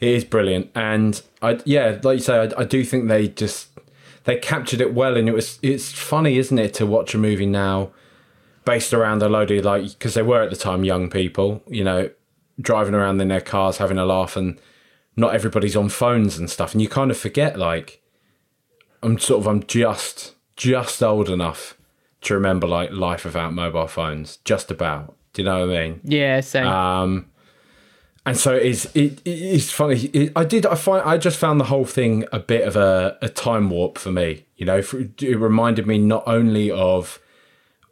it 0.01 0.09
is 0.09 0.25
brilliant, 0.25 0.71
and 0.75 1.21
I 1.43 1.61
yeah, 1.65 1.99
like 2.03 2.19
you 2.19 2.25
say, 2.25 2.39
I, 2.57 2.63
I 2.63 2.65
do 2.65 2.85
think 2.85 3.09
they 3.09 3.29
just 3.29 3.69
they 4.25 4.37
captured 4.37 4.81
it 4.81 4.95
well, 4.95 5.17
and 5.17 5.29
it 5.29 5.35
was 5.35 5.59
it's 5.63 5.93
funny, 5.93 6.39
isn't 6.39 6.59
it, 6.59 6.75
to 6.75 6.87
watch 6.87 7.15
a 7.15 7.19
movie 7.19 7.47
now 7.47 7.91
based 8.65 8.95
around 8.95 9.23
a 9.23 9.29
load 9.29 9.51
of 9.51 9.65
like 9.65 9.91
because 9.91 10.15
they 10.15 10.23
were 10.23 10.43
at 10.43 10.49
the 10.51 10.57
time 10.57 10.85
young 10.85 11.11
people, 11.11 11.63
you 11.69 11.85
know, 11.85 12.09
driving 12.61 12.95
around 12.95 13.21
in 13.21 13.29
their 13.29 13.41
cars 13.43 13.77
having 13.77 13.99
a 13.99 14.07
laugh, 14.07 14.37
and 14.37 14.59
not 15.17 15.35
everybody's 15.35 15.77
on 15.77 15.89
phones 15.91 16.39
and 16.39 16.51
stuff, 16.51 16.73
and 16.73 16.81
you 16.83 16.89
kind 16.89 17.11
of 17.11 17.17
forget 17.17 17.59
like 17.59 18.01
I'm 19.05 19.19
sort 19.19 19.41
of 19.41 19.47
I'm 19.47 19.63
just 19.65 20.35
just 20.57 21.03
old 21.03 21.29
enough 21.29 21.77
to 22.23 22.35
remember 22.35 22.67
like 22.67 22.91
life 22.91 23.25
without 23.25 23.53
mobile 23.53 23.87
phones, 23.87 24.39
just 24.39 24.71
about. 24.71 25.15
Do 25.33 25.43
you 25.43 25.47
know 25.47 25.67
what 25.67 25.77
I 25.77 25.89
mean? 25.89 26.01
Yeah, 26.05 26.41
same. 26.41 26.67
Um, 26.67 27.27
and 28.27 28.37
so 28.37 28.55
it 28.55 28.63
is. 28.63 28.87
It, 28.95 29.21
it 29.25 29.39
is 29.39 29.71
funny. 29.71 29.97
It, 29.97 30.33
I 30.35 30.45
did. 30.45 30.65
I 30.65 30.75
find. 30.75 31.03
I 31.03 31.19
just 31.19 31.39
found 31.39 31.61
the 31.61 31.65
whole 31.65 31.85
thing 31.85 32.25
a 32.33 32.39
bit 32.39 32.67
of 32.67 32.77
a, 32.77 33.19
a 33.21 33.29
time 33.29 33.69
warp 33.69 33.99
for 33.99 34.11
me. 34.11 34.47
You 34.57 34.65
know, 34.65 34.81
for, 34.81 35.01
it 35.01 35.39
reminded 35.39 35.87
me 35.87 35.99
not 35.99 36.23
only 36.27 36.71
of 36.71 37.21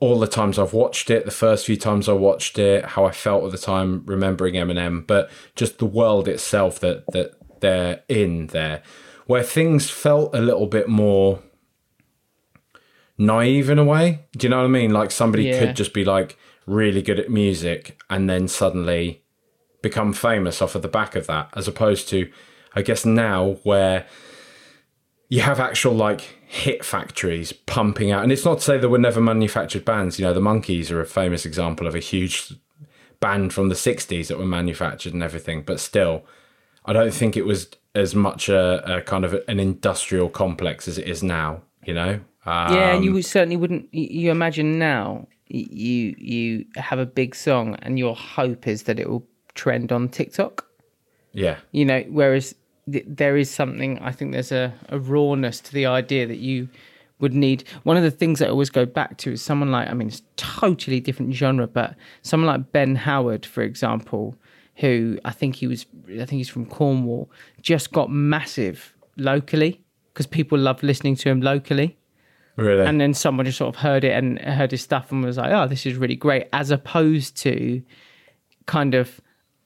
all 0.00 0.18
the 0.18 0.26
times 0.26 0.58
I've 0.58 0.72
watched 0.72 1.10
it, 1.10 1.24
the 1.24 1.30
first 1.30 1.66
few 1.66 1.76
times 1.76 2.08
I 2.08 2.12
watched 2.12 2.58
it, 2.58 2.84
how 2.84 3.04
I 3.04 3.12
felt 3.12 3.44
at 3.44 3.52
the 3.52 3.58
time 3.58 4.02
remembering 4.06 4.54
Eminem, 4.54 5.06
but 5.06 5.30
just 5.54 5.78
the 5.78 5.86
world 5.86 6.26
itself 6.26 6.80
that 6.80 7.04
that 7.12 7.34
they're 7.60 8.02
in 8.08 8.48
there, 8.48 8.82
where 9.32 9.42
things 9.42 9.88
felt 9.88 10.34
a 10.34 10.40
little 10.42 10.66
bit 10.66 10.90
more 10.90 11.42
naive 13.16 13.70
in 13.70 13.78
a 13.78 13.84
way. 13.84 14.26
Do 14.36 14.44
you 14.46 14.50
know 14.50 14.58
what 14.58 14.64
I 14.66 14.68
mean? 14.68 14.92
Like 14.92 15.10
somebody 15.10 15.44
Yeah. 15.44 15.58
could 15.58 15.74
just 15.74 15.94
be 15.94 16.04
like 16.04 16.36
really 16.66 17.00
good 17.00 17.18
at 17.18 17.30
music 17.30 17.98
and 18.10 18.28
then 18.28 18.46
suddenly 18.46 19.22
become 19.80 20.12
famous 20.12 20.60
off 20.60 20.74
of 20.74 20.82
the 20.82 20.88
back 20.88 21.16
of 21.16 21.26
that, 21.28 21.48
as 21.56 21.66
opposed 21.66 22.10
to, 22.10 22.30
I 22.74 22.82
guess, 22.82 23.06
now 23.06 23.56
where 23.62 24.04
you 25.30 25.40
have 25.40 25.58
actual 25.58 25.94
like 25.94 26.20
hit 26.46 26.84
factories 26.84 27.54
pumping 27.54 28.10
out. 28.10 28.22
And 28.22 28.30
it's 28.32 28.44
not 28.44 28.58
to 28.58 28.64
say 28.64 28.76
there 28.76 28.90
were 28.90 28.98
never 28.98 29.22
manufactured 29.22 29.86
bands. 29.86 30.18
You 30.18 30.26
know, 30.26 30.34
the 30.34 30.40
Monkees 30.40 30.90
are 30.90 31.00
a 31.00 31.06
famous 31.06 31.46
example 31.46 31.86
of 31.86 31.94
a 31.94 32.00
huge 32.00 32.52
band 33.18 33.54
from 33.54 33.70
the 33.70 33.74
60s 33.74 34.26
that 34.26 34.36
were 34.36 34.44
manufactured 34.44 35.14
and 35.14 35.22
everything. 35.22 35.62
But 35.62 35.80
still, 35.80 36.26
I 36.84 36.92
don't 36.92 37.14
think 37.14 37.34
it 37.34 37.46
was 37.46 37.68
as 37.94 38.14
much 38.14 38.48
a, 38.48 38.98
a 38.98 39.02
kind 39.02 39.24
of 39.24 39.34
an 39.48 39.60
industrial 39.60 40.28
complex 40.28 40.88
as 40.88 40.98
it 40.98 41.06
is 41.06 41.22
now, 41.22 41.62
you 41.84 41.94
know? 41.94 42.20
Um, 42.44 42.74
yeah, 42.74 42.94
and 42.94 43.04
you 43.04 43.20
certainly 43.22 43.56
wouldn't. 43.56 43.92
You 43.94 44.30
imagine 44.30 44.78
now, 44.78 45.28
you 45.46 46.14
you 46.18 46.64
have 46.76 46.98
a 46.98 47.06
big 47.06 47.34
song, 47.34 47.76
and 47.82 47.98
your 47.98 48.16
hope 48.16 48.66
is 48.66 48.84
that 48.84 48.98
it 48.98 49.08
will 49.08 49.24
trend 49.54 49.92
on 49.92 50.08
TikTok. 50.08 50.66
yeah. 51.32 51.56
you 51.70 51.84
know 51.84 52.00
whereas 52.10 52.54
th- 52.90 53.04
there 53.06 53.36
is 53.36 53.50
something 53.50 53.98
i 54.00 54.10
think 54.10 54.32
there's 54.32 54.52
a, 54.52 54.72
a 54.88 54.98
rawness 54.98 55.60
to 55.60 55.72
the 55.72 55.86
idea 55.86 56.26
that 56.26 56.38
you 56.38 56.68
would 57.20 57.32
need 57.34 57.64
one 57.84 57.96
of 57.96 58.02
the 58.02 58.10
things 58.10 58.38
that 58.38 58.48
i 58.48 58.50
always 58.50 58.70
go 58.70 58.84
back 58.84 59.16
to 59.18 59.32
is 59.32 59.40
someone 59.42 59.70
like 59.70 59.88
i 59.88 59.94
mean 59.94 60.08
it's 60.08 60.22
totally 60.36 61.00
different 61.00 61.32
genre 61.34 61.66
but 61.66 61.94
someone 62.22 62.46
like 62.48 62.72
ben 62.72 62.96
howard 62.96 63.46
for 63.46 63.62
example 63.62 64.34
who 64.76 65.18
I 65.24 65.30
think 65.32 65.56
he 65.56 65.66
was, 65.66 65.86
I 66.08 66.24
think 66.24 66.30
he's 66.30 66.48
from 66.48 66.66
Cornwall, 66.66 67.30
just 67.60 67.92
got 67.92 68.10
massive 68.10 68.94
locally 69.16 69.82
because 70.12 70.26
people 70.26 70.58
love 70.58 70.82
listening 70.82 71.16
to 71.16 71.28
him 71.28 71.40
locally. 71.40 71.96
Really? 72.56 72.84
And 72.84 73.00
then 73.00 73.14
someone 73.14 73.46
just 73.46 73.58
sort 73.58 73.74
of 73.74 73.80
heard 73.80 74.04
it 74.04 74.12
and 74.12 74.38
heard 74.38 74.70
his 74.70 74.82
stuff 74.82 75.10
and 75.10 75.24
was 75.24 75.38
like, 75.38 75.52
oh, 75.52 75.66
this 75.66 75.86
is 75.86 75.96
really 75.96 76.16
great, 76.16 76.48
as 76.52 76.70
opposed 76.70 77.36
to 77.38 77.82
kind 78.66 78.94
of, 78.94 79.20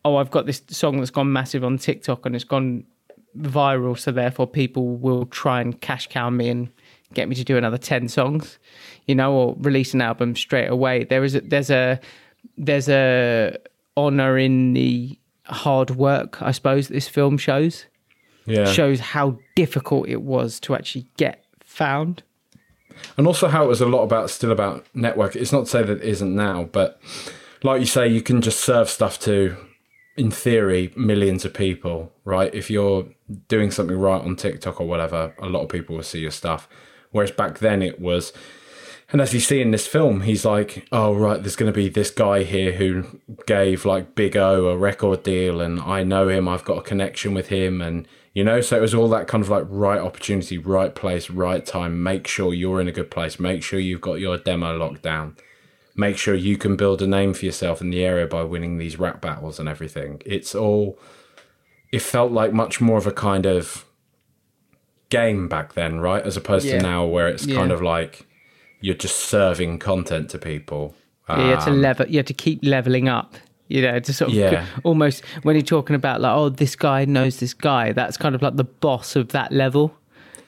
oh, 0.05 0.17
I've 0.17 0.31
got 0.31 0.47
this 0.47 0.63
song 0.69 0.99
that's 0.99 1.11
gone 1.11 1.33
massive 1.33 1.65
on 1.65 1.79
TikTok 1.79 2.27
and 2.27 2.35
it's 2.35 2.45
gone 2.45 2.85
viral, 3.37 3.99
so 3.99 4.13
therefore 4.13 4.47
people 4.47 4.97
will 4.97 5.27
try 5.27 5.61
and 5.61 5.81
cash 5.81 6.09
cow 6.09 6.31
me 6.31 6.49
and 6.49 6.71
get 7.13 7.29
me 7.29 7.35
to 7.35 7.45
do 7.45 7.57
another 7.57 7.79
10 7.79 8.09
songs, 8.09 8.59
you 9.07 9.15
know, 9.15 9.33
or 9.33 9.57
release 9.59 9.95
an 9.95 10.01
album 10.01 10.37
straight 10.37 10.69
away. 10.69 11.05
There 11.05 11.25
is 11.25 11.35
a, 11.35 11.41
there's 11.41 11.71
a, 11.71 12.01
there's 12.57 12.89
a 12.89 13.57
honor 13.97 14.39
in 14.39 14.73
the 14.73 15.19
hard 15.45 15.91
work, 15.91 16.43
I 16.43 16.53
suppose, 16.53 16.89
this 16.89 17.09
film 17.09 17.39
shows. 17.39 17.87
yeah. 18.47 18.65
Shows 18.67 19.01
how 19.01 19.39
difficult 19.55 20.09
it 20.09 20.23
was 20.23 20.61
to 20.61 20.75
actually 20.75 21.07
get 21.17 21.45
found. 21.61 22.23
and 23.19 23.27
also 23.27 23.49
how 23.49 23.65
it 23.65 23.69
was 23.69 23.81
a 23.81 23.87
lot 23.87 24.03
about 24.03 24.31
still 24.31 24.51
about 24.53 24.87
network. 24.95 25.37
It's 25.37 25.53
not 25.53 25.65
to 25.65 25.71
say 25.71 25.83
that 25.83 25.99
it 25.99 26.03
isn't 26.03 26.35
now, 26.35 26.65
but 26.73 27.01
like 27.63 27.81
you 27.81 27.87
say, 27.87 28.07
you 28.09 28.23
can 28.23 28.41
just 28.41 28.61
serve 28.61 28.89
stuff 28.89 29.19
to, 29.21 29.57
in 30.17 30.31
theory, 30.31 30.93
millions 30.97 31.45
of 31.45 31.53
people, 31.53 32.13
right? 32.25 32.55
If 32.55 32.71
you're 32.71 33.07
doing 33.49 33.71
something 33.71 33.99
right 33.99 34.23
on 34.23 34.37
TikTok 34.37 34.81
or 34.81 34.87
whatever, 34.87 35.35
a 35.39 35.47
lot 35.47 35.63
of 35.63 35.69
people 35.69 35.97
will 35.97 36.03
see 36.03 36.21
your 36.21 36.31
stuff. 36.31 36.69
Whereas 37.11 37.31
back 37.31 37.59
then 37.59 37.83
it 37.83 38.01
was, 38.01 38.33
and 39.13 39.21
as 39.21 39.33
you 39.33 39.41
see 39.41 39.61
in 39.61 39.71
this 39.71 39.87
film, 39.87 40.23
he's 40.23 40.45
like, 40.45 40.87
oh, 40.91 41.15
right, 41.15 41.41
there's 41.41 41.57
going 41.57 41.73
to 41.73 41.77
be 41.77 41.89
this 41.89 42.11
guy 42.11 42.43
here 42.43 42.73
who 42.73 43.05
gave 43.47 43.85
like 43.85 44.15
Big 44.15 44.37
O 44.37 44.69
a 44.69 44.77
record 44.77 45.23
deal, 45.23 45.61
and 45.61 45.81
I 45.81 46.03
know 46.03 46.29
him, 46.29 46.49
I've 46.49 46.65
got 46.65 46.79
a 46.79 46.83
connection 46.83 47.33
with 47.35 47.49
him, 47.49 47.81
and 47.81 48.09
you 48.35 48.45
know, 48.45 48.61
so 48.61 48.77
it 48.77 48.81
was 48.81 48.95
all 48.95 49.09
that 49.11 49.29
kind 49.29 49.43
of 49.43 49.49
like 49.49 49.65
right 49.69 50.01
opportunity, 50.01 50.59
right 50.59 50.95
place, 50.95 51.31
right 51.31 51.65
time. 51.65 52.03
Make 52.03 52.27
sure 52.27 52.53
you're 52.53 52.81
in 52.81 52.89
a 52.89 52.93
good 52.93 53.11
place, 53.11 53.39
make 53.41 53.63
sure 53.63 53.79
you've 53.81 54.01
got 54.03 54.15
your 54.21 54.37
demo 54.39 54.77
locked 54.77 55.03
down, 55.03 55.37
make 55.95 56.19
sure 56.19 56.35
you 56.35 56.59
can 56.59 56.77
build 56.77 57.01
a 57.01 57.07
name 57.07 57.33
for 57.33 57.47
yourself 57.47 57.81
in 57.81 57.91
the 57.91 58.05
area 58.05 58.27
by 58.27 58.43
winning 58.43 58.77
these 58.77 58.99
rap 58.99 59.23
battles 59.23 59.59
and 59.59 59.69
everything. 59.69 60.21
It's 60.27 60.55
all, 60.55 60.99
it 61.93 62.03
felt 62.03 62.31
like 62.33 62.53
much 62.53 62.79
more 62.81 62.99
of 62.99 63.07
a 63.07 63.13
kind 63.13 63.47
of 63.47 63.87
game 65.09 65.49
back 65.49 65.75
then, 65.75 66.01
right? 66.01 66.23
As 66.25 66.37
opposed 66.37 66.67
Yeah. 66.67 66.79
to 66.79 66.83
now 66.83 67.07
where 67.07 67.29
it's 67.29 67.47
kind 67.47 67.71
of 67.73 67.81
like 67.81 68.27
you're 68.87 68.95
just 68.95 69.17
serving 69.17 69.79
content 69.81 70.31
to 70.31 70.39
people. 70.39 70.95
Yeah, 71.29 71.43
you 71.45 71.51
had 71.51 71.61
to 71.63 71.71
Um, 71.71 71.83
level. 71.83 72.07
You 72.09 72.19
had 72.19 72.27
to 72.29 72.35
keep 72.35 72.61
leveling 72.63 73.09
up. 73.09 73.35
You 73.69 73.83
know, 73.83 73.99
to 73.99 74.13
sort 74.13 74.31
of 74.31 74.37
Yeah. 74.37 74.65
almost 74.85 75.25
when 75.43 75.57
you're 75.57 75.63
talking 75.77 75.97
about 75.97 76.21
like, 76.21 76.33
oh, 76.33 76.51
this 76.51 76.77
guy 76.77 77.05
knows 77.05 77.39
this 77.39 77.53
guy. 77.53 77.91
That's 77.91 78.17
kind 78.17 78.37
of 78.37 78.41
like 78.43 78.55
the 78.55 78.63
boss 78.87 79.17
of 79.17 79.29
that 79.31 79.51
level. 79.51 79.93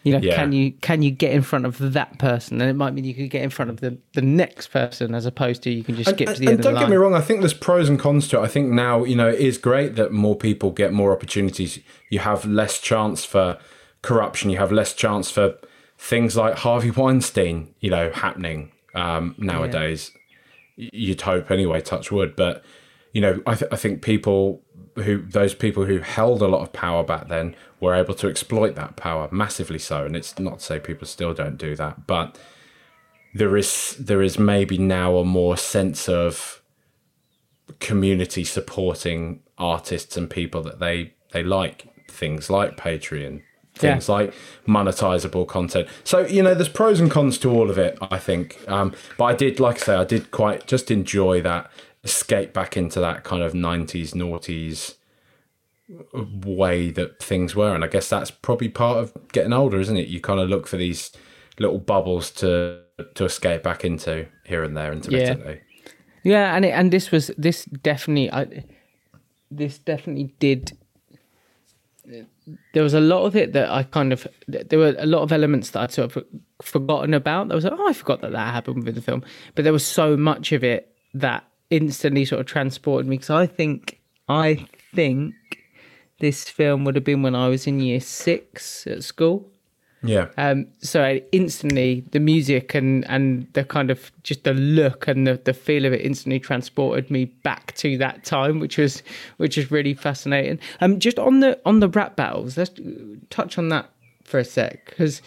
You 0.05 0.13
know, 0.13 0.21
Yeah. 0.23 0.37
can 0.37 0.53
you 0.53 0.71
can 0.81 1.03
you 1.03 1.11
get 1.11 1.33
in 1.33 1.43
front 1.43 1.67
of 1.67 1.79
that 1.95 2.21
person? 2.21 2.61
And 2.61 2.71
it 2.71 2.75
might 2.75 2.95
mean 2.95 3.05
you 3.05 3.15
could 3.15 3.29
get 3.29 3.43
in 3.43 3.51
front 3.51 3.73
of 3.73 3.81
the 3.81 3.97
the 4.15 4.23
next 4.23 4.69
person 4.69 5.17
as 5.17 5.27
opposed 5.27 5.65
to 5.65 5.71
you 5.71 5.83
can 5.83 5.97
just 5.97 6.11
skip 6.11 6.29
and, 6.29 6.37
to 6.37 6.41
the 6.41 6.47
and 6.47 6.51
end 6.53 6.61
of 6.61 6.65
the 6.65 6.71
don't 6.71 6.81
get 6.81 6.91
me 6.91 6.97
wrong, 6.97 7.15
I 7.15 7.21
think 7.21 7.41
there's 7.41 7.55
pros 7.69 7.89
and 7.89 7.99
cons 7.99 8.29
to 8.29 8.39
it. 8.39 8.43
I 8.45 8.47
think 8.47 8.71
now, 8.71 9.03
you 9.03 9.17
know, 9.17 9.29
it 9.29 9.41
is 9.41 9.59
great 9.59 9.97
that 9.97 10.13
more 10.13 10.37
people 10.37 10.71
get 10.71 10.93
more 10.93 11.11
opportunities. 11.11 11.81
You 12.11 12.21
have 12.21 12.45
less 12.47 12.79
chance 12.81 13.25
for 13.25 13.59
corruption. 14.03 14.51
You 14.51 14.59
have 14.59 14.71
less 14.71 14.95
chance 14.95 15.29
for 15.29 15.55
things 15.99 16.37
like 16.37 16.55
Harvey 16.55 16.91
Weinstein, 16.91 17.75
you 17.81 17.91
know, 17.91 18.11
happening 18.11 18.73
um, 18.95 19.35
nowadays. 19.37 20.13
Y 20.77 20.89
You'd 20.93 21.23
hope 21.23 21.51
anyway, 21.51 21.81
touch 21.81 22.13
wood. 22.13 22.37
But, 22.37 22.65
you 23.13 23.21
know, 23.21 23.43
I, 23.47 23.57
th- 23.57 23.71
I 23.73 23.77
think 23.77 24.01
people 24.01 24.63
who, 24.95 25.23
those 25.23 25.55
people 25.55 25.85
who 25.85 25.99
held 25.99 26.41
a 26.41 26.47
lot 26.47 26.63
of 26.63 26.73
power 26.73 27.03
back 27.03 27.29
then 27.29 27.57
were 27.81 27.95
able 27.95 28.15
to 28.15 28.29
exploit 28.29 28.77
that 28.77 28.95
power 28.97 29.29
massively 29.33 29.79
so. 29.81 30.05
And 30.05 30.15
it's 30.15 30.39
not 30.39 30.61
to 30.61 30.65
say 30.65 30.79
people 30.79 31.07
still 31.07 31.35
don't 31.35 31.59
do 31.59 31.75
that, 31.77 32.07
but 32.07 32.39
there 33.35 33.57
is 33.57 33.97
there 33.99 34.23
is 34.23 34.39
maybe 34.39 34.79
now 34.79 35.17
a 35.17 35.25
more 35.25 35.57
sense 35.57 36.09
of 36.09 36.63
community 37.81 38.45
supporting 38.45 39.41
artists 39.59 40.17
and 40.17 40.31
people 40.31 40.63
that 40.63 40.79
they 40.79 41.13
they 41.33 41.43
like 41.43 41.89
things 42.09 42.49
like 42.49 42.77
patreon 42.77 43.43
things 43.79 44.09
like 44.09 44.35
monetizable 44.67 45.47
content. 45.47 45.89
So 46.05 46.27
you 46.27 46.43
know 46.43 46.55
there's 46.55 46.69
pros 46.69 47.01
and 47.01 47.11
cons 47.11 47.39
to 47.39 47.51
all 47.51 47.71
of 47.71 47.79
it 47.79 47.99
i 48.01 48.19
think. 48.19 48.59
Um 48.69 48.95
but 49.17 49.25
i 49.25 49.35
did 49.35 49.61
like 49.61 49.77
i 49.77 49.85
say 49.87 49.95
i 49.95 50.05
did 50.05 50.31
quite 50.31 50.67
just 50.67 50.91
enjoy 50.91 51.41
that 51.43 51.71
escape 52.05 52.53
back 52.53 52.77
into 52.77 53.01
that 53.01 53.25
kind 53.25 53.43
of 53.43 53.53
90s 53.53 54.13
noughties 54.15 54.95
way 56.45 56.91
that 56.91 57.23
things 57.23 57.55
were. 57.55 57.75
And 57.75 57.85
i 57.85 57.87
guess 57.87 58.09
that's 58.09 58.31
probably 58.31 58.69
part 58.69 58.99
of 58.99 59.13
getting 59.33 59.53
older 59.53 59.81
isn't 59.81 59.97
it? 59.97 60.09
You 60.09 60.21
kind 60.21 60.41
of 60.41 60.49
look 60.49 60.67
for 60.67 60.77
these 60.77 61.13
little 61.59 61.79
bubbles 61.79 62.31
to 62.31 62.81
to 63.15 63.25
escape 63.25 63.63
back 63.63 63.85
into 63.85 64.27
here 64.45 64.65
and 64.65 64.77
there 64.77 64.93
intermittently. 64.93 65.61
Yeah, 66.25 66.55
and 66.55 66.65
it, 66.65 66.71
and 66.71 66.93
this 66.93 67.11
was 67.11 67.31
this 67.39 67.65
definitely 67.65 68.31
I 68.31 68.65
this 69.51 69.79
definitely 69.79 70.35
did. 70.39 70.77
There 72.73 72.83
was 72.83 72.95
a 72.95 73.01
lot 73.01 73.25
of 73.25 73.37
it 73.37 73.53
that 73.53 73.71
I 73.71 73.83
kind 73.83 74.13
of 74.13 74.27
there 74.47 74.79
were 74.79 74.95
a 74.99 75.07
lot 75.07 75.23
of 75.23 75.33
elements 75.33 75.71
that 75.71 75.81
I'd 75.81 75.93
sort 75.93 76.17
of 76.17 76.25
forgotten 76.63 77.15
about. 77.15 77.51
I 77.51 77.55
was 77.55 77.65
like, 77.65 77.75
oh, 77.77 77.89
I 77.89 77.93
forgot 77.93 78.21
that 78.23 78.33
that 78.33 78.55
happened 78.55 78.77
within 78.77 78.95
the 78.95 79.03
film, 79.03 79.25
but 79.55 79.65
there 79.65 79.73
was 79.73 79.87
so 79.87 80.17
much 80.17 80.53
of 80.53 80.65
it 80.65 80.95
that 81.15 81.45
instantly 81.71 82.25
sort 82.25 82.41
of 82.41 82.47
transported 82.47 83.07
me 83.07 83.17
because 83.17 83.31
I 83.31 83.47
think 83.47 84.01
I 84.29 84.67
think 84.95 85.35
this 86.21 86.49
film 86.49 86.85
would 86.85 86.95
have 86.95 87.05
been 87.05 87.23
when 87.23 87.35
I 87.35 87.49
was 87.49 87.67
in 87.67 87.81
year 87.81 88.01
six 88.01 88.87
at 88.87 89.05
school. 89.05 89.51
Yeah 90.03 90.29
Um, 90.37 90.67
so 90.81 91.21
instantly 91.33 92.05
the 92.13 92.21
music 92.21 92.75
and 92.75 93.09
and 93.09 93.47
the 93.55 93.65
kind 93.65 93.91
of 93.91 94.13
just 94.23 94.45
the 94.45 94.55
look 94.55 95.09
and 95.09 95.27
the, 95.27 95.41
the 95.45 95.53
feel 95.53 95.85
of 95.85 95.93
it 95.93 96.01
instantly 96.03 96.39
transported 96.39 97.11
me 97.11 97.27
back 97.27 97.75
to 97.77 97.99
that 97.99 98.25
time, 98.25 98.61
which 98.61 98.79
was 98.79 99.03
which 99.39 99.59
is 99.59 99.71
really 99.71 99.95
fascinating. 99.95 100.59
Um, 100.81 101.01
just 101.01 101.19
on 101.19 101.41
the 101.41 101.59
on 101.65 101.81
the 101.81 101.89
rap 101.89 102.17
battles, 102.17 102.57
let's 102.57 102.71
touch 103.31 103.59
on 103.59 103.71
that 103.71 103.91
for 104.25 104.39
a 104.39 104.45
sec 104.45 104.85
because 104.87 105.23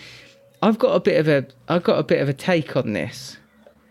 I've 0.61 0.79
got 0.79 0.95
a 0.95 0.99
bit 0.99 1.19
of 1.19 1.27
a 1.27 1.45
I've 1.67 1.83
got 1.83 1.99
a 1.99 2.03
bit 2.03 2.21
of 2.21 2.29
a 2.29 2.33
take 2.33 2.77
on 2.77 2.93
this 2.93 3.37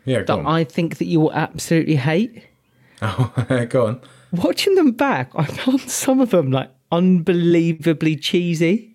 yeah 0.05 0.23
go 0.23 0.37
that 0.37 0.39
on. 0.39 0.47
I 0.47 0.65
think 0.65 0.99
that 0.99 1.07
you 1.07 1.21
will 1.21 1.33
absolutely 1.33 1.97
hate. 1.97 2.47
oh, 3.03 3.67
go 3.69 3.87
on 3.87 4.01
Watching 4.33 4.77
them 4.77 4.93
back, 4.93 5.33
I 5.35 5.45
found 5.45 5.81
some 5.81 6.21
of 6.21 6.31
them 6.31 6.53
like 6.53 6.71
unbelievably 6.93 8.17
cheesy, 8.17 8.95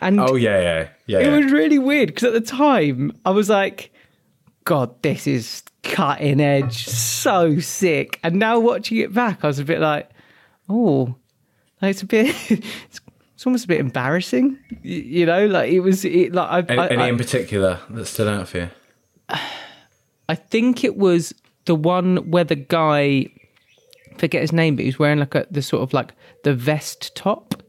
and 0.00 0.20
oh 0.20 0.34
yeah 0.34 0.60
yeah 0.60 0.88
yeah, 1.06 1.20
It 1.20 1.26
yeah. 1.26 1.36
was 1.36 1.52
really 1.52 1.78
weird 1.78 2.08
because 2.08 2.24
at 2.24 2.32
the 2.32 2.40
time 2.40 3.12
I 3.24 3.30
was 3.30 3.48
like, 3.48 3.92
God, 4.64 5.00
this 5.02 5.26
is 5.26 5.62
cutting 5.82 6.40
edge, 6.40 6.86
so 6.86 7.58
sick. 7.60 8.18
And 8.22 8.36
now 8.38 8.58
watching 8.58 8.98
it 8.98 9.14
back, 9.14 9.44
I 9.44 9.46
was 9.46 9.58
a 9.58 9.64
bit 9.64 9.80
like, 9.80 10.10
oh, 10.68 11.14
like 11.80 11.90
it's 11.90 12.02
a 12.02 12.06
bit, 12.06 12.34
it's, 12.50 13.00
it's 13.34 13.46
almost 13.46 13.64
a 13.66 13.68
bit 13.68 13.80
embarrassing, 13.80 14.58
you 14.82 15.26
know. 15.26 15.46
Like 15.46 15.70
it 15.70 15.80
was, 15.80 16.04
it, 16.04 16.32
like 16.32 16.50
I, 16.50 16.72
any, 16.72 16.80
I, 16.80 16.86
any 16.88 17.02
I, 17.04 17.08
in 17.08 17.16
particular 17.18 17.80
that 17.90 18.06
stood 18.06 18.28
out 18.28 18.48
for 18.48 18.58
you 18.58 18.70
I 20.28 20.34
think 20.34 20.82
it 20.82 20.96
was 20.96 21.32
the 21.66 21.74
one 21.76 22.30
where 22.30 22.44
the 22.44 22.56
guy, 22.56 23.28
forget 24.18 24.40
his 24.40 24.52
name, 24.52 24.74
but 24.76 24.82
he 24.82 24.88
was 24.88 24.98
wearing 24.98 25.18
like 25.20 25.34
a 25.34 25.46
the 25.50 25.62
sort 25.62 25.82
of 25.82 25.92
like 25.92 26.12
the 26.42 26.54
vest 26.54 27.14
top. 27.14 27.62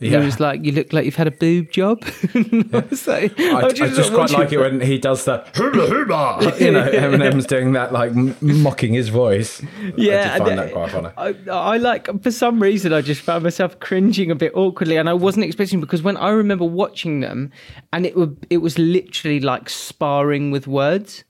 Yeah. 0.00 0.18
He 0.18 0.24
was 0.26 0.40
like, 0.40 0.64
"You 0.64 0.72
look 0.72 0.92
like 0.92 1.04
you've 1.04 1.14
had 1.16 1.28
a 1.28 1.30
boob 1.30 1.70
job." 1.70 2.04
I 2.34 2.84
was 2.90 3.06
like, 3.06 3.38
I, 3.38 3.60
I 3.60 3.64
was 3.64 3.74
just, 3.74 3.94
sort 3.94 4.06
of 4.08 4.14
quite 4.14 4.30
like 4.32 4.52
it 4.52 4.58
when 4.58 4.80
he 4.80 4.98
does 4.98 5.24
the 5.24 5.38
hooba 5.54 5.86
hooba. 5.88 6.60
You 6.60 6.72
know, 6.72 6.90
Eminem's 6.90 7.46
doing 7.46 7.72
that, 7.72 7.92
like 7.92 8.10
m- 8.10 8.34
mocking 8.40 8.92
his 8.92 9.08
voice. 9.08 9.62
Yeah, 9.96 10.32
I 10.34 10.38
find 10.38 10.58
that 10.58 10.72
quite 10.72 10.90
funny. 10.90 11.08
I, 11.16 11.34
I 11.50 11.76
like 11.78 12.22
for 12.22 12.30
some 12.32 12.60
reason 12.60 12.92
I 12.92 13.02
just 13.02 13.20
found 13.22 13.44
myself 13.44 13.78
cringing 13.80 14.30
a 14.30 14.34
bit 14.34 14.52
awkwardly, 14.54 14.96
and 14.96 15.08
I 15.08 15.14
wasn't 15.14 15.44
expecting 15.44 15.80
because 15.80 16.02
when 16.02 16.16
I 16.16 16.30
remember 16.30 16.64
watching 16.64 17.20
them, 17.20 17.52
and 17.92 18.04
it 18.04 18.16
would 18.16 18.46
it 18.50 18.58
was 18.58 18.78
literally 18.78 19.40
like 19.40 19.70
sparring 19.70 20.50
with 20.50 20.66
words, 20.66 21.22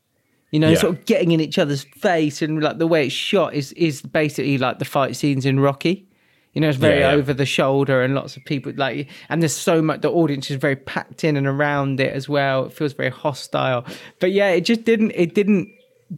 you 0.51 0.59
know, 0.59 0.71
Yeah. 0.71 0.79
sort 0.79 0.95
of 0.99 1.05
getting 1.05 1.33
in 1.33 1.41
each 1.41 1.59
other's 1.59 1.85
face, 1.85 2.41
and 2.41 2.63
like 2.63 2.79
the 2.79 2.87
way 2.87 3.05
it's 3.07 3.15
shot 3.15 3.53
is 3.55 3.73
is 3.75 4.01
basically 4.03 4.57
like 4.59 4.79
the 4.79 4.85
fight 4.87 5.17
scenes 5.17 5.45
in 5.45 5.61
Rocky. 5.61 6.09
You 6.55 6.61
know, 6.61 6.69
it's 6.69 6.79
very 6.79 7.01
Yeah, 7.01 7.11
yeah. 7.11 7.17
over 7.17 7.35
the 7.35 7.45
shoulder, 7.47 8.03
and 8.03 8.15
lots 8.15 8.37
of 8.37 8.45
people 8.45 8.73
like, 8.77 9.09
and 9.29 9.43
there's 9.43 9.57
so 9.57 9.83
much. 9.83 10.01
The 10.01 10.11
audience 10.11 10.51
is 10.51 10.57
very 10.57 10.77
packed 10.77 11.25
in 11.25 11.37
and 11.37 11.47
around 11.47 12.01
it 12.01 12.13
as 12.13 12.29
well. 12.29 12.67
It 12.67 12.73
feels 12.73 12.93
very 12.93 13.11
hostile, 13.11 13.85
but 14.21 14.31
yeah, 14.33 14.51
it 14.51 14.63
just 14.63 14.85
didn't. 14.85 15.13
It 15.15 15.35
didn't 15.35 15.69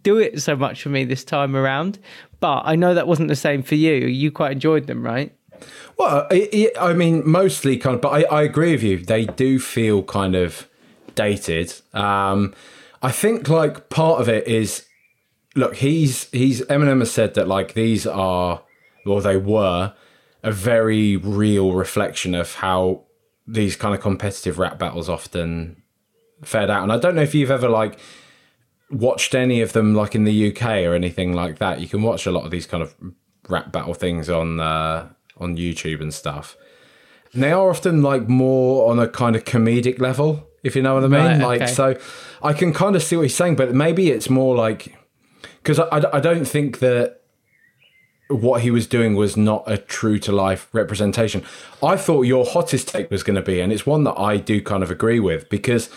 do 0.02 0.18
it 0.18 0.42
so 0.42 0.54
much 0.54 0.82
for 0.82 0.90
me 0.90 1.04
this 1.04 1.24
time 1.24 1.56
around. 1.56 1.98
But 2.38 2.62
I 2.66 2.76
know 2.76 2.92
that 2.94 3.08
wasn't 3.08 3.28
the 3.28 3.36
same 3.36 3.62
for 3.62 3.76
you. 3.76 3.94
You 3.94 4.30
quite 4.30 4.52
enjoyed 4.52 4.86
them, 4.86 5.02
right? 5.02 5.34
Well, 5.96 6.26
I, 6.30 6.70
I 6.78 6.90
I 6.90 6.92
mean, 6.92 7.22
mostly 7.28 7.78
kind 7.78 7.94
of, 7.94 8.02
but 8.02 8.10
I, 8.10 8.22
I 8.24 8.42
agree 8.42 8.72
with 8.72 8.82
you. 8.82 8.98
They 8.98 9.24
do 9.24 9.58
feel 9.58 10.02
kind 10.02 10.34
of 10.34 10.68
dated. 11.14 11.72
Um, 11.94 12.52
I 13.02 13.10
think 13.10 13.48
like 13.48 13.88
part 13.88 14.20
of 14.20 14.28
it 14.28 14.46
is, 14.46 14.84
look, 15.54 15.76
he's 15.76 16.28
he's 16.30 16.60
Eminem 16.66 16.98
has 16.98 17.10
said 17.10 17.32
that 17.34 17.48
like 17.48 17.72
these 17.72 18.06
are, 18.06 18.62
or 19.06 19.22
they 19.22 19.38
were, 19.38 19.94
a 20.46 20.52
very 20.52 21.16
real 21.16 21.72
reflection 21.72 22.32
of 22.32 22.54
how 22.54 23.02
these 23.48 23.74
kind 23.74 23.94
of 23.94 24.00
competitive 24.00 24.60
rap 24.60 24.78
battles 24.78 25.08
often 25.08 25.82
fared 26.42 26.70
out. 26.70 26.84
And 26.84 26.92
I 26.92 26.98
don't 26.98 27.16
know 27.16 27.22
if 27.22 27.34
you've 27.34 27.50
ever 27.50 27.68
like 27.68 27.98
watched 28.88 29.34
any 29.34 29.60
of 29.60 29.72
them 29.72 29.92
like 29.92 30.14
in 30.14 30.22
the 30.22 30.52
UK 30.52 30.84
or 30.84 30.94
anything 30.94 31.32
like 31.32 31.58
that. 31.58 31.80
You 31.80 31.88
can 31.88 32.00
watch 32.00 32.26
a 32.26 32.30
lot 32.30 32.44
of 32.44 32.52
these 32.52 32.64
kind 32.64 32.80
of 32.80 32.94
rap 33.48 33.72
battle 33.72 33.92
things 33.92 34.30
on 34.30 34.60
uh, 34.60 35.08
on 35.38 35.56
YouTube 35.56 36.00
and 36.00 36.14
stuff. 36.14 36.56
And 37.32 37.42
they 37.42 37.50
are 37.50 37.68
often 37.68 38.02
like 38.02 38.28
more 38.28 38.88
on 38.88 39.00
a 39.00 39.08
kind 39.08 39.34
of 39.34 39.42
comedic 39.42 39.98
level, 39.98 40.48
if 40.62 40.76
you 40.76 40.82
know 40.82 40.94
what 40.94 41.02
I 41.02 41.08
mean. 41.08 41.40
Right, 41.40 41.40
like 41.40 41.62
okay. 41.62 41.72
so, 41.72 41.98
I 42.40 42.52
can 42.52 42.72
kind 42.72 42.94
of 42.94 43.02
see 43.02 43.16
what 43.16 43.22
he's 43.22 43.34
saying, 43.34 43.56
but 43.56 43.74
maybe 43.74 44.10
it's 44.10 44.30
more 44.30 44.54
like 44.54 44.96
because 45.62 45.80
I, 45.80 45.86
I, 45.86 46.18
I 46.18 46.20
don't 46.20 46.44
think 46.44 46.78
that 46.78 47.15
what 48.28 48.62
he 48.62 48.70
was 48.70 48.86
doing 48.86 49.14
was 49.14 49.36
not 49.36 49.62
a 49.66 49.78
true 49.78 50.18
to 50.20 50.32
life 50.32 50.68
representation. 50.72 51.44
I 51.82 51.96
thought 51.96 52.22
your 52.22 52.44
hottest 52.44 52.88
take 52.88 53.10
was 53.10 53.22
going 53.22 53.36
to 53.36 53.42
be, 53.42 53.60
and 53.60 53.72
it's 53.72 53.86
one 53.86 54.04
that 54.04 54.18
I 54.18 54.36
do 54.36 54.60
kind 54.60 54.82
of 54.82 54.90
agree 54.90 55.20
with 55.20 55.48
because 55.48 55.90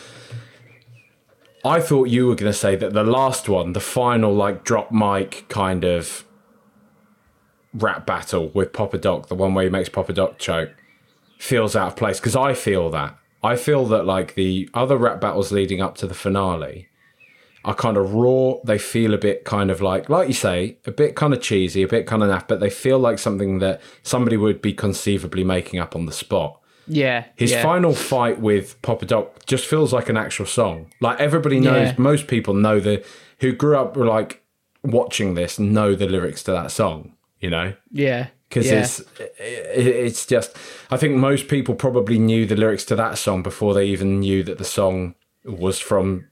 I 1.66 1.82
thought 1.82 2.10
you 2.10 2.28
were 2.28 2.36
going 2.36 2.52
to 2.52 2.58
say 2.58 2.76
that 2.76 2.94
the 2.94 3.04
last 3.04 3.50
one, 3.50 3.74
the 3.74 3.80
final 3.80 4.34
like 4.34 4.64
drop 4.64 4.92
mic 4.92 5.46
kind 5.50 5.84
of 5.84 6.24
rap 7.74 8.06
battle 8.06 8.50
with 8.50 8.74
Papa 8.74 8.98
Doc, 8.98 9.28
the 9.28 9.36
one 9.36 9.54
where 9.54 9.66
he 9.66 9.70
makes 9.70 9.90
Papa 9.90 10.14
Doc 10.14 10.38
choke, 10.38 10.72
feels 11.38 11.76
out 11.76 11.90
of 11.90 11.96
place 11.96 12.20
because 12.20 12.36
I 12.36 12.54
feel 12.54 12.90
that. 12.92 13.18
I 13.42 13.56
feel 13.56 13.86
that 13.86 14.06
like 14.06 14.36
the 14.36 14.70
other 14.74 14.98
rap 14.98 15.22
battles 15.22 15.52
leading 15.52 15.82
up 15.82 15.96
to 15.98 16.08
the 16.08 16.14
finale 16.14 16.89
are 17.66 17.76
kind 17.76 17.98
of 17.98 18.14
raw. 18.14 18.54
They 18.64 18.78
feel 18.78 19.14
a 19.14 19.18
bit 19.18 19.46
kind 19.46 19.70
of 19.70 19.82
like, 19.82 20.10
like 20.10 20.28
you 20.28 20.34
say, 20.34 20.78
a 20.86 20.92
bit 20.92 21.16
kind 21.16 21.34
of 21.34 21.42
cheesy, 21.42 21.84
a 21.84 21.88
bit 21.88 22.08
kind 22.08 22.24
of 22.24 22.30
naff, 22.30 22.48
but 22.48 22.60
they 22.60 22.70
feel 22.70 23.00
like 23.00 23.20
something 23.20 23.60
that 23.60 23.82
somebody 24.04 24.38
would 24.38 24.62
be 24.62 24.74
conceivably 24.74 25.44
making 25.44 25.80
up 25.80 25.96
on 25.96 26.06
the 26.06 26.12
spot. 26.12 26.60
Yeah. 26.88 27.26
His 27.36 27.52
yeah. 27.52 27.62
final 27.62 27.94
fight 27.94 28.40
with 28.40 28.82
Papa 28.82 29.06
Doc 29.06 29.46
just 29.46 29.66
feels 29.66 29.94
like 29.94 30.10
an 30.10 30.18
actual 30.18 30.46
song. 30.46 30.92
Like 31.00 31.20
everybody 31.20 31.60
knows, 31.60 31.90
Yeah. 31.90 31.96
most 31.98 32.28
people 32.28 32.54
know 32.54 32.80
the 32.80 33.06
who 33.40 33.52
grew 33.54 33.78
up 33.78 33.96
like 33.96 34.44
watching 34.84 35.36
this 35.36 35.60
know 35.60 35.96
the 35.96 36.08
lyrics 36.08 36.44
to 36.44 36.52
that 36.52 36.72
song. 36.72 37.14
You 37.40 37.50
know, 37.50 37.74
Yeah. 37.92 38.28
because 38.50 38.66
yeah. 38.68 38.80
it's 38.80 39.04
it's 39.40 40.26
just. 40.26 40.58
I 40.90 40.98
think 40.98 41.16
most 41.16 41.48
people 41.48 41.76
probably 41.76 42.20
knew 42.20 42.46
the 42.46 42.56
lyrics 42.56 42.84
to 42.86 42.96
that 42.96 43.18
song 43.18 43.44
before 43.44 43.74
they 43.74 43.86
even 43.86 44.20
knew 44.20 44.44
that 44.44 44.58
the 44.58 44.66
song 44.66 45.16
was 45.46 45.80
from 45.80 46.26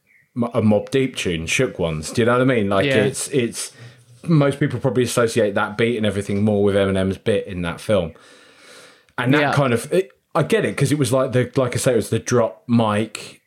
a 0.54 0.62
Mobb 0.62 0.90
Deep 0.92 1.16
tune, 1.16 1.46
"Shook 1.48 1.80
Ones." 1.80 2.12
Do 2.12 2.22
you 2.22 2.26
know 2.26 2.34
what 2.34 2.42
I 2.42 2.46
mean? 2.46 2.70
Like 2.70 2.86
Yeah. 2.86 3.04
it's 3.06 3.28
it's 3.30 3.72
most 4.28 4.60
people 4.60 4.80
probably 4.80 5.04
associate 5.04 5.56
that 5.56 5.78
beat 5.78 5.98
and 5.98 6.06
everything 6.06 6.44
more 6.44 6.64
with 6.64 6.76
Eminem's 6.76 7.18
bit 7.18 7.48
in 7.48 7.62
that 7.64 7.80
film, 7.82 8.14
and 9.18 9.34
that 9.34 9.42
Yeah. 9.42 9.54
kind 9.54 9.74
of 9.74 9.92
it, 9.94 10.12
I 10.36 10.44
get 10.44 10.66
it 10.66 10.70
because 10.76 10.92
it 10.92 10.98
was 11.00 11.12
like 11.14 11.32
the 11.32 11.52
like 11.56 11.76
I 11.76 11.78
say 11.80 11.94
it 11.94 11.96
was 11.98 12.10
the 12.10 12.20
drop 12.20 12.64
mic 12.68 13.42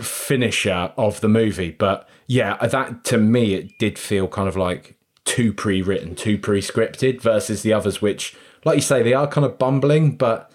finisher 0.00 0.92
of 0.96 1.20
the 1.20 1.28
movie, 1.28 1.70
but 1.70 2.08
yeah, 2.26 2.56
uh, 2.60 2.68
that 2.68 3.04
to 3.04 3.18
me 3.18 3.54
it 3.54 3.70
did 3.78 3.98
feel 3.98 4.28
kind 4.28 4.48
of 4.48 4.56
like 4.56 4.96
too 5.24 5.52
pre-written, 5.52 6.14
too 6.14 6.38
pre-scripted 6.38 7.20
versus 7.20 7.62
the 7.62 7.72
others, 7.72 8.00
which, 8.00 8.36
like 8.64 8.76
you 8.76 8.82
say, 8.82 9.02
they 9.02 9.12
are 9.14 9.26
kind 9.26 9.44
of 9.44 9.58
bumbling, 9.58 10.16
but 10.16 10.50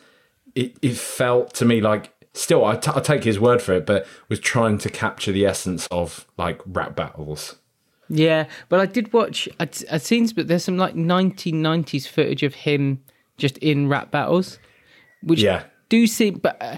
it, 0.56 0.78
it 0.82 0.95
felt 0.95 1.53
to 1.53 1.66
me 1.66 1.82
like 1.82 2.14
still 2.36 2.64
I, 2.66 2.76
t- 2.76 2.91
I 2.94 2.99
take 2.99 3.24
his 3.24 3.40
word 3.40 3.62
for 3.62 3.74
it, 3.74 3.86
but 3.86 4.06
was 4.30 4.40
trying 4.40 4.78
to 4.80 4.90
capture 4.90 5.32
the 5.32 5.45
essence 5.45 5.88
of 5.91 6.28
like 6.38 6.62
rap 6.66 6.95
battles. 6.95 7.56
Yeah, 8.07 8.45
but 8.70 8.80
I 8.80 8.86
did 8.86 9.12
watch. 9.14 9.49
I'd, 9.60 9.76
I'd 9.91 10.02
seen, 10.03 10.28
but 10.36 10.48
there's 10.48 10.64
some 10.64 10.78
like 10.78 10.94
1990s 10.94 12.07
footage 12.07 12.44
of 12.44 12.53
him 12.53 13.02
just 13.38 13.57
in 13.60 13.88
rap 13.88 14.12
battles, 14.12 14.60
which 15.24 15.41
Yeah. 15.41 15.64
do 15.90 16.06
seem. 16.07 16.36
But 16.36 16.62
uh, 16.62 16.78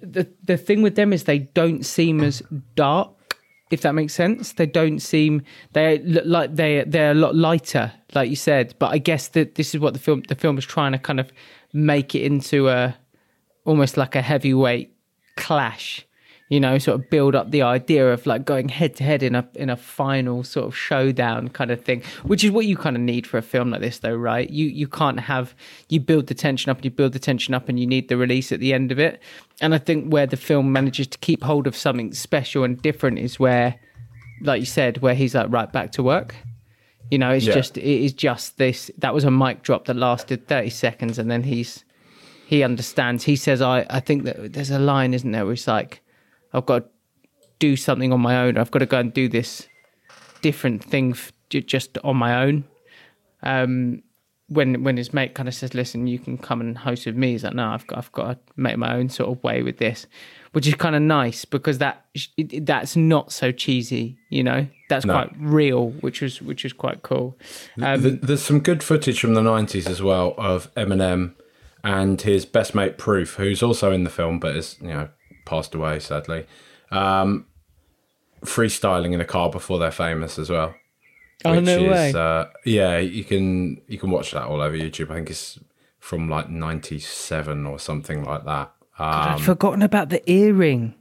the 0.00 0.28
the 0.42 0.56
thing 0.56 0.82
with 0.82 0.96
them 0.96 1.12
is 1.12 1.24
they 1.24 1.38
don't 1.38 1.84
seem 1.86 2.20
as 2.22 2.42
dark. 2.74 3.10
If 3.70 3.80
that 3.82 3.94
makes 3.94 4.12
sense, 4.14 4.52
they 4.52 4.66
don't 4.66 4.98
seem 5.00 5.42
they 5.72 5.98
look 5.98 6.24
like 6.26 6.54
they 6.56 6.84
they're 6.86 7.12
a 7.12 7.14
lot 7.14 7.34
lighter, 7.36 7.92
like 8.14 8.28
you 8.30 8.36
said. 8.36 8.74
But 8.78 8.92
I 8.92 8.98
guess 8.98 9.28
that 9.28 9.54
this 9.54 9.74
is 9.74 9.80
what 9.80 9.92
the 9.94 10.00
film 10.00 10.22
the 10.28 10.34
film 10.34 10.58
is 10.58 10.64
trying 10.66 10.92
to 10.92 10.98
kind 10.98 11.18
of 11.20 11.32
make 11.72 12.14
it 12.14 12.22
into 12.22 12.68
a 12.68 12.96
almost 13.64 13.96
like 13.96 14.14
a 14.14 14.22
heavyweight 14.22 14.93
clash 15.36 16.06
you 16.50 16.60
know 16.60 16.76
sort 16.76 17.00
of 17.00 17.08
build 17.08 17.34
up 17.34 17.50
the 17.50 17.62
idea 17.62 18.12
of 18.12 18.26
like 18.26 18.44
going 18.44 18.68
head 18.68 18.94
to 18.94 19.02
head 19.02 19.22
in 19.22 19.34
a 19.34 19.48
in 19.54 19.70
a 19.70 19.76
final 19.76 20.44
sort 20.44 20.66
of 20.66 20.76
showdown 20.76 21.48
kind 21.48 21.70
of 21.70 21.82
thing 21.82 22.02
which 22.22 22.44
is 22.44 22.50
what 22.50 22.66
you 22.66 22.76
kind 22.76 22.94
of 22.96 23.02
need 23.02 23.26
for 23.26 23.38
a 23.38 23.42
film 23.42 23.70
like 23.70 23.80
this 23.80 23.98
though 24.00 24.14
right? 24.14 24.50
You 24.50 24.66
you 24.66 24.86
can't 24.86 25.18
have 25.20 25.54
you 25.88 26.00
build 26.00 26.26
the 26.26 26.34
tension 26.34 26.68
up 26.70 26.76
and 26.78 26.84
you 26.84 26.90
build 26.90 27.14
the 27.14 27.18
tension 27.18 27.54
up 27.54 27.68
and 27.68 27.80
you 27.80 27.86
need 27.86 28.08
the 28.08 28.16
release 28.18 28.52
at 28.52 28.60
the 28.60 28.74
end 28.74 28.92
of 28.92 28.98
it. 28.98 29.20
And 29.62 29.74
i 29.74 29.78
think 29.78 30.12
where 30.12 30.26
the 30.26 30.36
film 30.36 30.70
manages 30.70 31.06
to 31.08 31.18
keep 31.18 31.42
hold 31.42 31.66
of 31.66 31.74
something 31.74 32.12
special 32.12 32.62
and 32.62 32.80
different 32.82 33.18
is 33.18 33.40
where 33.40 33.76
like 34.42 34.60
you 34.60 34.66
said 34.66 34.98
where 34.98 35.14
he's 35.14 35.34
like 35.34 35.50
right 35.50 35.72
back 35.72 35.92
to 35.92 36.02
work. 36.02 36.34
You 37.10 37.18
know 37.18 37.30
it's 37.30 37.46
Yeah. 37.46 37.54
just 37.54 37.78
it 37.78 38.04
is 38.04 38.12
just 38.12 38.58
this 38.58 38.90
that 38.98 39.14
was 39.14 39.24
a 39.24 39.30
mic 39.30 39.62
drop 39.62 39.86
that 39.86 39.96
lasted 39.96 40.46
30 40.46 40.68
seconds 40.70 41.18
and 41.18 41.30
then 41.30 41.42
he's 41.44 41.84
he 42.46 42.62
understands. 42.62 43.24
He 43.24 43.36
says, 43.36 43.60
I, 43.62 43.86
I 43.90 44.00
think 44.00 44.24
that 44.24 44.52
there's 44.52 44.70
a 44.70 44.78
line, 44.78 45.14
isn't 45.14 45.30
there, 45.32 45.44
where 45.44 45.54
it's 45.54 45.66
like, 45.66 46.00
I've 46.52 46.66
got 46.66 46.80
to 46.80 46.88
do 47.58 47.76
something 47.76 48.12
on 48.12 48.20
my 48.20 48.36
own. 48.38 48.58
I've 48.58 48.70
got 48.70 48.80
to 48.80 48.86
go 48.86 48.98
and 48.98 49.12
do 49.12 49.28
this 49.28 49.66
different 50.42 50.84
thing 50.84 51.12
f- 51.12 51.32
just 51.50 51.98
on 52.04 52.16
my 52.16 52.42
own. 52.44 52.64
Um, 53.42 54.02
when 54.48 54.82
when 54.84 54.98
his 54.98 55.14
mate 55.14 55.34
kind 55.34 55.48
of 55.48 55.54
says, 55.54 55.72
"Listen, 55.72 56.06
you 56.06 56.18
can 56.18 56.36
come 56.36 56.60
and 56.60 56.76
host 56.76 57.06
with 57.06 57.16
me," 57.16 57.32
he's 57.32 57.44
like, 57.44 57.54
"No, 57.54 57.68
I've 57.68 57.86
got 57.86 57.98
I've 57.98 58.12
got 58.12 58.32
to 58.32 58.38
make 58.56 58.76
my 58.76 58.94
own 58.94 59.08
sort 59.08 59.30
of 59.30 59.42
way 59.42 59.62
with 59.62 59.78
this," 59.78 60.06
which 60.52 60.66
is 60.66 60.74
kind 60.74 60.94
of 60.94 61.00
nice 61.00 61.46
because 61.46 61.78
that 61.78 62.04
that's 62.60 62.94
not 62.94 63.32
so 63.32 63.52
cheesy, 63.52 64.18
you 64.28 64.44
know. 64.44 64.66
That's 64.90 65.06
No. 65.06 65.14
quite 65.14 65.32
real, 65.38 65.90
which 66.00 66.20
was 66.20 66.42
which 66.42 66.62
was 66.62 66.74
quite 66.74 67.02
cool. 67.02 67.38
Um, 67.80 68.18
There's 68.22 68.42
some 68.42 68.60
good 68.60 68.82
footage 68.82 69.18
from 69.18 69.32
the 69.32 69.40
90s 69.40 69.88
as 69.88 70.02
well 70.02 70.34
of 70.36 70.72
Eminem 70.74 71.32
and 71.84 72.20
his 72.20 72.44
best 72.44 72.74
mate 72.74 72.98
Proof, 72.98 73.34
who's 73.34 73.62
also 73.62 73.92
in 73.92 74.02
the 74.02 74.10
film 74.10 74.40
but 74.40 74.56
has, 74.56 74.76
you 74.80 74.88
know, 74.88 75.08
passed 75.44 75.74
away 75.74 76.00
sadly. 76.00 76.46
Um, 76.90 77.46
freestyling 78.44 79.12
in 79.12 79.20
a 79.20 79.24
car 79.24 79.50
before 79.50 79.78
they're 79.78 79.90
famous 79.90 80.38
as 80.38 80.50
well. 80.50 80.74
Oh, 81.44 81.60
no 81.60 81.82
way. 81.82 82.12
Uh, 82.12 82.46
yeah, 82.64 82.98
you 82.98 83.22
can 83.24 83.80
you 83.86 83.98
can 83.98 84.10
watch 84.10 84.32
that 84.32 84.44
all 84.44 84.60
over 84.60 84.76
YouTube. 84.76 85.10
I 85.10 85.14
think 85.14 85.30
it's 85.30 85.58
from 85.98 86.28
like 86.28 86.48
97 86.48 87.66
or 87.66 87.78
something 87.78 88.24
like 88.24 88.44
that. 88.44 88.72
I'd 88.98 89.34
Um, 89.34 89.40
forgotten 89.40 89.82
about 89.82 90.08
the 90.10 90.28
earring. 90.30 90.94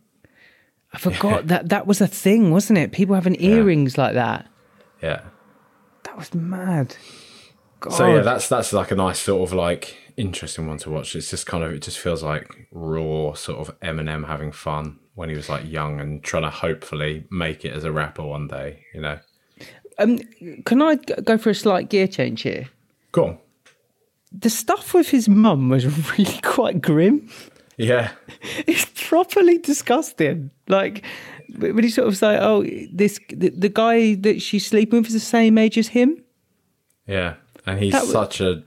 I 0.94 0.98
forgot 0.98 1.48
that 1.48 1.70
that 1.70 1.88
was 1.88 2.02
a 2.02 2.08
thing, 2.08 2.52
wasn't 2.52 2.80
it? 2.80 2.92
People 2.92 3.16
having 3.16 3.40
earrings 3.42 3.98
like 3.98 4.14
that. 4.16 4.48
yeah. 5.02 5.22
That 6.04 6.18
was 6.18 6.34
mad. 6.34 6.96
God. 7.80 7.94
So 7.94 8.16
yeah, 8.16 8.22
that's 8.22 8.50
that's 8.50 8.74
like 8.74 8.92
a 8.92 8.96
nice 8.96 9.20
sort 9.20 9.50
of 9.50 9.54
like 9.56 9.96
interesting 10.18 10.68
one 10.68 10.78
to 10.80 10.90
watch. 10.90 11.16
It's 11.16 11.30
just 11.30 11.46
kind 11.46 11.64
of 11.64 11.72
it 11.74 11.82
just 11.82 12.00
feels 12.00 12.24
like 12.24 12.68
raw 12.72 13.34
sort 13.34 13.60
of 13.68 13.80
Eminem 13.82 14.28
having 14.28 14.52
fun 14.52 15.00
when 15.16 15.30
he 15.30 15.36
was 15.36 15.50
like 15.50 15.70
young 15.70 16.00
and 16.00 16.24
trying 16.24 16.44
to 16.44 16.50
hopefully 16.50 17.26
make 17.30 17.64
it 17.66 17.74
as 17.74 17.84
a 17.84 17.92
rapper 17.92 18.24
one 18.24 18.48
day. 18.48 18.84
You 18.94 19.02
know, 19.02 19.20
um, 20.00 20.20
can 20.66 20.82
I 20.82 20.96
go 20.96 21.38
for 21.38 21.50
a 21.52 21.56
slight 21.56 21.90
gear 21.90 22.08
change 22.08 22.42
here? 22.42 22.70
go 23.12 23.26
on. 23.26 23.38
The 24.32 24.50
stuff 24.50 24.96
with 24.96 25.10
his 25.10 25.30
mum 25.30 25.70
was 25.70 25.86
really 26.18 26.40
quite 26.42 26.82
grim. 26.82 27.30
Yeah, 27.78 28.12
It's 28.68 28.86
properly 29.08 29.58
disgusting. 29.60 30.50
Like 30.68 31.04
when 31.58 31.84
he 31.84 31.90
sort 31.92 32.08
of 32.08 32.18
say, 32.18 32.38
"Oh, 32.42 32.64
this 32.92 33.20
the, 33.30 33.50
the 33.50 33.70
guy 33.70 34.16
that 34.16 34.42
she's 34.42 34.66
sleeping 34.66 35.00
with 35.00 35.08
is 35.08 35.14
the 35.14 35.20
same 35.20 35.58
age 35.60 35.78
as 35.78 35.90
him." 35.90 36.24
yeah, 37.06 37.36
and 37.66 37.80
he's 37.80 37.94
was- 37.94 38.12
such 38.12 38.42
a 38.42 38.64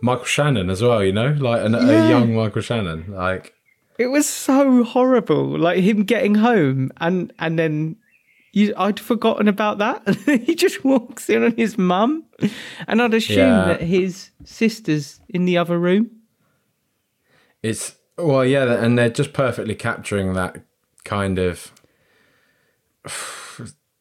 Michael 0.00 0.24
Shannon 0.24 0.70
as 0.70 0.82
well. 0.82 1.02
You 1.02 1.12
know, 1.12 1.28
like 1.38 1.64
an, 1.64 1.72
Yeah. 1.72 2.06
a 2.06 2.08
young 2.10 2.34
Michael 2.34 2.62
Shannon. 2.62 3.06
Like 3.12 3.54
It 3.98 4.06
was 4.08 4.28
so 4.28 4.84
horrible. 4.84 5.58
Like 5.58 5.78
him 5.80 6.04
getting 6.04 6.36
home 6.36 6.90
and 7.00 7.32
and 7.38 7.58
then 7.58 7.96
you, 8.52 8.72
I'd 8.78 8.98
forgotten 8.98 9.46
about 9.46 9.78
that. 9.78 10.08
he 10.46 10.54
just 10.54 10.82
walks 10.84 11.28
in 11.28 11.44
on 11.44 11.54
his 11.56 11.76
mum, 11.76 12.24
and 12.86 13.02
I'd 13.02 13.12
assume 13.14 13.36
Yeah. 13.38 13.64
that 13.66 13.82
his 13.82 14.30
sister's 14.44 15.20
in 15.28 15.44
the 15.44 15.58
other 15.58 15.78
room. 15.78 16.10
it's 17.62 17.94
well, 18.16 18.44
yeah, 18.44 18.82
and 18.82 18.98
they're 18.98 19.10
just 19.10 19.32
perfectly 19.32 19.74
capturing 19.74 20.32
that 20.32 20.56
kind 21.04 21.38
of 21.38 21.70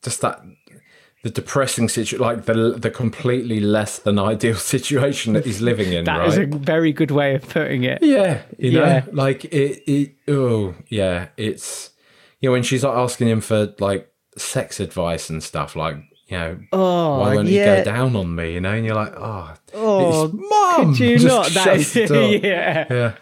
just 0.01 0.21
that 0.21 0.41
the 1.23 1.29
depressing 1.29 1.89
situation, 1.89 2.19
like 2.19 2.45
the 2.45 2.75
the 2.77 2.89
completely 2.91 3.59
less 3.59 3.99
than 3.99 4.19
ideal 4.19 4.55
situation 4.75 5.33
that 5.33 5.45
he's 5.45 5.61
living 5.61 5.91
in. 5.91 6.05
That 6.05 6.17
right? 6.19 6.27
is 6.27 6.37
a 6.37 6.45
very 6.45 6.91
good 6.93 7.11
way 7.11 7.35
of 7.35 7.47
putting 7.49 7.83
it. 7.83 8.01
Yeah, 8.01 8.41
you 8.57 8.71
know, 8.73 8.85
Yeah. 8.85 9.05
like 9.11 9.45
it. 9.45 9.83
it 9.91 10.15
oh, 10.27 10.75
yeah, 10.89 11.29
it's 11.37 11.91
you 12.39 12.49
know 12.49 12.53
when 12.53 12.63
she's 12.63 12.83
like 12.83 12.95
asking 12.95 13.29
him 13.29 13.41
for 13.41 13.73
like 13.79 14.11
sex 14.37 14.79
advice 14.79 15.29
and 15.29 15.43
stuff. 15.43 15.75
Like 15.75 15.97
you 16.27 16.37
know, 16.37 16.59
Oh, 16.73 17.19
why 17.21 17.35
won't 17.35 17.47
yeah. 17.47 17.77
you 17.79 17.83
go 17.83 17.91
down 17.91 18.15
on 18.15 18.35
me? 18.35 18.53
You 18.53 18.61
know, 18.61 18.73
and 18.73 18.85
you're 18.85 18.95
like, 18.95 19.13
oh, 19.17 19.53
Oh, 19.73 20.27
mum. 20.27 20.93
Could 20.95 20.99
you 20.99 21.19
not? 21.27 21.47
That 21.51 21.81
shut 21.81 22.09
yeah. 22.43 22.85
yeah. 22.89 23.13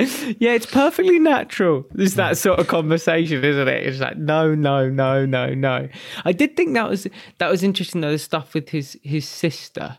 Yeah, 0.38 0.52
it's 0.52 0.66
perfectly 0.66 1.18
natural. 1.18 1.84
There's 1.92 2.14
that 2.14 2.38
sort 2.38 2.58
of 2.58 2.68
conversation, 2.68 3.44
isn't 3.44 3.68
it? 3.68 3.86
It's 3.86 4.00
like 4.00 4.16
no, 4.16 4.54
no, 4.54 4.88
no, 4.88 5.26
no, 5.26 5.54
no. 5.54 5.88
I 6.24 6.32
did 6.32 6.56
think 6.56 6.74
that 6.74 6.88
was 6.88 7.06
that 7.38 7.50
was 7.50 7.62
interesting 7.62 8.00
though. 8.00 8.12
The 8.12 8.18
stuff 8.18 8.54
with 8.54 8.70
his 8.70 8.98
his 9.02 9.28
sister, 9.28 9.98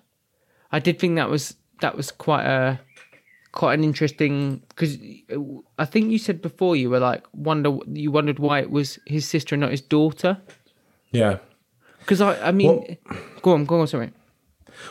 I 0.72 0.80
did 0.80 1.00
think 1.00 1.16
that 1.16 1.30
was 1.30 1.56
that 1.82 1.96
was 1.96 2.12
quite 2.12 2.46
a 2.46 2.80
quite 3.52 3.74
an 3.74 3.84
interesting 3.84 4.62
because 4.70 4.98
uh, 5.34 5.40
I 5.78 5.86
think 5.86 6.12
you 6.12 6.18
said 6.18 6.42
before 6.42 6.76
you 6.76 6.90
were 6.90 7.00
like 7.00 7.26
wonder 7.34 7.78
you 7.92 8.12
wondered 8.12 8.40
why 8.40 8.60
it 8.60 8.72
was 8.72 9.00
his 9.06 9.28
sister 9.28 9.56
and 9.56 9.62
not 9.62 9.72
his 9.72 9.82
daughter. 9.82 10.38
Yeah. 11.12 11.38
Because 12.00 12.22
I 12.22 12.48
I 12.48 12.52
mean, 12.52 12.98
go 13.42 13.54
on, 13.54 13.66
go 13.66 13.82
on, 13.82 13.88
sorry. 13.88 14.12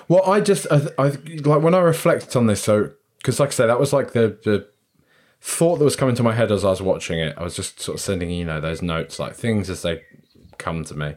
Well, 0.09 0.29
I 0.29 0.41
just, 0.41 0.67
I, 0.71 0.89
I 0.99 1.09
like 1.09 1.63
when 1.63 1.75
I 1.75 1.81
reflect 1.81 2.37
on 2.37 2.47
this. 2.47 2.63
So, 2.63 2.93
because 3.19 3.41
like 3.41 3.51
I 3.51 3.53
say, 3.53 3.67
that 3.67 3.81
was 3.81 3.93
like 3.93 4.13
the 4.13 4.39
the 4.45 4.69
thought 5.41 5.77
that 5.79 5.85
was 5.85 5.97
coming 5.97 6.15
to 6.17 6.23
my 6.23 6.35
head 6.35 6.53
as 6.53 6.65
I 6.65 6.71
was 6.71 6.83
watching 6.83 7.19
it. 7.19 7.35
I 7.39 7.43
was 7.43 7.57
just 7.57 7.81
sort 7.81 7.97
of 7.97 8.01
sending, 8.03 8.31
you 8.31 8.45
know, 8.45 8.61
those 8.61 8.83
notes, 8.83 9.19
like 9.19 9.35
things 9.35 9.71
as 9.71 9.83
they 9.83 10.03
come 10.59 10.85
to 10.85 10.95
me. 10.95 11.15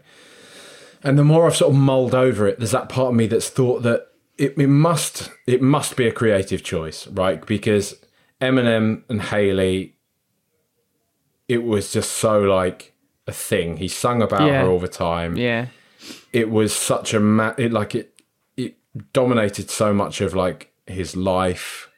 And 1.03 1.19
the 1.19 1.23
more 1.25 1.45
I've 1.45 1.55
sort 1.57 1.73
of 1.73 1.77
mulled 1.79 2.15
over 2.15 2.47
it, 2.47 2.57
there's 2.59 2.71
that 2.71 2.87
part 2.87 3.09
of 3.09 3.15
me 3.15 3.27
that's 3.27 3.49
thought 3.49 3.83
that 3.83 4.07
it, 4.37 4.57
it 4.57 4.67
must 4.67 5.29
it 5.45 5.61
must 5.61 5.95
be 5.97 6.07
a 6.07 6.11
creative 6.11 6.63
choice, 6.63 7.05
right? 7.07 7.45
Because 7.45 7.95
Eminem 8.39 9.03
and 9.09 9.21
Hailie, 9.21 9.95
it 11.47 11.63
was 11.63 11.91
just 11.91 12.11
so 12.13 12.39
like 12.41 12.93
a 13.27 13.31
thing. 13.33 13.77
He 13.77 13.87
sung 13.87 14.21
about 14.21 14.47
Yeah. 14.47 14.63
her 14.63 14.69
all 14.69 14.79
the 14.79 14.87
time 14.87 15.35
Yeah, 15.35 15.67
it 16.31 16.49
was 16.49 16.73
such 16.75 17.13
a 17.13 17.19
ma- 17.19 17.53
it 17.57 17.71
like 17.73 17.95
it 17.95 18.21
it 18.57 18.77
dominated 19.11 19.69
so 19.69 19.93
much 19.93 20.21
of 20.21 20.33
like 20.33 20.71
his 20.87 21.15
life 21.15 21.89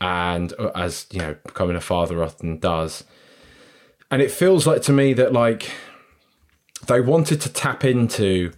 and 0.00 0.52
uh, 0.58 0.70
as 0.74 1.06
you 1.10 1.18
know 1.18 1.36
becoming 1.44 1.76
a 1.76 1.80
father 1.80 2.22
often 2.22 2.58
does. 2.58 3.04
And 4.10 4.20
it 4.20 4.30
feels 4.30 4.66
like 4.66 4.82
to 4.82 4.92
me 4.92 5.12
that 5.14 5.32
like 5.32 5.70
they 6.86 7.00
wanted 7.00 7.40
to 7.42 7.52
tap 7.52 7.84
into 7.84 8.52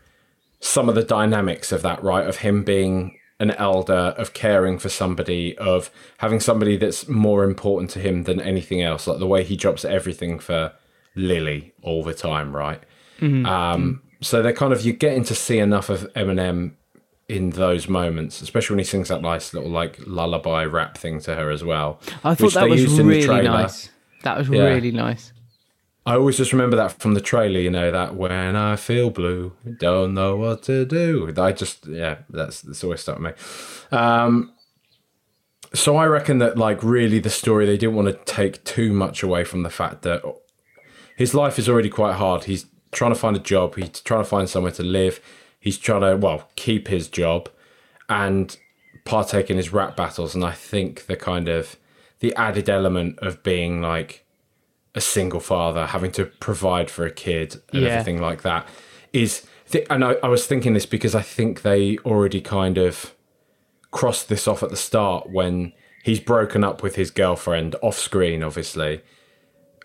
some 0.60 0.88
of 0.88 0.94
the 0.94 1.02
dynamics 1.02 1.72
of 1.72 1.82
that 1.82 2.02
right? 2.02 2.26
Of 2.26 2.38
him 2.38 2.62
being 2.62 3.18
an 3.40 3.50
elder 3.52 4.14
of 4.16 4.32
caring 4.34 4.78
for 4.78 4.88
somebody 4.88 5.58
of 5.58 5.90
having 6.18 6.38
somebody 6.38 6.76
that's 6.76 7.08
more 7.08 7.42
important 7.42 7.90
to 7.90 7.98
him 7.98 8.22
than 8.24 8.40
anything 8.40 8.80
else. 8.80 9.06
Like 9.06 9.18
the 9.18 9.26
way 9.26 9.42
he 9.42 9.56
drops 9.56 9.84
everything 9.84 10.38
for 10.38 10.72
lily 11.16 11.74
all 11.82 12.04
the 12.04 12.14
time 12.14 12.54
right? 12.54 12.82
Um, 13.46 14.02
so 14.20 14.40
they're 14.42 14.52
kind 14.52 14.72
of 14.72 14.84
you're 14.84 14.94
getting 14.94 15.24
to 15.24 15.34
see 15.34 15.58
enough 15.58 15.88
of 15.88 16.12
Eminem 16.14 16.76
in 17.28 17.50
those 17.50 17.88
moments, 17.88 18.42
especially 18.42 18.74
when 18.74 18.78
he 18.80 18.84
sings 18.84 19.08
that 19.08 19.22
nice 19.22 19.54
little 19.54 19.70
like 19.70 19.98
lullaby 20.06 20.64
rap 20.64 20.98
thing 20.98 21.20
to 21.20 21.34
her 21.34 21.50
as 21.50 21.64
well. 21.64 22.00
I 22.24 22.34
thought 22.34 22.54
that 22.54 22.68
was 22.68 22.82
used 22.82 22.98
in 22.98 23.08
the 23.08 23.26
really 23.26 23.42
nice. 23.44 23.88
That 24.22 24.36
was 24.38 24.48
Yeah. 24.48 24.64
really 24.64 24.90
nice. 24.90 25.32
I 26.04 26.14
always 26.16 26.36
just 26.36 26.52
remember 26.52 26.76
that 26.76 27.00
from 27.00 27.14
the 27.14 27.20
trailer, 27.20 27.60
you 27.60 27.70
know, 27.70 27.92
that 27.92 28.16
when 28.16 28.32
I 28.56 28.74
feel 28.74 29.08
blue, 29.10 29.52
don't 29.78 30.14
know 30.14 30.34
what 30.36 30.64
to 30.64 30.84
do. 30.84 31.32
I 31.38 31.52
just, 31.52 31.86
yeah, 31.86 32.16
that's, 32.28 32.60
that's 32.62 32.82
always 32.82 33.00
stuck 33.02 33.20
with 33.20 33.36
me. 33.92 33.96
Um, 33.96 34.52
so 35.72 35.96
I 35.96 36.06
reckon 36.06 36.38
that, 36.38 36.58
like, 36.58 36.82
really 36.82 37.20
the 37.20 37.30
story, 37.30 37.66
they 37.66 37.76
didn't 37.76 37.94
want 37.94 38.08
to 38.08 38.14
take 38.32 38.64
too 38.64 38.92
much 38.92 39.22
away 39.22 39.44
from 39.44 39.62
the 39.62 39.70
fact 39.70 40.02
that 40.02 40.22
his 41.16 41.34
life 41.34 41.56
is 41.56 41.68
already 41.68 41.88
quite 41.88 42.14
hard. 42.16 42.44
He's 42.44 42.66
trying 42.90 43.12
to 43.12 43.18
find 43.18 43.36
a 43.36 43.40
job, 43.40 43.76
he's 43.76 44.00
trying 44.00 44.22
to 44.24 44.28
find 44.28 44.50
somewhere 44.50 44.72
to 44.72 44.82
live, 44.82 45.20
he's 45.62 45.78
trying 45.78 46.02
to, 46.02 46.16
well, 46.18 46.50
keep 46.56 46.88
his 46.88 47.08
job 47.08 47.48
and 48.08 48.56
partake 49.06 49.48
in 49.48 49.56
his 49.56 49.72
rap 49.72 49.96
battles. 49.96 50.34
And 50.34 50.44
I 50.44 50.52
think 50.52 51.06
the 51.06 51.16
kind 51.16 51.48
of, 51.48 51.76
the 52.20 52.34
added 52.36 52.68
element 52.68 53.18
of 53.20 53.42
being 53.42 53.80
like, 53.80 54.18
a 54.94 55.00
single 55.00 55.40
father 55.40 55.86
having 55.86 56.10
to 56.12 56.26
provide 56.26 56.90
for 56.90 57.06
a 57.06 57.10
kid 57.10 57.62
and 57.72 57.80
Yeah. 57.82 57.88
everything 57.88 58.20
like 58.20 58.42
that 58.42 58.68
is 59.10 59.46
th- 59.70 59.86
and 59.88 60.04
I, 60.04 60.16
I 60.22 60.28
was 60.28 60.46
thinking 60.46 60.74
this 60.74 60.84
because 60.84 61.14
i 61.14 61.22
think 61.22 61.62
they 61.62 61.96
already 62.04 62.42
kind 62.42 62.76
of 62.76 63.14
crossed 63.90 64.28
this 64.28 64.46
off 64.46 64.62
at 64.62 64.68
the 64.68 64.76
start 64.76 65.30
when 65.30 65.72
he's 66.04 66.20
broken 66.20 66.62
up 66.62 66.82
with 66.82 66.96
his 66.96 67.10
girlfriend 67.10 67.74
off 67.80 67.96
screen 67.98 68.42
obviously 68.42 69.00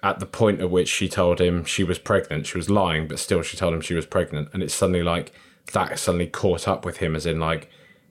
at 0.03 0.19
the 0.19 0.25
point 0.25 0.59
at 0.59 0.69
which 0.69 0.89
she 0.89 1.07
told 1.07 1.39
him 1.39 1.63
she 1.63 1.85
was 1.85 1.99
pregnant 1.99 2.45
she 2.45 2.57
was 2.57 2.69
lying 2.69 3.07
but 3.07 3.17
still 3.17 3.41
she 3.41 3.55
told 3.55 3.73
him 3.73 3.79
she 3.79 3.93
was 3.93 4.05
pregnant 4.05 4.49
and 4.51 4.61
it's 4.61 4.73
suddenly 4.73 5.03
like 5.03 5.31
that 5.73 5.97
suddenly 5.99 6.27
caught 6.27 6.67
up 6.67 6.85
with 6.85 6.97
him 6.97 7.15
as 7.15 7.25
in 7.25 7.39
like 7.39 7.69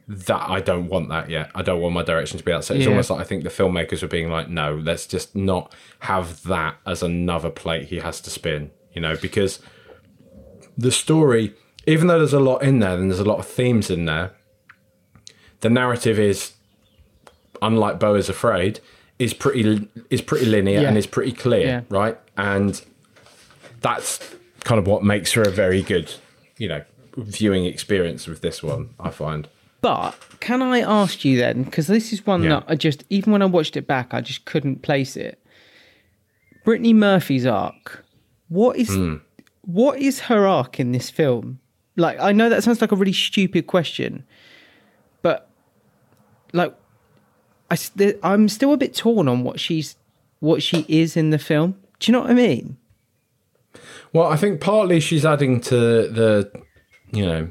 that 0.09 0.49
I 0.49 0.61
don't 0.61 0.89
want 0.89 1.09
that 1.09 1.29
yet. 1.31 1.51
I 1.55 1.63
don't 1.63 1.81
want 1.81 1.95
my 1.95 2.05
direction 2.05 2.39
to 2.39 2.45
be 2.45 2.53
that. 2.53 2.63
So 2.65 2.75
it's 2.75 2.85
Yeah. 2.85 2.91
almost 2.91 3.11
like 3.11 3.21
I 3.21 3.25
think 3.25 3.43
the 3.43 3.51
filmmakers 3.51 4.03
were 4.03 4.09
being 4.09 4.31
like, 4.31 4.49
no, 4.49 4.75
let's 4.77 5.07
just 5.07 5.35
not 5.35 5.75
have 6.01 6.43
that 6.45 6.77
as 6.87 7.03
another 7.03 7.51
plate 7.51 7.89
he 7.89 7.99
has 7.99 8.21
to 8.21 8.31
spin, 8.31 8.71
you 8.93 9.01
know, 9.01 9.17
because 9.17 9.59
the 10.79 10.93
story, 10.93 11.55
even 11.87 12.07
though 12.07 12.19
there's 12.19 12.33
a 12.33 12.39
lot 12.41 12.59
in 12.63 12.79
there 12.79 12.95
and 12.97 13.11
there's 13.11 13.19
a 13.21 13.25
lot 13.25 13.39
of 13.41 13.47
themes 13.47 13.91
in 13.91 14.05
there, 14.05 14.31
the 15.61 15.71
narrative 15.71 16.19
is, 16.21 16.53
unlike 17.63 17.99
Beau 17.99 18.15
is 18.15 18.29
Afraid, 18.29 18.79
is 19.19 19.33
pretty 19.33 19.89
is 20.11 20.21
pretty 20.21 20.45
linear 20.47 20.83
Yeah. 20.83 20.89
and 20.89 20.97
is 20.99 21.07
pretty 21.07 21.33
clear, 21.33 21.67
Yeah. 21.67 21.81
right? 21.89 22.17
And 22.37 22.81
that's 23.81 24.21
kind 24.63 24.79
of 24.79 24.87
what 24.87 25.03
makes 25.03 25.33
for 25.33 25.43
a 25.43 25.51
very 25.51 25.83
good, 25.83 26.13
you 26.59 26.69
know, 26.69 26.83
viewing 27.17 27.65
experience 27.65 28.27
with 28.27 28.41
this 28.41 28.63
one. 28.63 28.91
I 29.01 29.11
find. 29.11 29.49
But 29.81 30.15
can 30.41 30.63
I 30.63 30.81
ask 30.81 31.25
you 31.25 31.37
then? 31.39 31.63
Because 31.65 31.87
this 31.87 32.13
is 32.13 32.27
one 32.27 32.43
Yeah. 32.43 32.49
that 32.51 32.65
I 32.69 32.75
just, 32.75 33.05
even 33.11 33.33
when 33.33 33.43
I 33.43 33.47
watched 33.47 33.77
it 33.77 33.87
back, 33.87 34.13
I 34.15 34.21
just 34.21 34.45
couldn't 34.45 34.83
place 34.83 35.17
it. 35.17 35.39
Brittany 36.65 36.93
Murphy's 36.93 37.47
arc. 37.47 38.05
What 38.49 38.77
is 38.77 38.89
Hmm. 38.89 39.17
what 39.63 39.99
is 39.99 40.21
her 40.21 40.47
arc 40.47 40.79
in 40.81 40.93
this 40.93 41.11
film? 41.11 41.59
Like, 41.97 42.19
I 42.21 42.33
know 42.33 42.49
that 42.49 42.63
sounds 42.63 42.81
like 42.81 42.93
a 42.93 42.97
really 42.97 43.13
stupid 43.13 43.67
question, 43.67 44.25
but 45.23 45.49
like, 46.53 46.75
I 47.71 47.77
I'm 48.23 48.49
still 48.49 48.73
a 48.73 48.77
bit 48.77 48.95
torn 48.95 49.29
on 49.29 49.43
what 49.45 49.59
she's 49.61 49.97
what 50.41 50.63
she 50.63 50.85
is 50.89 51.17
in 51.17 51.31
the 51.31 51.39
film. 51.39 51.75
Do 51.99 52.11
you 52.11 52.13
know 52.13 52.21
what 52.23 52.31
I 52.31 52.35
mean? 52.35 52.77
Well, 54.13 54.27
I 54.27 54.37
think 54.37 54.61
partly 54.61 55.01
she's 55.01 55.25
adding 55.25 55.61
to 55.63 55.75
the, 56.09 56.51
you 57.13 57.25
know, 57.27 57.51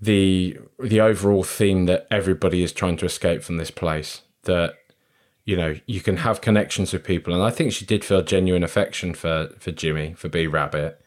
the 0.00 0.58
the 0.78 1.00
overall 1.00 1.42
theme 1.44 1.86
that 1.86 2.06
everybody 2.10 2.62
is 2.62 2.72
trying 2.72 2.96
to 2.98 3.06
escape 3.06 3.42
from 3.42 3.56
this 3.56 3.70
place. 3.70 4.22
That 4.44 4.74
you 5.44 5.56
know 5.56 5.76
you 5.86 6.00
can 6.00 6.18
have 6.18 6.40
connections 6.40 6.92
with 6.92 7.04
people, 7.04 7.32
and 7.34 7.42
I 7.42 7.50
think 7.50 7.72
she 7.72 7.84
did 7.86 8.04
feel 8.04 8.22
genuine 8.22 8.62
affection 8.64 9.14
for 9.14 9.50
for 9.58 9.70
Jimmy 9.70 10.14
for 10.14 10.28
B 10.28 10.46
Rabbit. 10.46 11.00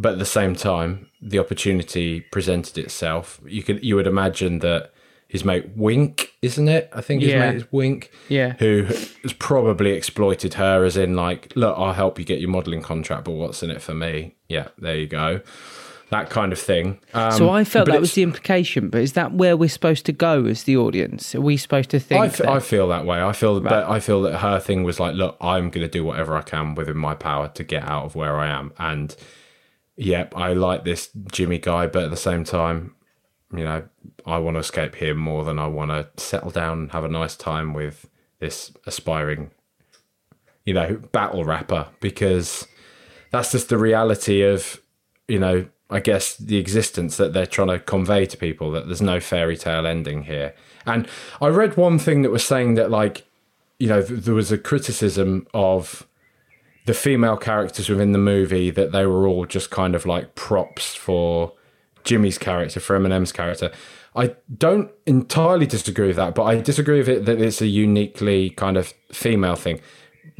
But 0.00 0.12
at 0.12 0.18
the 0.20 0.24
same 0.24 0.54
time, 0.54 1.08
the 1.20 1.40
opportunity 1.40 2.20
presented 2.20 2.78
itself. 2.78 3.40
You 3.46 3.62
could 3.64 3.84
you 3.84 3.96
would 3.96 4.06
imagine 4.06 4.60
that 4.60 4.92
his 5.26 5.44
mate 5.44 5.70
Wink, 5.76 6.32
isn't 6.40 6.68
it? 6.68 6.88
I 6.94 7.00
think 7.00 7.20
his 7.22 7.32
Yeah. 7.32 7.50
mate 7.50 7.56
is 7.56 7.72
Wink 7.72 8.10
Yeah. 8.28 8.54
who 8.60 8.84
has 9.24 9.32
probably 9.38 9.90
exploited 9.90 10.54
her 10.54 10.84
as 10.84 10.96
in 10.96 11.16
like 11.16 11.52
look 11.54 11.76
i'll 11.76 11.92
help 11.92 12.18
you 12.18 12.24
get 12.24 12.40
your 12.40 12.48
modeling 12.48 12.80
contract 12.80 13.24
but 13.24 13.32
what's 13.32 13.62
in 13.62 13.70
it 13.70 13.82
for 13.82 13.92
me 13.92 14.36
yeah 14.48 14.68
there 14.78 14.96
you 14.96 15.06
go 15.06 15.42
that 16.10 16.30
kind 16.30 16.52
of 16.52 16.58
thing 16.58 16.98
um, 17.12 17.32
So 17.32 17.50
I 17.50 17.64
felt 17.64 17.86
that 17.88 18.00
was 18.00 18.14
the 18.14 18.22
implication, 18.22 18.88
but 18.88 19.02
is 19.02 19.12
that 19.12 19.32
where 19.32 19.56
we're 19.56 19.68
supposed 19.68 20.06
to 20.06 20.12
go 20.12 20.46
as 20.46 20.62
the 20.64 20.76
audience? 20.76 21.34
Are 21.34 21.40
we 21.40 21.56
supposed 21.56 21.90
to 21.90 22.00
think? 22.00 22.20
I, 22.22 22.26
f- 22.26 22.38
that- 22.38 22.48
I 22.48 22.60
feel 22.60 22.88
that 22.88 23.04
way. 23.04 23.22
I 23.22 23.32
feel 23.32 23.60
that 23.60 23.88
I 23.88 24.00
feel 24.00 24.22
that 24.22 24.38
her 24.38 24.58
thing 24.58 24.84
was 24.84 24.98
like, 24.98 25.14
look, 25.14 25.36
I'm 25.40 25.70
going 25.70 25.86
to 25.86 25.88
do 25.90 26.04
whatever 26.04 26.34
I 26.36 26.42
can 26.42 26.74
within 26.74 26.96
my 26.96 27.14
power 27.14 27.48
to 27.48 27.64
get 27.64 27.84
out 27.84 28.04
of 28.06 28.14
where 28.14 28.36
I 28.38 28.48
am. 28.48 28.72
And 28.78 29.14
yep, 29.96 30.34
I 30.36 30.54
like 30.54 30.84
this 30.84 31.10
Jimmy 31.30 31.58
guy, 31.58 31.86
but 31.86 32.04
at 32.04 32.10
the 32.10 32.16
same 32.16 32.44
time, 32.44 32.94
you 33.52 33.64
know, 33.64 33.82
I 34.26 34.38
want 34.38 34.54
to 34.56 34.60
escape 34.60 34.94
here 34.94 35.14
more 35.14 35.44
than 35.44 35.58
I 35.58 35.66
want 35.66 35.90
to 35.90 36.08
settle 36.22 36.50
down 36.50 36.78
and 36.80 36.92
have 36.92 37.04
a 37.04 37.08
nice 37.08 37.34
time 37.36 37.72
with 37.74 38.08
this 38.40 38.72
aspiring, 38.86 39.50
you 40.64 40.74
know, 40.74 40.96
battle 41.12 41.44
rapper 41.44 41.88
because 42.00 42.66
that's 43.30 43.52
just 43.52 43.68
the 43.68 43.78
reality 43.78 44.42
of, 44.42 44.80
you 45.26 45.38
know, 45.38 45.66
I 45.90 46.00
guess 46.00 46.36
the 46.36 46.58
existence 46.58 47.16
that 47.16 47.32
they're 47.32 47.46
trying 47.46 47.68
to 47.68 47.78
convey 47.78 48.26
to 48.26 48.36
people 48.36 48.70
that 48.72 48.86
there's 48.86 49.00
no 49.00 49.20
fairy 49.20 49.56
tale 49.56 49.86
ending 49.86 50.24
here. 50.24 50.54
And 50.84 51.08
I 51.40 51.48
read 51.48 51.76
one 51.76 51.98
thing 51.98 52.22
that 52.22 52.30
was 52.30 52.44
saying 52.44 52.74
that, 52.74 52.90
like, 52.90 53.24
you 53.78 53.88
know, 53.88 54.02
th- 54.02 54.20
there 54.20 54.34
was 54.34 54.52
a 54.52 54.58
criticism 54.58 55.46
of 55.54 56.06
the 56.84 56.94
female 56.94 57.36
characters 57.36 57.88
within 57.88 58.12
the 58.12 58.18
movie 58.18 58.70
that 58.70 58.92
they 58.92 59.06
were 59.06 59.26
all 59.26 59.46
just 59.46 59.70
kind 59.70 59.94
of 59.94 60.06
like 60.06 60.34
props 60.34 60.94
for 60.94 61.52
Jimmy's 62.04 62.38
character, 62.38 62.80
for 62.80 62.98
Eminem's 62.98 63.32
character. 63.32 63.70
I 64.16 64.34
don't 64.56 64.90
entirely 65.06 65.66
disagree 65.66 66.08
with 66.08 66.16
that, 66.16 66.34
but 66.34 66.44
I 66.44 66.60
disagree 66.60 66.98
with 66.98 67.08
it 67.08 67.24
that 67.26 67.40
it's 67.40 67.60
a 67.60 67.66
uniquely 67.66 68.50
kind 68.50 68.76
of 68.76 68.92
female 69.12 69.54
thing. 69.54 69.80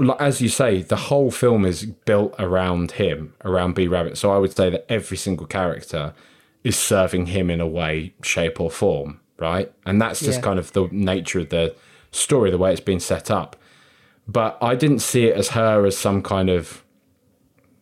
Like, 0.07 0.21
as 0.21 0.41
you 0.41 0.49
say, 0.49 0.83
the 0.83 0.97
whole 0.97 1.31
film 1.31 1.65
is 1.65 1.85
built 1.85 2.35
around 2.39 2.93
him, 2.93 3.35
around 3.45 3.75
B 3.75 3.87
Rabbit. 3.89 4.17
So 4.19 4.31
I 4.33 4.39
would 4.39 4.55
say 4.57 4.71
that 4.71 4.87
every 4.91 5.17
single 5.17 5.47
character 5.47 6.15
is 6.65 6.77
serving 6.77 7.27
him 7.27 7.51
in 7.51 7.61
a 7.61 7.67
way, 7.67 8.15
shape, 8.23 8.61
or 8.61 8.71
form, 8.71 9.21
right? 9.39 9.73
And 9.87 10.01
that's 10.01 10.21
just 10.21 10.39
Yeah. 10.39 10.43
kind 10.43 10.59
of 10.59 10.73
the 10.73 10.89
nature 10.93 11.41
of 11.41 11.49
the 11.51 11.75
story, 12.11 12.51
the 12.51 12.59
way 12.59 12.73
it's 12.73 12.81
been 12.81 13.01
set 13.01 13.31
up. 13.31 13.57
But 14.27 14.59
I 14.61 14.75
didn't 14.75 14.99
see 15.01 15.25
it 15.27 15.37
as 15.37 15.51
her 15.51 15.87
as 15.87 15.97
some 15.97 16.23
kind 16.23 16.51
of 16.51 16.83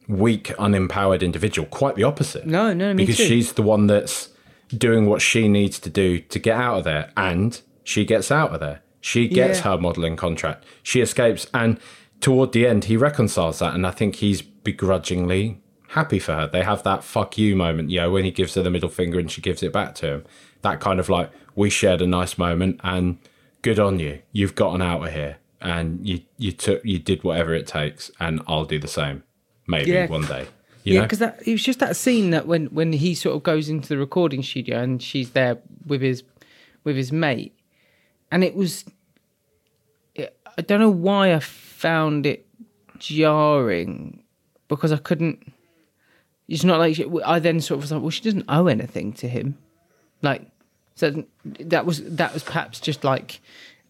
weak, 0.08 0.48
unempowered 0.58 1.22
individual. 1.22 1.66
Quite 1.68 1.96
the 1.96 2.04
opposite. 2.04 2.46
No, 2.46 2.72
no, 2.72 2.94
because 2.94 3.16
too. 3.16 3.24
she's 3.24 3.52
the 3.54 3.62
one 3.62 3.86
that's 3.88 4.28
doing 4.76 5.06
what 5.06 5.20
she 5.22 5.48
needs 5.48 5.78
to 5.80 5.90
do 5.90 6.20
to 6.20 6.38
get 6.38 6.56
out 6.56 6.78
of 6.78 6.84
there, 6.84 7.10
and 7.16 7.60
she 7.84 8.04
gets 8.04 8.30
out 8.30 8.52
of 8.52 8.60
there. 8.60 8.82
She 9.00 9.28
gets 9.28 9.58
Yeah. 9.60 9.72
her 9.72 9.78
modelling 9.78 10.16
contract. 10.16 10.64
She 10.82 11.00
escapes, 11.00 11.46
and 11.54 11.78
toward 12.26 12.50
the 12.50 12.66
end, 12.66 12.86
he 12.86 12.96
reconciles 12.96 13.60
that, 13.60 13.72
and 13.72 13.86
I 13.86 13.92
think 13.92 14.16
he's 14.16 14.42
begrudgingly 14.42 15.60
happy 15.90 16.18
for 16.18 16.34
her. 16.34 16.48
They 16.48 16.64
have 16.64 16.82
that 16.82 17.04
"fuck 17.04 17.38
you" 17.38 17.54
moment, 17.54 17.90
you 17.90 18.00
know, 18.00 18.10
when 18.10 18.24
he 18.24 18.32
gives 18.32 18.54
her 18.54 18.64
the 18.64 18.70
middle 18.70 18.88
finger 18.88 19.20
and 19.20 19.30
she 19.30 19.40
gives 19.40 19.62
it 19.62 19.72
back 19.72 19.94
to 19.96 20.06
him. 20.08 20.24
That 20.62 20.80
kind 20.80 20.98
of 20.98 21.08
like 21.08 21.30
we 21.54 21.70
shared 21.70 22.02
a 22.02 22.06
nice 22.08 22.36
moment, 22.36 22.80
and 22.82 23.18
good 23.62 23.78
on 23.78 24.00
you. 24.00 24.22
You've 24.32 24.56
gotten 24.56 24.82
out 24.82 25.06
of 25.06 25.12
here, 25.12 25.36
and 25.60 26.04
you 26.04 26.22
you 26.36 26.50
took 26.50 26.84
you 26.84 26.98
did 26.98 27.22
whatever 27.22 27.54
it 27.54 27.68
takes, 27.68 28.10
and 28.18 28.42
I'll 28.48 28.64
do 28.64 28.80
the 28.80 28.88
same. 28.88 29.22
Maybe 29.68 29.92
Yeah. 29.92 30.08
one 30.08 30.26
day. 30.26 30.46
Yeah, 30.82 31.02
because 31.02 31.20
that 31.20 31.40
it 31.46 31.52
was 31.52 31.62
just 31.62 31.78
that 31.78 31.94
scene 31.94 32.30
that 32.30 32.48
when 32.48 32.66
when 32.78 32.92
he 32.92 33.14
sort 33.14 33.36
of 33.36 33.44
goes 33.44 33.68
into 33.68 33.88
the 33.88 33.98
recording 33.98 34.42
studio 34.42 34.80
and 34.82 35.00
she's 35.00 35.30
there 35.30 35.58
with 35.86 36.00
his 36.02 36.24
with 36.82 36.96
his 36.96 37.12
mate, 37.12 37.54
and 38.32 38.42
it 38.42 38.56
was. 38.56 38.84
It, 40.16 40.36
I 40.58 40.62
don't 40.62 40.80
know 40.80 40.90
why 40.90 41.32
I 41.32 41.38
found 41.86 42.26
it 42.26 42.46
jarring, 42.98 44.22
because 44.68 44.92
I 44.92 44.96
couldn't. 44.96 45.52
It's 46.48 46.64
not 46.64 46.78
like 46.78 46.96
she, 46.96 47.06
I 47.24 47.38
then 47.38 47.60
sort 47.60 47.82
of 47.82 47.90
like, 47.90 48.00
well, 48.00 48.10
she 48.10 48.22
doesn't 48.22 48.44
owe 48.48 48.66
anything 48.66 49.12
to 49.14 49.28
him, 49.28 49.56
like 50.22 50.42
so 50.96 51.24
that 51.44 51.86
was 51.86 52.02
that 52.02 52.34
was 52.34 52.42
perhaps 52.42 52.80
just 52.80 53.04
like 53.04 53.40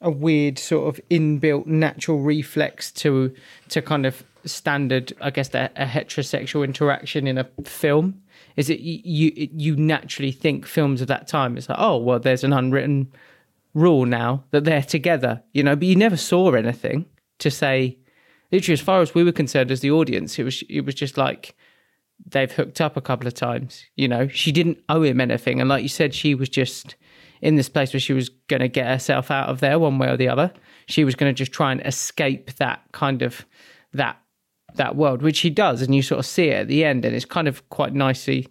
a 0.03 0.11
weird 0.11 0.59
sort 0.59 0.89
of 0.89 1.03
inbuilt 1.09 1.67
natural 1.67 2.21
reflex 2.21 2.93
to 2.93 3.35
to 3.69 3.81
kind 3.81 4.05
of 4.05 4.23
standard 4.45 5.13
i 5.21 5.31
guess 5.31 5.55
a, 5.55 5.71
a 5.77 5.87
heterosexual 5.87 6.65
interaction 6.65 7.27
in 7.27 7.39
a 7.39 7.49
film 7.65 8.21
is 8.57 8.69
it 8.69 8.81
you 8.81 9.01
you 9.05 9.49
you 9.55 9.77
naturally 9.77 10.33
think 10.33 10.67
films 10.67 11.01
of 11.01 11.09
that 11.09 11.27
time 11.27 11.57
it's 11.57 11.69
like 11.69 11.79
oh 11.81 11.97
well 11.97 12.19
there's 12.19 12.45
an 12.45 12.53
unwritten 12.53 13.11
rule 13.73 14.05
now 14.05 14.45
that 14.51 14.65
they're 14.65 14.83
together 14.83 15.43
you 15.53 15.63
know 15.63 15.75
but 15.75 15.89
you 15.89 15.97
never 15.97 16.17
saw 16.17 16.53
anything 16.53 17.07
to 17.39 17.51
say 17.51 17.99
literally 18.53 18.75
as 18.75 18.81
far 18.81 19.01
as 19.01 19.15
we 19.15 19.25
were 19.25 19.33
concerned 19.33 19.71
as 19.71 19.81
the 19.81 19.91
audience 19.91 20.39
it 20.39 20.45
was 20.45 20.63
it 20.69 20.83
was 20.83 20.95
just 20.95 21.17
like 21.17 21.57
they've 22.25 22.53
hooked 22.53 22.81
up 22.81 22.97
a 22.97 23.01
couple 23.01 23.27
of 23.27 23.35
times. 23.35 23.85
You 23.97 24.09
know, 24.09 24.29
she 24.29 24.53
didn't 24.53 24.79
owe 24.89 25.03
him 25.03 25.21
anything. 25.21 25.61
And 25.61 25.69
like 25.69 25.83
you 25.83 25.89
said, 25.89 26.15
she 26.15 26.35
was 26.35 26.49
just 26.49 26.97
in 27.43 27.57
this 27.57 27.69
place 27.69 27.93
where 27.93 28.01
she 28.01 28.13
was 28.13 28.29
going 28.49 28.61
to 28.61 28.69
get 28.69 28.87
herself 28.87 29.31
out 29.31 29.49
of 29.49 29.61
there 29.61 29.79
one 29.79 29.99
way 29.99 30.09
or 30.09 30.17
the 30.17 30.29
other. 30.29 30.53
She 30.87 31.05
was 31.05 31.15
going 31.15 31.33
to 31.33 31.37
just 31.37 31.53
try 31.53 31.73
and 31.73 31.85
escape 31.85 32.55
that 32.57 32.83
kind 32.93 33.23
of 33.23 33.45
that 33.93 34.19
that 34.75 34.97
world, 34.97 35.23
which 35.23 35.37
she 35.37 35.49
does, 35.49 35.81
and 35.81 35.95
you 35.95 36.03
sort 36.03 36.19
of 36.19 36.27
see 36.27 36.49
it 36.49 36.61
at 36.61 36.69
the 36.69 36.85
end, 36.85 37.05
and 37.07 37.17
it's 37.17 37.25
kind 37.25 37.49
of 37.49 37.67
quite 37.71 37.95
nicely 37.95 38.47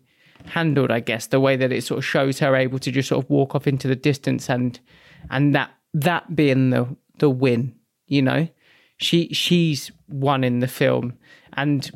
handled, 0.45 0.89
I 0.89 0.99
guess, 0.99 1.27
the 1.27 1.39
way 1.39 1.55
that 1.55 1.71
it 1.71 1.83
sort 1.83 1.99
of 1.99 2.05
shows 2.05 2.39
her 2.39 2.55
able 2.55 2.79
to 2.79 2.91
just 2.91 3.09
sort 3.09 3.23
of 3.23 3.29
walk 3.29 3.53
off 3.53 3.67
into 3.67 3.87
the 3.87 3.95
distance 3.95 4.49
and 4.49 4.79
and 5.29 5.53
that 5.53 5.71
that 5.93 6.35
being 6.35 6.71
the 6.71 6.95
the 7.19 7.29
win, 7.29 7.75
you 8.07 8.21
know. 8.21 8.47
She 8.97 9.29
she's 9.33 9.91
won 10.07 10.43
in 10.43 10.59
the 10.59 10.67
film 10.67 11.13
and 11.53 11.89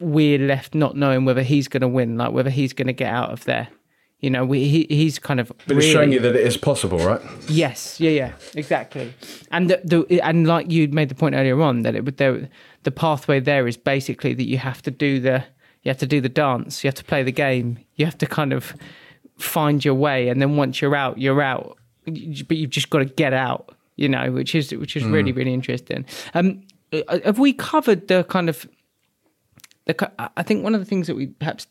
we're 0.00 0.38
left 0.38 0.74
not 0.74 0.96
knowing 0.96 1.24
whether 1.24 1.42
he's 1.42 1.68
going 1.68 1.82
to 1.82 1.88
win, 1.88 2.16
like 2.16 2.32
whether 2.32 2.50
he's 2.50 2.72
going 2.72 2.86
to 2.86 2.92
get 2.92 3.12
out 3.12 3.30
of 3.30 3.44
there. 3.44 3.68
You 4.20 4.30
know, 4.30 4.46
we, 4.46 4.66
he, 4.66 4.86
he's 4.88 5.18
kind 5.18 5.40
of. 5.40 5.52
But 5.66 5.76
it's 5.76 5.86
showing 5.86 6.10
you 6.10 6.20
that 6.20 6.34
it 6.34 6.46
is 6.46 6.56
possible, 6.56 6.98
right? 6.98 7.20
Yes, 7.48 8.00
yeah, 8.00 8.10
yeah, 8.10 8.32
exactly. 8.54 9.12
And 9.50 9.68
the, 9.68 9.80
the 9.84 10.20
and 10.22 10.46
like 10.46 10.70
you 10.70 10.88
made 10.88 11.10
the 11.10 11.14
point 11.14 11.34
earlier 11.34 11.60
on 11.60 11.82
that 11.82 11.94
it 11.94 12.04
would 12.04 12.16
there 12.16 12.48
the 12.84 12.90
pathway 12.90 13.40
there 13.40 13.68
is 13.68 13.76
basically 13.76 14.32
that 14.32 14.48
you 14.48 14.56
have 14.56 14.80
to 14.82 14.90
do 14.90 15.20
the 15.20 15.44
you 15.82 15.90
have 15.90 15.98
to 15.98 16.06
do 16.06 16.20
the 16.22 16.30
dance, 16.30 16.82
you 16.82 16.88
have 16.88 16.94
to 16.94 17.04
play 17.04 17.22
the 17.22 17.30
game, 17.30 17.78
you 17.94 18.06
have 18.06 18.16
to 18.18 18.26
kind 18.26 18.52
of 18.52 18.74
find 19.38 19.84
your 19.84 19.94
way, 19.94 20.28
and 20.28 20.40
then 20.40 20.56
once 20.56 20.80
you're 20.80 20.96
out, 20.96 21.18
you're 21.18 21.42
out. 21.42 21.76
But 22.06 22.56
you've 22.56 22.70
just 22.70 22.88
got 22.88 23.00
to 23.00 23.04
get 23.04 23.34
out, 23.34 23.75
you 23.96 24.08
know, 24.08 24.30
which 24.32 24.54
is 24.54 24.72
which 24.72 24.96
is 24.96 25.04
really 25.04 25.32
really 25.32 25.52
interesting. 25.54 26.04
Um, 26.34 26.62
uh, 26.92 27.18
have 27.24 27.38
we 27.38 27.52
covered 27.52 28.08
the 28.08 28.24
kind 28.24 28.48
of 28.48 28.66
the? 29.86 30.10
I 30.36 30.42
think 30.42 30.62
one 30.64 30.74
of 30.74 30.80
the 30.80 30.86
things 30.86 31.06
that 31.06 31.16
we 31.16 31.26
perhaps 31.26 31.66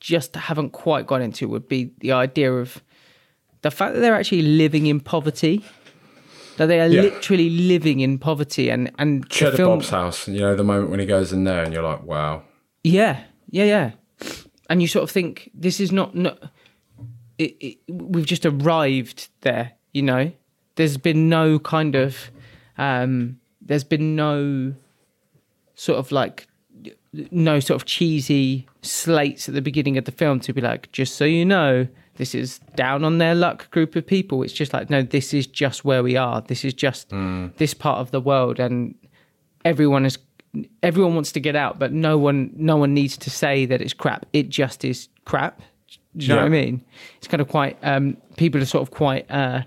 just 0.00 0.34
haven't 0.34 0.70
quite 0.70 1.06
got 1.06 1.20
into 1.22 1.48
would 1.48 1.68
be 1.68 1.92
the 2.00 2.12
idea 2.12 2.52
of 2.52 2.82
the 3.62 3.70
fact 3.70 3.94
that 3.94 4.00
they're 4.00 4.14
actually 4.16 4.42
living 4.42 4.86
in 4.86 5.00
poverty. 5.00 5.64
That 6.58 6.66
they 6.66 6.80
are 6.80 6.86
Yeah. 6.88 7.02
literally 7.02 7.48
living 7.48 8.00
in 8.00 8.18
poverty, 8.18 8.68
and 8.68 8.90
and 8.98 9.28
Cheddar 9.30 9.56
film, 9.56 9.78
Bob's 9.78 9.88
house. 9.90 10.28
You 10.28 10.40
know, 10.40 10.54
the 10.54 10.62
moment 10.64 10.90
when 10.90 11.00
he 11.00 11.06
goes 11.06 11.32
in 11.32 11.44
there 11.44 11.62
and 11.64 11.72
you're 11.72 11.82
like, 11.82 12.02
wow. 12.02 12.42
yeah, 12.84 13.22
yeah, 13.50 13.64
yeah, 13.64 13.90
and 14.68 14.82
you 14.82 14.86
sort 14.88 15.02
of 15.04 15.10
think 15.10 15.50
this 15.54 15.80
is 15.80 15.92
not 15.92 16.14
not. 16.14 16.38
It, 17.38 17.56
it, 17.60 17.78
we've 17.88 18.26
just 18.26 18.44
arrived 18.44 19.28
there, 19.40 19.72
you 19.94 20.02
know. 20.02 20.30
There's 20.76 20.96
been 20.96 21.28
no 21.28 21.58
kind 21.58 21.94
of, 21.94 22.30
um, 22.78 23.38
there's 23.60 23.84
been 23.84 24.16
no 24.16 24.74
sort 25.74 25.98
of 25.98 26.12
like 26.12 26.46
no 27.30 27.60
sort 27.60 27.80
of 27.80 27.86
cheesy 27.86 28.66
slates 28.80 29.48
at 29.48 29.54
the 29.54 29.60
beginning 29.62 29.98
of 29.98 30.04
the 30.04 30.12
film 30.12 30.40
to 30.40 30.52
be 30.52 30.60
like, 30.60 30.90
just 30.92 31.16
so 31.16 31.24
you 31.24 31.44
know, 31.44 31.86
this 32.16 32.34
is 32.34 32.58
down 32.74 33.04
on 33.04 33.18
their 33.18 33.34
luck 33.34 33.70
group 33.70 33.96
of 33.96 34.06
people. 34.06 34.42
It's 34.42 34.52
just 34.52 34.72
like, 34.72 34.90
no, 34.90 35.02
this 35.02 35.34
is 35.34 35.46
just 35.46 35.84
where 35.84 36.02
we 36.02 36.16
are. 36.16 36.40
This 36.40 36.64
is 36.64 36.74
just 36.74 37.10
this 37.56 37.74
part 37.74 37.98
of 37.98 38.10
the 38.10 38.20
world, 38.20 38.58
and 38.58 38.94
everyone 39.64 40.04
is 40.04 40.18
everyone 40.82 41.14
wants 41.14 41.32
to 41.32 41.40
get 41.40 41.56
out, 41.56 41.78
but 41.78 41.92
no 41.92 42.18
one 42.18 42.52
no 42.54 42.76
one 42.76 42.94
needs 42.94 43.16
to 43.18 43.30
say 43.30 43.66
that 43.66 43.80
it's 43.80 43.94
crap. 43.94 44.26
It 44.32 44.48
just 44.48 44.84
is 44.84 45.08
crap. 45.24 45.60
Do 46.16 46.26
you 46.26 46.28
know 46.28 46.36
what 46.36 46.44
I 46.44 46.48
mean? 46.50 46.84
It's 47.16 47.28
kind 47.28 47.40
of 47.40 47.48
quite 47.48 47.78
um, 47.82 48.16
people 48.36 48.60
are 48.60 48.66
sort 48.66 48.82
of 48.82 48.90
quite. 48.90 49.30
Uh, 49.30 49.62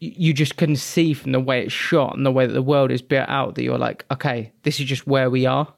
you 0.00 0.34
just 0.34 0.56
can 0.56 0.76
see 0.76 1.14
from 1.14 1.32
the 1.32 1.40
way 1.40 1.62
it's 1.62 1.72
shot 1.72 2.16
and 2.16 2.26
the 2.26 2.30
way 2.30 2.46
that 2.46 2.52
the 2.52 2.62
world 2.62 2.90
is 2.90 3.00
built 3.00 3.28
out 3.28 3.54
that 3.54 3.62
you're 3.62 3.78
like, 3.78 4.04
okay, 4.10 4.52
this 4.64 4.78
is 4.80 4.86
just 4.86 5.06
where 5.06 5.30
we 5.30 5.46
are. 5.46 5.72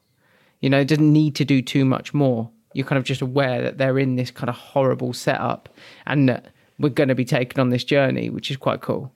You 0.60 0.70
know, 0.70 0.80
it 0.80 0.88
doesn't 0.88 1.12
need 1.12 1.34
to 1.36 1.44
do 1.44 1.62
too 1.62 1.84
much 1.84 2.12
more. 2.12 2.50
You're 2.72 2.86
kind 2.86 2.98
of 2.98 3.04
just 3.04 3.20
aware 3.20 3.62
that 3.62 3.78
they're 3.78 3.98
in 3.98 4.16
this 4.16 4.30
kind 4.30 4.48
of 4.48 4.56
horrible 4.56 5.12
setup 5.12 5.68
and 6.06 6.28
that 6.28 6.46
we're 6.78 6.88
going 6.88 7.08
to 7.08 7.14
be 7.14 7.24
taken 7.24 7.60
on 7.60 7.70
this 7.70 7.84
journey, 7.84 8.30
which 8.30 8.50
is 8.50 8.56
quite 8.56 8.80
cool. 8.80 9.12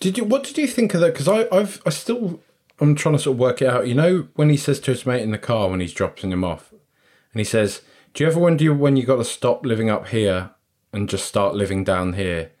Did 0.00 0.16
you? 0.16 0.24
What 0.24 0.44
did 0.44 0.56
you 0.56 0.66
think 0.66 0.94
of 0.94 1.00
that? 1.00 1.12
Because 1.12 1.28
I, 1.28 1.46
I've, 1.52 1.82
I 1.84 1.90
still, 1.90 2.40
I'm 2.80 2.94
trying 2.94 3.16
to 3.16 3.18
sort 3.18 3.34
of 3.34 3.38
work 3.38 3.60
it 3.60 3.68
out. 3.68 3.86
You 3.86 3.94
know, 3.94 4.28
when 4.34 4.48
he 4.48 4.56
says 4.56 4.80
to 4.80 4.92
his 4.92 5.04
mate 5.04 5.22
in 5.22 5.30
the 5.30 5.38
car 5.38 5.68
when 5.68 5.80
he's 5.80 5.92
dropping 5.92 6.32
him 6.32 6.44
off, 6.44 6.72
and 7.32 7.40
he 7.40 7.44
says, 7.44 7.82
"Do 8.12 8.24
you 8.24 8.30
ever 8.30 8.40
wonder 8.40 8.72
when 8.72 8.96
you've 8.96 9.06
got 9.06 9.16
to 9.16 9.24
stop 9.24 9.64
living 9.66 9.90
up 9.90 10.08
here 10.08 10.50
and 10.92 11.08
just 11.08 11.26
start 11.26 11.54
living 11.54 11.84
down 11.84 12.14
here?" 12.14 12.52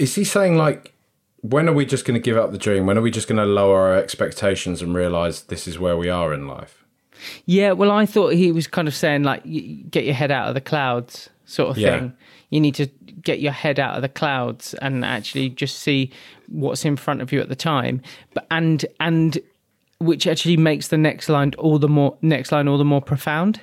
Is 0.00 0.14
he 0.14 0.24
saying 0.24 0.56
like, 0.56 0.94
when 1.42 1.68
are 1.68 1.72
we 1.72 1.84
just 1.84 2.04
going 2.04 2.14
to 2.14 2.24
give 2.24 2.36
up 2.36 2.52
the 2.52 2.58
dream? 2.58 2.86
When 2.86 2.96
are 2.98 3.02
we 3.02 3.10
just 3.10 3.28
going 3.28 3.36
to 3.38 3.44
lower 3.44 3.78
our 3.80 3.96
expectations 3.96 4.80
and 4.82 4.94
realize 4.94 5.42
this 5.44 5.68
is 5.68 5.78
where 5.78 5.96
we 5.96 6.08
are 6.08 6.32
in 6.32 6.46
life? 6.46 6.84
Yeah, 7.44 7.72
well, 7.72 7.90
I 7.90 8.06
thought 8.06 8.32
he 8.32 8.50
was 8.50 8.66
kind 8.66 8.88
of 8.88 8.94
saying 8.94 9.24
like, 9.24 9.42
get 9.90 10.04
your 10.04 10.14
head 10.14 10.30
out 10.30 10.48
of 10.48 10.54
the 10.54 10.60
clouds, 10.60 11.28
sort 11.44 11.70
of 11.70 11.78
Yeah. 11.78 11.98
thing. 11.98 12.12
You 12.48 12.60
need 12.60 12.74
to 12.76 12.86
get 13.22 13.40
your 13.40 13.52
head 13.52 13.78
out 13.78 13.94
of 13.96 14.02
the 14.02 14.08
clouds 14.08 14.74
and 14.80 15.04
actually 15.04 15.50
just 15.50 15.78
see 15.80 16.10
what's 16.48 16.84
in 16.84 16.96
front 16.96 17.20
of 17.20 17.30
you 17.32 17.40
at 17.40 17.48
the 17.50 17.56
time. 17.56 18.00
But 18.34 18.46
and 18.50 18.84
and 18.98 19.38
which 19.98 20.26
actually 20.26 20.56
makes 20.56 20.88
the 20.88 20.96
next 20.96 21.28
line 21.28 21.52
all 21.58 21.78
the 21.78 21.88
more 21.88 22.16
next 22.22 22.50
line 22.52 22.66
all 22.68 22.78
the 22.78 22.84
more 22.84 23.02
profound 23.02 23.60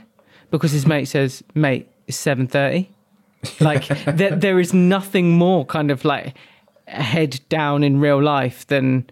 because 0.51 0.72
his 0.72 0.85
mate 0.85 1.05
says, 1.05 1.43
"Mate, 1.55 1.89
it's 2.05 2.15
seven 2.15 2.47
thirty. 2.47 2.89
Like 3.59 3.88
there, 4.05 4.35
there 4.35 4.59
is 4.59 4.73
nothing 4.73 5.31
more 5.31 5.65
kind 5.65 5.91
of 5.91 6.05
like 6.05 6.35
head 6.88 7.39
down 7.49 7.84
in 7.84 7.99
real 7.99 8.22
life 8.22 8.65
than 8.68 9.09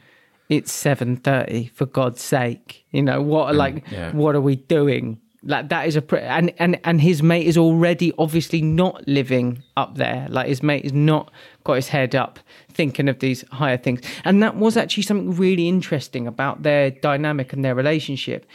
it's 0.50 0.72
7:30 0.72 1.72
for 1.72 1.86
god's 1.86 2.22
sake. 2.22 2.86
You 2.92 3.02
know 3.02 3.22
what 3.22 3.56
like 3.56 3.84
yeah. 3.92 4.12
what 4.12 4.36
are 4.36 4.42
we 4.42 4.56
doing? 4.56 5.20
Like 5.48 5.70
that 5.70 5.88
is 5.88 5.96
a 5.96 6.02
pre- 6.02 6.22
and 6.22 6.54
and 6.58 6.80
and 6.84 7.02
his 7.02 7.22
mate 7.22 7.46
is 7.46 7.58
already 7.58 8.12
obviously 8.18 8.62
not 8.62 9.08
living 9.08 9.64
up 9.78 9.96
there. 9.96 10.28
Like 10.30 10.48
his 10.48 10.64
mate 10.64 10.86
is 10.86 10.94
not 10.94 11.32
got 11.64 11.74
his 11.74 11.90
head 11.90 12.16
up 12.16 12.40
thinking 12.72 13.08
of 13.08 13.20
these 13.20 13.44
higher 13.52 13.78
things. 13.78 14.02
And 14.24 14.42
that 14.42 14.56
was 14.56 14.76
actually 14.76 15.04
something 15.04 15.36
really 15.36 15.68
interesting 15.68 16.28
about 16.28 16.64
their 16.64 16.92
dynamic 16.92 17.54
and 17.54 17.64
their 17.64 17.76
relationship. 17.76 18.46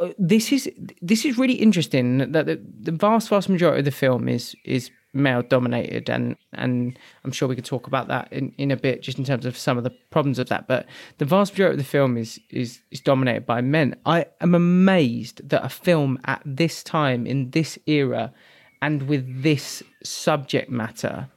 Uh, 0.00 0.08
this 0.18 0.52
is 0.52 0.70
this 1.02 1.24
is 1.24 1.36
really 1.36 1.54
interesting 1.54 2.32
that 2.32 2.46
the, 2.46 2.60
the 2.80 2.92
vast 2.92 3.28
vast 3.28 3.48
majority 3.48 3.80
of 3.80 3.84
the 3.84 3.90
film 3.90 4.28
is 4.28 4.54
is 4.64 4.90
male 5.14 5.42
dominated 5.42 6.10
and 6.10 6.36
and 6.52 6.98
I'm 7.24 7.32
sure 7.32 7.48
we 7.48 7.54
could 7.54 7.64
talk 7.64 7.86
about 7.86 8.08
that 8.08 8.32
in, 8.32 8.52
in 8.58 8.70
a 8.70 8.76
bit 8.76 9.02
just 9.02 9.18
in 9.18 9.24
terms 9.24 9.46
of 9.46 9.56
some 9.56 9.78
of 9.78 9.84
the 9.84 9.90
problems 10.10 10.38
of 10.38 10.48
that. 10.48 10.68
But 10.68 10.86
the 11.18 11.24
vast 11.24 11.52
majority 11.52 11.74
of 11.74 11.78
the 11.78 11.84
film 11.84 12.16
is 12.16 12.38
is 12.50 12.80
is 12.90 13.00
dominated 13.00 13.46
by 13.46 13.60
men. 13.60 13.96
I 14.04 14.26
am 14.40 14.54
amazed 14.54 15.48
that 15.48 15.64
a 15.64 15.68
film 15.68 16.18
at 16.24 16.42
this 16.44 16.82
time 16.82 17.26
in 17.26 17.50
this 17.50 17.78
era 17.86 18.32
and 18.82 19.02
with 19.04 19.42
this 19.42 19.82
subject 20.04 20.70
matter 20.70 21.28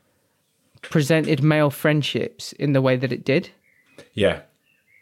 presented 0.82 1.44
male 1.44 1.70
friendships 1.70 2.54
in 2.54 2.74
the 2.74 2.82
way 2.82 2.96
that 2.96 3.12
it 3.12 3.24
did. 3.24 3.50
Yeah. 4.14 4.42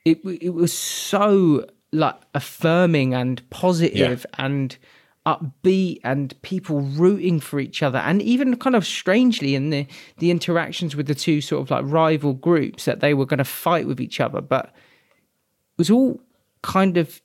it 0.05 0.19
it 0.41 0.53
was 0.53 0.73
so 0.73 1.65
like 1.91 2.15
affirming 2.35 3.13
and 3.13 3.47
positive 3.49 4.25
and 4.37 4.77
upbeat 5.25 5.99
and 6.03 6.39
people 6.41 6.79
rooting 6.81 7.39
for 7.39 7.59
each 7.59 7.83
other 7.83 7.99
and 7.99 8.21
even 8.21 8.55
kind 8.55 8.75
of 8.75 8.85
strangely 8.85 9.53
in 9.53 9.69
the 9.69 9.85
the 10.17 10.31
interactions 10.31 10.95
with 10.95 11.07
the 11.07 11.13
two 11.13 11.41
sort 11.41 11.61
of 11.61 11.69
like 11.69 11.83
rival 11.85 12.33
groups 12.33 12.85
that 12.85 12.99
they 13.01 13.13
were 13.13 13.25
going 13.25 13.37
to 13.37 13.43
fight 13.43 13.85
with 13.85 13.99
each 13.99 14.19
other 14.19 14.41
but 14.41 14.65
it 14.67 15.77
was 15.77 15.91
all 15.91 16.19
kind 16.63 16.97
of 16.97 17.21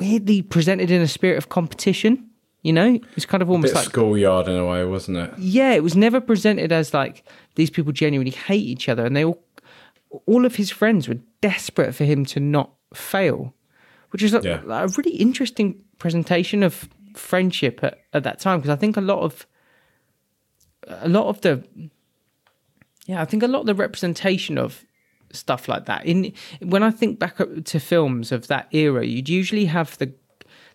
weirdly 0.00 0.42
presented 0.42 0.90
in 0.90 1.00
a 1.00 1.08
spirit 1.08 1.38
of 1.38 1.48
competition 1.48 2.28
you 2.62 2.72
know 2.72 2.94
it 2.94 3.14
was 3.14 3.24
kind 3.24 3.42
of 3.42 3.48
almost 3.48 3.74
like 3.74 3.84
schoolyard 3.86 4.48
in 4.48 4.56
a 4.56 4.66
way, 4.66 4.84
wasn't 4.84 5.16
it? 5.16 5.32
yeah, 5.38 5.72
it 5.72 5.82
was 5.82 5.94
never 5.96 6.20
presented 6.20 6.72
as 6.72 6.92
like 6.92 7.24
these 7.54 7.70
people 7.70 7.92
genuinely 7.92 8.32
hate 8.32 8.64
each 8.64 8.88
other, 8.88 9.06
and 9.06 9.16
they 9.16 9.24
all, 9.24 9.40
all 10.26 10.44
of 10.44 10.56
his 10.56 10.68
friends 10.70 11.08
were 11.08 11.18
desperate 11.40 11.94
for 11.94 12.04
him 12.04 12.24
to 12.26 12.40
not 12.40 12.72
fail, 12.92 13.54
which 14.10 14.24
is 14.24 14.32
Yeah. 14.42 14.60
a 14.68 14.88
really 14.88 15.16
interesting 15.16 15.80
presentation 15.98 16.62
of 16.62 16.88
friendship 17.14 17.82
at, 17.82 17.98
at 18.12 18.22
that 18.22 18.38
time 18.38 18.60
because 18.60 18.70
I 18.70 18.76
think 18.76 18.96
a 18.96 19.00
lot 19.00 19.20
of 19.20 19.46
a 20.86 21.08
lot 21.08 21.26
of 21.26 21.40
the 21.40 21.64
yeah, 23.06 23.22
I 23.22 23.24
think 23.24 23.42
a 23.42 23.48
lot 23.48 23.60
of 23.60 23.66
the 23.66 23.74
representation 23.74 24.58
of 24.58 24.84
stuff 25.32 25.68
like 25.68 25.86
that 25.86 26.06
in 26.06 26.32
when 26.60 26.82
I 26.82 26.90
think 26.90 27.18
back 27.18 27.40
up 27.40 27.64
to 27.64 27.80
films 27.80 28.32
of 28.32 28.46
that 28.48 28.68
era, 28.72 29.04
you'd 29.04 29.28
usually 29.28 29.66
have 29.66 29.96
the 29.98 30.12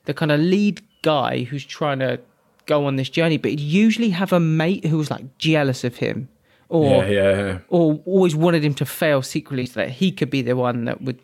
the 0.05 0.13
kind 0.13 0.31
of 0.31 0.39
lead 0.39 0.81
guy 1.01 1.43
who's 1.43 1.65
trying 1.65 1.99
to 1.99 2.19
go 2.65 2.85
on 2.85 2.95
this 2.95 3.09
journey, 3.09 3.37
but 3.37 3.51
he'd 3.51 3.59
usually 3.59 4.09
have 4.09 4.33
a 4.33 4.39
mate 4.39 4.85
who 4.85 4.97
was 4.97 5.11
like 5.11 5.37
jealous 5.37 5.83
of 5.83 5.97
him 5.97 6.29
or 6.69 7.03
Yeah, 7.03 7.09
yeah, 7.09 7.37
yeah. 7.37 7.57
or 7.69 8.01
always 8.05 8.35
wanted 8.35 8.63
him 8.63 8.73
to 8.75 8.85
fail 8.85 9.21
secretly 9.21 9.65
so 9.65 9.81
that 9.81 9.89
he 9.89 10.11
could 10.11 10.29
be 10.29 10.41
the 10.41 10.55
one 10.55 10.85
that 10.85 11.01
would 11.01 11.19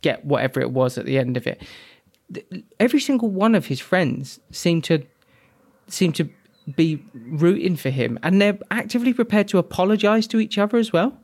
get 0.00 0.24
whatever 0.24 0.60
it 0.60 0.70
was 0.70 0.96
at 0.96 1.04
the 1.04 1.18
end 1.18 1.36
of 1.36 1.46
it. 1.46 1.62
Every 2.80 3.00
single 3.00 3.28
one 3.30 3.54
of 3.54 3.66
his 3.66 3.80
friends 3.80 4.40
seemed 4.50 4.84
to 4.84 5.02
seem 5.88 6.12
to 6.14 6.28
be 6.74 7.00
rooting 7.14 7.76
for 7.76 7.90
him, 7.90 8.18
and 8.22 8.40
they're 8.42 8.58
actively 8.70 9.12
prepared 9.14 9.46
to 9.48 9.58
apologize 9.58 10.26
to 10.28 10.40
each 10.40 10.58
other 10.58 10.76
as 10.78 10.92
well. 10.92 11.16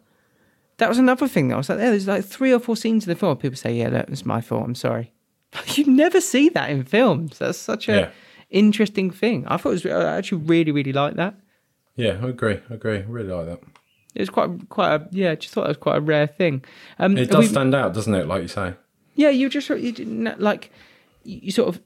That 0.77 0.89
was 0.89 0.99
another 0.99 1.27
thing 1.29 1.49
that 1.49 1.55
I 1.55 1.59
was 1.59 1.69
like, 1.69 1.79
there's 1.79 2.07
like 2.07 2.25
three 2.25 2.53
or 2.53 2.61
four 2.61 2.77
scenes 2.77 3.05
in 3.07 3.11
the 3.11 3.17
film 3.17 3.37
people 3.37 3.57
say, 3.57 3.75
"Yeah, 3.75 3.91
that 3.91 4.09
was 4.11 4.25
my 4.25 4.41
fault. 4.41 4.65
I'm 4.65 4.75
sorry." 4.75 5.13
You 5.77 5.87
never 5.87 6.21
see 6.21 6.49
that 6.51 6.71
in 6.71 6.85
films. 6.85 7.39
That's 7.39 7.59
such 7.59 7.89
a 7.89 7.93
Yeah. 7.93 8.11
interesting 8.51 9.11
thing. 9.11 9.45
I 9.49 9.57
thought 9.57 9.71
it 9.71 9.85
was 9.85 9.87
I 9.87 10.17
actually 10.17 10.43
really, 10.45 10.71
really 10.73 10.93
like 10.93 11.15
that. 11.17 11.35
Yeah, 11.97 12.19
I 12.23 12.29
agree. 12.29 12.59
I 12.71 12.75
agree. 12.75 12.99
I 12.99 13.05
really 13.07 13.29
like 13.31 13.47
that. 13.47 13.61
It 14.15 14.21
was 14.21 14.31
quite, 14.31 14.51
quite 14.69 14.95
a 14.95 15.09
yeah. 15.11 15.35
Just 15.35 15.53
thought 15.55 15.65
it 15.65 15.69
was 15.69 15.77
quite 15.79 15.97
a 15.97 16.01
rare 16.01 16.27
thing. 16.27 16.65
Um, 16.99 17.17
It 17.19 17.31
does 17.31 17.41
we- 17.41 17.47
stand 17.49 17.75
out, 17.75 17.93
doesn't 17.95 18.15
it? 18.15 18.27
Like 18.27 18.43
you 18.43 18.49
say. 18.49 18.75
Yeah, 19.15 19.29
you 19.31 19.51
just 19.51 19.69
you 19.69 19.93
didn't 19.93 20.41
like 20.41 20.71
you 21.25 21.51
sort 21.53 21.69
of 21.75 21.81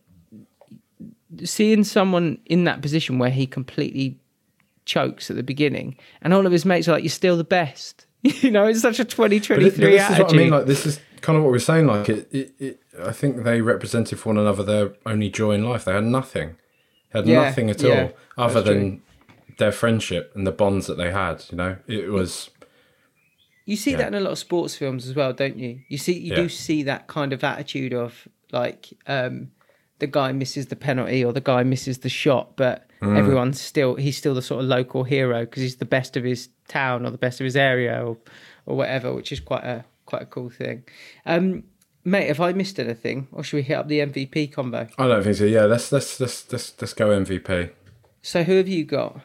seeing 1.45 1.85
someone 1.85 2.39
in 2.47 2.65
that 2.65 2.83
position 2.83 3.19
where 3.19 3.31
he 3.31 3.47
completely 3.47 4.19
chokes 4.85 5.31
at 5.31 5.37
the 5.37 5.43
beginning, 5.43 5.97
and 6.23 6.33
all 6.33 6.47
of 6.47 6.53
his 6.53 6.65
mates 6.65 6.89
are 6.89 6.93
like, 6.93 7.03
"You're 7.03 7.11
still 7.11 7.37
the 7.37 7.45
best." 7.45 8.07
you 8.23 8.51
know, 8.51 8.67
it's 8.67 8.81
such 8.81 8.99
a 8.99 9.05
But, 9.05 9.33
it- 9.33 9.43
2023 9.45 9.71
but 9.85 9.91
this 9.91 10.01
attitude. 10.03 10.17
is 10.19 10.25
what 10.25 10.35
I 10.35 10.37
mean. 10.37 10.51
Like 10.51 10.67
this 10.67 10.87
is 10.87 11.01
kind 11.21 11.37
of 11.37 11.43
what 11.45 11.53
we're 11.53 11.59
saying. 11.59 11.87
Like 11.87 12.09
it, 12.09 12.29
it, 12.33 12.55
it, 12.59 12.81
I 13.03 13.13
think 13.13 13.43
they 13.45 13.61
represented 13.61 14.19
for 14.19 14.31
one 14.31 14.39
another 14.39 14.63
their 14.63 14.93
only 15.05 15.29
joy 15.29 15.53
in 15.53 15.65
life. 15.69 15.85
They 15.85 15.93
had 15.93 16.05
nothing, 16.05 16.57
had 17.11 17.27
Yeah, 17.27 17.43
nothing 17.45 17.71
at 17.71 17.83
yeah, 17.83 18.11
all 18.37 18.45
other 18.47 18.63
than 18.63 19.03
their 19.59 19.73
friendship 19.73 20.33
and 20.35 20.47
the 20.47 20.53
bonds 20.53 20.87
that 20.87 20.97
they 20.97 21.11
had. 21.13 21.45
You 21.51 21.57
know, 21.57 21.77
it 21.87 22.11
was 22.11 22.51
You 23.65 23.77
see 23.77 23.93
Yeah. 23.93 23.99
that 23.99 24.09
in 24.09 24.15
a 24.15 24.21
lot 24.21 24.33
of 24.33 24.39
sports 24.39 24.77
films 24.77 25.09
as 25.09 25.15
well, 25.15 25.33
don't 25.33 25.57
you? 25.59 25.81
You 25.89 25.99
see, 25.99 26.19
you 26.19 26.35
do 26.35 26.49
see 26.49 26.83
that 26.85 27.07
kind 27.09 27.33
of 27.33 27.43
attitude 27.45 27.93
of 27.93 28.27
like 28.53 28.93
um, 29.07 29.51
the 29.99 30.07
guy 30.07 30.33
misses 30.33 30.67
the 30.67 30.77
penalty 30.77 31.25
or 31.25 31.33
the 31.33 31.41
guy 31.41 31.63
misses 31.63 31.99
the 31.99 32.09
shot, 32.09 32.57
but 32.57 32.83
Mm. 33.03 33.19
everyone's 33.19 33.61
still 33.61 33.97
he's 33.97 34.17
still 34.17 34.33
the 34.35 34.41
sort 34.41 34.63
of 34.65 34.69
local 34.71 35.05
hero 35.05 35.41
because 35.41 35.63
he's 35.63 35.77
the 35.77 35.85
best 35.85 36.17
of 36.17 36.25
his 36.25 36.49
town 36.67 37.05
or 37.05 37.11
the 37.11 37.19
best 37.19 37.41
of 37.41 37.45
his 37.45 37.55
area 37.55 38.03
or 38.03 38.17
or 38.65 38.75
whatever, 38.75 39.13
which 39.13 39.33
is 39.33 39.39
quite 39.39 39.65
a 39.65 39.85
quite 40.07 40.23
a 40.23 40.27
cool 40.27 40.49
thing. 40.49 40.83
Um, 41.27 41.65
mate, 42.05 42.29
have 42.29 42.41
I 42.41 42.55
missed 42.55 42.81
anything, 42.81 43.29
or 43.33 43.45
should 43.45 43.57
we 43.59 43.63
hit 43.63 43.75
up 43.75 43.89
the 43.89 43.99
MVP 44.01 44.51
combo? 44.51 44.89
I 44.97 45.07
don't 45.09 45.23
think 45.23 45.37
so. 45.37 45.45
Yeah, 45.45 45.67
let's 45.67 45.93
let's 45.93 46.19
let's 46.19 46.51
let's, 46.51 46.73
let's 46.81 46.95
go 46.95 47.09
MVP. 47.11 47.71
So 48.23 48.45
who 48.45 48.57
have 48.57 48.67
you 48.69 48.85
got? 48.87 49.21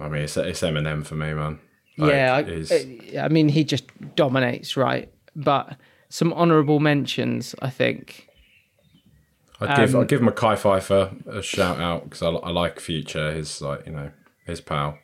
I 0.00 0.08
mean, 0.08 0.22
it's 0.22 0.36
it's 0.36 0.60
Eminem 0.60 1.04
for 1.04 1.16
me, 1.16 1.34
man. 1.34 1.58
Like, 1.96 2.12
yeah, 2.12 2.34
I, 2.36 3.24
I 3.24 3.28
mean 3.28 3.48
he 3.48 3.64
just 3.64 3.84
dominates, 4.14 4.76
right? 4.76 5.12
But 5.34 5.76
some 6.08 6.32
honourable 6.32 6.78
mentions, 6.78 7.56
I 7.60 7.70
think. 7.70 8.27
I'd 9.60 9.76
give 9.76 9.94
um, 9.94 10.00
I'd 10.02 10.08
give 10.08 10.20
Mekhi 10.20 10.56
Phifer 10.56 11.26
a 11.26 11.42
shout 11.42 11.80
out 11.80 12.04
because 12.04 12.22
I, 12.22 12.28
I 12.28 12.50
like 12.50 12.80
Future. 12.80 13.32
His 13.32 13.60
like 13.60 13.86
you 13.86 13.92
know 13.92 14.10
his 14.46 14.60
pal. 14.60 14.98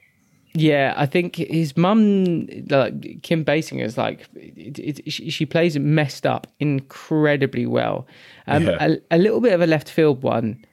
Yeah, 0.57 0.95
I 0.97 1.07
think 1.07 1.35
his 1.35 1.77
mum, 1.77 2.47
like 2.71 3.23
Kim 3.23 3.45
Basinger, 3.45 3.83
is 3.83 3.99
like 3.99 4.29
it, 4.37 4.79
it, 4.79 5.13
she, 5.13 5.29
she 5.29 5.47
plays 5.47 5.75
it 5.75 5.81
messed 5.81 6.25
up 6.25 6.47
incredibly 6.61 7.67
well. 7.67 8.07
Um, 8.47 8.63
Yeah. 8.67 8.77
a, 9.11 9.17
a 9.17 9.19
little 9.19 9.41
bit 9.41 9.53
of 9.53 9.61
a 9.61 9.67
left 9.67 9.91
field 9.91 10.23
one, 10.23 10.65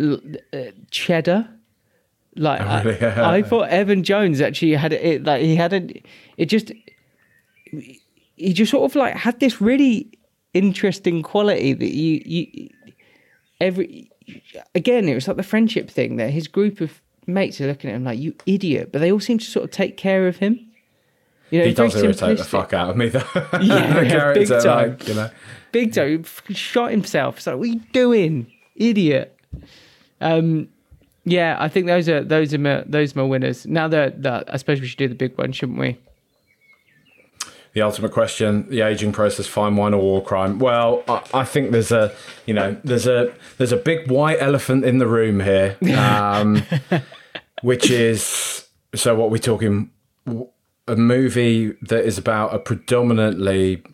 L- 0.00 0.20
uh, 0.52 0.58
Cheddar. 0.90 1.48
Like 2.36 2.60
Oh, 2.60 2.82
really? 2.90 3.06
I, 3.06 3.36
I 3.36 3.42
thought 3.42 3.70
Evan 3.70 4.04
Jones 4.04 4.40
actually 4.42 4.74
had 4.74 4.92
it. 4.92 5.24
Like 5.24 5.40
he 5.40 5.56
had 5.56 5.72
a, 5.72 6.02
it 6.36 6.46
just 6.46 6.70
he 8.36 8.52
just 8.52 8.70
sort 8.70 8.90
of 8.90 8.94
like 8.96 9.14
had 9.16 9.40
this 9.40 9.60
really 9.60 10.10
interesting 10.52 11.22
quality 11.22 11.72
that 11.72 11.92
you 11.94 12.22
you 12.24 12.68
every 13.60 14.10
again 14.74 15.08
it 15.08 15.14
was 15.14 15.28
like 15.28 15.36
the 15.36 15.42
friendship 15.42 15.90
thing 15.90 16.16
that 16.16 16.30
his 16.30 16.48
group 16.48 16.80
of 16.80 17.00
mates 17.26 17.60
are 17.60 17.66
looking 17.66 17.90
at 17.90 17.96
him 17.96 18.04
like 18.04 18.18
you 18.18 18.34
idiot. 18.46 18.90
But 18.92 19.00
they 19.00 19.12
all 19.12 19.20
seem 19.20 19.38
to 19.38 19.44
sort 19.44 19.64
of 19.64 19.70
take 19.70 19.96
care 19.96 20.26
of 20.26 20.36
him. 20.36 20.66
You 21.50 21.60
know 21.60 21.66
He 21.66 21.74
does 21.74 21.96
irritate 21.96 22.38
the 22.38 22.44
fuck 22.44 22.72
out 22.72 22.90
of 22.90 22.96
me 22.96 23.08
though. 23.08 23.18
Yeah, 23.60 24.32
the 24.32 24.34
big 24.34 24.48
time. 24.48 24.90
like, 24.90 25.08
you 25.08 25.14
know. 25.14 25.30
big 25.72 25.92
time. 25.92 26.24
He 26.46 26.54
shot 26.54 26.90
himself. 26.90 27.38
It's 27.38 27.46
like 27.46 27.56
what 27.56 27.64
are 27.64 27.72
you 27.72 27.80
doing? 27.92 28.50
Idiot. 28.76 29.36
Um 30.20 30.68
yeah 31.26 31.54
i 31.60 31.68
think 31.68 31.86
those 31.86 32.08
are 32.08 32.24
those 32.24 32.54
are 32.54 32.58
my, 32.58 32.82
those 32.86 33.14
are 33.14 33.18
my 33.18 33.24
winners. 33.24 33.66
Now 33.66 33.88
that 33.88 34.22
that 34.22 34.52
i 34.52 34.56
suppose 34.56 34.80
we 34.80 34.86
should 34.86 34.98
do 34.98 35.08
the 35.08 35.14
big 35.14 35.36
one 35.36 35.52
shouldn't 35.52 35.78
we 35.78 35.98
The 37.72 37.82
ultimate 37.82 38.12
question: 38.12 38.68
the 38.68 38.80
aging 38.80 39.12
process, 39.12 39.46
fine 39.46 39.76
wine 39.76 39.94
or 39.94 40.00
war 40.00 40.22
crime? 40.22 40.58
Well, 40.58 41.04
I, 41.06 41.22
I 41.34 41.44
think 41.44 41.70
there's 41.70 41.92
a, 41.92 42.12
you 42.46 42.54
know, 42.54 42.76
there's 42.82 43.06
a 43.06 43.32
there's 43.58 43.72
a 43.72 43.76
big 43.76 44.10
white 44.10 44.38
elephant 44.40 44.84
in 44.84 44.98
the 44.98 45.06
room 45.06 45.40
here, 45.40 45.76
um, 45.96 46.62
which 47.62 47.90
is 47.90 48.66
so. 48.94 49.14
What 49.14 49.30
we're 49.30 49.38
talking, 49.38 49.90
a 50.88 50.96
movie 50.96 51.76
that 51.82 52.04
is 52.04 52.18
about 52.18 52.54
a 52.54 52.58
predominantly 52.58 53.84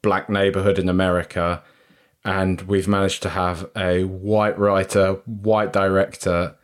black 0.00 0.30
neighborhood 0.30 0.78
in 0.78 0.88
America, 0.88 1.62
and 2.24 2.62
we've 2.62 2.86
managed 2.86 3.22
to 3.24 3.30
have 3.30 3.68
a 3.76 4.04
white 4.04 4.56
writer, 4.56 5.14
white 5.24 5.72
director, 5.72 6.54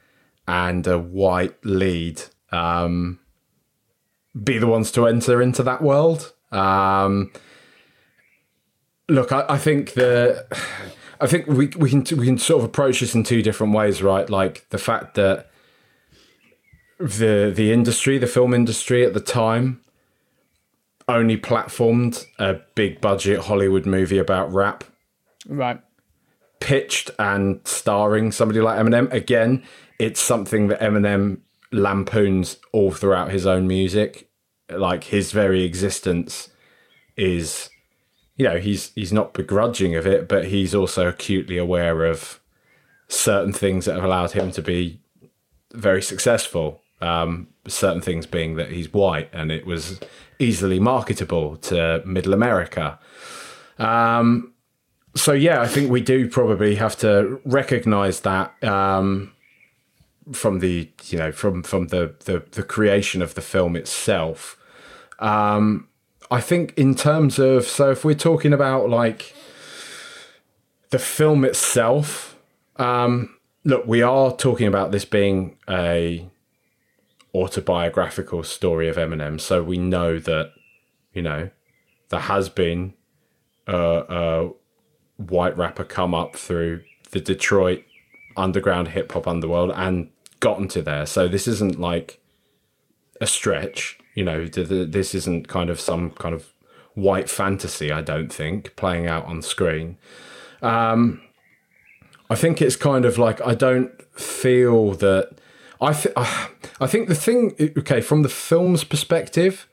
and 0.46 0.86
a 0.86 1.00
white 1.00 1.56
lead. 1.64 2.22
Um, 2.52 3.18
be 4.40 4.58
the 4.58 4.66
ones 4.66 4.90
to 4.92 5.06
enter 5.06 5.40
into 5.40 5.62
that 5.62 5.82
world. 5.82 6.32
Um, 6.54 7.32
look, 9.08 9.32
I, 9.32 9.44
I 9.48 9.58
think 9.58 9.92
the, 9.94 10.46
I 11.20 11.26
think 11.26 11.46
we 11.46 11.68
we 11.76 11.90
can 11.90 12.04
we 12.16 12.26
can 12.26 12.38
sort 12.38 12.62
of 12.62 12.68
approach 12.68 13.00
this 13.00 13.14
in 13.14 13.24
two 13.24 13.42
different 13.42 13.74
ways, 13.74 14.02
right? 14.02 14.28
Like 14.28 14.68
the 14.70 14.78
fact 14.78 15.14
that 15.14 15.50
the 16.98 17.52
the 17.54 17.72
industry, 17.72 18.18
the 18.18 18.26
film 18.26 18.54
industry 18.54 19.04
at 19.04 19.14
the 19.14 19.20
time, 19.20 19.80
only 21.08 21.36
platformed 21.36 22.24
a 22.38 22.60
big 22.74 23.00
budget 23.00 23.40
Hollywood 23.40 23.86
movie 23.86 24.18
about 24.18 24.52
rap 24.52 24.84
right 25.46 25.80
pitched 26.64 27.10
and 27.18 27.60
starring 27.64 28.32
somebody 28.32 28.58
like 28.58 28.78
Eminem. 28.78 29.12
Again, 29.12 29.62
it's 29.98 30.18
something 30.18 30.68
that 30.68 30.80
Eminem 30.80 31.40
lampoons 31.70 32.56
all 32.72 32.90
throughout 32.90 33.30
his 33.30 33.46
own 33.46 33.66
music. 33.68 34.30
Like 34.78 35.04
his 35.04 35.32
very 35.32 35.64
existence 35.64 36.50
is, 37.16 37.70
you 38.36 38.44
know, 38.44 38.58
he's 38.58 38.92
he's 38.94 39.12
not 39.12 39.34
begrudging 39.34 39.94
of 39.94 40.06
it, 40.06 40.28
but 40.28 40.46
he's 40.46 40.74
also 40.74 41.08
acutely 41.08 41.58
aware 41.58 42.04
of 42.04 42.40
certain 43.08 43.52
things 43.52 43.84
that 43.84 43.94
have 43.94 44.04
allowed 44.04 44.32
him 44.32 44.50
to 44.52 44.62
be 44.62 45.00
very 45.72 46.02
successful. 46.02 46.80
Um, 47.00 47.48
certain 47.66 48.00
things 48.00 48.26
being 48.26 48.56
that 48.56 48.70
he's 48.70 48.92
white 48.92 49.28
and 49.32 49.50
it 49.50 49.66
was 49.66 50.00
easily 50.38 50.78
marketable 50.78 51.56
to 51.56 52.02
Middle 52.04 52.34
America. 52.34 52.98
Um, 53.78 54.54
so 55.14 55.32
yeah, 55.32 55.60
I 55.60 55.66
think 55.66 55.90
we 55.90 56.00
do 56.00 56.28
probably 56.28 56.74
have 56.76 56.96
to 56.98 57.40
recognise 57.44 58.20
that 58.20 58.62
um, 58.64 59.32
from 60.32 60.58
the 60.58 60.90
you 61.04 61.18
know 61.18 61.32
from 61.32 61.62
from 61.62 61.88
the, 61.88 62.14
the 62.24 62.44
the 62.52 62.62
creation 62.62 63.22
of 63.22 63.34
the 63.34 63.40
film 63.40 63.76
itself. 63.76 64.58
Um, 65.18 65.88
I 66.30 66.40
think 66.40 66.74
in 66.76 66.94
terms 66.94 67.38
of 67.38 67.64
so 67.64 67.90
if 67.90 68.04
we're 68.04 68.14
talking 68.14 68.52
about 68.52 68.88
like 68.88 69.34
the 70.90 70.98
film 70.98 71.44
itself, 71.44 72.38
um, 72.76 73.36
look, 73.64 73.86
we 73.86 74.02
are 74.02 74.34
talking 74.34 74.66
about 74.66 74.92
this 74.92 75.04
being 75.04 75.56
a 75.68 76.28
autobiographical 77.34 78.42
story 78.42 78.88
of 78.88 78.96
Eminem, 78.96 79.40
so 79.40 79.62
we 79.62 79.78
know 79.78 80.18
that 80.18 80.52
you 81.12 81.22
know 81.22 81.50
there 82.08 82.20
has 82.20 82.48
been 82.48 82.94
a, 83.66 84.04
a 84.08 84.50
white 85.16 85.56
rapper 85.56 85.84
come 85.84 86.14
up 86.14 86.36
through 86.36 86.82
the 87.10 87.20
Detroit 87.20 87.84
underground 88.36 88.88
hip 88.88 89.12
hop 89.12 89.26
underworld 89.26 89.72
and 89.74 90.10
gotten 90.40 90.68
to 90.68 90.82
there. 90.82 91.06
So 91.06 91.28
this 91.28 91.46
isn't 91.48 91.78
like 91.78 92.20
a 93.20 93.26
stretch, 93.26 93.98
you 94.14 94.24
know. 94.24 94.46
This 94.46 95.14
isn't 95.14 95.48
kind 95.48 95.70
of 95.70 95.80
some 95.80 96.10
kind 96.10 96.34
of 96.34 96.52
white 96.94 97.28
fantasy. 97.28 97.92
I 97.92 98.00
don't 98.00 98.32
think 98.32 98.76
playing 98.76 99.06
out 99.06 99.26
on 99.26 99.42
screen. 99.42 99.98
Um, 100.62 101.20
I 102.30 102.34
think 102.34 102.62
it's 102.62 102.76
kind 102.76 103.04
of 103.04 103.18
like 103.18 103.40
I 103.46 103.54
don't 103.54 103.90
feel 104.18 104.92
that. 104.94 105.38
I 105.80 105.92
th- 105.92 106.14
I 106.16 106.86
think 106.86 107.08
the 107.08 107.14
thing. 107.14 107.54
Okay, 107.78 108.00
from 108.00 108.22
the 108.22 108.28
film's 108.28 108.84
perspective, 108.84 109.68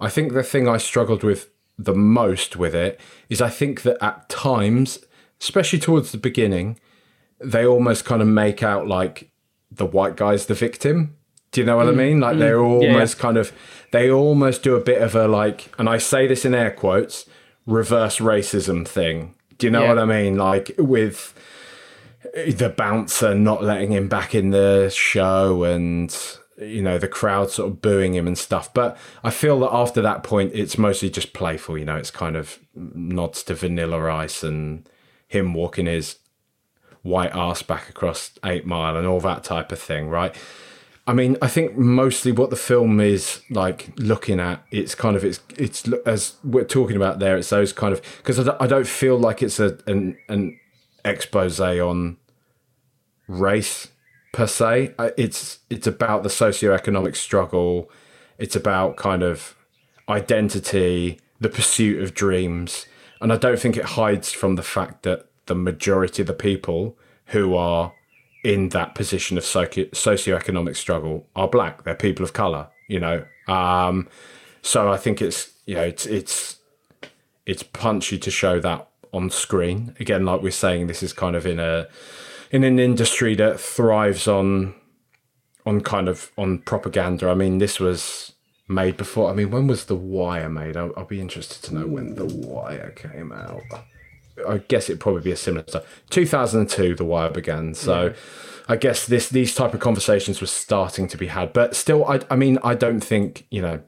I 0.00 0.08
think 0.08 0.32
the 0.32 0.42
thing 0.42 0.68
I 0.68 0.78
struggled 0.78 1.22
with 1.22 1.50
the 1.78 1.94
most 1.94 2.56
with 2.56 2.74
it 2.74 3.00
is 3.28 3.40
I 3.40 3.48
think 3.48 3.82
that 3.82 4.02
at 4.02 4.28
times, 4.28 4.98
especially 5.40 5.78
towards 5.78 6.12
the 6.12 6.18
beginning, 6.18 6.78
they 7.38 7.66
almost 7.66 8.04
kind 8.04 8.22
of 8.22 8.28
make 8.28 8.62
out 8.62 8.86
like 8.86 9.30
the 9.70 9.86
white 9.86 10.16
guy's 10.16 10.46
the 10.46 10.54
victim. 10.54 11.16
Do 11.52 11.60
you 11.60 11.66
know 11.66 11.76
what 11.76 11.86
mm, 11.86 11.92
I 11.92 11.92
mean? 11.92 12.20
Like 12.20 12.36
mm, 12.36 12.40
they're 12.40 12.60
almost 12.60 13.16
yeah. 13.16 13.22
kind 13.22 13.36
of 13.36 13.52
they 13.90 14.10
almost 14.10 14.62
do 14.62 14.76
a 14.76 14.80
bit 14.80 15.02
of 15.02 15.14
a 15.14 15.26
like 15.26 15.72
and 15.78 15.88
I 15.88 15.98
say 15.98 16.26
this 16.26 16.44
in 16.44 16.54
air 16.54 16.70
quotes, 16.70 17.26
reverse 17.66 18.18
racism 18.18 18.86
thing. 18.86 19.34
Do 19.58 19.66
you 19.66 19.70
know 19.70 19.82
yeah. 19.82 19.88
what 19.88 19.98
I 19.98 20.04
mean? 20.04 20.36
Like 20.36 20.72
with 20.78 21.34
the 22.34 22.72
bouncer 22.76 23.34
not 23.34 23.62
letting 23.62 23.92
him 23.92 24.08
back 24.08 24.34
in 24.34 24.50
the 24.50 24.90
show 24.94 25.64
and 25.64 26.16
you 26.58 26.82
know 26.82 26.98
the 26.98 27.08
crowd 27.08 27.50
sort 27.50 27.70
of 27.70 27.80
booing 27.80 28.14
him 28.14 28.26
and 28.26 28.36
stuff 28.36 28.72
but 28.74 28.96
i 29.24 29.30
feel 29.30 29.58
that 29.60 29.72
after 29.72 30.02
that 30.02 30.22
point 30.22 30.52
it's 30.54 30.76
mostly 30.76 31.08
just 31.08 31.32
playful 31.32 31.78
you 31.78 31.84
know 31.84 31.96
it's 31.96 32.10
kind 32.10 32.36
of 32.36 32.58
nods 32.74 33.42
to 33.42 33.54
vanilla 33.54 34.12
ice 34.12 34.42
and 34.42 34.88
him 35.26 35.54
walking 35.54 35.86
his 35.86 36.16
white 37.02 37.34
ass 37.34 37.62
back 37.62 37.88
across 37.88 38.32
eight 38.44 38.66
mile 38.66 38.96
and 38.96 39.06
all 39.06 39.20
that 39.20 39.42
type 39.42 39.72
of 39.72 39.78
thing 39.78 40.08
right 40.08 40.36
i 41.10 41.12
mean 41.12 41.36
i 41.42 41.48
think 41.48 41.76
mostly 41.76 42.32
what 42.32 42.50
the 42.50 42.56
film 42.56 43.00
is 43.00 43.42
like 43.50 43.92
looking 43.96 44.38
at 44.38 44.64
it's 44.70 44.94
kind 44.94 45.16
of 45.16 45.24
it's 45.24 45.40
it's 45.56 45.86
as 46.06 46.34
we're 46.44 46.64
talking 46.64 46.96
about 46.96 47.18
there 47.18 47.36
it's 47.36 47.50
those 47.50 47.72
kind 47.72 47.92
of 47.92 48.00
because 48.18 48.38
I 48.48 48.66
don't 48.66 48.86
feel 48.86 49.18
like 49.18 49.42
it's 49.42 49.58
a 49.58 49.78
an, 49.86 50.16
an 50.28 50.58
expose 51.04 51.60
on 51.60 52.16
race 53.30 53.88
per 54.32 54.46
se. 54.46 54.94
It's 55.16 55.58
it's 55.68 55.86
about 55.86 56.22
the 56.22 56.28
socioeconomic 56.28 57.16
struggle. 57.16 57.90
It's 58.38 58.56
about 58.56 58.96
kind 58.96 59.22
of 59.22 59.56
identity, 60.08 61.20
the 61.40 61.48
pursuit 61.48 62.02
of 62.02 62.14
dreams, 62.14 62.86
and 63.20 63.32
I 63.32 63.36
don't 63.36 63.58
think 63.58 63.76
it 63.76 63.84
hides 63.84 64.32
from 64.32 64.56
the 64.56 64.62
fact 64.62 65.02
that 65.04 65.26
the 65.46 65.54
majority 65.54 66.22
of 66.22 66.26
the 66.26 66.34
people 66.34 66.96
who 67.26 67.54
are 67.54 67.92
in 68.42 68.70
that 68.70 68.94
position 68.94 69.36
of 69.36 69.44
socio- 69.44 69.86
socioeconomic 69.86 70.76
struggle 70.76 71.26
are 71.36 71.48
black. 71.48 71.84
They're 71.84 71.94
people 71.94 72.24
of 72.24 72.32
color. 72.32 72.68
You 72.88 73.00
know, 73.00 73.24
um, 73.46 74.08
so 74.62 74.90
I 74.90 74.96
think 74.96 75.22
it's 75.22 75.52
you 75.66 75.76
know 75.76 75.82
it's 75.82 76.06
it's 76.06 76.56
it's 77.46 77.62
punchy 77.62 78.18
to 78.18 78.30
show 78.30 78.60
that 78.60 78.88
on 79.12 79.30
screen. 79.30 79.94
Again, 80.00 80.24
like 80.24 80.42
we're 80.42 80.50
saying, 80.50 80.86
this 80.86 81.02
is 81.02 81.12
kind 81.12 81.36
of 81.36 81.46
in 81.46 81.58
a 81.58 81.88
in 82.50 82.64
an 82.64 82.78
industry 82.78 83.34
that 83.36 83.60
thrives 83.60 84.26
on 84.26 84.74
on 85.66 85.80
kind 85.80 86.08
of 86.08 86.32
on 86.36 86.58
propaganda. 86.58 87.28
I 87.28 87.34
mean, 87.34 87.58
this 87.58 87.78
was 87.78 88.32
made 88.68 88.96
before. 88.96 89.30
I 89.30 89.34
mean, 89.34 89.50
when 89.50 89.66
was 89.66 89.84
The 89.84 89.96
Wire 89.96 90.48
made? 90.48 90.76
I'll, 90.76 90.92
I'll 90.96 91.04
be 91.04 91.20
interested 91.20 91.62
to 91.68 91.74
know 91.74 91.86
when 91.86 92.14
The 92.14 92.24
Wire 92.24 92.90
came 92.90 93.32
out. 93.32 93.62
I 94.48 94.58
guess 94.58 94.88
it'd 94.88 95.00
probably 95.00 95.22
be 95.22 95.32
a 95.32 95.36
similar 95.36 95.64
stuff. 95.66 96.02
2002, 96.10 96.94
The 96.94 97.04
Wire 97.04 97.30
began. 97.30 97.74
So 97.74 98.06
yeah. 98.06 98.12
I 98.68 98.76
guess 98.76 99.06
this 99.06 99.28
these 99.28 99.54
type 99.54 99.74
of 99.74 99.80
conversations 99.80 100.40
were 100.40 100.46
starting 100.46 101.08
to 101.08 101.16
be 101.16 101.26
had. 101.26 101.52
But 101.52 101.74
still, 101.74 102.04
I, 102.06 102.20
I 102.30 102.36
mean, 102.36 102.58
I 102.62 102.74
don't 102.74 103.00
think, 103.00 103.46
you 103.50 103.62
know, 103.62 103.80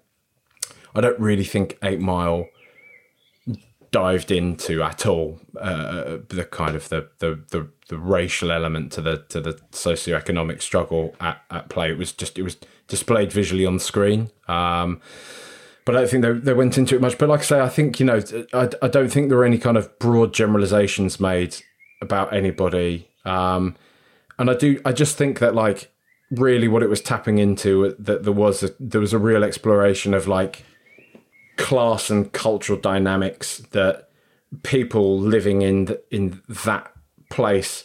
I 0.95 1.01
don't 1.01 1.19
really 1.19 1.45
think 1.45 1.79
Eight 1.83 2.01
Mile 2.01 2.47
dived 3.93 4.31
into 4.31 4.83
at 4.83 5.07
all 5.07 5.39
uh, 5.61 6.17
the 6.29 6.49
kind 6.51 6.75
of 6.75 6.89
the, 6.89 7.11
the, 7.19 7.45
the 7.51 7.69
the 7.89 7.99
racial 7.99 8.51
element 8.51 8.91
to 8.91 9.03
the 9.03 9.19
to 9.29 9.41
the 9.41 9.53
socioeconomic 9.71 10.63
struggle 10.63 11.15
at, 11.21 11.43
at 11.51 11.69
play. 11.69 11.91
It 11.91 11.99
was 11.99 12.11
just 12.11 12.39
it 12.39 12.43
was 12.43 12.57
displayed 12.89 13.33
visually 13.33 13.67
on 13.67 13.79
screen. 13.79 14.31
Um, 14.49 15.01
but 15.85 15.97
I 15.97 16.01
don't 16.01 16.11
think 16.11 16.23
they, 16.23 16.33
they 16.33 16.55
went 16.55 16.79
into 16.79 16.95
it 16.95 17.01
much. 17.01 17.19
But 17.19 17.29
like 17.29 17.41
I 17.41 17.45
say, 17.45 17.61
I 17.61 17.69
think 17.69 18.01
you 18.01 18.07
know 18.07 18.23
I, 18.53 18.69
I 18.83 18.89
don't 18.89 19.09
think 19.09 19.29
there 19.29 19.39
were 19.39 19.45
any 19.45 19.59
kind 19.59 19.77
of 19.77 19.99
broad 19.99 20.33
generalizations 20.33 21.21
made 21.21 21.57
about 22.01 22.33
anybody. 22.33 23.09
Um, 23.25 23.77
and 24.39 24.51
I 24.51 24.55
do 24.55 24.81
I 24.85 24.93
just 24.93 25.17
think 25.17 25.39
that 25.39 25.55
like 25.55 25.91
really 26.31 26.69
what 26.69 26.83
it 26.83 26.89
was 26.89 27.01
tapping 27.01 27.39
into 27.39 27.95
that 27.99 28.25
there 28.25 28.33
was 28.33 28.63
a, 28.63 28.71
there 28.81 29.01
was 29.01 29.13
a 29.13 29.19
real 29.19 29.45
exploration 29.45 30.15
of 30.15 30.27
like 30.27 30.65
class 31.57 32.11
and 32.11 32.33
cultural 32.33 32.79
dynamics 32.79 33.59
that 33.73 34.09
people 34.63 35.19
living 35.19 35.63
in 35.63 35.85
the, 35.87 36.03
in 36.11 36.43
that 36.65 36.91
place 37.31 37.85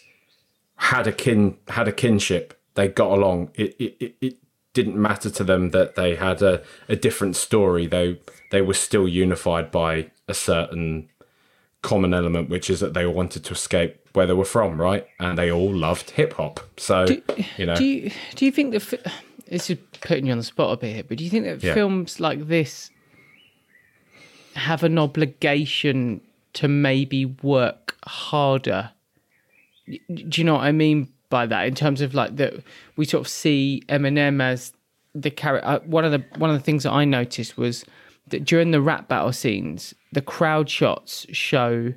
had 0.76 1.08
a 1.08 1.12
kin 1.12 1.58
had 1.68 1.88
a 1.88 1.92
kinship. 1.92 2.60
They 2.76 2.88
got 2.88 3.12
along. 3.12 3.52
It 3.56 3.76
it, 3.80 4.16
it 4.22 4.38
didn't 4.78 4.96
matter 4.96 5.32
to 5.32 5.44
them 5.44 5.72
that 5.72 5.96
they 5.96 6.14
had 6.14 6.44
a, 6.44 6.62
a 6.88 6.96
different 6.96 7.36
story. 7.36 7.88
They 7.88 8.20
they 8.52 8.62
were 8.62 8.76
still 8.76 9.08
unified 9.08 9.72
by 9.72 10.12
a 10.28 10.36
certain 10.36 11.10
common 11.82 12.14
element, 12.14 12.50
which 12.50 12.70
is 12.70 12.80
that 12.82 12.94
they 12.94 13.04
all 13.04 13.14
wanted 13.14 13.44
to 13.46 13.54
escape 13.54 14.08
where 14.14 14.28
they 14.28 14.34
were 14.34 14.46
from, 14.46 14.80
right? 14.80 15.08
And 15.20 15.36
they 15.36 15.52
all 15.52 15.74
loved 15.74 16.12
hip 16.12 16.34
hop. 16.34 16.60
So 16.78 17.08
do, 17.08 17.22
you 17.58 17.66
know, 17.66 17.76
do 17.76 17.86
you 17.86 18.12
do 18.36 18.46
you 18.46 18.52
think 18.52 18.72
that 18.74 19.12
this 19.48 19.72
is 19.72 19.80
putting 20.02 20.28
you 20.28 20.32
on 20.32 20.38
the 20.38 20.44
spot 20.44 20.74
a 20.74 20.78
bit 20.78 20.94
here, 20.94 21.04
but 21.04 21.18
do 21.18 21.24
you 21.24 21.32
think 21.32 21.46
that 21.46 21.64
yeah. 21.64 21.74
films 21.74 22.20
like 22.20 22.48
this 22.48 22.92
have 24.54 24.84
an 24.84 25.00
obligation 25.00 26.22
to 26.54 26.68
maybe 26.68 27.26
work 27.26 27.96
harder 28.06 28.92
do 29.88 30.42
you 30.42 30.44
know 30.44 30.56
what 30.56 30.64
I 30.64 30.72
mean 30.72 31.08
by 31.30 31.46
that? 31.46 31.68
In 31.68 31.76
terms 31.76 32.02
of 32.02 32.14
like 32.14 32.36
that, 32.38 32.56
we 32.96 33.06
sort 33.06 33.22
of 33.22 33.28
see 33.28 33.84
Eminem 33.90 34.42
as 34.42 34.74
the 35.14 35.32
character. 35.32 35.68
Uh, 35.68 35.80
one 35.80 36.06
of 36.06 36.12
the 36.12 36.24
one 36.38 36.50
of 36.50 36.58
the 36.58 36.64
things 36.64 36.84
that 36.84 36.92
I 36.92 37.06
noticed 37.06 37.58
was 37.58 37.86
that 38.28 38.46
during 38.46 38.72
the 38.72 38.82
rap 38.82 39.08
battle 39.08 39.34
scenes, 39.34 39.94
the 40.12 40.22
crowd 40.22 40.70
shots 40.70 41.26
show. 41.32 41.94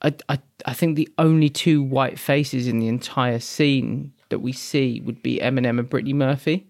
I, 0.00 0.14
I, 0.28 0.38
I 0.64 0.74
think 0.74 0.94
the 0.94 1.08
only 1.18 1.48
two 1.48 1.82
white 1.82 2.20
faces 2.20 2.68
in 2.68 2.78
the 2.78 2.86
entire 2.86 3.40
scene 3.40 4.12
that 4.28 4.38
we 4.38 4.52
see 4.52 5.00
would 5.00 5.22
be 5.22 5.40
Eminem 5.40 5.80
and 5.80 5.88
Brittany 5.88 6.12
Murphy. 6.12 6.68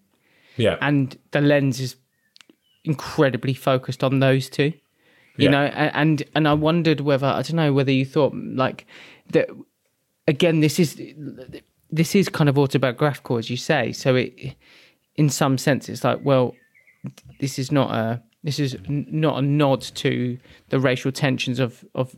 Yeah. 0.56 0.78
And 0.80 1.16
the 1.32 1.42
lens 1.42 1.78
is 1.78 1.96
incredibly 2.84 3.52
focused 3.52 4.02
on 4.02 4.20
those 4.20 4.48
two. 4.48 4.72
You 5.36 5.44
yeah. 5.44 5.50
know, 5.50 5.64
and 5.66 6.22
and 6.34 6.48
I 6.48 6.54
wondered 6.54 7.00
whether 7.00 7.26
I 7.26 7.42
don't 7.42 7.54
know 7.54 7.72
whether 7.72 7.92
you 7.92 8.04
thought 8.04 8.34
like 8.34 8.86
that 9.30 9.48
again, 10.28 10.60
this 10.60 10.78
is 10.78 11.00
this 11.90 12.14
is 12.14 12.28
kind 12.28 12.48
of 12.48 12.58
autobiographical, 12.58 13.38
as 13.38 13.50
you 13.50 13.56
say. 13.56 13.90
So 13.92 14.14
it, 14.14 14.54
in 15.16 15.30
some 15.30 15.58
sense, 15.58 15.88
it's 15.88 16.04
like, 16.04 16.20
well, 16.22 16.54
this 17.40 17.58
is 17.58 17.72
not 17.72 17.90
a 17.92 18.22
this 18.44 18.60
is 18.60 18.76
not 18.88 19.38
a 19.38 19.42
nod 19.42 19.80
to 19.80 20.38
the 20.68 20.78
racial 20.78 21.10
tensions 21.10 21.58
of 21.58 21.84
of 21.96 22.14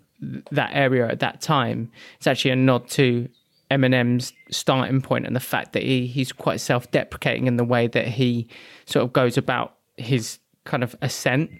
that 0.51 0.71
area 0.75 1.09
at 1.09 1.21
that 1.21 1.41
time. 1.41 1.91
It's 2.19 2.27
actually 2.27 2.51
a 2.51 2.57
nod 2.57 2.89
to 2.91 3.29
Eminem's 3.71 4.33
starting 4.51 5.01
point 5.01 5.27
and 5.27 5.35
the 5.35 5.41
fact 5.41 5.73
that 5.73 5.85
he 5.85 6.07
he's 6.07 6.33
quite 6.33 6.61
self 6.61 6.91
deprecating 6.91 7.47
in 7.47 7.57
the 7.57 7.65
way 7.65 7.87
that 7.87 8.09
he 8.09 8.49
sort 8.85 9.05
of 9.05 9.13
goes 9.13 9.39
about 9.39 9.77
his 9.97 10.41
kind 10.65 10.83
of 10.83 10.97
ascent. 11.01 11.51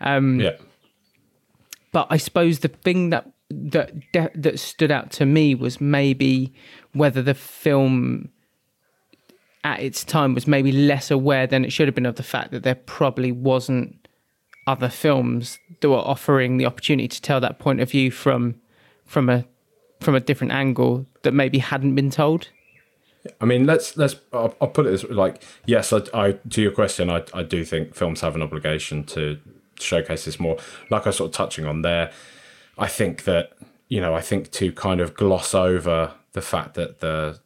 Um, 0.00 0.40
yeah. 0.40 0.56
But 1.92 2.06
I 2.10 2.18
suppose 2.18 2.60
the 2.60 2.68
thing 2.68 3.10
that 3.10 3.30
that 3.50 3.92
that 4.12 4.58
stood 4.58 4.90
out 4.90 5.10
to 5.12 5.26
me 5.26 5.54
was 5.54 5.80
maybe 5.80 6.52
whether 6.92 7.22
the 7.22 7.34
film 7.34 8.30
at 9.62 9.80
its 9.80 10.04
time 10.04 10.34
was 10.34 10.46
maybe 10.46 10.72
less 10.72 11.10
aware 11.10 11.46
than 11.46 11.64
it 11.64 11.72
should 11.72 11.88
have 11.88 11.94
been 11.94 12.06
of 12.06 12.16
the 12.16 12.22
fact 12.22 12.50
that 12.50 12.62
there 12.62 12.74
probably 12.74 13.32
wasn't 13.32 14.06
other 14.66 14.88
films 14.88 15.58
that 15.80 15.88
were 15.88 15.96
offering 15.96 16.56
the 16.56 16.66
opportunity 16.66 17.08
to 17.08 17.22
tell 17.22 17.40
that 17.40 17.58
point 17.58 17.80
of 17.80 17.90
view 17.90 18.10
from 18.10 18.54
from 19.04 19.28
a 19.28 19.44
from 20.00 20.14
a 20.14 20.20
different 20.20 20.52
angle 20.52 21.06
that 21.22 21.32
maybe 21.32 21.58
hadn't 21.58 21.94
been 21.94 22.10
told. 22.10 22.48
I 23.40 23.44
mean, 23.44 23.66
let's 23.66 23.96
let's. 23.96 24.16
I'll, 24.32 24.54
I'll 24.60 24.68
put 24.68 24.86
it 24.86 24.92
as 24.92 25.04
like 25.04 25.42
yes. 25.66 25.92
I, 25.92 26.02
I 26.14 26.32
to 26.50 26.62
your 26.62 26.72
question, 26.72 27.10
I 27.10 27.24
I 27.34 27.42
do 27.42 27.64
think 27.64 27.94
films 27.94 28.20
have 28.20 28.34
an 28.34 28.42
obligation 28.42 29.04
to 29.04 29.38
showcase 29.78 30.24
this 30.24 30.38
more. 30.38 30.58
Like 30.90 31.06
I 31.06 31.10
sort 31.10 31.30
of 31.30 31.34
touching 31.34 31.66
on 31.66 31.82
there, 31.82 32.12
I 32.78 32.88
think 32.88 33.24
that 33.24 33.52
you 33.88 34.00
know 34.00 34.14
I 34.14 34.20
think 34.20 34.50
to 34.52 34.72
kind 34.72 35.00
of 35.00 35.14
gloss 35.14 35.54
over 35.54 36.14
the 36.32 36.42
fact 36.42 36.74
that 36.74 37.00
there 37.00 37.36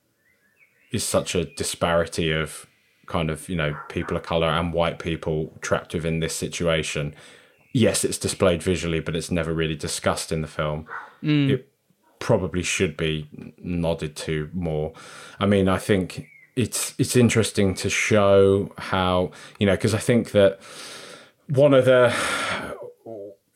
is 0.92 1.04
such 1.04 1.34
a 1.34 1.44
disparity 1.44 2.32
of 2.32 2.66
kind 3.06 3.30
of 3.30 3.48
you 3.48 3.56
know 3.56 3.76
people 3.88 4.16
of 4.16 4.22
color 4.22 4.48
and 4.48 4.72
white 4.72 4.98
people 4.98 5.52
trapped 5.60 5.94
within 5.94 6.20
this 6.20 6.34
situation. 6.34 7.14
Yes, 7.72 8.04
it's 8.04 8.18
displayed 8.18 8.62
visually, 8.62 9.00
but 9.00 9.14
it's 9.14 9.30
never 9.30 9.54
really 9.54 9.76
discussed 9.76 10.32
in 10.32 10.42
the 10.42 10.48
film. 10.48 10.86
Mm. 11.22 11.50
It 11.50 11.68
probably 12.18 12.62
should 12.62 12.96
be 12.96 13.28
nodded 13.58 14.16
to 14.16 14.50
more. 14.52 14.92
I 15.38 15.46
mean, 15.46 15.68
I 15.68 15.78
think 15.78 16.26
it's 16.56 16.94
it's 16.98 17.16
interesting 17.16 17.74
to 17.74 17.88
show 17.88 18.72
how 18.78 19.30
you 19.58 19.66
know 19.66 19.74
because 19.74 19.94
I 19.94 19.98
think 19.98 20.32
that 20.32 20.60
one 21.48 21.74
of 21.74 21.84
the 21.84 22.14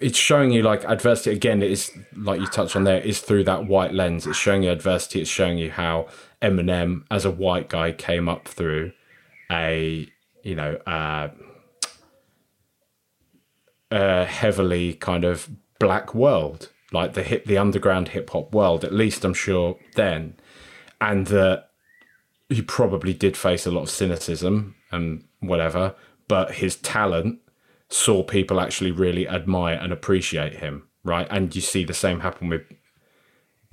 it's 0.04 0.18
showing 0.18 0.50
you 0.50 0.62
like 0.62 0.84
adversity 0.84 1.34
again 1.34 1.62
it 1.62 1.70
is 1.70 1.90
like 2.14 2.38
you 2.38 2.46
touched 2.46 2.76
on 2.76 2.84
there 2.84 3.00
is 3.00 3.20
through 3.20 3.42
that 3.42 3.66
white 3.66 3.94
lens. 3.94 4.26
It's 4.26 4.36
showing 4.36 4.64
you 4.64 4.70
adversity 4.70 5.22
it's 5.22 5.30
showing 5.30 5.56
you 5.56 5.70
how 5.70 6.08
eminem 6.42 7.04
as 7.10 7.24
a 7.24 7.30
white 7.30 7.70
guy 7.70 7.90
came 7.90 8.28
up 8.28 8.46
through 8.46 8.92
a 9.50 10.06
you 10.42 10.54
know 10.54 10.74
uh, 10.86 11.30
a 13.90 14.26
heavily 14.26 14.92
kind 14.92 15.24
of 15.24 15.48
black 15.80 16.14
world 16.14 16.68
like 16.92 17.14
the 17.14 17.22
hip 17.22 17.46
the 17.46 17.56
underground 17.56 18.08
hip 18.08 18.28
hop 18.28 18.52
world 18.52 18.84
at 18.84 18.92
least 18.92 19.24
i'm 19.24 19.32
sure 19.32 19.78
then. 19.94 20.36
And 21.00 21.28
that 21.28 21.70
he 22.50 22.60
probably 22.60 23.14
did 23.14 23.38
face 23.38 23.64
a 23.64 23.70
lot 23.70 23.84
of 23.84 23.90
cynicism 23.90 24.74
and 24.92 25.24
whatever 25.40 25.94
but 26.28 26.56
his 26.56 26.76
talent 26.76 27.40
saw 27.94 28.24
people 28.24 28.60
actually 28.60 28.90
really 28.90 29.28
admire 29.28 29.78
and 29.80 29.92
appreciate 29.92 30.54
him, 30.54 30.88
right? 31.04 31.28
And 31.30 31.54
you 31.54 31.62
see 31.62 31.84
the 31.84 31.94
same 31.94 32.20
happen 32.20 32.48
with 32.48 32.62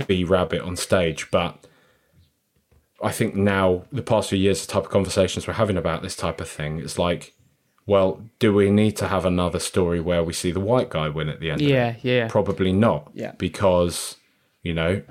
B 0.06 0.24
Rabbit 0.24 0.62
on 0.62 0.76
stage. 0.76 1.32
But 1.32 1.66
I 3.02 3.12
think 3.12 3.34
now, 3.34 3.86
the 3.92 4.04
past 4.04 4.30
few 4.30 4.38
years, 4.38 4.64
the 4.64 4.72
type 4.72 4.84
of 4.84 4.92
conversations 4.92 5.48
we're 5.48 5.54
having 5.54 5.76
about 5.76 6.04
this 6.04 6.16
type 6.16 6.40
of 6.40 6.48
thing, 6.48 6.80
it's 6.80 7.00
like, 7.00 7.34
well, 7.88 8.22
do 8.38 8.54
we 8.54 8.70
need 8.70 8.96
to 8.98 9.08
have 9.08 9.26
another 9.26 9.58
story 9.58 10.00
where 10.00 10.24
we 10.24 10.34
see 10.34 10.52
the 10.52 10.60
white 10.60 10.92
guy 10.92 11.10
win 11.10 11.28
at 11.28 11.40
the 11.40 11.50
end? 11.50 11.62
Yeah, 11.62 11.96
yeah. 12.04 12.28
Probably 12.28 12.72
not. 12.72 13.10
Yeah. 13.16 13.32
Because, 13.40 14.18
you 14.62 14.76
know, 14.76 15.02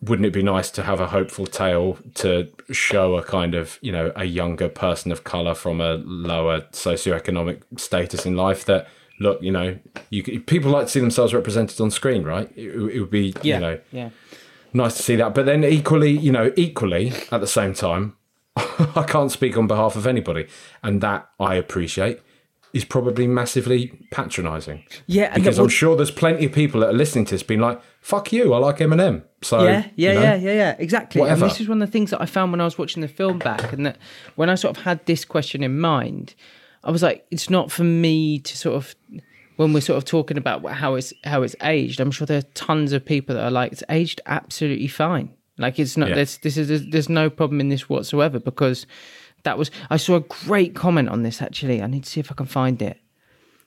wouldn't 0.00 0.26
it 0.26 0.32
be 0.32 0.42
nice 0.42 0.70
to 0.70 0.82
have 0.84 1.00
a 1.00 1.08
hopeful 1.08 1.46
tale 1.46 1.98
to 2.14 2.48
show 2.70 3.16
a 3.16 3.22
kind 3.22 3.54
of 3.54 3.78
you 3.82 3.90
know 3.90 4.12
a 4.14 4.24
younger 4.24 4.68
person 4.68 5.10
of 5.10 5.24
color 5.24 5.54
from 5.54 5.80
a 5.80 5.94
lower 6.04 6.60
socioeconomic 6.72 7.62
status 7.76 8.24
in 8.24 8.36
life 8.36 8.64
that 8.64 8.86
look 9.20 9.42
you 9.42 9.50
know 9.50 9.76
you 10.10 10.22
people 10.40 10.70
like 10.70 10.86
to 10.86 10.92
see 10.92 11.00
themselves 11.00 11.34
represented 11.34 11.80
on 11.80 11.90
screen 11.90 12.22
right? 12.22 12.50
It, 12.56 12.68
it 12.70 13.00
would 13.00 13.10
be 13.10 13.34
Yeah, 13.42 13.56
you 13.56 13.60
know 13.60 13.80
yeah. 13.90 14.10
nice 14.72 14.96
to 14.96 15.02
see 15.02 15.16
that. 15.16 15.34
But 15.34 15.46
then 15.46 15.64
equally 15.64 16.12
you 16.12 16.30
know 16.30 16.52
equally 16.56 17.12
at 17.32 17.40
the 17.40 17.46
same 17.46 17.74
time 17.74 18.16
i 18.56 19.04
can't 19.06 19.32
speak 19.32 19.56
on 19.56 19.66
behalf 19.66 19.96
of 19.96 20.06
anybody. 20.06 20.46
And 20.82 21.00
that 21.00 21.28
i 21.40 21.56
appreciate 21.56 22.20
is 22.72 22.84
probably 22.84 23.26
massively 23.26 23.88
patronizing 24.10 24.84
Yeah, 25.06 25.34
because 25.34 25.58
i'm 25.58 25.68
sure 25.68 25.96
there's 25.96 26.10
plenty 26.10 26.46
of 26.46 26.52
people 26.52 26.80
that 26.80 26.90
are 26.90 26.94
listening 26.94 27.24
to 27.26 27.34
this 27.34 27.42
being 27.42 27.60
like 27.60 27.80
fuck 28.00 28.32
you 28.32 28.52
i 28.52 28.58
like 28.58 28.78
eminem 28.78 29.22
so 29.42 29.62
yeah, 29.62 29.86
yeah, 29.94 30.12
you 30.12 30.14
know, 30.14 30.22
yeah, 30.22 30.34
yeah, 30.34 30.52
yeah, 30.52 30.76
exactly. 30.78 31.20
whatever. 31.20 31.44
And 31.44 31.50
this 31.50 31.60
is 31.60 31.68
one 31.68 31.80
of 31.80 31.88
the 31.88 31.92
things 31.92 32.10
that 32.10 32.20
I 32.20 32.26
found 32.26 32.50
when 32.50 32.60
I 32.60 32.64
was 32.64 32.76
watching 32.76 33.02
the 33.02 33.08
film 33.08 33.38
back, 33.38 33.72
and 33.72 33.86
that 33.86 33.98
when 34.34 34.50
I 34.50 34.56
sort 34.56 34.76
of 34.76 34.82
had 34.82 35.04
this 35.06 35.24
question 35.24 35.62
in 35.62 35.78
mind, 35.78 36.34
I 36.82 36.90
was 36.90 37.02
like, 37.02 37.24
it's 37.30 37.48
not 37.48 37.70
for 37.70 37.84
me 37.84 38.40
to 38.40 38.56
sort 38.56 38.76
of 38.76 38.96
when 39.56 39.72
we're 39.72 39.80
sort 39.80 39.96
of 39.96 40.04
talking 40.04 40.38
about 40.38 40.64
how 40.68 40.94
it's 40.94 41.12
how 41.24 41.42
it's 41.42 41.54
aged. 41.62 42.00
I'm 42.00 42.10
sure 42.10 42.26
there 42.26 42.38
are 42.38 42.50
tons 42.54 42.92
of 42.92 43.04
people 43.04 43.36
that 43.36 43.44
are 43.44 43.50
like, 43.50 43.72
it's 43.72 43.84
aged 43.88 44.20
absolutely 44.26 44.88
fine. 44.88 45.30
Like 45.56 45.78
it's 45.78 45.96
not. 45.96 46.08
Yeah. 46.08 46.16
There's 46.16 46.38
this 46.38 46.56
is 46.56 46.68
there's, 46.68 46.86
there's 46.86 47.08
no 47.08 47.30
problem 47.30 47.60
in 47.60 47.68
this 47.68 47.88
whatsoever 47.88 48.40
because 48.40 48.86
that 49.44 49.58
was. 49.58 49.70
I 49.90 49.96
saw 49.96 50.16
a 50.16 50.20
great 50.20 50.74
comment 50.74 51.08
on 51.08 51.22
this 51.22 51.42
actually. 51.42 51.82
I 51.82 51.86
need 51.86 52.04
to 52.04 52.10
see 52.10 52.20
if 52.20 52.30
I 52.30 52.34
can 52.34 52.46
find 52.46 52.80
it. 52.82 52.98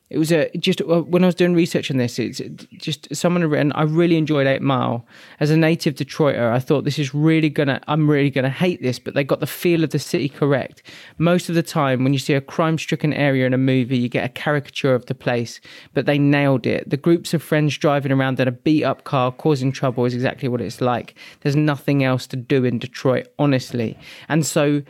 It 0.10 0.18
was 0.18 0.30
a 0.30 0.52
just 0.58 0.82
when 0.86 1.24
I 1.24 1.28
was 1.28 1.36
doing 1.36 1.54
research 1.54 1.90
on 1.90 1.96
this. 1.96 2.20
It's 2.20 2.42
just 2.74 3.16
someone 3.16 3.44
had 3.44 3.50
written. 3.50 3.72
I 3.72 3.84
really 3.84 4.18
enjoyed 4.18 4.46
Eight 4.46 4.62
Mile. 4.62 5.06
As 5.40 5.52
a 5.52 5.56
native 5.56 5.96
Detroiter, 5.96 6.52
I 6.52 6.60
thought 6.60 6.84
this 6.84 7.00
is 7.00 7.14
really 7.14 7.50
gonna. 7.50 7.80
I'm 7.88 8.10
really 8.10 8.30
gonna 8.30 8.50
hate 8.50 8.82
this, 8.82 9.00
but 9.00 9.14
they 9.14 9.24
got 9.24 9.40
the 9.40 9.48
feel 9.48 9.86
of 9.86 9.92
the 9.92 10.00
city 10.00 10.28
correct. 10.28 10.84
Most 11.18 11.48
of 11.48 11.56
the 11.56 11.64
time, 11.64 12.04
when 12.04 12.12
you 12.12 12.20
see 12.20 12.34
a 12.34 12.42
crime-stricken 12.42 13.14
area 13.14 13.46
in 13.46 13.54
a 13.54 13.58
movie, 13.58 13.98
you 13.98 14.10
get 14.10 14.26
a 14.26 14.30
caricature 14.30 14.94
of 14.94 15.06
the 15.06 15.16
place, 15.16 15.62
but 15.94 16.08
they 16.08 16.20
nailed 16.20 16.68
it. 16.68 16.90
The 16.90 16.98
groups 16.98 17.34
of 17.34 17.42
friends 17.42 17.78
driving 17.78 18.12
around 18.12 18.38
in 18.38 18.50
a 18.50 18.52
beat-up 18.52 19.06
car, 19.06 19.32
causing 19.32 19.72
trouble, 19.72 20.04
is 20.04 20.14
exactly 20.14 20.50
what 20.50 20.60
it's 20.60 20.82
like. 20.82 21.16
There's 21.40 21.56
nothing 21.56 22.04
else 22.04 22.28
to 22.28 22.36
do 22.36 22.66
in 22.66 22.80
Detroit, 22.80 23.28
honestly, 23.40 23.98
and 24.28 24.46
so 24.46 24.82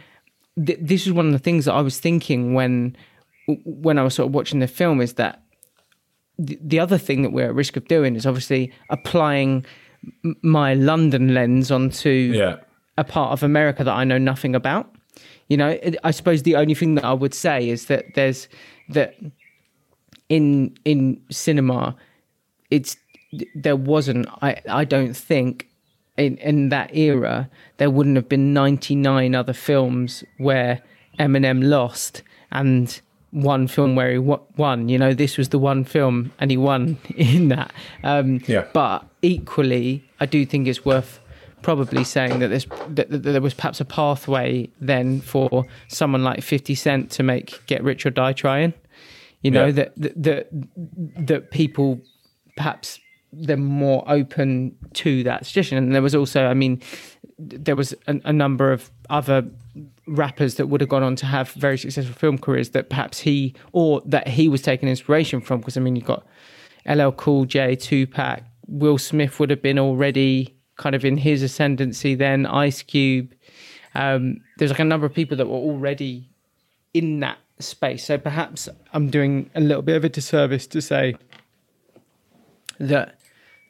th- 0.65 0.79
this 0.81 1.07
is 1.07 1.13
one 1.13 1.27
of 1.27 1.31
the 1.33 1.39
things 1.39 1.65
that 1.65 1.73
I 1.73 1.81
was 1.81 1.99
thinking 1.99 2.53
when 2.53 2.95
when 3.65 3.97
I 3.97 4.03
was 4.03 4.15
sort 4.15 4.27
of 4.27 4.33
watching 4.33 4.59
the 4.59 4.67
film 4.67 5.01
is 5.01 5.13
that 5.13 5.43
the, 6.37 6.57
the 6.61 6.79
other 6.79 6.97
thing 6.97 7.21
that 7.23 7.31
we're 7.31 7.47
at 7.47 7.55
risk 7.55 7.75
of 7.75 7.87
doing 7.87 8.15
is 8.15 8.25
obviously 8.25 8.71
applying 8.89 9.65
m- 10.23 10.35
my 10.41 10.73
London 10.73 11.33
lens 11.33 11.71
onto 11.71 12.09
yeah 12.09 12.57
a 12.97 13.03
part 13.03 13.31
of 13.31 13.41
America 13.43 13.83
that 13.83 13.93
I 13.93 14.03
know 14.03 14.17
nothing 14.17 14.55
about. 14.55 14.93
You 15.47 15.57
know, 15.57 15.79
I 16.03 16.11
suppose 16.11 16.43
the 16.43 16.55
only 16.55 16.75
thing 16.75 16.95
that 16.95 17.05
I 17.05 17.13
would 17.13 17.33
say 17.33 17.67
is 17.67 17.85
that 17.85 18.05
there's 18.15 18.47
that 18.89 19.15
in 20.29 20.77
in 20.85 21.21
cinema, 21.29 21.95
it's 22.69 22.95
there 23.55 23.75
wasn't. 23.75 24.27
I 24.41 24.61
I 24.69 24.85
don't 24.85 25.13
think 25.13 25.67
in 26.17 26.37
in 26.37 26.69
that 26.69 26.95
era 26.95 27.49
there 27.77 27.89
wouldn't 27.89 28.15
have 28.15 28.27
been 28.29 28.53
99 28.53 29.33
other 29.35 29.53
films 29.53 30.23
where 30.37 30.81
Eminem 31.19 31.63
lost 31.63 32.21
and 32.51 33.01
one 33.31 33.65
film 33.67 33.95
where 33.95 34.11
he 34.11 34.17
won. 34.17 34.89
You 34.89 34.97
know, 34.97 35.13
this 35.13 35.37
was 35.37 35.49
the 35.49 35.57
one 35.59 35.85
film 35.85 36.33
and 36.39 36.51
he 36.51 36.57
won 36.57 36.97
in 37.15 37.47
that. 37.47 37.71
Um, 38.03 38.41
Yeah. 38.45 38.65
But 38.73 39.05
equally, 39.21 40.03
I 40.19 40.25
do 40.25 40.45
think 40.45 40.67
it's 40.67 40.83
worth 40.83 41.19
probably 41.61 42.03
saying 42.03 42.39
that 42.39 42.49
there's 42.49 42.65
that, 42.89 43.09
that 43.09 43.23
there 43.23 43.39
was 43.41 43.53
perhaps 43.53 43.79
a 43.79 43.85
pathway 43.85 44.69
then 44.81 45.21
for 45.21 45.65
someone 45.87 46.23
like 46.23 46.41
50 46.43 46.75
Cent 46.75 47.09
to 47.11 47.23
make 47.23 47.65
Get 47.67 47.83
Rich 47.83 48.05
or 48.05 48.09
Die 48.09 48.33
Trying. 48.33 48.73
You 49.41 49.51
know 49.51 49.67
Yeah. 49.67 49.71
that 49.71 49.93
that 49.95 50.23
that, 50.23 50.47
that 51.27 51.51
people 51.51 52.01
perhaps 52.57 52.99
they're 53.33 53.57
more 53.57 54.03
open 54.07 54.75
to 54.93 55.23
that 55.23 55.45
suggestion. 55.45 55.77
And 55.77 55.93
there 55.95 56.01
was 56.01 56.15
also, 56.15 56.45
I 56.45 56.53
mean, 56.53 56.81
there 57.39 57.75
was 57.75 57.93
a, 58.07 58.19
a 58.25 58.33
number 58.33 58.71
of 58.71 58.91
other 59.09 59.45
rappers 60.07 60.55
that 60.55 60.67
would 60.67 60.81
have 60.81 60.89
gone 60.89 61.03
on 61.03 61.15
to 61.17 61.25
have 61.25 61.51
very 61.51 61.77
successful 61.77 62.13
film 62.13 62.37
careers 62.37 62.71
that 62.71 62.89
perhaps 62.89 63.19
he 63.19 63.55
or 63.71 64.01
that 64.05 64.27
he 64.27 64.49
was 64.49 64.61
taking 64.61 64.89
inspiration 64.89 65.41
from. 65.41 65.59
Because 65.59 65.77
I 65.77 65.79
mean, 65.79 65.95
you've 65.95 66.05
got 66.05 66.25
LL 66.87 67.11
Cool 67.11 67.45
J, 67.45 67.75
Tupac, 67.75 68.43
Will 68.67 68.97
Smith 68.97 69.39
would 69.39 69.49
have 69.49 69.61
been 69.61 69.79
already 69.79 70.55
kind 70.77 70.95
of 70.95 71.05
in 71.05 71.17
his 71.17 71.43
ascendancy 71.43 72.15
then. 72.15 72.45
Ice 72.45 72.81
Cube. 72.83 73.33
Um, 73.93 74.37
there's 74.57 74.71
like 74.71 74.79
a 74.79 74.85
number 74.85 75.05
of 75.05 75.13
people 75.13 75.37
that 75.37 75.47
were 75.47 75.53
already 75.53 76.29
in 76.93 77.19
that 77.19 77.37
space. 77.59 78.05
So 78.05 78.17
perhaps 78.17 78.67
I'm 78.93 79.09
doing 79.09 79.49
a 79.55 79.61
little 79.61 79.83
bit 79.83 79.95
of 79.95 80.03
a 80.03 80.09
disservice 80.09 80.67
to 80.67 80.81
say 80.81 81.15
that 82.79 83.20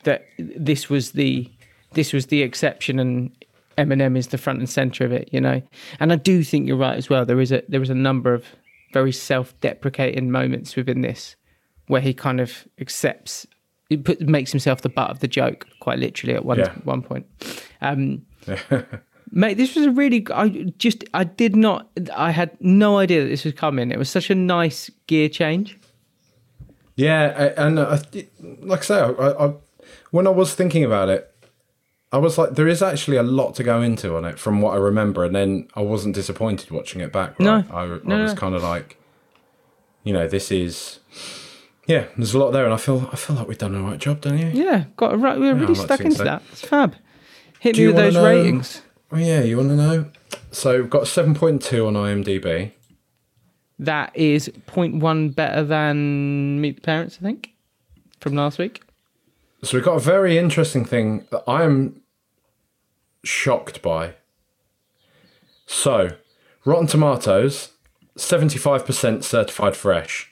that 0.03 0.25
this 0.37 0.89
was 0.89 1.11
the 1.11 1.49
this 1.93 2.13
was 2.13 2.27
the 2.27 2.41
exception 2.41 2.99
and 2.99 3.31
Eminem 3.77 4.17
is 4.17 4.27
the 4.27 4.37
front 4.37 4.59
and 4.59 4.69
center 4.69 5.05
of 5.05 5.11
it, 5.11 5.29
you 5.31 5.41
know. 5.41 5.61
And 5.99 6.11
I 6.11 6.15
do 6.15 6.43
think 6.43 6.67
you're 6.67 6.77
right 6.77 6.97
as 6.97 7.09
well. 7.09 7.25
There 7.25 7.39
is 7.41 7.51
a 7.51 7.63
there 7.67 7.81
is 7.81 7.89
a 7.89 7.95
number 7.95 8.33
of 8.33 8.45
very 8.93 9.11
self-deprecating 9.11 10.29
moments 10.31 10.75
within 10.75 11.01
this 11.01 11.35
where 11.87 12.01
he 12.01 12.13
kind 12.13 12.39
of 12.41 12.67
accepts 12.79 13.47
he 13.89 13.97
put, 13.97 14.21
makes 14.21 14.51
himself 14.51 14.81
the 14.81 14.89
butt 14.89 15.09
of 15.09 15.19
the 15.19 15.27
joke 15.27 15.67
quite 15.81 15.99
literally 15.99 16.33
at 16.35 16.45
one 16.45 16.59
Yeah. 16.59 16.73
one 16.83 17.01
point. 17.01 17.25
Um, 17.81 18.21
Mate, 19.33 19.55
this 19.55 19.75
was 19.75 19.85
a 19.85 19.91
really. 19.91 20.25
I 20.33 20.49
just. 20.77 21.05
I 21.13 21.23
did 21.23 21.55
not. 21.55 21.89
I 22.15 22.31
had 22.31 22.51
no 22.59 22.97
idea 22.97 23.23
that 23.23 23.29
this 23.29 23.45
was 23.45 23.53
coming. 23.53 23.89
It 23.91 23.97
was 23.97 24.09
such 24.09 24.29
a 24.29 24.35
nice 24.35 24.89
gear 25.07 25.29
change. 25.29 25.79
Yeah, 26.97 27.53
and 27.57 27.79
I, 27.79 28.01
like 28.61 28.79
I 28.79 28.83
say, 28.83 28.99
I, 28.99 29.09
I, 29.09 29.53
when 30.11 30.27
I 30.27 30.29
was 30.29 30.53
thinking 30.53 30.83
about 30.83 31.09
it, 31.09 31.27
I 32.13 32.17
was 32.17 32.37
like, 32.37 32.51
there 32.55 32.67
is 32.67 32.81
actually 32.83 33.17
a 33.17 33.23
lot 33.23 33.55
to 33.55 33.63
go 33.63 33.81
into 33.81 34.15
on 34.17 34.25
it 34.25 34.37
from 34.37 34.61
what 34.61 34.73
I 34.73 34.77
remember, 34.77 35.23
and 35.23 35.33
then 35.35 35.67
I 35.75 35.81
wasn't 35.81 36.13
disappointed 36.15 36.69
watching 36.71 37.01
it 37.01 37.11
back. 37.11 37.39
Right? 37.39 37.39
No. 37.39 37.63
I, 37.75 37.83
I 37.83 37.99
No, 38.03 38.21
was 38.23 38.33
no. 38.33 38.39
kind 38.39 38.53
of 38.55 38.63
like, 38.63 38.97
you 40.03 40.11
know, 40.13 40.27
this 40.27 40.51
is, 40.51 40.99
yeah, 41.87 42.05
there's 42.17 42.33
a 42.33 42.39
lot 42.39 42.51
there, 42.51 42.65
and 42.65 42.73
I 42.73 42.77
feel 42.77 43.09
I 43.11 43.15
feel 43.15 43.35
like 43.37 43.47
we've 43.47 43.57
done 43.57 43.75
a 43.75 43.81
right 43.81 43.97
job, 43.99 44.21
don't 44.21 44.37
you? 44.37 44.47
Yeah, 44.53 44.85
got 44.97 45.13
a 45.13 45.17
right. 45.17 45.39
We're 45.39 45.53
really 45.53 45.73
I'd 45.73 45.77
like 45.77 45.85
stuck 45.85 46.01
into 46.01 46.17
so. 46.17 46.23
that. 46.25 46.41
It's 46.51 46.61
fab. 46.61 46.95
Hit 47.59 47.75
Do 47.75 47.81
me 47.81 47.87
with 47.87 47.95
those 47.95 48.13
know- 48.15 48.25
ratings. 48.25 48.81
Oh 49.13 49.17
yeah, 49.17 49.41
you 49.43 49.57
want 49.57 49.69
to 49.69 49.75
know? 49.75 50.05
So 50.51 50.81
we've 50.81 50.89
got 50.89 51.07
seven 51.07 51.33
point 51.33 51.61
two 51.61 51.85
on 51.87 51.93
IMDb. 51.93 52.71
That 53.79 54.15
is 54.15 54.47
0.1 54.67 55.33
better 55.35 55.63
than 55.63 56.61
Meet 56.61 56.75
the 56.75 56.81
Parents, 56.81 57.17
I 57.19 57.23
think, 57.23 57.49
from 58.19 58.35
last 58.35 58.59
week. 58.59 58.83
So 59.63 59.77
we've 59.77 59.85
got 59.85 59.97
a 59.97 59.99
very 59.99 60.37
interesting 60.37 60.85
thing 60.85 61.27
that 61.31 61.43
I 61.47 61.63
am 61.63 62.01
shocked 63.23 63.81
by. 63.81 64.15
So, 65.67 66.11
Rotten 66.65 66.87
Tomatoes, 66.87 67.69
75% 68.17 69.23
certified 69.23 69.75
fresh. 69.75 70.31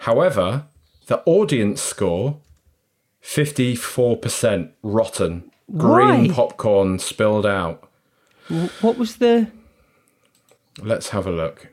However, 0.00 0.66
the 1.06 1.22
audience 1.26 1.82
score, 1.82 2.40
54% 3.22 4.72
rotten. 4.82 5.50
Green 5.76 6.28
Why? 6.28 6.34
popcorn 6.34 6.98
spilled 6.98 7.44
out. 7.44 7.88
What 8.80 8.96
was 8.96 9.16
the? 9.16 9.48
Let's 10.80 11.10
have 11.10 11.26
a 11.26 11.30
look. 11.30 11.68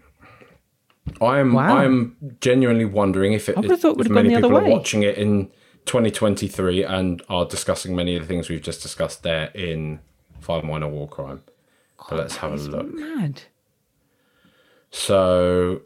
I 1.22 1.40
am 1.40 1.54
Wow. 1.54 1.78
I 1.78 1.86
am 1.86 2.18
genuinely 2.42 2.84
wondering 2.84 3.32
if 3.34 3.48
it 3.48 3.58
I 3.58 3.62
would've 3.62 3.80
thought 3.80 3.90
it 3.90 3.92
if 3.92 3.98
would've 4.00 4.12
many 4.12 4.30
gone 4.30 4.42
the 4.42 4.48
people 4.48 4.58
other 4.58 4.66
are 4.66 4.70
way. 4.70 4.76
watching 4.76 5.04
it 5.04 5.18
in 5.18 5.50
2023 5.86 6.84
and 6.84 7.22
are 7.30 7.46
discussing 7.46 7.96
many 7.96 8.16
of 8.16 8.24
the 8.24 8.28
things 8.28 8.50
we've 8.50 8.62
just 8.62 8.82
discussed 8.82 9.24
there 9.24 9.52
in 9.54 10.00
Five 10.40 10.64
Minor 10.64 10.88
War 10.88 11.08
Crime. 11.08 11.44
But 12.10 12.20
let's 12.20 12.38
have 12.38 12.54
a 12.54 12.56
look. 12.56 12.94
Mad. 12.94 13.42
So, 14.92 15.82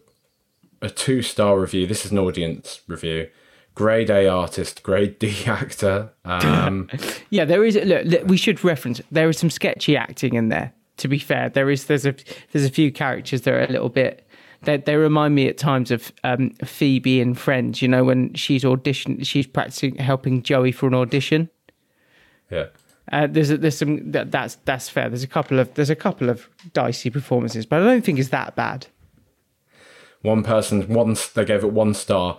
a 0.81 0.89
two 0.89 1.21
star 1.21 1.59
review. 1.59 1.87
This 1.87 2.05
is 2.05 2.11
an 2.11 2.19
audience 2.19 2.81
review. 2.87 3.29
Grade 3.75 4.09
A 4.09 4.27
artist, 4.27 4.83
grade 4.83 5.19
D 5.19 5.33
actor. 5.45 6.11
Um, 6.25 6.89
Yeah, 7.29 7.45
there 7.45 7.63
is. 7.63 7.75
Look, 7.75 8.05
look, 8.05 8.27
we 8.27 8.37
should 8.37 8.63
reference. 8.63 9.01
There 9.11 9.29
is 9.29 9.37
some 9.37 9.49
sketchy 9.49 9.95
acting 9.95 10.33
in 10.33 10.49
there. 10.49 10.73
To 10.97 11.07
be 11.07 11.19
fair, 11.19 11.49
there 11.49 11.69
is. 11.69 11.85
There's 11.85 12.05
a. 12.05 12.13
There's 12.51 12.65
a 12.65 12.69
few 12.69 12.91
characters 12.91 13.41
that 13.41 13.53
are 13.53 13.61
a 13.61 13.67
little 13.71 13.89
bit. 13.89 14.27
They, 14.63 14.77
they 14.77 14.95
remind 14.95 15.35
me 15.35 15.47
at 15.47 15.57
times 15.57 15.89
of 15.89 16.11
um, 16.23 16.51
Phoebe 16.65 17.21
in 17.21 17.33
Friends. 17.33 17.81
You 17.81 17.87
know, 17.87 18.03
when 18.03 18.33
she's 18.33 18.65
audition, 18.65 19.23
she's 19.23 19.47
practicing 19.47 19.95
helping 19.95 20.43
Joey 20.43 20.71
for 20.71 20.87
an 20.87 20.93
audition. 20.93 21.49
yeah. 22.49 22.67
Uh, 23.11 23.25
there's 23.27 23.49
a, 23.49 23.57
there's 23.57 23.77
some 23.77 24.11
that, 24.11 24.31
that's 24.31 24.55
that's 24.65 24.87
fair. 24.87 25.09
There's 25.09 25.23
a 25.23 25.27
couple 25.27 25.59
of 25.59 25.73
there's 25.73 25.89
a 25.89 25.95
couple 25.95 26.29
of 26.29 26.47
dicey 26.73 27.09
performances, 27.09 27.65
but 27.65 27.81
I 27.81 27.85
don't 27.85 28.05
think 28.05 28.19
it's 28.19 28.29
that 28.29 28.55
bad. 28.55 28.87
One 30.21 30.43
person, 30.43 30.83
one 30.93 31.15
they 31.33 31.45
gave 31.45 31.63
it 31.63 31.71
one 31.71 31.93
star. 31.93 32.37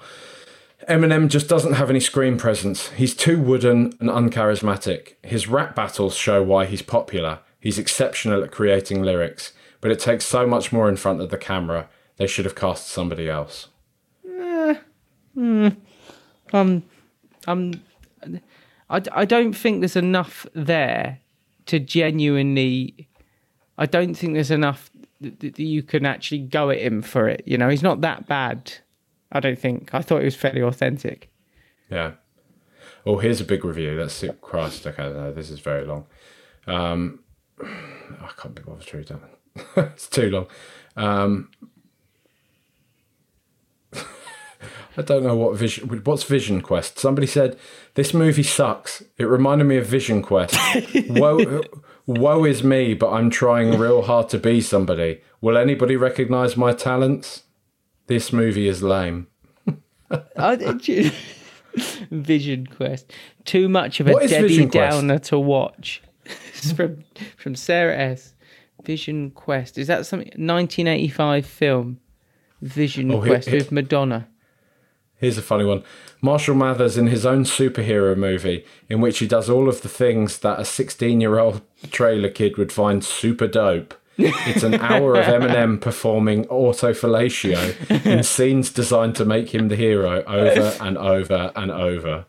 Eminem 0.88 1.28
just 1.28 1.48
doesn't 1.48 1.74
have 1.74 1.90
any 1.90 2.00
screen 2.00 2.38
presence. 2.38 2.88
He's 2.90 3.14
too 3.14 3.40
wooden 3.40 3.92
and 4.00 4.08
uncharismatic. 4.08 5.14
His 5.22 5.48
rap 5.48 5.74
battles 5.74 6.14
show 6.14 6.42
why 6.42 6.66
he's 6.66 6.82
popular. 6.82 7.40
He's 7.58 7.78
exceptional 7.78 8.42
at 8.42 8.50
creating 8.50 9.02
lyrics, 9.02 9.52
but 9.80 9.90
it 9.90 9.98
takes 9.98 10.24
so 10.24 10.46
much 10.46 10.72
more 10.72 10.88
in 10.88 10.96
front 10.96 11.20
of 11.20 11.30
the 11.30 11.36
camera. 11.36 11.88
They 12.20 12.26
should 12.26 12.44
have 12.44 12.54
cast 12.54 12.88
somebody 12.88 13.30
else. 13.30 13.68
Um, 16.52 16.82
um, 17.46 17.80
I, 18.90 19.02
I 19.12 19.24
don't 19.24 19.54
think 19.54 19.80
there's 19.80 19.96
enough 19.96 20.44
there 20.52 21.18
to 21.64 21.78
genuinely. 21.78 23.08
I 23.78 23.86
don't 23.86 24.12
think 24.12 24.34
there's 24.34 24.50
enough 24.50 24.90
that, 25.22 25.40
that 25.40 25.58
you 25.58 25.82
can 25.82 26.04
actually 26.04 26.40
go 26.40 26.68
at 26.68 26.80
him 26.80 27.00
for 27.00 27.26
it. 27.26 27.42
You 27.46 27.56
know, 27.56 27.70
he's 27.70 27.82
not 27.82 28.02
that 28.02 28.26
bad. 28.26 28.70
I 29.32 29.40
don't 29.40 29.58
think. 29.58 29.94
I 29.94 30.02
thought 30.02 30.18
he 30.18 30.26
was 30.26 30.36
fairly 30.36 30.60
authentic. 30.60 31.30
Yeah. 31.90 32.12
Oh, 33.06 33.16
here's 33.16 33.40
a 33.40 33.44
big 33.44 33.64
review. 33.64 33.98
Let's 33.98 34.12
see. 34.12 34.28
Christ. 34.42 34.86
Okay, 34.86 35.04
no, 35.04 35.32
this 35.32 35.48
is 35.48 35.60
very 35.60 35.86
long. 35.86 36.04
Um, 36.66 37.20
I 37.62 38.28
can't 38.36 38.54
be 38.54 38.60
bothered 38.60 38.86
to 38.88 38.96
read 38.98 39.08
that. 39.08 39.20
it's 39.94 40.06
too 40.06 40.28
long. 40.28 40.48
Um, 40.96 41.50
I 44.96 45.02
don't 45.02 45.22
know 45.22 45.36
what 45.36 45.56
vision. 45.56 45.88
What's 46.04 46.24
Vision 46.24 46.60
Quest? 46.60 46.98
Somebody 46.98 47.26
said 47.26 47.58
this 47.94 48.12
movie 48.12 48.42
sucks. 48.42 49.02
It 49.18 49.24
reminded 49.24 49.64
me 49.64 49.76
of 49.76 49.86
Vision 49.86 50.22
Quest. 50.22 50.56
woe, 51.08 51.62
woe 52.06 52.44
is 52.44 52.62
me, 52.62 52.94
but 52.94 53.10
I'm 53.12 53.30
trying 53.30 53.78
real 53.78 54.02
hard 54.02 54.28
to 54.30 54.38
be 54.38 54.60
somebody. 54.60 55.22
Will 55.40 55.56
anybody 55.56 55.96
recognize 55.96 56.56
my 56.56 56.72
talents? 56.72 57.44
This 58.06 58.32
movie 58.32 58.68
is 58.68 58.82
lame. 58.82 59.28
I, 60.36 60.56
Vision 62.10 62.66
Quest. 62.66 63.12
Too 63.44 63.68
much 63.68 64.00
of 64.00 64.08
a 64.08 64.26
Debbie 64.26 64.66
Downer 64.66 65.18
to 65.20 65.38
watch. 65.38 66.02
It's 66.24 66.72
from 66.72 67.04
from 67.36 67.54
Sarah 67.54 67.96
S. 67.96 68.34
Vision 68.84 69.30
Quest. 69.30 69.78
Is 69.78 69.86
that 69.86 70.06
something? 70.06 70.28
1985 70.28 71.46
film. 71.46 72.00
Vision 72.62 73.10
Oh, 73.12 73.22
Quest 73.22 73.50
with 73.50 73.72
Madonna. 73.72 74.28
Here's 75.20 75.38
a 75.38 75.42
funny 75.42 75.64
one. 75.64 75.84
Marshall 76.22 76.54
Mathers 76.54 76.96
in 76.96 77.06
his 77.06 77.26
own 77.26 77.44
superhero 77.44 78.16
movie, 78.16 78.64
in 78.88 79.00
which 79.00 79.18
he 79.18 79.26
does 79.26 79.50
all 79.50 79.68
of 79.68 79.82
the 79.82 79.88
things 79.88 80.38
that 80.38 80.58
a 80.58 80.64
16 80.64 81.20
year 81.20 81.38
old 81.38 81.62
trailer 81.90 82.30
kid 82.30 82.56
would 82.56 82.72
find 82.72 83.04
super 83.04 83.46
dope. 83.46 83.94
It's 84.16 84.62
an 84.62 84.74
hour 84.74 85.14
of 85.14 85.24
Eminem 85.26 85.80
performing 85.80 86.44
autofellatio 86.46 88.04
in 88.06 88.22
scenes 88.22 88.70
designed 88.70 89.14
to 89.16 89.24
make 89.24 89.54
him 89.54 89.68
the 89.68 89.76
hero 89.76 90.22
over 90.24 90.76
and 90.84 90.98
over 90.98 91.52
and 91.56 91.70
over. 91.70 92.26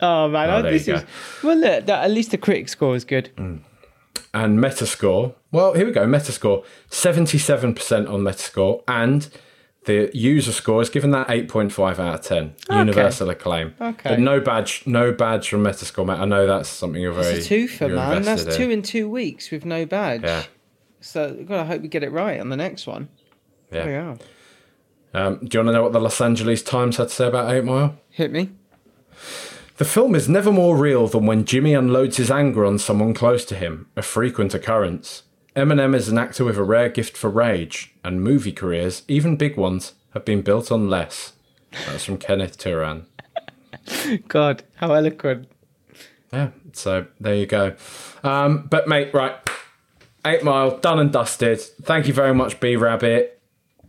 Oh 0.00 0.28
man, 0.28 0.50
Oh, 0.50 0.62
this 0.62 0.88
is 0.88 1.04
well. 1.42 1.56
Look, 1.56 1.86
that, 1.86 2.04
at 2.04 2.10
least 2.10 2.30
the 2.30 2.38
critic 2.38 2.68
score 2.68 2.96
is 2.96 3.04
good. 3.04 3.30
Mm. 3.36 3.60
And 4.32 4.58
Metascore, 4.58 5.34
well, 5.50 5.74
here 5.74 5.86
we 5.86 5.92
go. 5.92 6.06
Metascore, 6.06 6.64
77% 6.90 8.08
on 8.08 8.20
Metascore. 8.20 8.82
And 8.86 9.28
the 9.84 10.10
user 10.12 10.52
score 10.52 10.82
is 10.82 10.90
given 10.90 11.10
that 11.12 11.28
8.5 11.28 11.98
out 11.98 12.14
of 12.14 12.22
10. 12.22 12.54
Universal 12.70 13.30
acclaim. 13.30 13.74
Okay. 13.80 14.10
But 14.10 14.20
no 14.20 14.40
badge, 14.40 14.82
no 14.86 15.10
badge 15.12 15.48
from 15.48 15.64
Metascore, 15.64 16.06
mate. 16.06 16.18
I 16.18 16.26
know 16.26 16.46
that's 16.46 16.68
something 16.68 17.00
you're 17.00 17.12
very. 17.12 17.38
It's 17.38 17.50
a 17.50 17.54
twofer, 17.54 17.88
man. 17.88 18.22
That's 18.22 18.42
invested 18.42 18.56
two 18.56 18.64
in. 18.64 18.70
in 18.72 18.82
two 18.82 19.08
weeks 19.08 19.50
with 19.50 19.64
no 19.64 19.86
badge. 19.86 20.22
Yeah. 20.22 20.44
So 21.00 21.32
God, 21.46 21.60
I 21.60 21.64
hope 21.64 21.82
we 21.82 21.88
get 21.88 22.02
it 22.02 22.12
right 22.12 22.38
on 22.38 22.50
the 22.50 22.56
next 22.56 22.86
one. 22.86 23.08
Yeah. 23.72 23.86
Are. 23.86 24.18
Um, 25.12 25.38
do 25.38 25.58
you 25.58 25.64
want 25.64 25.68
to 25.68 25.72
know 25.72 25.82
what 25.82 25.92
the 25.92 26.00
Los 26.00 26.20
Angeles 26.20 26.62
Times 26.62 26.98
had 26.98 27.08
to 27.08 27.14
say 27.14 27.26
about 27.26 27.50
8 27.52 27.64
Mile? 27.64 27.98
Hit 28.10 28.30
me. 28.30 28.50
The 29.78 29.84
film 29.84 30.14
is 30.14 30.28
never 30.28 30.52
more 30.52 30.76
real 30.76 31.08
than 31.08 31.24
when 31.24 31.46
Jimmy 31.46 31.72
unloads 31.72 32.18
his 32.18 32.30
anger 32.30 32.66
on 32.66 32.78
someone 32.78 33.14
close 33.14 33.46
to 33.46 33.56
him, 33.56 33.88
a 33.96 34.02
frequent 34.02 34.52
occurrence. 34.52 35.22
Eminem 35.56 35.96
is 35.96 36.08
an 36.08 36.18
actor 36.18 36.44
with 36.44 36.56
a 36.56 36.62
rare 36.62 36.88
gift 36.88 37.16
for 37.16 37.28
rage, 37.28 37.94
and 38.04 38.22
movie 38.22 38.52
careers, 38.52 39.02
even 39.08 39.36
big 39.36 39.56
ones, 39.56 39.94
have 40.14 40.24
been 40.24 40.42
built 40.42 40.70
on 40.70 40.88
less. 40.88 41.32
That's 41.86 42.04
from 42.04 42.18
Kenneth 42.18 42.56
Turan. 42.58 43.06
God, 44.28 44.62
how 44.76 44.92
eloquent. 44.92 45.48
Yeah, 46.32 46.50
so 46.72 47.06
there 47.18 47.34
you 47.34 47.46
go. 47.46 47.74
Um, 48.22 48.68
but 48.70 48.86
mate, 48.86 49.12
right, 49.12 49.34
Eight 50.24 50.44
Mile 50.44 50.78
done 50.78 51.00
and 51.00 51.12
dusted. 51.12 51.60
Thank 51.60 52.06
you 52.06 52.12
very 52.12 52.34
much, 52.34 52.60
B 52.60 52.76
Rabbit. 52.76 53.40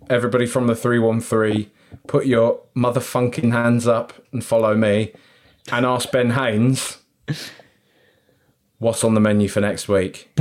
Everybody 0.09 0.47
from 0.47 0.67
the 0.67 0.75
three 0.75 0.99
one 0.99 1.21
three, 1.21 1.69
put 2.07 2.25
your 2.25 2.61
motherfunking 2.75 3.51
hands 3.51 3.88
up 3.88 4.13
and 4.31 4.43
follow 4.43 4.75
me, 4.75 5.13
and 5.71 5.85
ask 5.85 6.11
Ben 6.11 6.31
Haynes 6.31 6.97
what's 8.79 9.03
on 9.03 9.13
the 9.13 9.19
menu 9.19 9.47
for 9.47 9.61
next 9.61 9.88
week. 9.88 10.31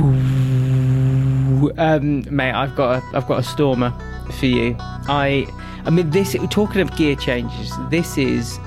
Um, 1.77 2.23
mate, 2.35 2.51
I've 2.51 2.75
got 2.75 3.01
a, 3.01 3.17
I've 3.17 3.27
got 3.27 3.39
a 3.39 3.43
stormer 3.43 3.93
for 4.39 4.45
you. 4.45 4.75
I, 4.79 5.47
I 5.85 5.89
mean, 5.89 6.09
this. 6.09 6.35
Talking 6.49 6.81
of 6.81 6.95
gear 6.95 7.15
changes, 7.15 7.71
this 7.89 8.17
is 8.17 8.57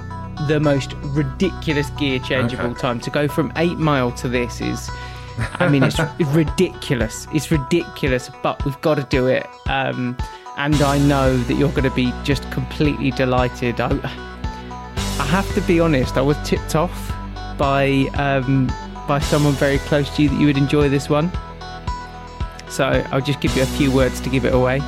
the 0.48 0.60
most 0.60 0.94
ridiculous 1.02 1.90
gear 1.90 2.18
change 2.18 2.52
of 2.52 2.60
all 2.60 2.74
time. 2.74 3.00
To 3.00 3.10
go 3.10 3.28
from 3.28 3.52
eight 3.56 3.78
mile 3.78 4.12
to 4.12 4.28
this 4.28 4.60
is, 4.60 4.90
I 5.54 5.68
mean, 5.68 5.82
it's 5.82 5.98
ridiculous. 6.34 7.26
It's 7.32 7.50
ridiculous, 7.50 8.30
but 8.42 8.64
we've 8.64 8.80
got 8.80 8.96
to 8.96 9.04
do 9.04 9.26
it. 9.26 9.46
Um, 9.66 10.16
and 10.56 10.74
I 10.76 10.98
know 10.98 11.36
that 11.36 11.54
you're 11.54 11.70
going 11.70 11.88
to 11.88 11.94
be 11.94 12.12
just 12.22 12.50
completely 12.50 13.10
delighted. 13.10 13.80
I, 13.80 13.90
I 15.18 15.26
have 15.26 15.52
to 15.54 15.60
be 15.62 15.80
honest. 15.80 16.16
I 16.16 16.22
was 16.22 16.36
tipped 16.48 16.74
off 16.76 17.12
by 17.58 18.06
um, 18.14 18.66
by 19.06 19.18
someone 19.18 19.52
very 19.54 19.78
close 19.78 20.14
to 20.16 20.22
you 20.22 20.28
that 20.28 20.40
you 20.40 20.46
would 20.46 20.56
enjoy 20.56 20.88
this 20.88 21.08
one. 21.08 21.30
So 22.74 23.06
I'll 23.12 23.20
just 23.20 23.40
give 23.40 23.54
you 23.56 23.62
a 23.62 23.66
few 23.66 23.92
words 23.92 24.20
to 24.22 24.28
give 24.28 24.44
it 24.44 24.52
away. 24.52 24.80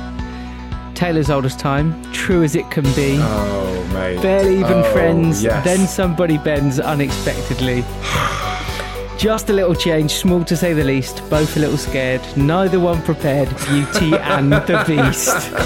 Tale 0.93 1.17
as 1.17 1.29
old 1.29 1.45
as 1.45 1.55
time, 1.55 1.95
true 2.11 2.43
as 2.43 2.53
it 2.55 2.69
can 2.69 2.83
be. 2.95 3.17
Oh 3.17 3.89
mate, 3.93 4.21
Barely 4.21 4.55
even 4.59 4.73
Oh, 4.79 4.91
friends. 4.91 5.41
yes. 5.41 5.63
Then 5.63 5.87
somebody 5.87 6.37
bends 6.37 6.81
unexpectedly. 6.81 7.85
Just 9.17 9.49
a 9.49 9.53
little 9.53 9.73
change, 9.73 10.11
small 10.11 10.43
to 10.43 10.55
say 10.57 10.73
the 10.73 10.83
least. 10.83 11.27
Both 11.29 11.55
a 11.55 11.59
little 11.61 11.77
scared, 11.77 12.21
neither 12.35 12.79
one 12.79 13.01
prepared. 13.03 13.47
Beauty 13.69 14.13
and 14.33 14.51
the 14.51 14.83
Beast. 14.85 15.51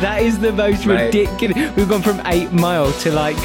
That 0.00 0.22
is 0.22 0.38
the 0.38 0.52
most 0.52 0.86
Mate. 0.86 1.06
ridiculous. 1.14 1.76
We've 1.76 1.88
gone 1.88 2.02
from 2.02 2.20
eight 2.26 2.50
mile 2.52 2.90
to 3.00 3.12
like 3.12 3.36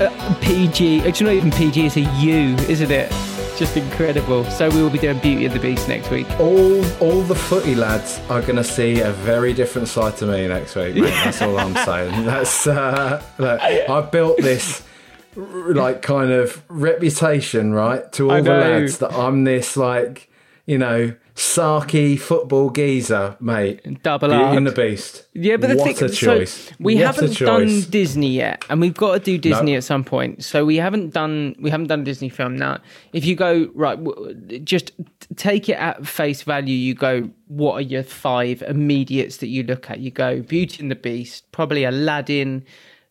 uh, 0.00 0.34
PG. 0.40 1.00
It's 1.00 1.20
not 1.20 1.32
even 1.34 1.50
PG. 1.52 1.86
It's 1.86 1.96
a 1.96 2.00
U, 2.00 2.56
isn't 2.68 2.90
it? 2.90 3.12
Just 3.56 3.76
incredible. 3.76 4.44
So 4.44 4.70
we 4.70 4.82
will 4.82 4.88
be 4.90 4.98
doing 4.98 5.18
Beauty 5.18 5.44
and 5.44 5.54
the 5.54 5.60
Beast 5.60 5.86
next 5.88 6.10
week. 6.10 6.26
all 6.40 6.82
all 7.00 7.20
the 7.22 7.34
footy 7.34 7.74
lads 7.74 8.18
are 8.30 8.40
going 8.40 8.56
to 8.56 8.64
see 8.64 9.00
a 9.00 9.10
very 9.12 9.52
different 9.52 9.88
side 9.88 10.16
to 10.18 10.26
me 10.26 10.48
next 10.48 10.74
week. 10.76 10.94
Mate. 10.94 11.10
That's 11.10 11.42
all 11.42 11.58
I'm 11.58 11.74
saying. 11.84 12.24
That's 12.24 12.66
uh, 12.66 13.22
look, 13.38 13.60
I've 13.60 14.10
built 14.10 14.38
this 14.38 14.82
like 15.36 16.00
kind 16.02 16.30
of 16.32 16.62
reputation, 16.68 17.72
right, 17.74 18.10
to 18.12 18.30
all 18.30 18.42
the 18.42 18.50
lads 18.50 18.98
that 18.98 19.12
I'm 19.12 19.44
this 19.44 19.76
like 19.76 20.29
you 20.70 20.78
know 20.78 21.00
sarky 21.34 22.18
football 22.18 22.70
geezer, 22.70 23.36
mate. 23.40 24.02
Double 24.02 24.28
Beauty 24.28 24.42
R. 24.44 24.56
and 24.56 24.66
the 24.66 24.72
Beast. 24.72 25.26
Yeah, 25.34 25.56
but 25.56 25.70
the 25.70 25.76
what 25.76 25.96
thing, 25.96 26.08
a 26.10 26.12
choice. 26.12 26.52
so 26.68 26.74
we 26.78 26.94
What 26.96 27.04
haven't 27.06 27.38
done. 27.38 27.66
Disney 27.90 28.28
yet, 28.28 28.64
and 28.70 28.80
we've 28.80 28.94
got 29.04 29.12
to 29.14 29.18
do 29.20 29.38
Disney 29.38 29.72
No. 29.72 29.78
at 29.78 29.84
some 29.84 30.04
point. 30.04 30.44
So 30.44 30.64
we 30.64 30.76
haven't 30.76 31.12
done 31.12 31.56
we 31.60 31.70
haven't 31.70 31.88
done 31.88 32.00
a 32.02 32.04
Disney 32.04 32.28
film 32.28 32.56
now. 32.56 32.78
If 33.12 33.24
you 33.24 33.34
go 33.36 33.70
right, 33.74 33.98
just 34.64 34.92
take 35.36 35.68
it 35.68 35.78
at 35.88 36.06
face 36.06 36.42
value. 36.42 36.74
You 36.74 36.94
go, 36.94 37.30
what 37.48 37.74
are 37.74 37.80
your 37.94 38.02
five 38.04 38.62
immediates 38.62 39.38
that 39.38 39.48
you 39.48 39.62
look 39.64 39.90
at? 39.90 39.98
You 40.00 40.10
go 40.10 40.42
Beauty 40.42 40.82
and 40.82 40.90
the 40.90 40.94
Beast, 41.08 41.50
probably 41.52 41.84
Aladdin, 41.84 42.64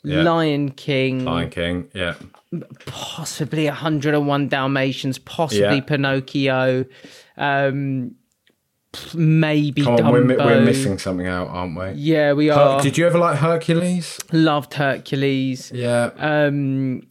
Yeah. 0.04 0.22
Lion 0.24 0.72
King, 0.72 1.26
Lion 1.26 1.50
King. 1.50 1.90
Yeah. 1.94 2.14
Possibly 2.86 3.66
101 3.66 4.48
Dalmatians, 4.48 5.18
possibly 5.20 5.76
Yeah. 5.76 5.82
Pinocchio, 5.82 6.86
um, 7.38 8.16
maybe 9.14 9.84
Come 9.84 9.94
on, 9.94 10.00
Dumbo. 10.00 10.12
we're, 10.28 10.38
we're 10.38 10.62
missing 10.62 10.98
something 10.98 11.28
out, 11.28 11.48
aren't 11.50 11.78
we? 11.78 11.92
Yeah, 12.02 12.34
we 12.34 12.48
Her- 12.48 12.54
are. 12.54 12.82
Did 12.82 12.98
you 12.98 13.06
ever 13.06 13.20
like 13.20 13.38
Hercules? 13.38 14.20
Loved 14.32 14.74
Hercules. 14.74 15.72
Yeah. 15.74 16.10
Um, 16.18 17.04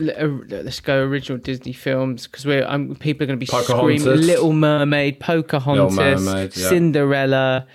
let's 0.00 0.80
go 0.80 1.02
original 1.02 1.38
Disney 1.38 1.72
films 1.72 2.26
because 2.26 2.46
we're 2.46 2.66
um, 2.66 2.94
people 2.96 3.24
are 3.24 3.26
going 3.26 3.38
to 3.38 3.40
be 3.40 3.46
screaming. 3.46 4.02
Little 4.04 4.52
Mermaid, 4.52 5.20
Pocahontas, 5.20 5.94
Mermaid, 5.96 6.56
yeah. 6.56 6.68
Cinderella. 6.68 7.66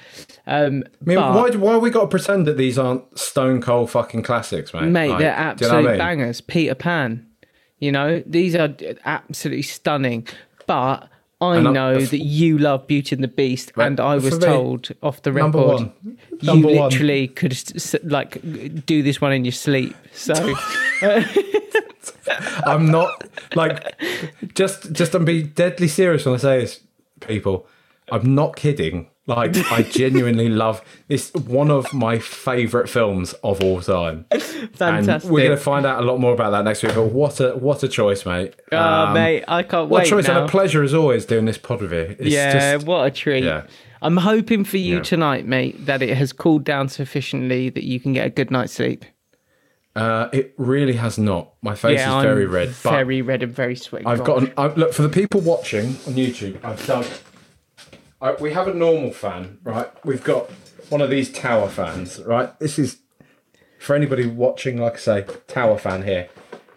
Um, 0.48 0.84
I 1.02 1.06
mean, 1.06 1.18
but, 1.18 1.34
why, 1.34 1.50
why 1.58 1.74
have 1.74 1.82
we 1.82 1.90
got 1.90 2.02
to 2.02 2.08
pretend 2.08 2.46
that 2.48 2.58
these 2.58 2.78
aren't 2.78 3.18
stone 3.18 3.62
cold 3.62 3.90
fucking 3.92 4.24
classics, 4.24 4.74
mate? 4.74 4.84
mate, 4.86 5.10
Like, 5.10 5.20
they're 5.20 5.56
do 5.56 5.66
you 5.66 5.72
know 5.72 5.78
absolute 5.78 5.88
I 5.88 5.92
mean? 5.92 5.98
bangers. 5.98 6.42
Peter 6.42 6.76
Pan. 6.76 7.26
You 7.80 7.92
know, 7.92 8.24
these 8.26 8.56
are 8.56 8.74
absolutely 9.06 9.62
stunning. 9.64 10.28
But 10.68 11.10
I 11.42 11.58
And 11.58 11.74
know 11.74 12.00
that 12.00 12.20
you 12.24 12.58
love 12.58 12.88
Beauty 12.88 13.14
and 13.16 13.24
the 13.24 13.28
Beast, 13.28 13.74
Right, 13.76 13.88
and 13.88 14.00
I 14.00 14.16
was 14.16 14.40
me, 14.40 14.46
told 14.46 14.90
off 15.04 15.22
the 15.24 15.34
record, 15.34 15.54
one. 15.54 15.94
you 16.04 16.18
Number 16.42 16.68
one. 16.70 16.90
literally 16.90 17.28
could 17.28 17.56
like 18.04 18.40
do 18.86 19.04
this 19.04 19.20
one 19.20 19.34
in 19.34 19.44
your 19.46 19.52
sleep. 19.52 19.96
So. 20.14 20.34
I'm 22.66 22.90
not 22.92 23.24
like 23.56 24.00
just 24.56 24.92
just 24.92 25.12
to 25.14 25.20
be 25.20 25.44
deadly 25.44 25.88
serious 25.88 26.26
when 26.26 26.36
I 26.36 26.38
say 26.38 26.60
this, 26.62 26.82
people. 27.22 27.68
I'm 28.12 28.36
not 28.36 28.56
kidding. 28.56 29.10
Like 29.28 29.58
I 29.72 29.82
genuinely 29.90 30.50
love 30.50 30.84
this 31.08 31.34
one 31.34 31.72
of 31.72 31.92
my 31.94 32.20
favourite 32.20 32.88
films 32.88 33.34
of 33.44 33.64
all 33.64 33.82
time. 33.82 34.26
Fantastic. 34.30 35.24
And 35.24 35.34
we're 35.34 35.44
gonna 35.48 35.58
find 35.58 35.84
out 35.86 36.04
a 36.04 36.06
lot 36.06 36.20
more 36.20 36.32
about 36.34 36.52
that 36.52 36.64
next 36.64 36.84
week. 36.84 36.94
But 36.94 37.06
what 37.12 37.40
a 37.40 37.54
what 37.56 37.82
a 37.82 37.88
choice, 37.88 38.24
mate. 38.26 38.54
Oh, 38.72 38.78
Um, 38.78 39.14
mate, 39.16 39.44
I 39.48 39.64
can't 39.64 39.90
What 39.90 40.02
wait 40.04 40.08
a 40.08 40.10
choice 40.12 40.28
now. 40.28 40.42
and 40.42 40.46
a 40.48 40.52
pleasure 40.52 40.84
as 40.84 40.94
always 40.94 41.26
doing 41.26 41.46
this 41.46 41.58
pod 41.58 41.82
with 41.82 41.92
you. 41.92 42.16
It's 42.20 42.28
yeah, 42.28 42.74
just, 42.76 42.86
what 42.86 43.06
a 43.06 43.10
treat. 43.12 43.44
yeah. 43.44 43.64
I'm 44.04 44.18
hoping 44.18 44.64
for 44.64 44.78
you 44.78 44.98
Yeah. 44.98 45.02
tonight, 45.04 45.48
mate, 45.48 45.88
that 45.88 46.04
it 46.04 46.16
has 46.18 46.32
cooled 46.32 46.64
down 46.64 46.90
sufficiently 46.90 47.70
that 47.72 47.84
you 47.84 48.00
can 48.00 48.14
get 48.14 48.28
a 48.28 48.30
good 48.30 48.52
night's 48.52 48.74
sleep. 48.74 49.06
Uh, 49.96 50.30
it 50.34 50.54
really 50.58 50.94
has 50.94 51.18
not. 51.18 51.54
My 51.62 51.76
face 51.76 52.00
yeah, 52.00 52.10
is 52.10 52.16
I'm 52.16 52.24
very 52.24 52.46
red. 52.46 52.76
But 52.84 52.92
very 52.92 53.22
red 53.22 53.44
and 53.44 53.52
very 53.54 53.76
sweaty. 53.76 54.06
I've 54.06 54.24
got 54.24 54.44
an 54.44 54.54
I, 54.58 54.68
look 54.68 54.94
for 54.94 55.04
the 55.04 55.10
people 55.10 55.42
watching 55.42 55.88
on 56.08 56.16
YouTube. 56.16 56.64
I've 56.64 56.86
done. 56.86 57.06
I, 58.22 58.34
we 58.34 58.52
have 58.54 58.68
a 58.68 58.74
normal 58.74 59.12
fan, 59.12 59.60
right? 59.64 59.90
We've 60.06 60.24
got 60.24 60.50
one 60.90 61.02
of 61.02 61.10
these 61.10 61.32
tower 61.32 61.70
fans, 61.70 62.22
right? 62.24 62.58
This 62.60 62.78
is 62.78 63.00
for 63.80 63.96
anybody 63.96 64.26
watching. 64.28 64.78
Like 64.78 64.96
I 64.96 64.98
say, 64.98 65.26
tower 65.48 65.78
fan 65.78 66.04
here. 66.04 66.30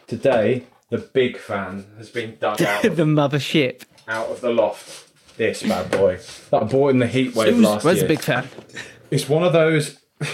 Today, 0.06 0.66
the 0.90 0.98
big 0.98 1.38
fan 1.38 1.86
has 1.98 2.10
been 2.10 2.36
dug 2.38 2.62
out 2.62 2.82
the 2.82 3.04
mothership. 3.04 3.82
out 4.06 4.28
of 4.28 4.40
the 4.40 4.50
loft. 4.50 5.06
This 5.36 5.62
bad 5.62 5.90
boy 5.92 6.18
that 6.50 6.62
I 6.62 6.64
bought 6.64 6.88
in 6.88 6.98
the 6.98 7.06
heat 7.06 7.32
wave 7.36 7.56
last 7.58 7.84
Where's 7.84 7.98
year. 7.98 8.08
Where's 8.08 8.08
the 8.08 8.08
big 8.08 8.20
fan? 8.20 8.48
It's 9.08 9.28
one 9.28 9.44
of 9.44 9.52
those, 9.52 10.00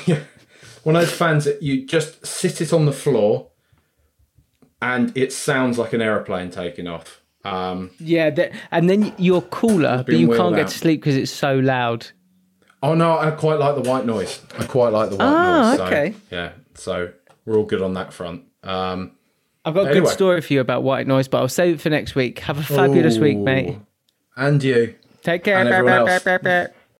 one 0.84 0.94
of 0.96 1.02
those 1.02 1.12
fans 1.12 1.44
that 1.44 1.62
you 1.62 1.84
just 1.86 2.24
sit 2.26 2.60
it 2.60 2.72
on 2.72 2.86
the 2.86 2.92
floor, 2.92 3.50
and 4.80 5.16
it 5.16 5.32
sounds 5.32 5.78
like 5.78 5.92
an 5.92 6.00
aeroplane 6.02 6.50
taking 6.50 6.86
off. 6.86 7.20
Um, 7.44 7.90
Yeah, 7.98 8.30
that, 8.30 8.52
and 8.70 8.88
then 8.88 9.12
you're 9.18 9.42
cooler, 9.42 10.02
but 10.06 10.14
you 10.14 10.28
can't 10.28 10.54
get 10.54 10.64
out. 10.66 10.70
to 10.70 10.78
sleep 10.78 11.00
because 11.00 11.16
it's 11.16 11.32
so 11.32 11.56
loud. 11.58 12.06
oh 12.82 12.94
no, 12.94 13.18
I 13.18 13.30
quite 13.32 13.58
like 13.58 13.74
the 13.82 13.88
white 13.88 14.06
noise. 14.06 14.40
I 14.58 14.64
quite 14.64 14.90
like 14.92 15.10
the 15.10 15.16
white 15.16 15.24
Ah, 15.26 15.68
noise. 15.70 15.78
so, 15.78 15.84
okay. 15.86 16.14
Yeah, 16.30 16.52
so 16.74 17.12
we're 17.44 17.56
all 17.56 17.64
good 17.64 17.82
on 17.82 17.94
that 17.94 18.12
front. 18.12 18.44
Um, 18.62 19.12
I've 19.66 19.74
got 19.74 19.86
a 19.86 19.90
Anyway. 19.90 20.04
good 20.06 20.12
story 20.12 20.40
for 20.42 20.52
you 20.52 20.60
about 20.60 20.82
white 20.82 21.06
noise, 21.06 21.28
but 21.28 21.38
I'll 21.38 21.48
save 21.48 21.76
it 21.76 21.80
for 21.80 21.88
next 21.90 22.14
week. 22.14 22.38
Have 22.40 22.58
a 22.58 22.62
fabulous 22.62 23.18
week, 23.18 23.38
mate. 23.38 23.78
And 24.36 24.62
you. 24.62 24.94
Take 25.22 25.44
care. 25.44 25.56
And 25.58 25.68
everyone 25.70 26.06
else. 26.08 26.73